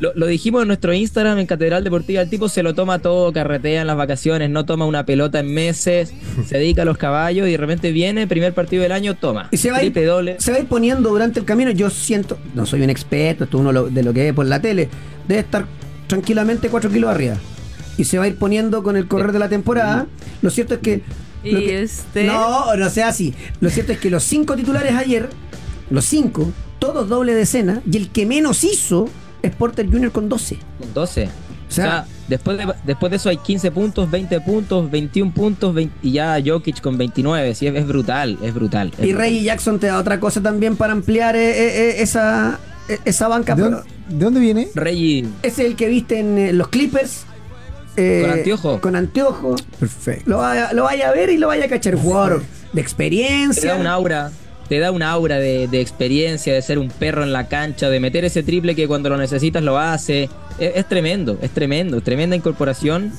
Lo, 0.00 0.12
lo 0.14 0.26
dijimos 0.26 0.62
en 0.62 0.68
nuestro 0.68 0.92
Instagram, 0.92 1.38
en 1.40 1.46
Catedral 1.46 1.82
Deportiva. 1.82 2.22
El 2.22 2.30
tipo 2.30 2.48
se 2.48 2.62
lo 2.62 2.74
toma 2.74 3.00
todo, 3.00 3.32
carretea 3.32 3.80
en 3.80 3.86
las 3.88 3.96
vacaciones, 3.96 4.48
no 4.48 4.64
toma 4.64 4.84
una 4.86 5.04
pelota 5.04 5.40
en 5.40 5.52
meses, 5.52 6.12
se 6.46 6.56
dedica 6.58 6.82
a 6.82 6.84
los 6.84 6.96
caballos 6.98 7.48
y 7.48 7.50
de 7.52 7.56
repente 7.56 7.90
viene, 7.90 8.26
primer 8.28 8.54
partido 8.54 8.82
del 8.84 8.92
año, 8.92 9.16
toma. 9.16 9.48
Y 9.50 9.56
se 9.56 9.70
va, 9.72 9.78
a 9.78 9.82
ir, 9.84 9.92
doble. 10.06 10.36
se 10.38 10.52
va 10.52 10.58
a 10.58 10.60
ir 10.60 10.66
poniendo 10.66 11.10
durante 11.10 11.40
el 11.40 11.44
camino. 11.46 11.70
Yo 11.72 11.90
siento, 11.90 12.38
no 12.54 12.64
soy 12.66 12.82
un 12.82 12.90
experto, 12.90 13.44
esto 13.44 13.58
uno 13.58 13.72
lo- 13.72 13.88
de 13.88 14.02
lo 14.04 14.12
que 14.12 14.22
ve 14.24 14.34
por 14.34 14.46
la 14.46 14.60
tele, 14.60 14.88
debe 15.26 15.40
estar 15.40 15.66
tranquilamente 16.06 16.68
4 16.68 16.90
kilos 16.90 17.10
arriba. 17.10 17.36
Y 17.96 18.04
se 18.04 18.18
va 18.18 18.24
a 18.24 18.28
ir 18.28 18.36
poniendo 18.36 18.84
con 18.84 18.96
el 18.96 19.08
correr 19.08 19.32
de 19.32 19.40
la 19.40 19.48
temporada. 19.48 20.06
Lo 20.42 20.50
cierto 20.50 20.74
es 20.74 20.80
que. 20.80 21.02
No, 22.24 22.76
no 22.76 22.88
sea 22.90 23.08
así. 23.08 23.34
Lo 23.60 23.70
cierto 23.70 23.92
es 23.92 23.98
que 23.98 24.10
los 24.10 24.22
cinco 24.22 24.54
titulares 24.54 24.94
ayer, 24.94 25.28
los 25.90 26.04
cinco, 26.04 26.52
todos 26.78 27.08
doble 27.08 27.34
decena, 27.34 27.82
y 27.90 27.96
el 27.96 28.10
que 28.10 28.24
menos 28.26 28.62
hizo 28.62 29.08
es 29.42 29.54
Porter 29.54 29.86
Jr. 29.90 30.10
con 30.12 30.28
12. 30.28 30.58
Con 30.78 30.94
12. 30.94 31.24
O 31.24 31.70
sea- 31.70 31.84
sea, 31.84 32.06
después, 32.28 32.56
de, 32.56 32.66
después 32.84 33.10
de 33.10 33.16
eso 33.16 33.28
hay 33.28 33.36
15 33.36 33.70
puntos, 33.70 34.10
20 34.10 34.40
puntos, 34.40 34.90
21 34.90 35.32
puntos 35.34 35.74
20 35.74 35.94
y 36.02 36.12
ya 36.12 36.38
Jokic 36.44 36.80
con 36.80 36.96
29. 36.96 37.54
Sí, 37.54 37.66
es, 37.66 37.74
es 37.74 37.86
brutal, 37.86 38.38
es 38.42 38.54
brutal. 38.54 38.88
es 38.88 38.98
Y 39.00 39.02
brutal. 39.12 39.18
Reggie 39.20 39.42
Jackson 39.42 39.78
te 39.78 39.88
da 39.88 39.98
otra 39.98 40.18
cosa 40.18 40.40
también 40.40 40.76
para 40.76 40.92
ampliar 40.94 41.36
eh, 41.36 41.50
eh, 41.50 41.90
eh, 41.90 42.02
esa, 42.02 42.58
eh, 42.88 42.98
esa 43.04 43.28
banca. 43.28 43.54
¿De 43.54 43.62
pero 43.64 43.76
dónde, 43.76 43.92
de 44.16 44.24
dónde 44.24 44.40
viene? 44.40 44.68
Reggie, 44.74 45.26
ese 45.42 45.62
es 45.64 45.70
el 45.70 45.76
que 45.76 45.88
viste 45.88 46.18
en 46.20 46.38
eh, 46.38 46.52
los 46.54 46.68
Clippers. 46.68 47.24
eh, 47.98 48.22
Con 48.22 48.30
anteojo. 48.38 48.80
Con 48.80 48.96
anteojo. 48.96 49.56
Perfecto. 49.78 50.30
Lo 50.30 50.38
vaya, 50.38 50.72
lo 50.72 50.84
vaya 50.84 51.10
a 51.10 51.12
ver 51.12 51.28
y 51.28 51.36
lo 51.36 51.48
vaya 51.48 51.66
a 51.66 51.68
cachar. 51.68 51.96
Jugador 51.96 52.40
de 52.40 52.46
te 52.46 52.76
da 52.76 52.80
experiencia. 52.80 53.74
un 53.74 53.86
aura. 53.86 54.30
Te 54.68 54.78
da 54.78 54.90
un 54.92 55.02
aura 55.02 55.38
de, 55.38 55.66
de 55.68 55.80
experiencia, 55.80 56.52
de 56.52 56.60
ser 56.62 56.78
un 56.78 56.88
perro 56.88 57.22
en 57.22 57.32
la 57.32 57.48
cancha, 57.48 57.88
de 57.88 58.00
meter 58.00 58.24
ese 58.24 58.42
triple 58.42 58.74
que 58.74 58.86
cuando 58.86 59.08
lo 59.08 59.16
necesitas 59.16 59.62
lo 59.62 59.78
hace. 59.78 60.24
Es, 60.58 60.72
es 60.76 60.88
tremendo, 60.88 61.38
es 61.40 61.50
tremendo, 61.50 62.00
tremenda 62.02 62.36
incorporación. 62.36 63.12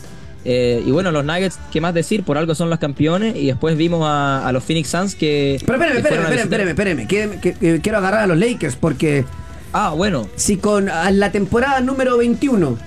Eh, 0.45 0.81
y 0.85 0.91
bueno, 0.91 1.11
los 1.11 1.25
Nuggets, 1.25 1.59
¿qué 1.71 1.81
más 1.81 1.93
decir? 1.93 2.23
Por 2.23 2.37
algo 2.37 2.55
son 2.55 2.69
los 2.69 2.79
campeones. 2.79 3.35
Y 3.35 3.47
después 3.47 3.75
vimos 3.77 4.03
a, 4.05 4.47
a 4.47 4.51
los 4.51 4.63
Phoenix 4.63 4.89
Suns 4.89 5.15
que. 5.15 5.59
Pero 5.65 5.73
espérame, 5.81 5.97
espérame, 5.97 6.21
espérame, 6.23 6.69
espérame, 6.69 6.99
espérame. 6.99 7.07
Que- 7.07 7.39
que- 7.41 7.53
que 7.59 7.81
quiero 7.81 7.97
agarrar 7.97 8.21
a 8.23 8.27
los 8.27 8.37
Lakers 8.37 8.75
porque 8.75 9.25
Ah, 9.73 9.91
bueno. 9.95 10.27
si 10.35 10.57
con 10.57 10.89
a 10.89 11.11
la 11.11 11.31
temporada 11.31 11.81
número 11.81 12.17
21 12.17 12.77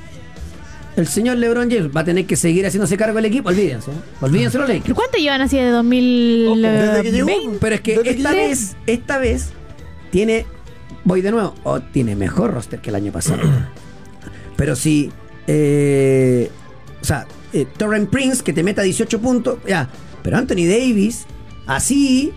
el 0.97 1.07
señor 1.07 1.38
LeBron 1.38 1.70
James 1.70 1.90
va 1.95 2.03
a 2.03 2.05
tener 2.05 2.26
que 2.26 2.36
seguir 2.36 2.66
haciéndose 2.66 2.97
cargo 2.97 3.16
del 3.16 3.24
equipo, 3.26 3.49
olvídense. 3.49 3.90
¿eh? 3.90 3.95
Olvídense 4.20 4.59
los 4.59 4.68
Lakers. 4.68 4.84
¿Pero 4.84 4.95
cuánto 4.95 5.18
llevan 5.18 5.40
así 5.40 5.57
de 5.57 5.64
Desde 5.70 7.03
que 7.03 7.12
llegó. 7.12 7.26
2020? 7.28 7.59
Pero 7.61 7.74
es 7.74 7.80
que 7.80 7.90
Desde 7.93 8.03
que 8.05 8.11
esta 8.11 8.32
vez, 8.32 8.76
esta 8.86 9.18
vez 9.18 9.51
tiene, 10.11 10.47
voy 11.05 11.22
de 11.22 11.30
nuevo, 11.30 11.55
o 11.62 11.80
tiene 11.80 12.14
mejor 12.16 12.53
roster 12.53 12.80
que 12.80 12.90
el 12.90 12.97
año 12.97 13.12
pasado. 13.12 13.40
Pero 14.57 14.76
si, 14.76 15.11
eh, 15.47 16.51
o 17.01 17.05
sea, 17.05 17.26
eh, 17.53 17.66
Torrent 17.76 18.11
Prince 18.11 18.43
que 18.43 18.53
te 18.53 18.62
meta 18.62 18.82
18 18.82 19.20
puntos, 19.20 19.59
ya. 19.66 19.88
Pero 20.22 20.36
Anthony 20.36 20.66
Davis, 20.68 21.24
así, 21.66 22.32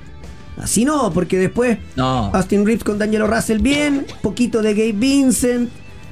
así 0.58 0.86
no, 0.86 1.12
porque 1.14 1.38
después 1.38 1.78
No. 1.96 2.32
Austin 2.34 2.66
Reeves 2.66 2.84
con 2.84 2.98
D'Angelo 2.98 3.28
Russell 3.28 3.60
bien, 3.60 4.06
poquito 4.22 4.62
de 4.62 4.74
Gabe 4.74 4.94
Vincent, 4.94 5.70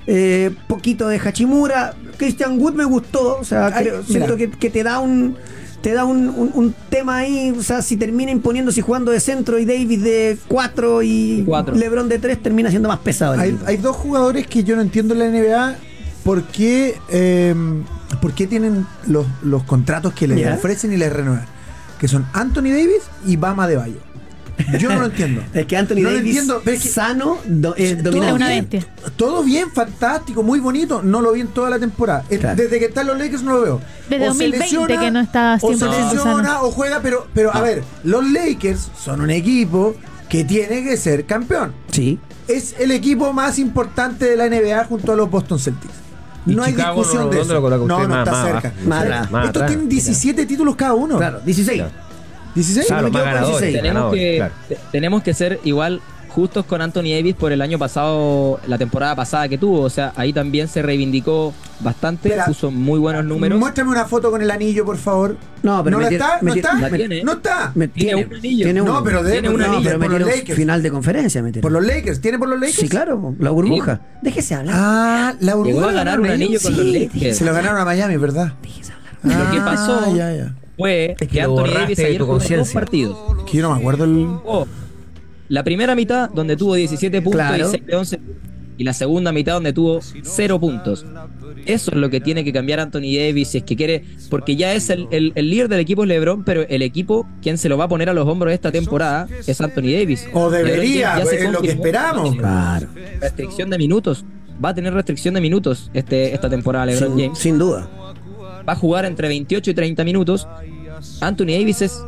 eh, 0.07 0.51
poquito 0.67 1.07
de 1.07 1.17
Hachimura. 1.19 1.93
Christian 2.17 2.59
Wood 2.59 2.73
me 2.73 2.85
gustó, 2.85 3.37
o 3.39 3.43
sea, 3.43 3.67
Ay, 3.67 3.83
creo- 3.85 3.93
mira. 4.07 4.07
siento 4.07 4.37
que, 4.37 4.49
que 4.51 4.69
te 4.69 4.83
da 4.83 4.99
un 4.99 5.35
te 5.81 5.91
da 5.93 6.05
un, 6.05 6.29
un- 6.29 6.51
un 6.53 6.73
tema 6.89 7.17
ahí, 7.17 7.53
o 7.57 7.61
sea, 7.61 7.81
si 7.81 7.97
termina 7.97 8.31
imponiéndose 8.31 8.79
y 8.79 8.83
jugando 8.83 9.11
de 9.11 9.19
centro 9.19 9.59
y 9.59 9.65
Davis 9.65 10.01
de 10.01 10.37
4 10.47 11.03
y 11.03 11.43
Cuatro. 11.45 11.75
LeBron 11.75 12.07
de 12.07 12.19
3 12.19 12.41
termina 12.41 12.69
siendo 12.69 12.87
más 12.87 12.99
pesado. 12.99 13.33
Hay, 13.37 13.77
dos 13.77 13.97
jugadores 13.97 14.47
que 14.47 14.63
yo 14.63 14.77
no 14.77 14.81
entiendo 14.81 15.13
en 15.13 15.19
la 15.19 15.25
NBA 15.27 15.75
por 16.23 16.43
qué, 16.43 16.95
eh, 17.09 17.53
por 18.21 18.31
qué 18.31 18.47
tienen 18.47 18.85
los, 19.07 19.25
los 19.43 19.63
contratos 19.63 20.13
que 20.13 20.25
les 20.25 20.53
ofrecen 20.57 20.93
y 20.93 20.97
les 20.97 21.11
renuevan. 21.11 21.45
Que 21.99 22.07
son 22.07 22.25
Anthony 22.31 22.69
Davis 22.71 23.01
y 23.25 23.35
Bama 23.35 23.67
de 23.67 23.75
Bayo. 23.75 23.97
Yo 24.79 24.89
no 24.89 24.99
lo 24.99 25.05
entiendo. 25.05 25.41
Es 25.53 25.65
que 25.65 25.77
Anthony 25.77 25.95
No 25.95 26.01
lo 26.09 26.15
Davis 26.15 26.27
entiendo, 26.29 26.61
pero 26.63 26.77
es 26.77 26.83
que- 26.83 26.89
sano 26.89 27.37
do- 27.45 27.75
eh, 27.77 27.95
Todo 27.95 28.03
domina 28.11 28.27
Es 28.29 28.33
una 28.33 28.49
bien, 28.49 28.67
bestia. 28.69 28.93
Todo 29.17 29.43
bien, 29.43 29.71
fantástico, 29.71 30.43
muy 30.43 30.59
bonito. 30.59 31.01
No 31.03 31.21
lo 31.21 31.31
vi 31.33 31.41
en 31.41 31.47
toda 31.47 31.69
la 31.69 31.79
temporada. 31.79 32.23
Claro. 32.39 32.55
Desde 32.55 32.79
que 32.79 32.85
están 32.85 33.07
los 33.07 33.17
Lakers 33.17 33.43
no 33.43 33.53
lo 33.53 33.61
veo. 33.61 33.81
Desde 34.09 34.29
O 34.29 34.33
se 34.33 34.47
2020 34.49 34.97
que 34.99 35.11
no 35.11 35.19
está 35.19 35.57
O 35.61 35.73
se 35.73 35.85
100% 35.85 35.89
lesiona 36.13 36.43
sano. 36.49 36.61
o 36.63 36.71
juega, 36.71 36.99
pero, 37.01 37.27
pero 37.33 37.53
a 37.53 37.61
ver, 37.61 37.83
los 38.03 38.23
Lakers 38.29 38.89
son 39.03 39.21
un 39.21 39.29
equipo 39.29 39.95
que 40.29 40.43
tiene 40.43 40.83
que 40.83 40.97
ser 40.97 41.25
campeón. 41.25 41.73
Sí. 41.91 42.19
Es 42.47 42.75
el 42.79 42.91
equipo 42.91 43.31
más 43.33 43.59
importante 43.59 44.25
de 44.25 44.35
la 44.35 44.45
NBA 44.49 44.85
junto 44.85 45.13
a 45.13 45.15
los 45.15 45.29
Boston 45.29 45.59
Celtics. 45.59 45.93
¿Y 46.45 46.55
No 46.55 46.63
hay 46.63 46.73
Chicago 46.73 46.97
discusión 46.99 47.23
no- 47.25 47.29
de 47.31 47.41
eso. 47.41 47.53
no, 47.61 47.85
no 47.87 48.07
Más- 48.09 48.19
está 48.27 48.31
más 48.31 48.45
cerca. 48.47 48.73
Más. 48.85 49.31
Más 49.31 49.45
Estos 49.45 49.65
tienen 49.65 49.87
17 49.87 50.45
títulos 50.45 50.75
cada 50.75 50.93
uno. 50.93 51.17
Claro, 51.17 51.39
16. 51.45 51.77
Claro. 51.81 51.93
16. 52.55 52.87
Claro, 52.87 53.07
no 53.07 53.13
más 53.13 53.23
ganadores. 53.23 53.59
16. 53.61 53.73
tenemos 53.81 53.93
ganadores, 53.95 54.21
que, 54.23 54.35
claro. 54.37 54.53
te- 54.69 54.77
tenemos 54.91 55.23
que 55.23 55.33
ser 55.33 55.59
igual 55.63 56.01
justos 56.29 56.65
con 56.65 56.81
Anthony 56.81 57.11
Davis 57.15 57.35
por 57.35 57.51
el 57.51 57.61
año 57.61 57.77
pasado, 57.77 58.59
la 58.65 58.79
temporada 58.79 59.15
pasada 59.15 59.47
que 59.47 59.59
tuvo. 59.59 59.81
O 59.81 59.89
sea, 59.91 60.13
ahí 60.15 60.33
también 60.33 60.67
se 60.67 60.81
reivindicó 60.81 61.53
bastante, 61.79 62.29
Espera. 62.29 62.45
puso 62.47 62.71
muy 62.71 62.97
buenos 62.97 63.23
números. 63.23 63.59
Muéstrame 63.59 63.91
una 63.91 64.05
foto 64.05 64.31
con 64.31 64.41
el 64.41 64.49
anillo, 64.49 64.83
por 64.83 64.97
favor. 64.97 65.37
No, 65.61 65.83
pero 65.83 65.91
¿No 65.91 65.97
me 65.99 66.03
la 66.05 66.09
tiene- 66.09 66.23
está? 66.23 66.37
me 66.41 66.47
¿No 66.47 66.53
tiene- 66.53 66.67
está? 66.69 66.79
La 66.89 66.89
tiene. 66.97 67.23
No 67.23 67.31
está. 67.33 67.71
Me- 67.75 67.87
Tiene 67.87 68.25
un 68.25 68.33
anillo. 68.33 68.63
Tiene 68.65 68.79
No, 68.81 68.83
uno. 68.93 69.03
pero 69.03 69.21
de- 69.23 69.31
Tiene 69.33 69.49
un 69.49 69.59
no, 69.59 69.65
anillo. 69.65 69.83
pero 69.91 69.99
por 69.99 70.19
los 70.21 70.27
Lakers. 70.35 70.55
final 70.57 70.81
de 70.81 70.89
conferencia. 70.91 71.43
Me 71.43 71.51
tiró. 71.51 71.61
Por 71.61 71.71
los 71.71 71.85
Lakers. 71.85 72.19
¿Tiene 72.19 72.39
por 72.39 72.49
los 72.49 72.59
Lakers? 72.59 72.79
Sí, 72.79 72.89
claro, 72.89 73.35
la 73.37 73.49
burbuja. 73.51 74.01
Déjese 74.23 74.55
hablar. 74.55 74.75
Ah, 74.75 75.33
la 75.39 75.51
Llegó 75.51 75.63
burbuja. 75.65 75.89
a 75.89 75.91
ganar 75.91 76.19
un 76.19 76.25
anillo 76.31 76.59
con 76.63 76.71
los 76.75 76.81
Sí, 76.83 76.99
Lakers. 77.13 77.37
Se 77.37 77.45
lo 77.45 77.53
ganaron 77.53 77.79
a 77.79 77.85
Miami, 77.85 78.17
¿verdad? 78.17 78.53
Lo 79.21 79.51
que 79.51 79.57
pasó 79.59 80.01
Ah, 80.03 80.09
ya, 80.15 80.33
ya. 80.33 80.55
Fue 80.77 81.15
Es 81.19 81.27
que 81.27 81.41
Anthony 81.41 81.65
Davis 81.73 81.99
ayer 81.99 82.21
jugó 82.21 82.39
dos 82.39 82.71
partidos. 82.73 83.17
Que 83.49 83.57
yo 83.57 83.63
no 83.63 83.73
me 83.75 83.79
acuerdo 83.79 84.03
el. 84.05 84.27
La 85.49 85.63
primera 85.63 85.93
mitad 85.95 86.29
donde 86.29 86.55
tuvo 86.55 86.75
17 86.75 87.21
puntos 87.21 87.39
Claro. 87.41 87.67
y 87.67 87.71
6 87.71 87.85
de 87.85 87.95
11 87.95 88.19
y 88.75 88.83
la 88.85 88.93
segunda 88.93 89.31
mitad 89.31 89.53
donde 89.53 89.71
tuvo 89.71 89.99
0 90.23 90.59
puntos. 90.59 91.05
Eso 91.65 91.91
es 91.91 91.97
lo 91.97 92.09
que 92.09 92.19
tiene 92.19 92.43
que 92.43 92.51
cambiar 92.51 92.79
Anthony 92.79 93.15
Davis 93.17 93.49
si 93.49 93.59
es 93.59 93.63
que 93.63 93.75
quiere, 93.75 94.03
porque 94.29 94.55
ya 94.55 94.73
es 94.73 94.89
el, 94.89 95.07
el- 95.11 95.31
el 95.35 95.49
líder 95.49 95.69
del 95.69 95.79
equipo 95.79 96.03
es 96.03 96.09
LeBron, 96.09 96.43
pero 96.43 96.63
el 96.67 96.81
equipo 96.81 97.27
quien 97.41 97.57
se 97.57 97.69
lo 97.69 97.77
va 97.77 97.85
a 97.85 97.87
poner 97.87 98.09
a 98.09 98.13
los 98.13 98.27
hombros 98.27 98.51
esta 98.51 98.71
temporada 98.71 99.27
es 99.45 99.61
Anthony 99.61 99.91
Davis. 99.93 100.27
O 100.33 100.49
debería, 100.49 101.19
ya 101.19 101.25
se 101.25 101.43
es 101.45 101.51
lo 101.51 101.61
que 101.61 101.69
esperamos. 101.71 102.35
Claro. 102.35 102.87
Restricción 103.21 103.69
de 103.69 103.77
minutos. 103.77 104.25
Va 104.63 104.69
a 104.69 104.73
tener 104.73 104.93
restricción 104.93 105.33
de 105.35 105.41
minutos 105.41 105.91
este, 105.93 106.33
esta 106.33 106.49
temporada 106.49 106.85
LeBron 106.87 107.09
Sin, 107.15 107.19
James. 107.25 107.39
sin 107.39 107.59
duda. 107.59 107.87
Va 108.67 108.73
a 108.73 108.75
jugar 108.75 109.05
entre 109.05 109.27
28 109.27 109.71
y 109.71 109.73
30 109.73 110.03
minutos. 110.03 110.47
Anthony 111.21 111.47
Davis 111.47 111.81
es 111.81 112.03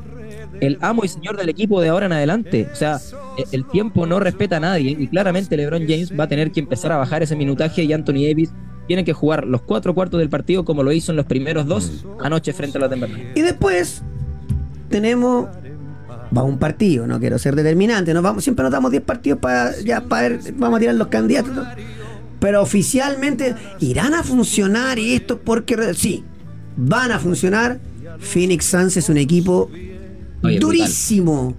el 0.62 0.78
amo 0.82 1.04
y 1.04 1.08
señor 1.08 1.38
del 1.38 1.50
equipo 1.50 1.82
de 1.82 1.90
ahora 1.90 2.06
en 2.06 2.14
adelante. 2.14 2.70
O 2.72 2.76
sea, 2.76 3.00
e- 3.38 3.44
el 3.52 3.68
tiempo 3.68 4.06
no 4.06 4.20
respeta 4.20 4.58
a 4.58 4.60
nadie 4.60 4.96
y 4.98 5.08
claramente 5.08 5.58
LeBron 5.58 5.84
James 5.88 6.18
va 6.18 6.26
a 6.26 6.28
tener 6.28 6.52
que 6.52 6.62
empezar 6.62 6.92
a 6.92 6.98
bajar 6.98 7.24
ese 7.24 7.36
minutaje 7.36 7.84
y 7.84 7.92
Anthony 7.94 8.26
Davis 8.28 8.52
tiene 8.88 9.04
que 9.04 9.14
jugar 9.14 9.46
los 9.46 9.62
cuatro 9.62 9.94
cuartos 9.96 10.20
del 10.20 10.30
partido 10.30 10.64
como 10.64 10.84
lo 10.84 10.92
hizo 10.92 11.12
en 11.12 11.16
los 11.18 11.26
primeros 11.26 11.66
dos 11.66 12.06
anoche 12.22 12.54
frente 12.54 12.78
a 12.78 12.82
la 12.82 12.90
Timberland. 12.90 13.36
Y 13.36 13.42
después 13.42 14.02
tenemos 14.90 15.48
va 16.36 16.44
un 16.44 16.58
partido, 16.58 17.08
no 17.08 17.20
quiero 17.20 17.38
ser 17.40 17.56
determinante, 17.56 18.14
nos 18.14 18.24
vamos, 18.24 18.44
siempre 18.44 18.64
nos 18.64 18.72
damos 18.72 18.92
10 18.92 19.04
partidos 19.04 19.40
para 19.40 19.72
ya 19.82 20.02
para 20.02 20.30
ver, 20.30 20.40
vamos 20.56 20.78
a 20.78 20.80
tirar 20.80 20.96
los 20.96 21.08
candidatos. 21.08 21.68
Pero 22.40 22.62
oficialmente 22.62 23.56
irán 23.80 24.14
a 24.14 24.22
funcionar 24.24 25.00
y 25.00 25.14
esto 25.16 25.40
porque 25.40 25.94
sí, 25.94 26.24
van 26.78 27.12
a 27.12 27.20
funcionar. 27.20 27.80
Phoenix 28.20 28.66
Suns 28.66 28.98
es 28.98 29.10
un 29.10 29.18
equipo 29.18 29.70
Oye, 30.44 30.60
durísimo. 30.60 31.54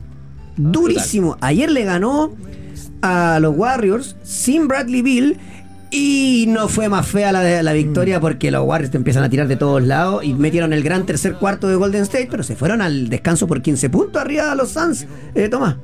Durísimo. 0.56 1.36
Ayer 1.40 1.70
le 1.70 1.84
ganó 1.84 2.34
a 3.02 3.38
los 3.40 3.56
Warriors 3.56 4.16
sin 4.22 4.68
Bradley 4.68 5.02
Bill. 5.02 5.38
Y 5.90 6.46
no 6.48 6.68
fue 6.68 6.88
más 6.88 7.06
fea 7.06 7.30
la, 7.30 7.62
la 7.62 7.72
victoria 7.72 8.20
porque 8.20 8.50
los 8.50 8.66
Warriors 8.66 8.90
te 8.90 8.96
empiezan 8.96 9.22
a 9.22 9.30
tirar 9.30 9.46
de 9.46 9.56
todos 9.56 9.82
lados 9.82 10.24
y 10.24 10.34
metieron 10.34 10.72
el 10.72 10.82
gran 10.82 11.06
tercer 11.06 11.34
cuarto 11.34 11.68
de 11.68 11.76
Golden 11.76 12.02
State, 12.02 12.26
pero 12.28 12.42
se 12.42 12.56
fueron 12.56 12.82
al 12.82 13.08
descanso 13.08 13.46
por 13.46 13.62
15 13.62 13.88
puntos 13.88 14.20
arriba 14.20 14.50
de 14.50 14.56
los 14.56 14.70
Suns. 14.70 15.06
Eh, 15.34 15.48
Tomás. 15.48 15.76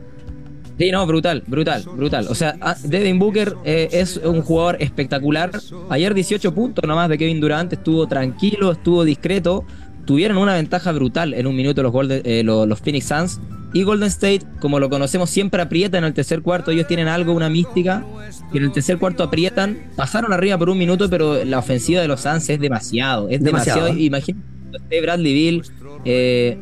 Sí, 0.83 0.91
no, 0.91 1.07
brutal, 1.07 1.43
brutal, 1.47 1.85
brutal. 1.97 2.27
O 2.29 2.35
sea, 2.35 2.57
ah, 2.61 2.75
Devin 2.83 3.19
Booker 3.19 3.55
eh, 3.65 3.89
es 3.93 4.17
un 4.17 4.43
jugador 4.43 4.77
espectacular. 4.81 5.51
Ayer 5.91 6.13
18 6.15 6.53
puntos 6.55 6.85
nomás 6.87 7.09
de 7.09 7.19
Kevin 7.19 7.41
Durant, 7.41 7.73
estuvo 7.73 8.07
tranquilo, 8.09 8.73
estuvo 8.73 9.05
discreto. 9.05 9.65
Tuvieron 10.05 10.37
una 10.39 10.55
ventaja 10.55 10.91
brutal 10.91 11.35
en 11.35 11.47
un 11.47 11.55
minuto 11.55 11.83
los, 11.83 11.93
Golden- 11.93 12.23
eh, 12.25 12.43
lo- 12.43 12.67
los 12.67 12.81
Phoenix 12.81 13.07
Suns. 13.07 13.41
Y 13.75 13.85
Golden 13.85 14.09
State, 14.09 14.41
como 14.61 14.81
lo 14.81 14.91
conocemos, 14.91 15.31
siempre 15.31 15.63
aprieta 15.63 15.97
en 15.99 16.05
el 16.05 16.13
tercer 16.13 16.43
cuarto. 16.43 16.73
Ellos 16.73 16.87
tienen 16.89 17.07
algo, 17.09 17.33
una 17.33 17.49
mística. 17.49 18.05
Y 18.53 18.59
en 18.59 18.65
el 18.65 18.73
tercer 18.73 18.99
cuarto 18.99 19.23
aprietan. 19.23 19.79
Pasaron 19.97 20.33
arriba 20.33 20.59
por 20.59 20.69
un 20.69 20.77
minuto, 20.79 21.09
pero 21.09 21.45
la 21.45 21.59
ofensiva 21.61 22.01
de 22.03 22.09
los 22.09 22.21
Suns 22.21 22.51
es 22.51 22.59
demasiado. 22.61 23.29
Es 23.31 23.41
Demasiado. 23.43 23.87
demasiado. 23.87 24.05
Imagínate, 24.05 25.01
Bradley 25.01 25.33
Bill. 25.33 25.63
eh, 26.05 26.59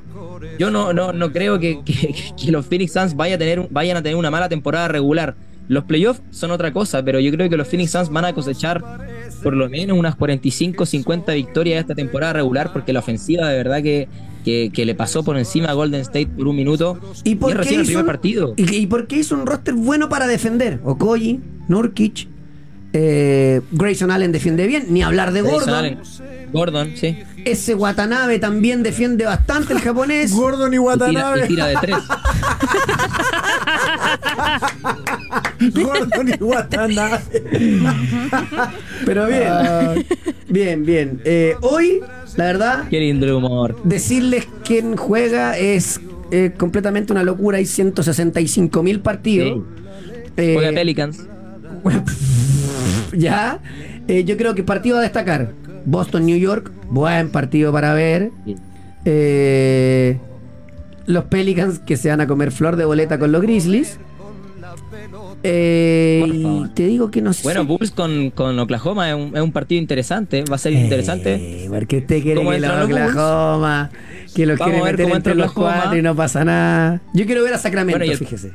yo 0.59 0.71
no, 0.71 0.93
no, 0.93 1.13
no 1.13 1.33
creo 1.33 1.59
que, 1.59 1.81
que- 1.85 2.15
que 2.43 2.51
los 2.53 2.67
Phoenix 2.67 2.93
Suns 2.93 3.15
vaya 3.17 3.35
a 3.35 3.39
tener, 3.39 3.67
vayan 3.71 3.97
a 3.97 4.03
tener 4.03 4.17
una 4.17 4.31
mala 4.31 4.49
temporada 4.49 4.89
regular. 4.89 5.35
Los 5.69 5.85
playoffs 5.85 6.21
son 6.31 6.51
otra 6.51 6.73
cosa, 6.73 7.05
pero 7.05 7.21
yo 7.21 7.31
creo 7.31 7.49
que 7.49 7.57
los 7.57 7.69
Phoenix 7.69 7.93
Suns 7.93 8.11
van 8.11 8.25
a 8.25 8.33
cosechar 8.33 8.83
por 9.43 9.55
lo 9.55 9.69
menos 9.69 9.97
unas 9.97 10.17
45, 10.17 10.85
50 10.85 11.33
victorias 11.35 11.81
esta 11.81 11.95
temporada 11.95 12.33
regular, 12.33 12.73
porque 12.73 12.93
la 12.93 12.99
ofensiva 12.99 13.49
de 13.49 13.57
verdad 13.57 13.81
que, 13.83 14.09
que, 14.45 14.71
que 14.75 14.85
le 14.85 14.97
pasó 14.97 15.23
por 15.23 15.39
encima 15.39 15.69
a 15.69 15.75
Golden 15.75 16.01
State 16.01 16.27
por 16.27 16.49
un 16.49 16.57
minuto. 16.57 16.99
¿Y 17.23 17.37
por, 17.37 17.51
es 17.51 17.57
qué 17.57 17.63
recién 17.63 17.81
el 17.81 17.85
hizo 17.87 17.91
primer 17.93 18.05
un- 18.05 18.07
partido. 18.11 18.55
¿y, 18.57 18.75
y 18.75 18.87
por 18.89 19.07
qué 19.07 19.19
hizo 19.19 19.37
un 19.37 19.47
roster 19.47 19.75
bueno 19.75 20.09
para 20.09 20.27
defender? 20.27 20.81
Okoye, 20.83 21.39
Nurkic, 21.69 22.27
eh, 22.93 23.61
Grayson 23.71 24.11
Allen 24.11 24.33
defiende 24.33 24.67
bien, 24.67 24.87
ni 24.91 25.03
hablar 25.03 25.33
de 25.33 25.43
Grayson 25.43 25.61
Gordon. 25.61 25.75
Allen. 25.77 25.99
Gordon, 26.53 26.93
sí. 26.97 27.19
Ese 27.45 27.75
Watanabe 27.75 28.39
también 28.39 28.83
defiende 28.83 29.25
bastante 29.25 29.73
el 29.73 29.81
japonés. 29.81 30.33
Gordon 30.33 30.73
y 30.73 30.77
Y 30.77 30.79
tira, 30.79 30.83
Watanabe. 30.85 31.45
y 31.45 31.49
tira 31.49 31.67
de 31.67 31.77
tres. 31.81 31.97
Gordon 35.75 36.29
y 36.29 36.43
Watanabe. 36.43 37.19
Pero 39.05 39.27
bien, 39.27 39.49
Ah, 39.49 39.95
bien, 40.49 40.85
bien. 40.85 41.21
Eh, 41.25 41.55
hoy, 41.63 42.01
la 42.37 42.45
verdad, 42.45 42.85
Qué 42.89 43.01
lindo 43.01 43.37
humor. 43.39 43.81
decirles 43.85 44.47
quién 44.65 44.97
juega 44.97 45.57
es 45.59 46.01
eh, 46.31 46.53
completamente 46.57 47.13
una 47.13 47.23
locura. 47.23 47.59
Hay 47.59 47.67
165 47.67 48.83
mil 48.83 49.01
partidos. 49.01 49.63
Eh, 50.37 50.55
Juega 50.55 50.73
Pelicans. 50.73 51.27
ya. 53.13 53.59
Eh, 54.09 54.25
yo 54.25 54.37
creo 54.37 54.55
que 54.55 54.63
partido 54.63 54.99
a 54.99 55.03
destacar. 55.03 55.53
Boston, 55.85 56.27
New 56.27 56.39
York. 56.39 56.71
Buen 56.91 57.31
partido 57.31 57.73
para 57.73 57.95
ver. 57.95 58.31
Eh, 59.05 60.19
los 61.07 61.25
Pelicans 61.25 61.79
que 61.79 61.97
se 61.97 62.09
van 62.11 62.21
a 62.21 62.27
comer 62.27 62.53
flor 62.53 62.77
de 62.77 62.85
boleta 62.85 63.19
con 63.19 63.33
los 63.33 63.43
Grizzlies. 63.43 63.99
Eh, 65.43 66.23
y 66.27 66.69
te 66.75 66.85
digo 66.87 67.11
que 67.11 67.23
no 67.23 67.33
sé. 67.33 67.45
Bueno, 67.45 67.65
Bulls 67.65 67.91
con, 67.93 68.31
con 68.31 68.59
Oklahoma 68.59 69.09
es 69.09 69.15
un, 69.15 69.35
es 69.37 69.43
un 69.43 69.53
partido 69.53 69.81
interesante. 69.81 70.45
Va 70.51 70.57
a 70.57 70.59
ser 70.59 70.73
interesante. 70.75 71.65
Eh, 71.65 71.67
porque 71.71 71.99
usted 71.99 72.23
quiere 72.23 72.37
¿Cómo 72.37 72.51
que 72.51 72.61
los 72.61 72.71
Bulls? 72.89 73.11
Oklahoma, 73.11 73.91
que 74.35 74.47
los 74.47 74.59
Vamos 74.59 74.75
quiere 74.75 74.93
meter 74.93 75.11
entre 75.17 75.35
los 75.35 75.51
Oklahoma. 75.51 75.81
cuatro 75.83 75.99
y 75.99 76.03
no 76.03 76.15
pasa 76.15 76.45
nada. 76.45 77.01
Yo 77.15 77.25
quiero 77.27 77.43
ver 77.43 77.55
a 77.55 77.59
Sacramento, 77.59 77.99
Bueno, 77.99 78.05
y 78.11 78.15
el- 78.15 78.19
fíjese. 78.19 78.53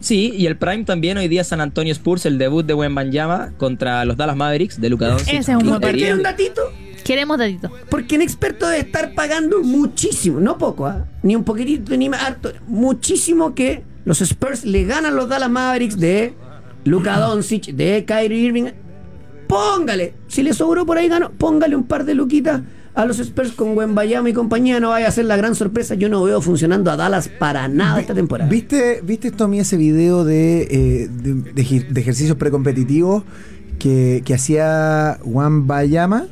Sí, 0.00 0.32
y 0.34 0.46
el 0.46 0.56
Prime 0.56 0.84
también 0.84 1.18
hoy 1.18 1.28
día 1.28 1.44
San 1.44 1.60
Antonio 1.60 1.92
Spurs, 1.92 2.24
el 2.24 2.38
debut 2.38 2.64
de 2.64 2.72
Wembanyama 2.72 3.52
contra 3.58 4.04
los 4.06 4.16
Dallas 4.16 4.36
Mavericks 4.36 4.80
de 4.80 4.88
Luka 4.88 5.08
Doncic. 5.08 5.28
Ese 5.28 5.38
es 5.52 5.58
un 5.58 5.58
buen 5.58 5.74
¿Usted 5.74 5.88
partido. 5.88 6.16
un 6.16 6.22
datito? 6.22 6.62
Queremos 7.04 7.38
datito. 7.38 7.70
Porque 7.90 8.14
en 8.14 8.22
experto 8.22 8.66
debe 8.66 8.80
estar 8.80 9.14
pagando 9.14 9.62
muchísimo, 9.62 10.40
no 10.40 10.56
poco, 10.56 10.86
¿ah? 10.86 11.06
ni 11.22 11.36
un 11.36 11.44
poquitito, 11.44 11.94
ni 11.96 12.08
más 12.08 12.22
harto, 12.22 12.50
muchísimo 12.66 13.54
que 13.54 13.82
los 14.06 14.22
Spurs 14.22 14.64
le 14.64 14.84
ganan 14.84 15.16
los 15.16 15.28
Dallas 15.28 15.50
Mavericks 15.50 15.98
de 15.98 16.34
Luka 16.84 17.18
Doncic, 17.18 17.66
de 17.66 18.04
Kyrie 18.06 18.38
Irving. 18.38 18.70
Póngale, 19.46 20.14
si 20.28 20.42
le 20.42 20.54
sobró 20.54 20.86
por 20.86 20.96
ahí 20.96 21.08
gano, 21.08 21.32
póngale 21.36 21.76
un 21.76 21.84
par 21.84 22.04
de 22.04 22.14
luquitas 22.14 22.62
a 22.94 23.06
los 23.06 23.18
Spurs 23.20 23.52
con 23.52 23.76
Wembayama 23.76 24.28
y 24.28 24.32
compañía, 24.32 24.80
no 24.80 24.90
vaya 24.90 25.08
a 25.08 25.10
ser 25.10 25.24
la 25.26 25.36
gran 25.36 25.54
sorpresa. 25.54 25.94
Yo 25.94 26.08
no 26.08 26.22
veo 26.24 26.40
funcionando 26.40 26.90
a 26.90 26.96
Dallas 26.96 27.28
para 27.28 27.68
nada 27.68 28.00
esta 28.00 28.14
temporada. 28.14 28.50
¿Viste, 28.50 29.00
¿Viste 29.04 29.30
Tommy 29.30 29.60
ese 29.60 29.76
video 29.76 30.24
de, 30.24 30.62
eh, 30.62 31.08
de, 31.10 31.34
de 31.52 31.62
ejer- 31.62 31.88
de 31.88 32.00
ejercicios 32.00 32.36
precompetitivos 32.36 33.22
que, 33.78 34.22
que 34.24 34.34
hacía 34.34 35.18
Juan 35.22 35.66
Bayama? 35.66 36.26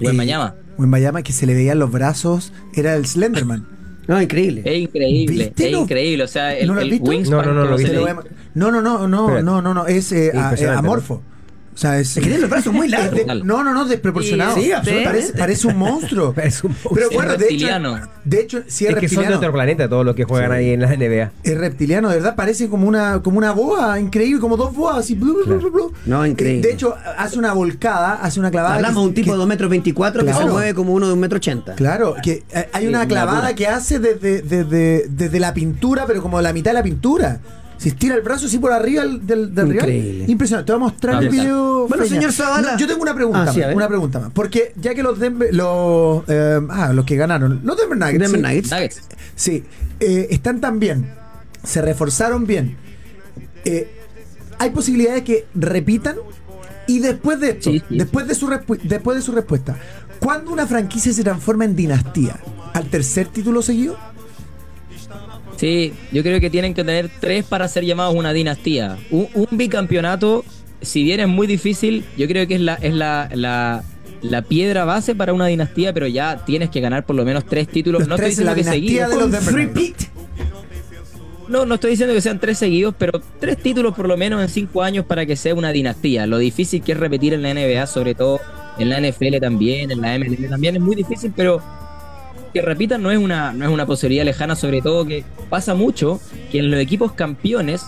Wembanyama. 0.00 0.54
Wembayama, 0.78 1.22
que 1.22 1.32
se 1.32 1.46
le 1.46 1.54
veían 1.54 1.78
los 1.78 1.90
brazos, 1.92 2.52
era 2.74 2.94
el 2.94 3.06
Slenderman. 3.06 3.66
No, 4.08 4.20
increíble. 4.20 4.62
Es 4.64 4.76
increíble, 4.76 5.44
¿Viste 5.44 5.66
es 5.66 5.72
lo- 5.72 5.82
increíble. 5.82 6.24
O 6.24 6.26
sea, 6.26 6.56
el, 6.56 6.66
¿No 6.66 6.74
lo 6.74 6.80
has 6.80 6.84
el 6.84 6.90
visto? 6.90 7.10
wingspan 7.10 7.38
No, 7.44 7.44
no, 7.44 7.52
no, 7.52 7.60
lo 7.62 7.76
No, 8.56 8.70
no, 8.72 8.82
no, 8.82 9.06
no, 9.06 9.20
Espérate. 9.28 9.44
no, 9.44 9.62
no, 9.62 9.74
no, 9.74 9.86
es 9.86 10.10
eh, 10.10 10.32
a- 10.34 10.52
eh, 10.56 10.66
amorfo. 10.68 11.22
O 11.72 11.78
sea, 11.80 11.98
es. 11.98 12.08
Es 12.08 12.14
que 12.16 12.20
tiene 12.22 12.38
los 12.38 12.50
brazos 12.50 12.72
muy 12.72 12.88
largos. 12.88 13.14
de- 13.14 13.24
no, 13.24 13.62
no, 13.62 13.72
no, 13.72 13.84
desproporcionado. 13.86 14.54
Sí, 14.56 14.64
sí, 14.64 14.72
absolutamente. 14.72 15.08
parece, 15.32 15.38
parece 15.38 15.66
un 15.68 15.76
monstruo. 15.78 16.32
Parece 16.34 16.66
un 16.66 16.72
monstruo. 16.72 16.94
Pero 16.94 17.10
bueno, 17.10 17.30
de 17.30 17.36
hecho, 17.36 17.48
reptiliano. 17.48 18.00
de 18.24 18.40
hecho, 18.40 18.62
sí 18.66 18.86
es, 18.86 18.90
es 18.94 18.98
que 18.98 19.08
son 19.08 19.16
de 19.18 19.22
reptiliano. 19.30 19.36
otro 19.36 19.52
planeta 19.52 19.88
todos 19.88 20.04
los 20.04 20.14
que 20.16 20.24
juegan 20.24 20.50
Sí. 20.50 20.56
ahí 20.56 20.70
en 20.70 20.80
la 20.80 20.88
NBA. 20.96 21.30
Es 21.44 21.56
reptiliano, 21.56 22.08
de 22.08 22.16
verdad, 22.16 22.34
parece 22.34 22.68
como 22.68 22.86
una, 22.88 23.22
como 23.22 23.38
una 23.38 23.52
boa, 23.52 23.98
increíble, 24.00 24.40
como 24.40 24.56
dos 24.56 24.74
boas, 24.74 24.98
así. 24.98 25.14
blu, 25.14 25.44
blu, 25.44 25.58
blu, 25.58 25.70
blu. 25.70 25.92
No, 26.06 26.26
increíble. 26.26 26.66
De 26.66 26.74
hecho, 26.74 26.94
hace 27.16 27.38
una 27.38 27.52
volcada, 27.52 28.14
hace 28.14 28.40
una 28.40 28.50
clavada. 28.50 28.74
Hablamos 28.74 29.02
de 29.04 29.08
un 29.08 29.14
que- 29.14 29.20
tipo 29.22 29.32
de 29.32 29.38
2 29.38 29.46
metros 29.48 29.70
24 29.70 30.22
que 30.24 30.32
se 30.32 30.36
Claro. 30.38 30.52
mueve 30.52 30.74
como 30.74 30.92
uno 30.92 31.06
de 31.06 31.12
un 31.14 31.20
metro 31.20 31.36
80. 31.36 31.74
Claro, 31.76 32.14
que 32.22 32.42
hay 32.72 32.86
una 32.88 32.98
una 32.98 33.08
clavada 33.08 33.36
locura. 33.38 33.54
que 33.54 33.66
hace 33.68 33.98
desde, 34.00 34.42
desde, 34.42 35.06
desde 35.08 35.40
la 35.40 35.54
pintura, 35.54 36.04
pero 36.06 36.20
como 36.20 36.40
la 36.42 36.52
mitad 36.52 36.72
de 36.72 36.74
la 36.74 36.82
pintura. 36.82 37.40
Se 37.80 37.88
estira 37.88 38.14
el 38.14 38.20
brazo 38.20 38.44
así 38.44 38.58
por 38.58 38.72
arriba 38.72 39.02
del, 39.02 39.26
del, 39.26 39.54
del 39.54 39.70
rival. 39.70 40.28
Impresionante. 40.28 40.66
Te 40.66 40.72
voy 40.72 40.82
a 40.82 40.84
mostrar 40.84 41.14
Ah, 41.16 41.18
el 41.20 41.28
video. 41.30 41.88
Bueno, 41.88 42.04
Feña. 42.04 42.16
señor 42.16 42.32
Zavala. 42.32 42.72
No, 42.72 42.78
yo 42.78 42.86
tengo 42.86 43.00
una 43.00 43.14
pregunta, 43.14 43.40
Ah, 43.40 43.44
más, 43.46 43.56
una 43.74 43.88
pregunta 43.88 44.20
más. 44.20 44.30
Porque 44.32 44.74
ya 44.76 44.94
que 44.94 45.02
los 45.02 45.18
Denver, 45.18 45.48
los, 45.54 46.22
eh, 46.28 46.60
ah, 46.68 46.92
los 46.92 47.06
que 47.06 47.16
ganaron, 47.16 47.62
los 47.64 47.76
Denver 47.78 47.96
Nuggets. 47.96 48.18
Denver 48.20 48.36
sí, 48.40 48.42
Nuggets. 48.42 48.70
Nuggets. 48.70 49.00
Sí, 49.34 49.64
eh, 49.98 50.26
están 50.30 50.60
tan 50.60 50.78
bien, 50.78 51.10
se 51.64 51.80
reforzaron 51.80 52.46
bien. 52.46 52.76
Eh, 53.64 53.88
hay 54.58 54.68
posibilidades 54.70 55.22
que 55.22 55.46
repitan 55.54 56.16
y 56.86 56.98
después 56.98 57.40
de 57.40 57.50
esto, 57.52 57.70
Sí, 57.70 57.82
sí. 57.88 57.96
después 57.96 58.28
de 58.28 58.34
su 58.34 58.46
después 58.84 59.16
de 59.16 59.22
su 59.22 59.32
respuesta, 59.32 59.78
¿cuándo 60.18 60.52
una 60.52 60.66
franquicia 60.66 61.14
se 61.14 61.22
transforma 61.24 61.64
en 61.64 61.74
dinastía? 61.74 62.38
¿Al 62.74 62.90
tercer 62.90 63.28
título 63.28 63.62
seguido? 63.62 63.96
Sí, 65.60 65.92
yo 66.10 66.22
creo 66.22 66.40
que 66.40 66.48
tienen 66.48 66.72
que 66.72 66.82
tener 66.84 67.10
tres 67.20 67.44
para 67.44 67.68
ser 67.68 67.84
llamados 67.84 68.14
una 68.14 68.32
dinastía. 68.32 68.96
Un, 69.10 69.28
un 69.34 69.58
bicampeonato, 69.58 70.42
si 70.80 71.02
bien 71.02 71.20
es 71.20 71.28
muy 71.28 71.46
difícil, 71.46 72.02
yo 72.16 72.26
creo 72.26 72.46
que 72.48 72.54
es 72.54 72.62
la, 72.62 72.76
es 72.76 72.94
la, 72.94 73.28
la, 73.34 73.84
la 74.22 74.40
piedra 74.40 74.86
base 74.86 75.14
para 75.14 75.34
una 75.34 75.44
dinastía, 75.48 75.92
pero 75.92 76.06
ya 76.06 76.46
tienes 76.46 76.70
que 76.70 76.80
ganar 76.80 77.04
por 77.04 77.14
lo 77.14 77.26
menos 77.26 77.44
tres 77.44 77.68
títulos. 77.68 78.00
Los 78.00 78.08
no 78.08 78.16
tres 78.16 78.30
estoy 78.30 78.46
la 78.46 78.54
que 78.54 78.64
seguidos. 78.64 79.10
de 79.10 79.16
los. 79.16 79.30
No, 81.50 81.66
no 81.66 81.74
estoy 81.74 81.90
diciendo 81.90 82.14
que 82.14 82.22
sean 82.22 82.40
tres 82.40 82.56
seguidos, 82.56 82.94
pero 82.96 83.20
tres 83.38 83.58
títulos 83.58 83.94
por 83.94 84.08
lo 84.08 84.16
menos 84.16 84.40
en 84.40 84.48
cinco 84.48 84.82
años 84.82 85.04
para 85.04 85.26
que 85.26 85.36
sea 85.36 85.54
una 85.54 85.72
dinastía. 85.72 86.26
Lo 86.26 86.38
difícil 86.38 86.80
que 86.80 86.92
es 86.92 86.98
repetir 86.98 87.34
en 87.34 87.42
la 87.42 87.52
NBA, 87.52 87.86
sobre 87.86 88.14
todo 88.14 88.40
en 88.78 88.88
la 88.88 88.98
NFL 88.98 89.36
también, 89.42 89.90
en 89.90 90.00
la 90.00 90.18
MLB 90.18 90.48
también, 90.48 90.76
es 90.76 90.80
muy 90.80 90.96
difícil, 90.96 91.34
pero 91.36 91.60
que 92.52 92.62
repitan 92.62 93.02
no 93.02 93.10
es 93.10 93.18
una, 93.18 93.52
no 93.52 93.64
es 93.64 93.70
una 93.70 93.86
posibilidad 93.86 94.24
lejana, 94.24 94.56
sobre 94.56 94.82
todo 94.82 95.06
que 95.06 95.24
pasa 95.48 95.74
mucho 95.74 96.20
que 96.50 96.58
en 96.58 96.70
los 96.70 96.80
equipos 96.80 97.12
campeones 97.12 97.86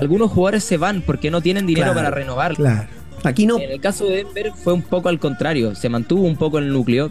algunos 0.00 0.30
jugadores 0.30 0.64
se 0.64 0.76
van 0.76 1.02
porque 1.02 1.30
no 1.30 1.40
tienen 1.40 1.66
dinero 1.66 1.92
Claro, 1.92 1.98
para 1.98 2.10
renovar. 2.10 2.54
Claro. 2.54 2.88
Aquí 3.24 3.46
no. 3.46 3.58
En 3.58 3.70
el 3.70 3.80
caso 3.80 4.06
de 4.06 4.24
Denver 4.24 4.52
fue 4.54 4.72
un 4.72 4.82
poco 4.82 5.08
al 5.08 5.18
contrario, 5.18 5.74
se 5.74 5.88
mantuvo 5.88 6.22
un 6.22 6.36
poco 6.36 6.58
el 6.58 6.72
núcleo. 6.72 7.10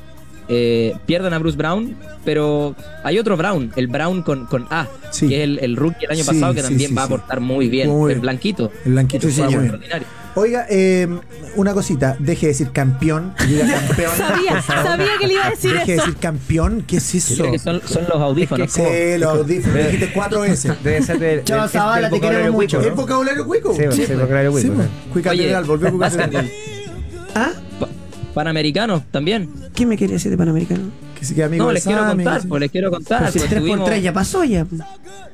Eh, 0.52 0.96
pierden 1.06 1.32
a 1.34 1.38
Bruce 1.38 1.56
Brown, 1.56 1.96
pero 2.26 2.76
hay 3.04 3.20
otro 3.20 3.38
Brown, 3.38 3.72
el 3.76 3.86
Brown 3.86 4.24
con, 4.24 4.48
con 4.48 4.66
A, 4.72 4.88
Sí. 5.12 5.28
que 5.30 5.38
es 5.38 5.44
el, 5.44 5.60
el 5.60 5.76
rookie 5.76 6.06
el 6.06 6.12
año 6.12 6.24
Sí, 6.24 6.28
pasado 6.32 6.54
que 6.56 6.62
sí, 6.64 6.68
también 6.70 6.98
va 6.98 7.04
a 7.04 7.06
aportar 7.06 7.40
muy 7.40 7.70
bien, 7.70 7.88
Muy 7.90 8.14
el 8.14 8.20
blanquito. 8.20 8.72
El 8.84 8.94
blanquito. 8.94 9.28
Extraordinario. 9.28 10.08
Oiga, 10.36 10.66
eh, 10.70 11.08
una 11.56 11.74
cosita, 11.74 12.16
deje 12.20 12.46
de 12.48 12.52
decir 12.54 12.72
campeón, 12.72 13.34
diga 13.48 13.66
campeón. 13.88 14.12
Sabía, 14.16 14.62
sabía 14.62 15.08
que 15.20 15.28
le 15.28 15.34
iba 15.34 15.48
a 15.48 15.50
decir 15.50 15.74
Deje 15.74 15.86
de 15.86 15.94
eso. 15.98 16.06
decir 16.06 16.20
campeón, 16.20 16.84
¿qué 16.88 16.98
es 16.98 17.16
eso? 17.16 17.36
creo 17.42 17.52
que 17.54 17.60
son, 17.60 17.82
son 17.86 18.04
los 18.04 18.22
audífonos. 18.22 18.72
Sí, 18.72 18.82
los 19.18 19.30
audífonos, 19.40 19.78
dijiste 19.86 20.12
cuatro 20.14 20.42
veces. 20.42 20.72
Debe 20.84 21.02
ser 21.02 21.20
de, 21.20 21.44
Chao, 21.44 21.62
del- 21.62 21.70
Zavala, 21.70 22.10
del 22.10 22.20
te 22.22 22.28
queremos 22.28 22.52
mucho. 22.52 22.78
cuico, 22.78 22.90
¿Es 22.90 22.96
¿no? 22.96 23.02
vocabulario 23.02 23.46
cuico? 23.46 23.74
Sí, 23.76 23.84
sí, 24.06 24.14
vocabulario 24.14 24.52
cuico, 24.52 24.68
Sí, 24.76 24.82
sí. 24.82 24.90
Cuica 25.14 25.30
Oye, 25.32 25.40
Catedral, 25.42 25.64
volvió 25.66 25.90
Cuica 25.92 26.10
Catedral. 26.12 26.52
¿Ah? 27.36 27.50
Pa- 27.80 27.90
Panamericanos 28.34 29.04
también. 29.12 29.50
¿Qué 29.76 29.86
me 29.86 29.98
quiere 29.98 30.14
decir 30.14 30.32
de 30.32 30.38
Panamericano? 30.38 30.84
Que 31.20 31.26
se 31.26 31.36
queda 31.36 31.48
amigo 31.48 31.64
No, 31.64 31.68
de 31.70 31.74
les 31.76 31.84
quiero 31.84 32.02
Sammy, 32.02 32.24
contar, 32.24 32.48
pues 32.48 32.62
les 32.62 32.72
quiero 32.72 32.92
contar. 32.92 33.20
Pues 33.22 33.34
si 33.34 33.40
pues, 33.40 33.50
3 33.50 33.62
por 33.62 33.68
estuvimos- 33.70 33.90
3 33.90 34.04
ya 34.04 34.14
pasó 34.14 34.44
ya. 34.46 34.66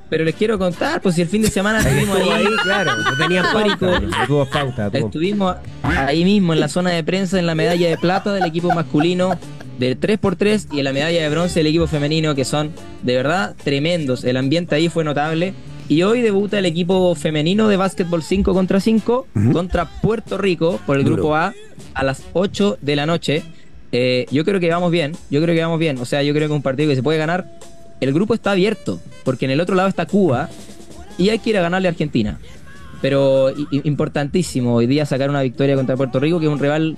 Pero 0.09 0.23
les 0.23 0.36
quiero 0.36 0.57
contar, 0.57 1.01
pues 1.01 1.15
si 1.15 1.21
el 1.21 1.27
fin 1.27 1.41
de 1.41 1.49
semana 1.49 1.79
estuvimos 1.79 2.17
ahí, 2.17 2.29
ahí, 2.29 2.45
claro, 2.63 2.91
no 2.95 3.17
tenían 3.17 3.45
no 3.45 4.25
tuvo 4.27 4.45
pauta. 4.45 4.89
tuvo- 4.91 5.05
estuvimos 5.07 5.55
ahí 5.83 6.23
mismo 6.23 6.53
en 6.53 6.59
la 6.59 6.67
zona 6.67 6.91
de 6.91 7.03
prensa 7.03 7.39
en 7.39 7.45
la 7.45 7.55
medalla 7.55 7.88
de 7.89 7.97
plata 7.97 8.33
del 8.33 8.45
equipo 8.45 8.71
masculino 8.73 9.38
del 9.79 9.99
3x3 9.99 10.67
y 10.71 10.79
en 10.79 10.86
la 10.86 10.93
medalla 10.93 11.21
de 11.21 11.29
bronce 11.29 11.59
del 11.59 11.67
equipo 11.67 11.88
femenino 11.88 12.33
que 12.36 12.45
son 12.45 12.71
de 13.03 13.15
verdad 13.15 13.55
tremendos. 13.64 14.23
El 14.23 14.38
ambiente 14.38 14.76
ahí 14.76 14.89
fue 14.89 15.03
notable. 15.03 15.53
Y 15.88 16.01
hoy 16.01 16.22
debuta 16.22 16.57
el 16.57 16.65
equipo 16.65 17.14
femenino 17.14 17.68
de 17.68 17.77
básquetbol 17.77 18.23
5 18.23 18.53
contra 18.55 18.80
5 18.80 19.27
contra 19.53 19.85
Puerto 19.85 20.38
Rico 20.39 20.80
por 20.88 20.97
el 20.97 21.03
Duro. 21.03 21.15
grupo 21.18 21.35
A 21.35 21.53
a 21.93 22.03
las 22.03 22.23
8 22.34 22.77
de 22.81 22.95
la 22.95 23.05
noche. 23.05 23.43
Eh, 23.97 24.26
yo 24.30 24.43
creo 24.43 24.59
que 24.59 24.69
vamos 24.69 24.91
bien, 24.91 25.13
yo 25.30 25.41
creo 25.41 25.55
que 25.55 25.61
vamos 25.61 25.80
bien. 25.80 25.97
O 25.99 26.05
sea, 26.05 26.22
yo 26.22 26.34
creo 26.34 26.47
que 26.49 26.53
es 26.53 26.57
un 26.57 26.61
partido 26.61 26.89
que 26.89 26.95
se 26.97 27.03
puede 27.03 27.17
ganar. 27.17 27.45
El 28.01 28.13
grupo 28.13 28.34
está 28.34 28.51
abierto, 28.51 28.99
porque 29.23 29.45
en 29.45 29.51
el 29.51 29.61
otro 29.61 29.73
lado 29.73 29.88
está 29.88 30.05
Cuba 30.05 30.49
y 31.17 31.30
hay 31.30 31.39
que 31.39 31.51
ir 31.51 31.57
a 31.57 31.61
ganarle 31.61 31.88
a 31.88 31.91
Argentina. 31.91 32.38
Pero 33.01 33.53
importantísimo 33.72 34.76
hoy 34.76 34.88
día 34.88 35.05
sacar 35.05 35.30
una 35.30 35.41
victoria 35.41 35.76
contra 35.76 35.95
Puerto 35.95 36.19
Rico, 36.19 36.39
que 36.39 36.45
es 36.47 36.51
un 36.51 36.59
rival 36.59 36.97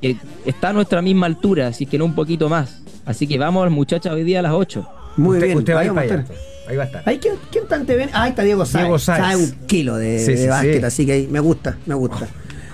que 0.00 0.16
está 0.44 0.70
a 0.70 0.72
nuestra 0.72 1.00
misma 1.00 1.26
altura, 1.26 1.68
así 1.68 1.86
que 1.86 1.96
no 1.98 2.04
un 2.06 2.14
poquito 2.14 2.48
más. 2.48 2.82
Así 3.04 3.26
que 3.28 3.38
vamos, 3.38 3.70
muchachas, 3.70 4.12
hoy 4.12 4.24
día 4.24 4.40
a 4.40 4.42
las 4.42 4.52
8. 4.52 4.88
Muy 5.18 5.36
usted, 5.36 5.46
bien. 5.46 5.58
Usted 5.58 5.74
va 5.74 5.78
a 5.78 5.82
ahí 5.82 5.88
estar. 5.88 6.24
Ahí 6.68 6.76
va 6.76 6.82
a 6.82 6.86
estar. 6.86 7.02
Ay, 7.06 7.18
¿quién, 7.18 7.34
quién 7.50 7.66
tan 7.68 7.86
te 7.86 7.94
ven? 7.96 8.10
Ah, 8.12 8.22
ahí 8.24 8.30
está 8.30 8.42
Diego 8.42 8.64
Sáez. 8.64 8.84
Diego 8.84 8.98
Sáez. 8.98 9.20
Sabe 9.20 9.36
un 9.36 9.50
kilo 9.66 9.96
de, 9.96 10.18
Sí, 10.18 10.32
de 10.32 10.38
sí, 10.38 10.46
básquet, 10.48 10.78
sí. 10.80 10.84
así 10.84 11.06
que 11.06 11.12
ahí 11.12 11.28
me 11.30 11.40
gusta, 11.40 11.76
me 11.86 11.94
gusta. 11.94 12.26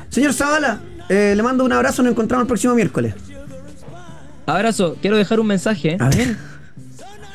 Señor 0.08 0.32
Zavala, 0.32 0.80
Eh, 1.10 1.32
le 1.34 1.42
mando 1.42 1.64
un 1.64 1.72
abrazo, 1.72 2.02
nos 2.02 2.12
encontramos 2.12 2.44
el 2.44 2.48
próximo 2.48 2.74
miércoles. 2.74 3.14
Abrazo, 4.48 4.96
quiero 5.00 5.16
dejar 5.16 5.40
un 5.40 5.46
mensaje. 5.46 5.96
A 6.00 6.08
ver. 6.08 6.36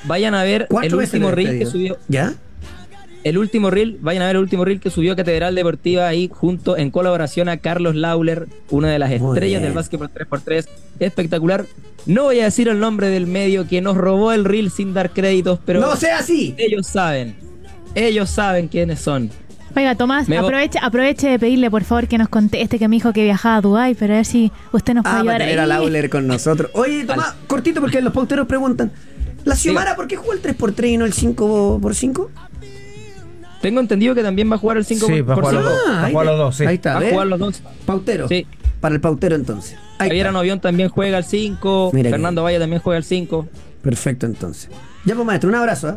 Vayan 0.05 0.33
a 0.35 0.43
ver 0.43 0.67
el 0.81 0.95
último 0.95 1.31
reel 1.31 1.59
que 1.59 1.65
subió. 1.65 1.97
¿Ya? 2.07 2.33
El 3.23 3.37
último 3.37 3.69
reel, 3.69 3.97
vayan 4.01 4.23
a 4.23 4.27
ver 4.27 4.35
el 4.35 4.41
último 4.41 4.65
reel 4.65 4.81
que 4.81 4.89
subió 4.89 5.15
Catedral 5.15 5.55
Deportiva 5.55 6.07
ahí 6.07 6.29
junto 6.33 6.75
en 6.75 6.91
colaboración 6.91 7.47
a 7.47 7.55
Carlos 7.57 7.95
Lauler, 7.95 8.47
una 8.69 8.89
de 8.89 8.99
las 8.99 9.09
Muy 9.11 9.29
estrellas 9.35 9.61
bien. 9.61 9.63
del 9.63 9.73
básquetbol 9.73 10.09
3x3. 10.13 10.67
Espectacular. 10.99 11.65
No 12.05 12.23
voy 12.23 12.41
a 12.41 12.45
decir 12.45 12.67
el 12.67 12.79
nombre 12.79 13.07
del 13.07 13.27
medio 13.27 13.65
que 13.65 13.79
nos 13.79 13.95
robó 13.95 14.33
el 14.33 14.43
reel 14.43 14.71
sin 14.71 14.93
dar 14.93 15.11
créditos, 15.11 15.59
pero 15.65 15.79
no 15.79 15.95
sea 15.95 16.17
así. 16.19 16.53
ellos 16.57 16.85
saben. 16.87 17.35
Ellos 17.95 18.29
saben 18.29 18.67
quiénes 18.67 18.99
son. 18.99 19.29
Oiga, 19.75 19.95
Tomás, 19.95 20.29
Me 20.29 20.37
aproveche, 20.37 20.77
aproveche 20.81 21.27
de 21.29 21.39
pedirle 21.39 21.71
por 21.71 21.83
favor 21.83 22.07
que 22.07 22.17
nos 22.19 22.29
conteste 22.29 22.77
que 22.77 22.87
me 22.87 22.95
dijo 22.97 23.11
que 23.11 23.23
viajaba 23.23 23.55
a 23.57 23.61
Dubái, 23.61 23.95
pero 23.95 24.13
a 24.13 24.17
ver 24.17 24.25
si 24.25 24.51
usted 24.71 24.93
nos 24.93 25.03
puede 25.03 25.15
Ah, 25.15 25.19
ayudar 25.21 25.33
para 25.37 25.45
tener 25.45 25.59
a 25.59 25.63
ahí. 25.63 25.69
Lauler 25.69 26.09
con 26.11 26.27
nosotros. 26.27 26.69
Oye, 26.75 27.05
Tomás, 27.05 27.33
cortito 27.47 27.81
porque 27.81 27.99
los 28.01 28.13
pauteros 28.13 28.45
preguntan. 28.47 28.91
¿La 29.45 29.55
Xiomara 29.55 29.95
por 29.95 30.07
qué 30.07 30.15
jugó 30.15 30.33
el 30.33 30.41
3x3 30.41 30.87
y 30.89 30.97
no 30.97 31.05
el 31.05 31.13
5x5? 31.13 32.29
Tengo 33.61 33.79
entendido 33.79 34.13
que 34.13 34.21
también 34.23 34.51
va 34.51 34.55
a 34.55 34.57
jugar 34.59 34.77
el 34.77 34.85
5 34.85 35.07
Sí, 35.07 35.21
va 35.21 35.33
a 35.33 35.37
jugar 35.37 35.53
los 35.55 35.63
dos. 35.63 35.73
Va 35.89 35.99
a 36.01 36.05
ahí 36.05 36.11
jugar 36.11 36.25
los 36.27 36.37
dos, 36.37 36.55
sí. 36.57 36.65
Ahí 36.65 36.75
está, 36.75 36.93
Va 36.99 36.99
a 37.07 37.09
jugar 37.09 37.27
los 37.27 37.39
dos. 37.39 37.61
Pautero. 37.85 38.27
Sí. 38.27 38.45
Para 38.79 38.95
el 38.95 39.01
pautero 39.01 39.35
entonces. 39.35 39.75
Ahí 39.97 40.09
Javier 40.09 40.17
está. 40.27 40.29
Anovión 40.29 40.59
también 40.59 40.89
juega 40.89 41.17
al 41.17 41.23
5. 41.23 41.91
Mira 41.93 42.07
que- 42.09 42.11
Fernando 42.11 42.43
Valle 42.43 42.59
también 42.59 42.81
juega 42.81 42.97
al 42.97 43.03
5. 43.05 43.47
Perfecto 43.81 44.25
entonces. 44.25 44.69
Ya 45.05 45.15
pues 45.15 45.25
maestro, 45.25 45.49
un 45.49 45.55
abrazo. 45.55 45.89
¿eh? 45.89 45.95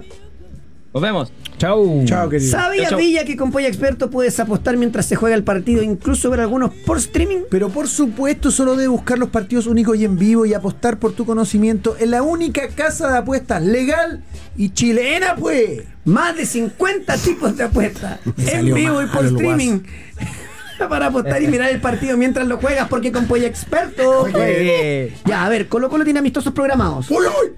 Nos 0.97 1.02
vemos. 1.02 1.31
Chau. 1.59 2.06
Chao, 2.06 2.31
querido. 2.31 2.51
¿Sabía 2.51 2.89
chao. 2.89 2.98
Villa 2.98 3.27
que 3.27 3.36
con 3.36 3.52
Polla 3.52 3.68
Experto 3.68 4.09
puedes 4.09 4.40
apostar 4.40 4.78
mientras 4.78 5.05
se 5.05 5.14
juega 5.14 5.36
el 5.36 5.44
partido, 5.44 5.82
incluso 5.82 6.31
ver 6.31 6.40
algunos 6.40 6.73
por 6.73 6.97
streaming? 6.97 7.40
Pero 7.51 7.68
por 7.68 7.86
supuesto, 7.86 8.51
solo 8.51 8.77
debes 8.77 8.89
buscar 8.89 9.18
los 9.18 9.28
partidos 9.28 9.66
únicos 9.66 9.98
y 9.98 10.06
en 10.06 10.16
vivo 10.16 10.47
y 10.47 10.55
apostar 10.55 10.98
por 10.98 11.12
tu 11.12 11.27
conocimiento 11.27 11.98
en 12.01 12.12
la 12.12 12.23
única 12.23 12.68
casa 12.68 13.12
de 13.12 13.18
apuestas 13.18 13.62
legal 13.62 14.24
y 14.56 14.70
chilena, 14.70 15.36
pues. 15.36 15.82
Más 16.06 16.35
de 16.35 16.47
50 16.47 17.14
tipos 17.18 17.55
de 17.59 17.64
apuestas 17.64 18.18
en 18.39 18.73
vivo 18.73 19.02
y 19.02 19.06
por 19.06 19.27
streaming. 19.27 19.81
Para 20.89 21.09
apostar 21.09 21.43
y 21.43 21.48
mirar 21.48 21.68
el 21.73 21.81
partido 21.82 22.16
mientras 22.16 22.47
lo 22.47 22.56
juegas, 22.56 22.89
porque 22.89 23.12
con 23.12 23.27
Polla 23.27 23.47
Experto. 23.47 24.23
Oye. 24.23 25.12
Ya, 25.27 25.44
a 25.44 25.48
ver, 25.51 25.68
Colo 25.68 25.90
Colo 25.90 26.05
tiene 26.05 26.20
amistosos 26.20 26.55
programados. 26.55 27.10
¡Uy, 27.10 27.27
uy! 27.27 27.52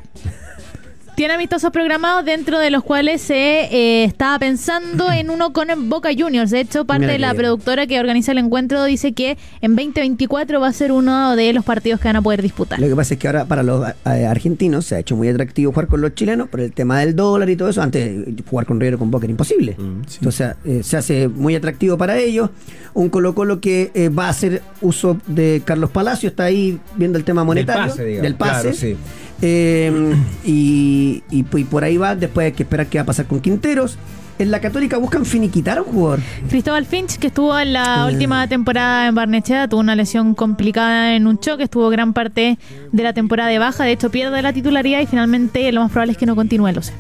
Tiene 1.18 1.34
amistosos 1.34 1.72
programados 1.72 2.24
dentro 2.24 2.60
de 2.60 2.70
los 2.70 2.84
cuales 2.84 3.20
se 3.20 3.34
eh, 3.34 4.04
estaba 4.04 4.38
pensando 4.38 5.10
en 5.10 5.30
uno 5.30 5.52
con 5.52 5.66
Boca 5.88 6.10
Juniors. 6.16 6.52
De 6.52 6.60
hecho, 6.60 6.84
parte 6.84 7.06
Mira 7.06 7.14
de 7.14 7.18
la 7.18 7.32
bien. 7.32 7.38
productora 7.42 7.88
que 7.88 7.98
organiza 7.98 8.30
el 8.30 8.38
encuentro 8.38 8.84
dice 8.84 9.14
que 9.14 9.36
en 9.60 9.74
2024 9.74 10.60
va 10.60 10.68
a 10.68 10.72
ser 10.72 10.92
uno 10.92 11.34
de 11.34 11.52
los 11.52 11.64
partidos 11.64 11.98
que 11.98 12.06
van 12.06 12.14
a 12.14 12.22
poder 12.22 12.40
disputar. 12.40 12.78
Lo 12.78 12.86
que 12.86 12.94
pasa 12.94 13.14
es 13.14 13.18
que 13.18 13.26
ahora 13.26 13.46
para 13.46 13.64
los 13.64 13.84
eh, 13.88 14.26
argentinos 14.26 14.86
se 14.86 14.94
ha 14.94 15.00
hecho 15.00 15.16
muy 15.16 15.28
atractivo 15.28 15.72
jugar 15.72 15.88
con 15.88 16.02
los 16.02 16.14
chilenos 16.14 16.48
por 16.50 16.60
el 16.60 16.72
tema 16.72 17.00
del 17.00 17.16
dólar 17.16 17.50
y 17.50 17.56
todo 17.56 17.68
eso. 17.68 17.82
Antes 17.82 18.24
jugar 18.48 18.66
con 18.66 18.78
River 18.78 18.94
o 18.94 18.98
con 19.00 19.10
Boca 19.10 19.26
era 19.26 19.32
imposible. 19.32 19.74
Entonces 19.76 20.54
eh, 20.64 20.82
se 20.84 20.98
hace 20.98 21.26
muy 21.26 21.56
atractivo 21.56 21.98
para 21.98 22.16
ellos. 22.16 22.50
Un 22.94 23.08
Colo 23.08 23.34
Colo 23.34 23.60
que 23.60 23.90
eh, 23.92 24.08
va 24.08 24.26
a 24.26 24.28
hacer 24.28 24.62
uso 24.82 25.18
de 25.26 25.62
Carlos 25.64 25.90
Palacio, 25.90 26.28
está 26.28 26.44
ahí 26.44 26.78
viendo 26.94 27.18
el 27.18 27.24
tema 27.24 27.42
monetario. 27.42 27.86
pase, 27.88 28.04
digamos. 28.04 28.22
del 28.22 28.34
pase. 28.36 28.60
Claro, 28.60 28.76
sí. 28.76 28.96
Eh, 29.42 30.14
y, 30.44 31.22
y, 31.30 31.44
y 31.52 31.64
por 31.64 31.84
ahí 31.84 31.96
va, 31.96 32.14
después 32.16 32.46
hay 32.46 32.52
que 32.52 32.64
esperar 32.64 32.86
qué 32.88 32.98
va 32.98 33.02
a 33.02 33.06
pasar 33.06 33.26
con 33.26 33.40
Quinteros. 33.40 33.96
En 34.40 34.52
la 34.52 34.60
Católica 34.60 34.98
buscan 34.98 35.24
finiquitar 35.24 35.78
a 35.78 35.82
un 35.82 35.88
jugador. 35.92 36.20
Cristóbal 36.48 36.86
Finch, 36.86 37.18
que 37.18 37.26
estuvo 37.26 37.58
en 37.58 37.72
la 37.72 38.04
Ah. 38.04 38.06
última 38.06 38.46
temporada 38.48 39.08
en 39.08 39.14
Barnechea, 39.16 39.66
tuvo 39.68 39.80
una 39.80 39.96
lesión 39.96 40.34
complicada 40.36 41.16
en 41.16 41.26
un 41.26 41.38
choque, 41.40 41.64
estuvo 41.64 41.88
gran 41.90 42.12
parte 42.12 42.56
de 42.92 43.02
la 43.02 43.12
temporada 43.12 43.50
de 43.50 43.58
baja, 43.58 43.82
de 43.82 43.90
hecho 43.92 44.10
pierde 44.10 44.40
la 44.42 44.52
titularidad 44.52 45.00
y 45.00 45.06
finalmente 45.06 45.70
lo 45.72 45.80
más 45.82 45.90
probable 45.90 46.12
es 46.12 46.18
que 46.18 46.26
no 46.26 46.36
continúe, 46.36 46.70
lo 46.72 46.82
sé. 46.82 46.92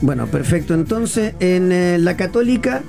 Bueno, 0.00 0.26
perfecto. 0.28 0.72
Entonces, 0.74 1.34
en 1.40 1.72
eh, 1.72 1.98
la 1.98 2.16
Católica 2.16 2.82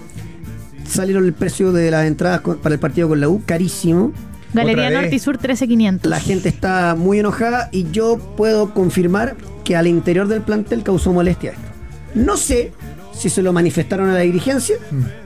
salieron 0.87 1.25
el 1.25 1.33
precio 1.33 1.73
de 1.73 1.91
las 1.91 2.05
entradas 2.05 2.39
con- 2.41 2.57
para 2.59 2.75
el 2.75 2.79
partido 2.79 3.09
con 3.09 3.19
la 3.19 3.27
U, 3.27 3.41
carísimo. 3.45 4.13
Galería 4.53 4.85
Otra 4.87 4.89
vez. 4.89 5.01
Norte 5.03 5.15
y 5.15 5.19
Sur 5.19 5.37
13500. 5.37 6.09
La 6.09 6.19
gente 6.19 6.49
está 6.49 6.95
muy 6.95 7.19
enojada 7.19 7.69
y 7.71 7.89
yo 7.91 8.17
puedo 8.37 8.73
confirmar 8.73 9.35
que 9.63 9.75
al 9.75 9.87
interior 9.87 10.27
del 10.27 10.41
plantel 10.41 10.83
causó 10.83 11.13
molestia 11.13 11.51
esto. 11.51 11.63
No 12.15 12.37
sé 12.37 12.71
si 13.13 13.29
se 13.29 13.41
lo 13.41 13.53
manifestaron 13.53 14.09
a 14.09 14.13
la 14.13 14.19
dirigencia, 14.21 14.77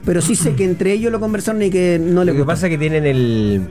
pero 0.04 0.20
sí 0.20 0.34
sé 0.34 0.54
que 0.54 0.64
entre 0.64 0.92
ellos 0.92 1.10
lo 1.12 1.20
conversaron 1.20 1.62
y 1.62 1.70
que 1.70 1.98
no 1.98 2.20
le 2.24 2.26
Lo 2.26 2.32
que 2.32 2.38
gustó. 2.38 2.46
pasa 2.46 2.66
es 2.66 2.70
que 2.72 2.78
tienen 2.78 3.06
el, 3.06 3.62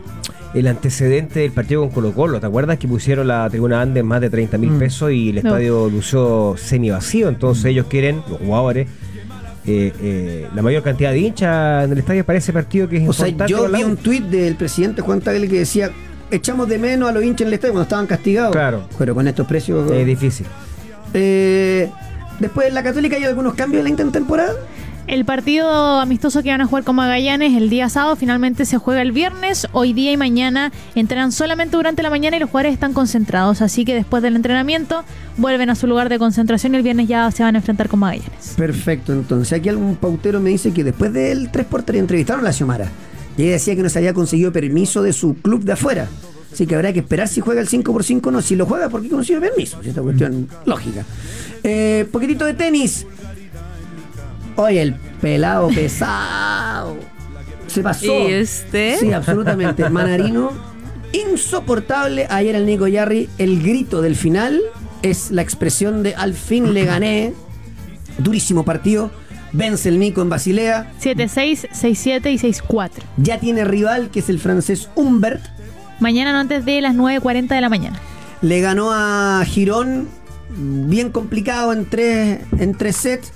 el 0.53 0.67
antecedente 0.67 1.41
del 1.41 1.51
partido 1.51 1.81
con 1.81 1.89
Colo 1.91 2.13
Colo. 2.13 2.39
¿Te 2.39 2.45
acuerdas 2.47 2.79
que 2.79 2.87
pusieron 2.87 3.27
la 3.27 3.47
tribuna 3.49 3.81
Andes 3.81 4.03
más 4.03 4.21
de 4.21 4.29
30 4.29 4.57
mil 4.57 4.71
pesos 4.71 5.11
y 5.11 5.29
el 5.29 5.35
No. 5.35 5.41
estadio 5.41 5.89
lució 5.89 6.55
semi 6.57 6.89
vacío? 6.89 7.27
Entonces 7.29 7.65
ellos 7.65 7.85
quieren, 7.89 8.21
los 8.29 8.39
jugadores, 8.39 8.87
eh, 9.65 9.93
eh, 10.01 10.47
la 10.53 10.61
mayor 10.61 10.83
cantidad 10.83 11.11
de 11.11 11.19
hinchas 11.19 11.85
en 11.85 11.91
el 11.93 11.97
estadio 11.99 12.25
para 12.25 12.37
ese 12.37 12.51
partido 12.51 12.87
que 12.89 12.97
es 12.97 13.09
O 13.09 13.13
sea, 13.13 13.27
importante. 13.27 13.51
yo 13.51 13.59
con 13.63 13.71
la 13.71 13.77
vi 13.77 13.83
un 13.83 13.97
tuit 13.97 14.23
del 14.25 14.55
presidente 14.55 15.01
Juan 15.01 15.21
Tagle 15.21 15.47
que 15.47 15.59
decía, 15.59 15.89
echamos 16.31 16.67
de 16.67 16.77
menos 16.77 17.09
a 17.09 17.11
los 17.13 17.23
hinchas 17.23 17.41
en 17.41 17.47
el 17.47 17.53
estadio 17.53 17.73
cuando 17.73 17.83
estaban 17.83 18.07
castigados. 18.07 18.51
Claro. 18.51 18.83
Pero 18.97 19.15
con 19.15 19.27
estos 19.27 19.47
precios... 19.47 19.89
Es 19.91 20.05
difícil. 20.05 20.45
Eh, 21.13 21.89
después 22.39 22.67
en 22.67 22.73
la 22.73 22.83
Católica 22.83 23.15
hay 23.15 23.23
algunos 23.23 23.53
cambios 23.53 23.79
en 23.79 23.83
la 23.85 23.89
intertemporada. 23.91 24.53
El 25.05 25.25
partido 25.25 25.99
amistoso 25.99 26.41
que 26.43 26.49
van 26.49 26.61
a 26.61 26.65
jugar 26.65 26.85
con 26.85 26.95
Magallanes 26.95 27.57
el 27.57 27.69
día 27.69 27.89
sábado 27.89 28.15
finalmente 28.15 28.65
se 28.65 28.77
juega 28.77 29.01
el 29.01 29.11
viernes. 29.11 29.67
Hoy 29.73 29.91
día 29.91 30.13
y 30.13 30.17
mañana 30.17 30.71
entrenan 30.95 31.33
solamente 31.33 31.75
durante 31.75 32.01
la 32.03 32.09
mañana 32.09 32.37
y 32.37 32.39
los 32.39 32.49
jugadores 32.49 32.73
están 32.73 32.93
concentrados. 32.93 33.61
Así 33.61 33.83
que 33.83 33.95
después 33.95 34.23
del 34.23 34.37
entrenamiento 34.37 35.03
vuelven 35.37 35.69
a 35.69 35.75
su 35.75 35.87
lugar 35.87 36.07
de 36.07 36.19
concentración 36.19 36.73
y 36.73 36.77
el 36.77 36.83
viernes 36.83 37.09
ya 37.09 37.29
se 37.31 37.43
van 37.43 37.55
a 37.55 37.59
enfrentar 37.59 37.89
con 37.89 37.99
Magallanes. 37.99 38.53
Perfecto, 38.55 39.11
entonces 39.11 39.59
aquí 39.59 39.67
algún 39.67 39.97
pautero 39.97 40.39
me 40.39 40.51
dice 40.51 40.71
que 40.71 40.85
después 40.85 41.11
del 41.11 41.51
3x3 41.51 41.97
entrevistaron 41.97 42.41
a 42.41 42.45
la 42.45 42.53
Xiomara 42.53 42.89
y 43.37 43.43
ella 43.43 43.53
decía 43.53 43.75
que 43.75 43.83
no 43.83 43.89
se 43.89 43.99
había 43.99 44.13
conseguido 44.13 44.53
permiso 44.53 45.03
de 45.03 45.11
su 45.11 45.35
club 45.35 45.63
de 45.63 45.73
afuera. 45.73 46.07
Así 46.53 46.67
que 46.67 46.75
habrá 46.75 46.93
que 46.93 46.99
esperar 46.99 47.27
si 47.27 47.41
juega 47.41 47.59
el 47.61 47.67
5x5 47.67 48.27
o 48.27 48.31
no. 48.31 48.41
Si 48.41 48.55
lo 48.55 48.67
juega, 48.67 48.87
¿por 48.87 49.01
qué 49.01 49.09
consigue 49.09 49.41
permiso? 49.41 49.81
Esta 49.83 50.01
cuestión 50.03 50.47
lógica. 50.65 51.03
Eh, 51.63 52.07
poquitito 52.11 52.45
de 52.45 52.53
tenis. 52.53 53.07
Oye, 54.55 54.81
el 54.81 54.93
pelado 55.21 55.69
pesado. 55.69 56.97
Se 57.67 57.81
pasó. 57.81 58.29
¿Y 58.29 58.41
usted? 58.41 58.99
Sí, 58.99 59.11
absolutamente. 59.11 59.89
Manarino, 59.89 60.51
insoportable. 61.11 62.27
Ayer 62.29 62.55
el 62.55 62.65
Nico 62.65 62.87
Yarri, 62.87 63.29
el 63.37 63.61
grito 63.63 64.01
del 64.01 64.15
final 64.15 64.61
es 65.01 65.31
la 65.31 65.41
expresión 65.41 66.03
de 66.03 66.15
al 66.15 66.33
fin 66.33 66.73
le 66.73 66.85
gané. 66.85 67.33
Durísimo 68.17 68.63
partido. 68.63 69.11
Vence 69.51 69.89
el 69.89 69.99
Nico 69.99 70.21
en 70.21 70.29
Basilea. 70.29 70.91
7-6, 70.99 71.69
6-7 71.69 72.31
y 72.31 72.37
6-4. 72.39 72.89
Ya 73.17 73.39
tiene 73.39 73.65
rival, 73.65 74.09
que 74.09 74.19
es 74.19 74.29
el 74.29 74.39
francés 74.39 74.89
Humbert. 74.95 75.43
Mañana 75.99 76.33
no 76.33 76.39
antes 76.39 76.65
de 76.65 76.81
las 76.81 76.95
9.40 76.95 77.47
de 77.49 77.61
la 77.61 77.69
mañana. 77.69 77.99
Le 78.41 78.61
ganó 78.61 78.91
a 78.91 79.43
Girón, 79.45 80.09
bien 80.57 81.11
complicado 81.11 81.71
en 81.71 81.85
tres, 81.85 82.39
en 82.57 82.75
tres 82.75 82.97
sets. 82.97 83.31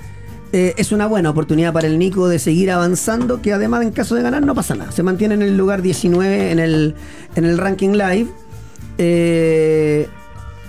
Eh, 0.53 0.73
es 0.77 0.91
una 0.91 1.07
buena 1.07 1.29
oportunidad 1.29 1.73
para 1.73 1.87
el 1.87 1.99
Nico 1.99 2.27
de 2.29 2.39
seguir 2.39 2.71
avanzando, 2.71 3.41
que 3.41 3.51
además 3.51 3.81
en 3.83 3.91
caso 3.91 4.15
de 4.15 4.21
ganar 4.21 4.45
no 4.45 4.55
pasa 4.55 4.75
nada. 4.75 4.91
Se 4.91 5.03
mantiene 5.03 5.35
en 5.35 5.41
el 5.41 5.57
lugar 5.57 5.81
19 5.81 6.51
en 6.51 6.59
el, 6.59 6.95
en 7.35 7.45
el 7.45 7.57
ranking 7.57 7.91
live. 7.91 8.27
Eh, 8.97 10.07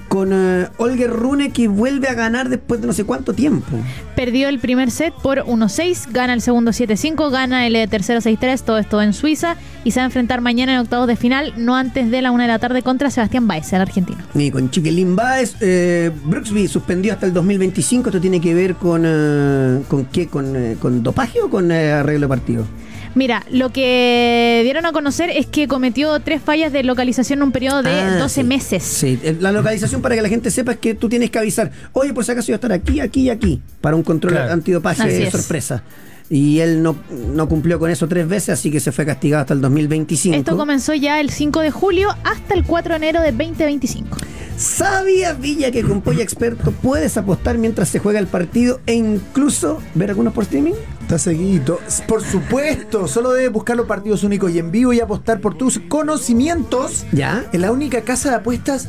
con 0.09 0.32
eh, 0.32 0.68
Olger 0.78 1.10
Rune 1.10 1.51
que 1.51 1.68
vuelve 1.68 2.09
a 2.09 2.14
ganar 2.14 2.48
después 2.48 2.80
de 2.80 2.86
no 2.86 2.93
sé 2.93 3.05
cuánto 3.05 3.35
tiempo. 3.35 3.76
Perdió 4.16 4.48
el 4.48 4.59
primer 4.59 4.90
set 4.90 5.14
por 5.22 5.44
1-6, 5.44 6.10
gana 6.10 6.32
el 6.32 6.40
segundo 6.40 6.72
7-5, 6.72 7.30
gana 7.30 7.66
el 7.66 7.76
eh, 7.76 7.86
tercero 7.86 8.20
6-3, 8.20 8.62
todo 8.62 8.78
esto 8.78 9.01
en 9.01 9.12
Suiza 9.12 9.56
y 9.85 9.93
se 9.93 10.01
va 10.01 10.05
a 10.05 10.06
enfrentar 10.06 10.40
mañana 10.40 10.74
en 10.74 10.80
octavos 10.80 11.06
de 11.06 11.16
final, 11.16 11.52
no 11.56 11.76
antes 11.76 12.10
de 12.10 12.22
la 12.22 12.30
1 12.30 12.43
de 12.43 12.48
la 12.48 12.59
tarde 12.59 12.82
contra 12.82 13.10
Sebastián 13.10 13.47
Baez, 13.47 13.72
el 13.72 13.82
argentino. 13.82 14.18
Y 14.35 14.51
con 14.51 14.70
Chiquilín 14.70 15.14
Baez, 15.14 15.56
eh, 15.60 16.10
Brooksby 16.24 16.66
suspendió 16.68 17.12
hasta 17.12 17.26
el 17.26 17.32
2025. 17.32 18.09
¿Esto 18.09 18.20
tiene 18.20 18.40
que 18.40 18.55
ver 18.55 18.74
con, 18.74 19.02
eh, 19.05 19.82
con 19.89 20.06
qué? 20.06 20.26
¿Con, 20.26 20.74
con 20.80 21.02
dopaje 21.02 21.40
o 21.40 21.51
con 21.51 21.70
arreglo 21.70 22.26
de 22.26 22.28
partido? 22.28 22.64
Mira, 23.19 23.45
lo 23.51 23.73
que 23.73 24.61
dieron 24.62 24.86
a 24.86 24.93
conocer 24.93 25.28
es 25.31 25.47
que 25.47 25.66
cometió 25.66 26.20
tres 26.20 26.40
fallas 26.40 26.73
de 26.73 26.85
localización 26.85 27.40
en 27.40 27.43
un 27.43 27.51
periodo 27.53 27.82
de 27.82 27.90
Ah, 27.90 28.16
12 28.16 28.43
sí. 28.43 28.45
meses. 28.47 28.85
Sí, 28.85 29.19
eh, 29.24 29.36
la 29.40 29.51
localización 29.51 30.01
para 30.03 30.15
que 30.15 30.23
la 30.23 30.28
gente 30.28 30.53
sepa 30.53 30.70
es 30.70 30.78
que 30.78 30.95
tú 30.95 31.09
tienes 31.09 31.28
que 31.31 31.40
avisar, 31.40 31.73
oye, 31.95 32.15
por 32.15 32.24
si 32.24 32.31
acaso 32.31 32.47
yo 32.47 32.53
voy 32.53 32.55
a 32.55 32.57
estar 32.59 32.73
aquí, 32.73 33.01
aquí 33.01 33.23
y 33.23 33.31
aquí, 33.31 33.61
para 33.81 33.97
un 33.97 34.05
control 34.05 34.35
Claro. 34.35 34.53
antidopaje 34.53 35.03
de 35.09 35.27
es. 35.27 35.32
Y 36.31 36.61
él 36.61 36.83
no, 36.83 36.95
no 37.35 37.49
cumplió 37.49 37.79
con 37.79 37.91
eso 37.91 38.07
tres 38.07 38.29
veces, 38.29 38.51
así 38.51 38.71
que 38.71 38.81
se 38.81 38.93
fue 38.93 39.07
castigado 39.07 39.43
hasta 39.43 39.55
el 39.55 39.61
2025. 39.61 40.37
Esto 40.37 40.57
comenzó 40.57 40.93
ya 40.95 41.21
el 41.21 41.31
5 41.31 41.61
de 41.61 41.71
julio 41.71 42.11
hasta 42.25 42.55
el 42.55 42.65
4 42.65 42.91
de 42.91 42.97
enero 42.97 43.23
de 43.23 43.33
2025. 43.33 44.17
¿Sabía 44.59 45.35
Villa 45.35 45.71
que 45.71 45.85
con 45.85 46.03
Polla 46.03 46.25
Experto 46.25 46.73
puedes 46.73 47.17
apostar 47.17 47.57
mientras 47.59 47.89
se 47.89 48.01
juega 48.01 48.19
el 48.19 48.27
partido 48.27 48.81
e 48.87 48.95
incluso 48.95 49.81
ver 49.95 50.11
algunos 50.11 50.35
por 50.35 50.43
streaming? 50.45 50.73
Está 51.01 51.17
seguido. 51.17 51.79
Por 52.09 52.23
supuesto, 52.25 53.07
solo 53.07 53.33
debes 53.33 53.53
buscar 53.53 53.77
los 53.77 53.87
partidos 53.87 54.25
únicos 54.25 54.51
y 54.51 54.59
en 54.59 54.73
vivo 54.73 54.93
y 54.93 55.01
apostar 55.01 55.41
por 55.41 55.57
tus 55.57 55.79
conocimientos 55.79 57.07
¿Ya? 57.13 57.47
en 57.53 57.61
la 57.61 57.71
única 57.71 58.03
casa 58.03 58.31
de 58.31 58.37
apuestas 58.37 58.89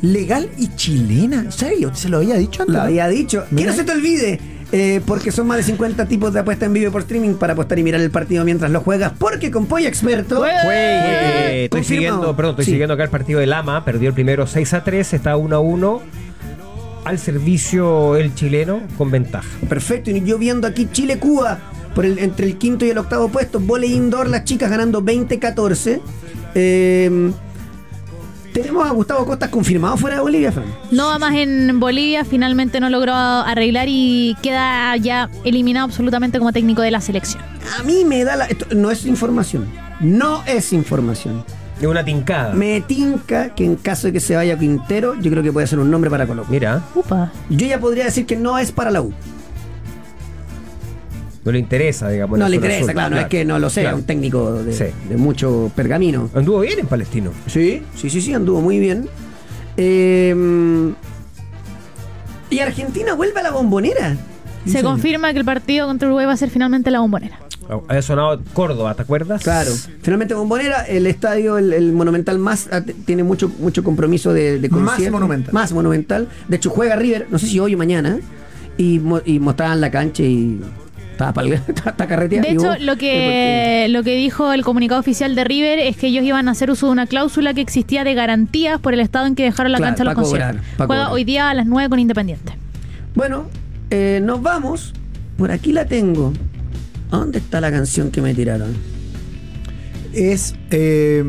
legal 0.00 0.50
y 0.56 0.74
chilena. 0.74 1.40
¿En 1.40 1.52
serio? 1.52 1.94
¿Se 1.94 2.08
lo 2.08 2.16
había 2.16 2.36
dicho 2.36 2.62
antes? 2.62 2.74
Lo 2.74 2.82
había 2.82 3.06
dicho. 3.06 3.44
Que 3.54 3.66
no 3.66 3.72
se 3.74 3.84
te 3.84 3.92
olvide. 3.92 4.40
Eh, 4.72 5.00
porque 5.06 5.32
son 5.32 5.46
más 5.46 5.56
de 5.56 5.62
50 5.64 6.06
tipos 6.06 6.32
de 6.32 6.40
apuesta 6.40 6.66
en 6.66 6.72
vivo 6.72 6.92
por 6.92 7.02
streaming 7.02 7.34
para 7.34 7.54
apostar 7.54 7.78
y 7.78 7.82
mirar 7.82 8.00
el 8.00 8.10
partido 8.10 8.44
mientras 8.44 8.70
lo 8.70 8.80
juegas. 8.80 9.12
Porque 9.18 9.50
con 9.50 9.66
Polla 9.66 9.88
Experto. 9.88 10.36
Juegue. 10.38 11.64
Estoy 11.64 11.84
siguiendo, 11.84 12.34
perdón, 12.36 12.52
estoy 12.52 12.64
Sí. 12.66 12.70
siguiendo 12.72 12.94
acá 12.94 13.04
el 13.04 13.10
partido 13.10 13.40
de 13.40 13.46
Lama. 13.46 13.84
Perdió 13.84 14.08
el 14.08 14.14
primero 14.14 14.46
6 14.46 14.74
a 14.74 14.84
3, 14.84 15.12
está 15.14 15.36
1 15.36 15.56
a 15.56 15.60
1. 15.60 16.02
Al 17.04 17.18
servicio 17.18 18.16
el 18.16 18.34
chileno 18.34 18.80
con 18.98 19.10
ventaja. 19.10 19.48
Perfecto. 19.68 20.10
Y 20.10 20.22
yo 20.22 20.38
viendo 20.38 20.66
aquí 20.66 20.88
Chile-Cuba 20.92 21.58
por 21.94 22.04
el, 22.04 22.18
entre 22.18 22.46
el 22.46 22.56
quinto 22.58 22.84
y 22.84 22.90
el 22.90 22.98
octavo 22.98 23.28
puesto. 23.30 23.58
Voley 23.58 23.92
indoor, 23.94 24.28
las 24.28 24.44
chicas 24.44 24.70
ganando 24.70 25.02
20-14. 25.02 26.00
Eh, 26.54 27.30
tenemos 28.60 28.86
a 28.86 28.92
Gustavo 28.92 29.24
Costas 29.24 29.48
confirmado 29.48 29.96
fuera 29.96 30.16
de 30.16 30.22
Bolivia, 30.22 30.52
Fran. 30.52 30.66
No 30.90 31.06
va 31.06 31.18
más 31.18 31.34
en 31.34 31.78
Bolivia, 31.80 32.24
finalmente 32.24 32.80
no 32.80 32.90
logró 32.90 33.12
arreglar 33.14 33.86
y 33.88 34.36
queda 34.42 34.96
ya 34.96 35.28
eliminado 35.44 35.86
absolutamente 35.86 36.38
como 36.38 36.52
técnico 36.52 36.82
de 36.82 36.90
la 36.90 37.00
selección. 37.00 37.42
A 37.78 37.82
mí 37.82 38.04
me 38.04 38.24
da 38.24 38.36
la. 38.36 38.46
Esto 38.46 38.66
no 38.74 38.90
es 38.90 39.06
información. 39.06 39.68
No 40.00 40.42
es 40.46 40.72
información. 40.72 41.44
De 41.80 41.86
una 41.86 42.04
tincada. 42.04 42.52
Me 42.52 42.82
tinca 42.82 43.54
que 43.54 43.64
en 43.64 43.76
caso 43.76 44.06
de 44.08 44.12
que 44.12 44.20
se 44.20 44.36
vaya 44.36 44.58
Quintero, 44.58 45.14
yo 45.18 45.30
creo 45.30 45.42
que 45.42 45.50
puede 45.50 45.66
ser 45.66 45.78
un 45.78 45.90
nombre 45.90 46.10
para 46.10 46.26
Colombia. 46.26 46.50
Mira, 46.50 46.82
Upa. 46.94 47.32
Yo 47.48 47.66
ya 47.66 47.80
podría 47.80 48.04
decir 48.04 48.26
que 48.26 48.36
no 48.36 48.58
es 48.58 48.70
para 48.70 48.90
la 48.90 49.00
U. 49.00 49.14
no 51.44 51.52
le 51.52 51.58
interesa, 51.58 52.08
digamos. 52.08 52.38
no 52.38 52.48
le 52.48 52.56
interesa, 52.56 52.92
claro, 52.92 53.14
no 53.14 53.20
es 53.20 53.26
que 53.28 53.44
no 53.44 53.58
lo 53.58 53.70
sea, 53.70 53.84
Claro. 53.84 53.96
un 53.98 54.04
técnico 54.04 54.52
de, 54.62 54.72
Sí. 54.72 54.84
de 55.08 55.16
mucho 55.16 55.70
pergamino. 55.74 56.28
Anduvo 56.34 56.60
bien 56.60 56.78
en 56.80 56.86
Palestino. 56.86 57.32
Sí, 57.46 57.82
sí, 57.96 58.10
sí, 58.10 58.20
sí, 58.20 58.34
anduvo 58.34 58.60
muy 58.60 58.78
bien. 58.78 59.08
Eh, 59.76 60.92
y 62.50 62.58
Argentina 62.58 63.14
vuelve 63.14 63.40
a 63.40 63.42
la 63.44 63.50
bombonera. 63.50 64.16
Se 64.66 64.82
confirma 64.82 65.32
que 65.32 65.38
el 65.38 65.44
partido 65.44 65.86
contra 65.86 66.08
Uruguay 66.08 66.26
va 66.26 66.32
a 66.32 66.36
ser 66.36 66.50
finalmente 66.50 66.90
la 66.90 67.00
bombonera. 67.00 67.38
Había 67.88 68.02
sonado 68.02 68.42
Córdoba, 68.52 68.94
¿te 68.94 69.02
acuerdas? 69.02 69.42
Claro. 69.44 69.70
Finalmente 70.02 70.34
bombonera, 70.34 70.82
el 70.82 71.06
estadio, 71.06 71.56
el, 71.56 71.72
el 71.72 71.92
monumental 71.92 72.38
más, 72.38 72.68
ah, 72.72 72.82
tiene 73.06 73.22
mucho, 73.22 73.48
mucho 73.60 73.84
compromiso 73.84 74.32
de, 74.34 74.58
de 74.58 74.68
Más 74.68 75.00
monumental. 75.10 75.54
Más 75.54 75.72
monumental. 75.72 76.28
De 76.48 76.56
hecho, 76.56 76.68
juega 76.70 76.96
River, 76.96 77.28
no 77.30 77.38
sé 77.38 77.46
si 77.46 77.60
hoy 77.60 77.74
o 77.74 77.78
mañana, 77.78 78.18
y, 78.76 79.00
y 79.24 79.38
mostraban 79.38 79.80
la 79.80 79.90
cancha 79.92 80.24
y 80.24 80.60
estaba, 81.20 81.32
pal- 81.32 81.52
estaba 81.68 82.06
carreteando. 82.08 82.48
De 82.48 82.54
hecho, 82.54 82.84
lo 82.84 82.96
que, 82.96 83.86
lo 83.90 84.02
que 84.02 84.14
dijo 84.16 84.52
el 84.52 84.62
comunicado 84.64 85.00
oficial 85.00 85.34
de 85.34 85.44
River 85.44 85.78
es 85.78 85.96
que 85.96 86.06
ellos 86.08 86.24
iban 86.24 86.48
a 86.48 86.52
hacer 86.52 86.70
uso 86.70 86.86
de 86.86 86.92
una 86.92 87.06
cláusula 87.06 87.52
que 87.54 87.60
existía 87.60 88.04
de 88.04 88.14
garantías 88.14 88.80
por 88.80 88.94
el 88.94 89.00
estado 89.00 89.26
en 89.26 89.34
que 89.34 89.42
dejaron 89.44 89.72
la 89.72 89.78
Claro, 89.78 89.90
cancha 89.96 90.02
a 90.02 90.14
los 90.14 90.14
cobrar, 90.14 90.54
conciertos. 90.56 90.86
Juega 90.86 91.10
hoy 91.12 91.24
día 91.24 91.50
a 91.50 91.54
las 91.54 91.66
9 91.66 91.88
con 91.90 91.98
Independiente. 91.98 92.52
Bueno, 93.14 93.44
eh, 93.90 94.20
nos 94.22 94.40
vamos. 94.42 94.94
Por 95.36 95.50
aquí 95.50 95.72
la 95.72 95.84
tengo. 95.86 96.32
¿A 97.10 97.16
¿Dónde 97.16 97.38
está 97.38 97.60
la 97.60 97.70
canción 97.70 98.10
que 98.10 98.20
me 98.22 98.34
tiraron? 98.34 98.74
Es. 100.12 100.54
eh, 100.70 101.22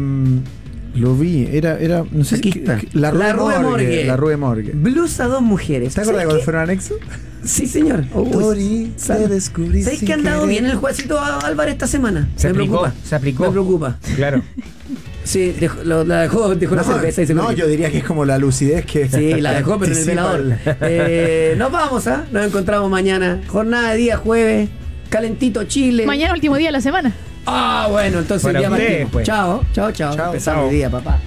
lo 0.96 1.16
vi, 1.16 1.48
era, 1.52 1.80
era, 1.80 2.04
no 2.12 2.24
sé 2.26 2.36
Aquí 2.36 2.50
está. 2.50 2.80
La 2.94 3.12
Rue 3.12 3.20
La 3.20 3.34
Rue 3.34 3.44
Morgue. 3.60 3.64
Morgue. 3.70 4.06
La 4.06 4.18
Rue 4.18 4.38
Morgue. 4.38 4.72
Blues 4.74 5.20
a 5.20 5.26
dos 5.28 5.42
mujeres. 5.42 5.94
¿Te 5.94 6.02
acuerdas 6.02 6.22
¿Sabes 6.24 6.26
cuando 6.28 6.44
fueron 6.44 6.62
anexo? 6.64 6.96
Sí, 7.44 7.66
señor. 7.68 8.04
Uy, 8.14 8.32
Tori, 8.32 8.94
te 9.08 9.28
descubrí 9.28 9.84
¿Sabes 9.84 10.00
sin 10.00 10.06
que 10.08 10.12
ha 10.14 10.16
andado 10.16 10.42
querer? 10.42 10.50
bien 10.62 10.66
el 10.72 10.78
juecito 10.78 11.20
Álvarez 11.20 11.74
esta 11.74 11.88
semana? 11.88 12.30
Se 12.36 12.48
me 12.48 12.52
aplicó, 12.52 12.82
preocupa. 12.82 12.94
se 13.08 13.16
aplicó. 13.16 13.44
Me 13.46 13.52
preocupa. 13.52 13.98
Claro. 14.16 14.42
Sí, 15.24 15.56
dejó, 15.60 15.84
lo- 15.84 16.04
la 16.04 16.24
dejó, 16.24 16.56
dejó 16.56 16.74
la 16.74 16.82
No, 16.82 16.94
cerveza 16.94 17.22
y 17.22 17.28
se 17.28 17.36
no, 17.36 17.52
yo 17.52 17.68
diría 17.68 17.92
que 17.92 18.00
es 18.00 18.04
como 18.04 18.26
la 18.26 18.40
lucidez 18.40 18.84
que. 18.88 19.08
Sí, 19.08 19.40
la 19.40 19.54
dejó, 19.58 19.78
pero 19.78 19.92
en 19.94 19.98
el 20.00 20.06
velador. 20.06 20.40
el- 20.40 20.58
Eh, 20.82 21.56
nos 21.60 21.72
vamos, 21.72 22.08
¿ah? 22.08 22.26
Nos 22.32 22.44
encontramos 22.48 22.90
mañana. 22.90 23.40
Jornada 23.48 23.92
de 23.92 23.98
día 23.98 24.18
jueves. 24.18 24.70
Calentito 25.12 25.64
Chile. 25.66 26.08
Mañana 26.08 26.34
último 26.34 26.56
día 26.58 26.70
de 26.70 26.72
la 26.72 26.82
semana. 26.82 27.14
Ah, 27.46 27.88
bueno, 27.90 28.20
entonces 28.20 28.46
Para 28.46 28.60
el 28.60 28.76
día 28.78 29.08
pues. 29.12 29.26
Chao, 29.26 29.64
chao, 29.74 29.92
chao. 29.92 30.16
Chao. 30.16 30.26
Empezamos 30.28 30.66
el 30.66 30.72
día, 30.72 30.90
papá. 30.90 31.20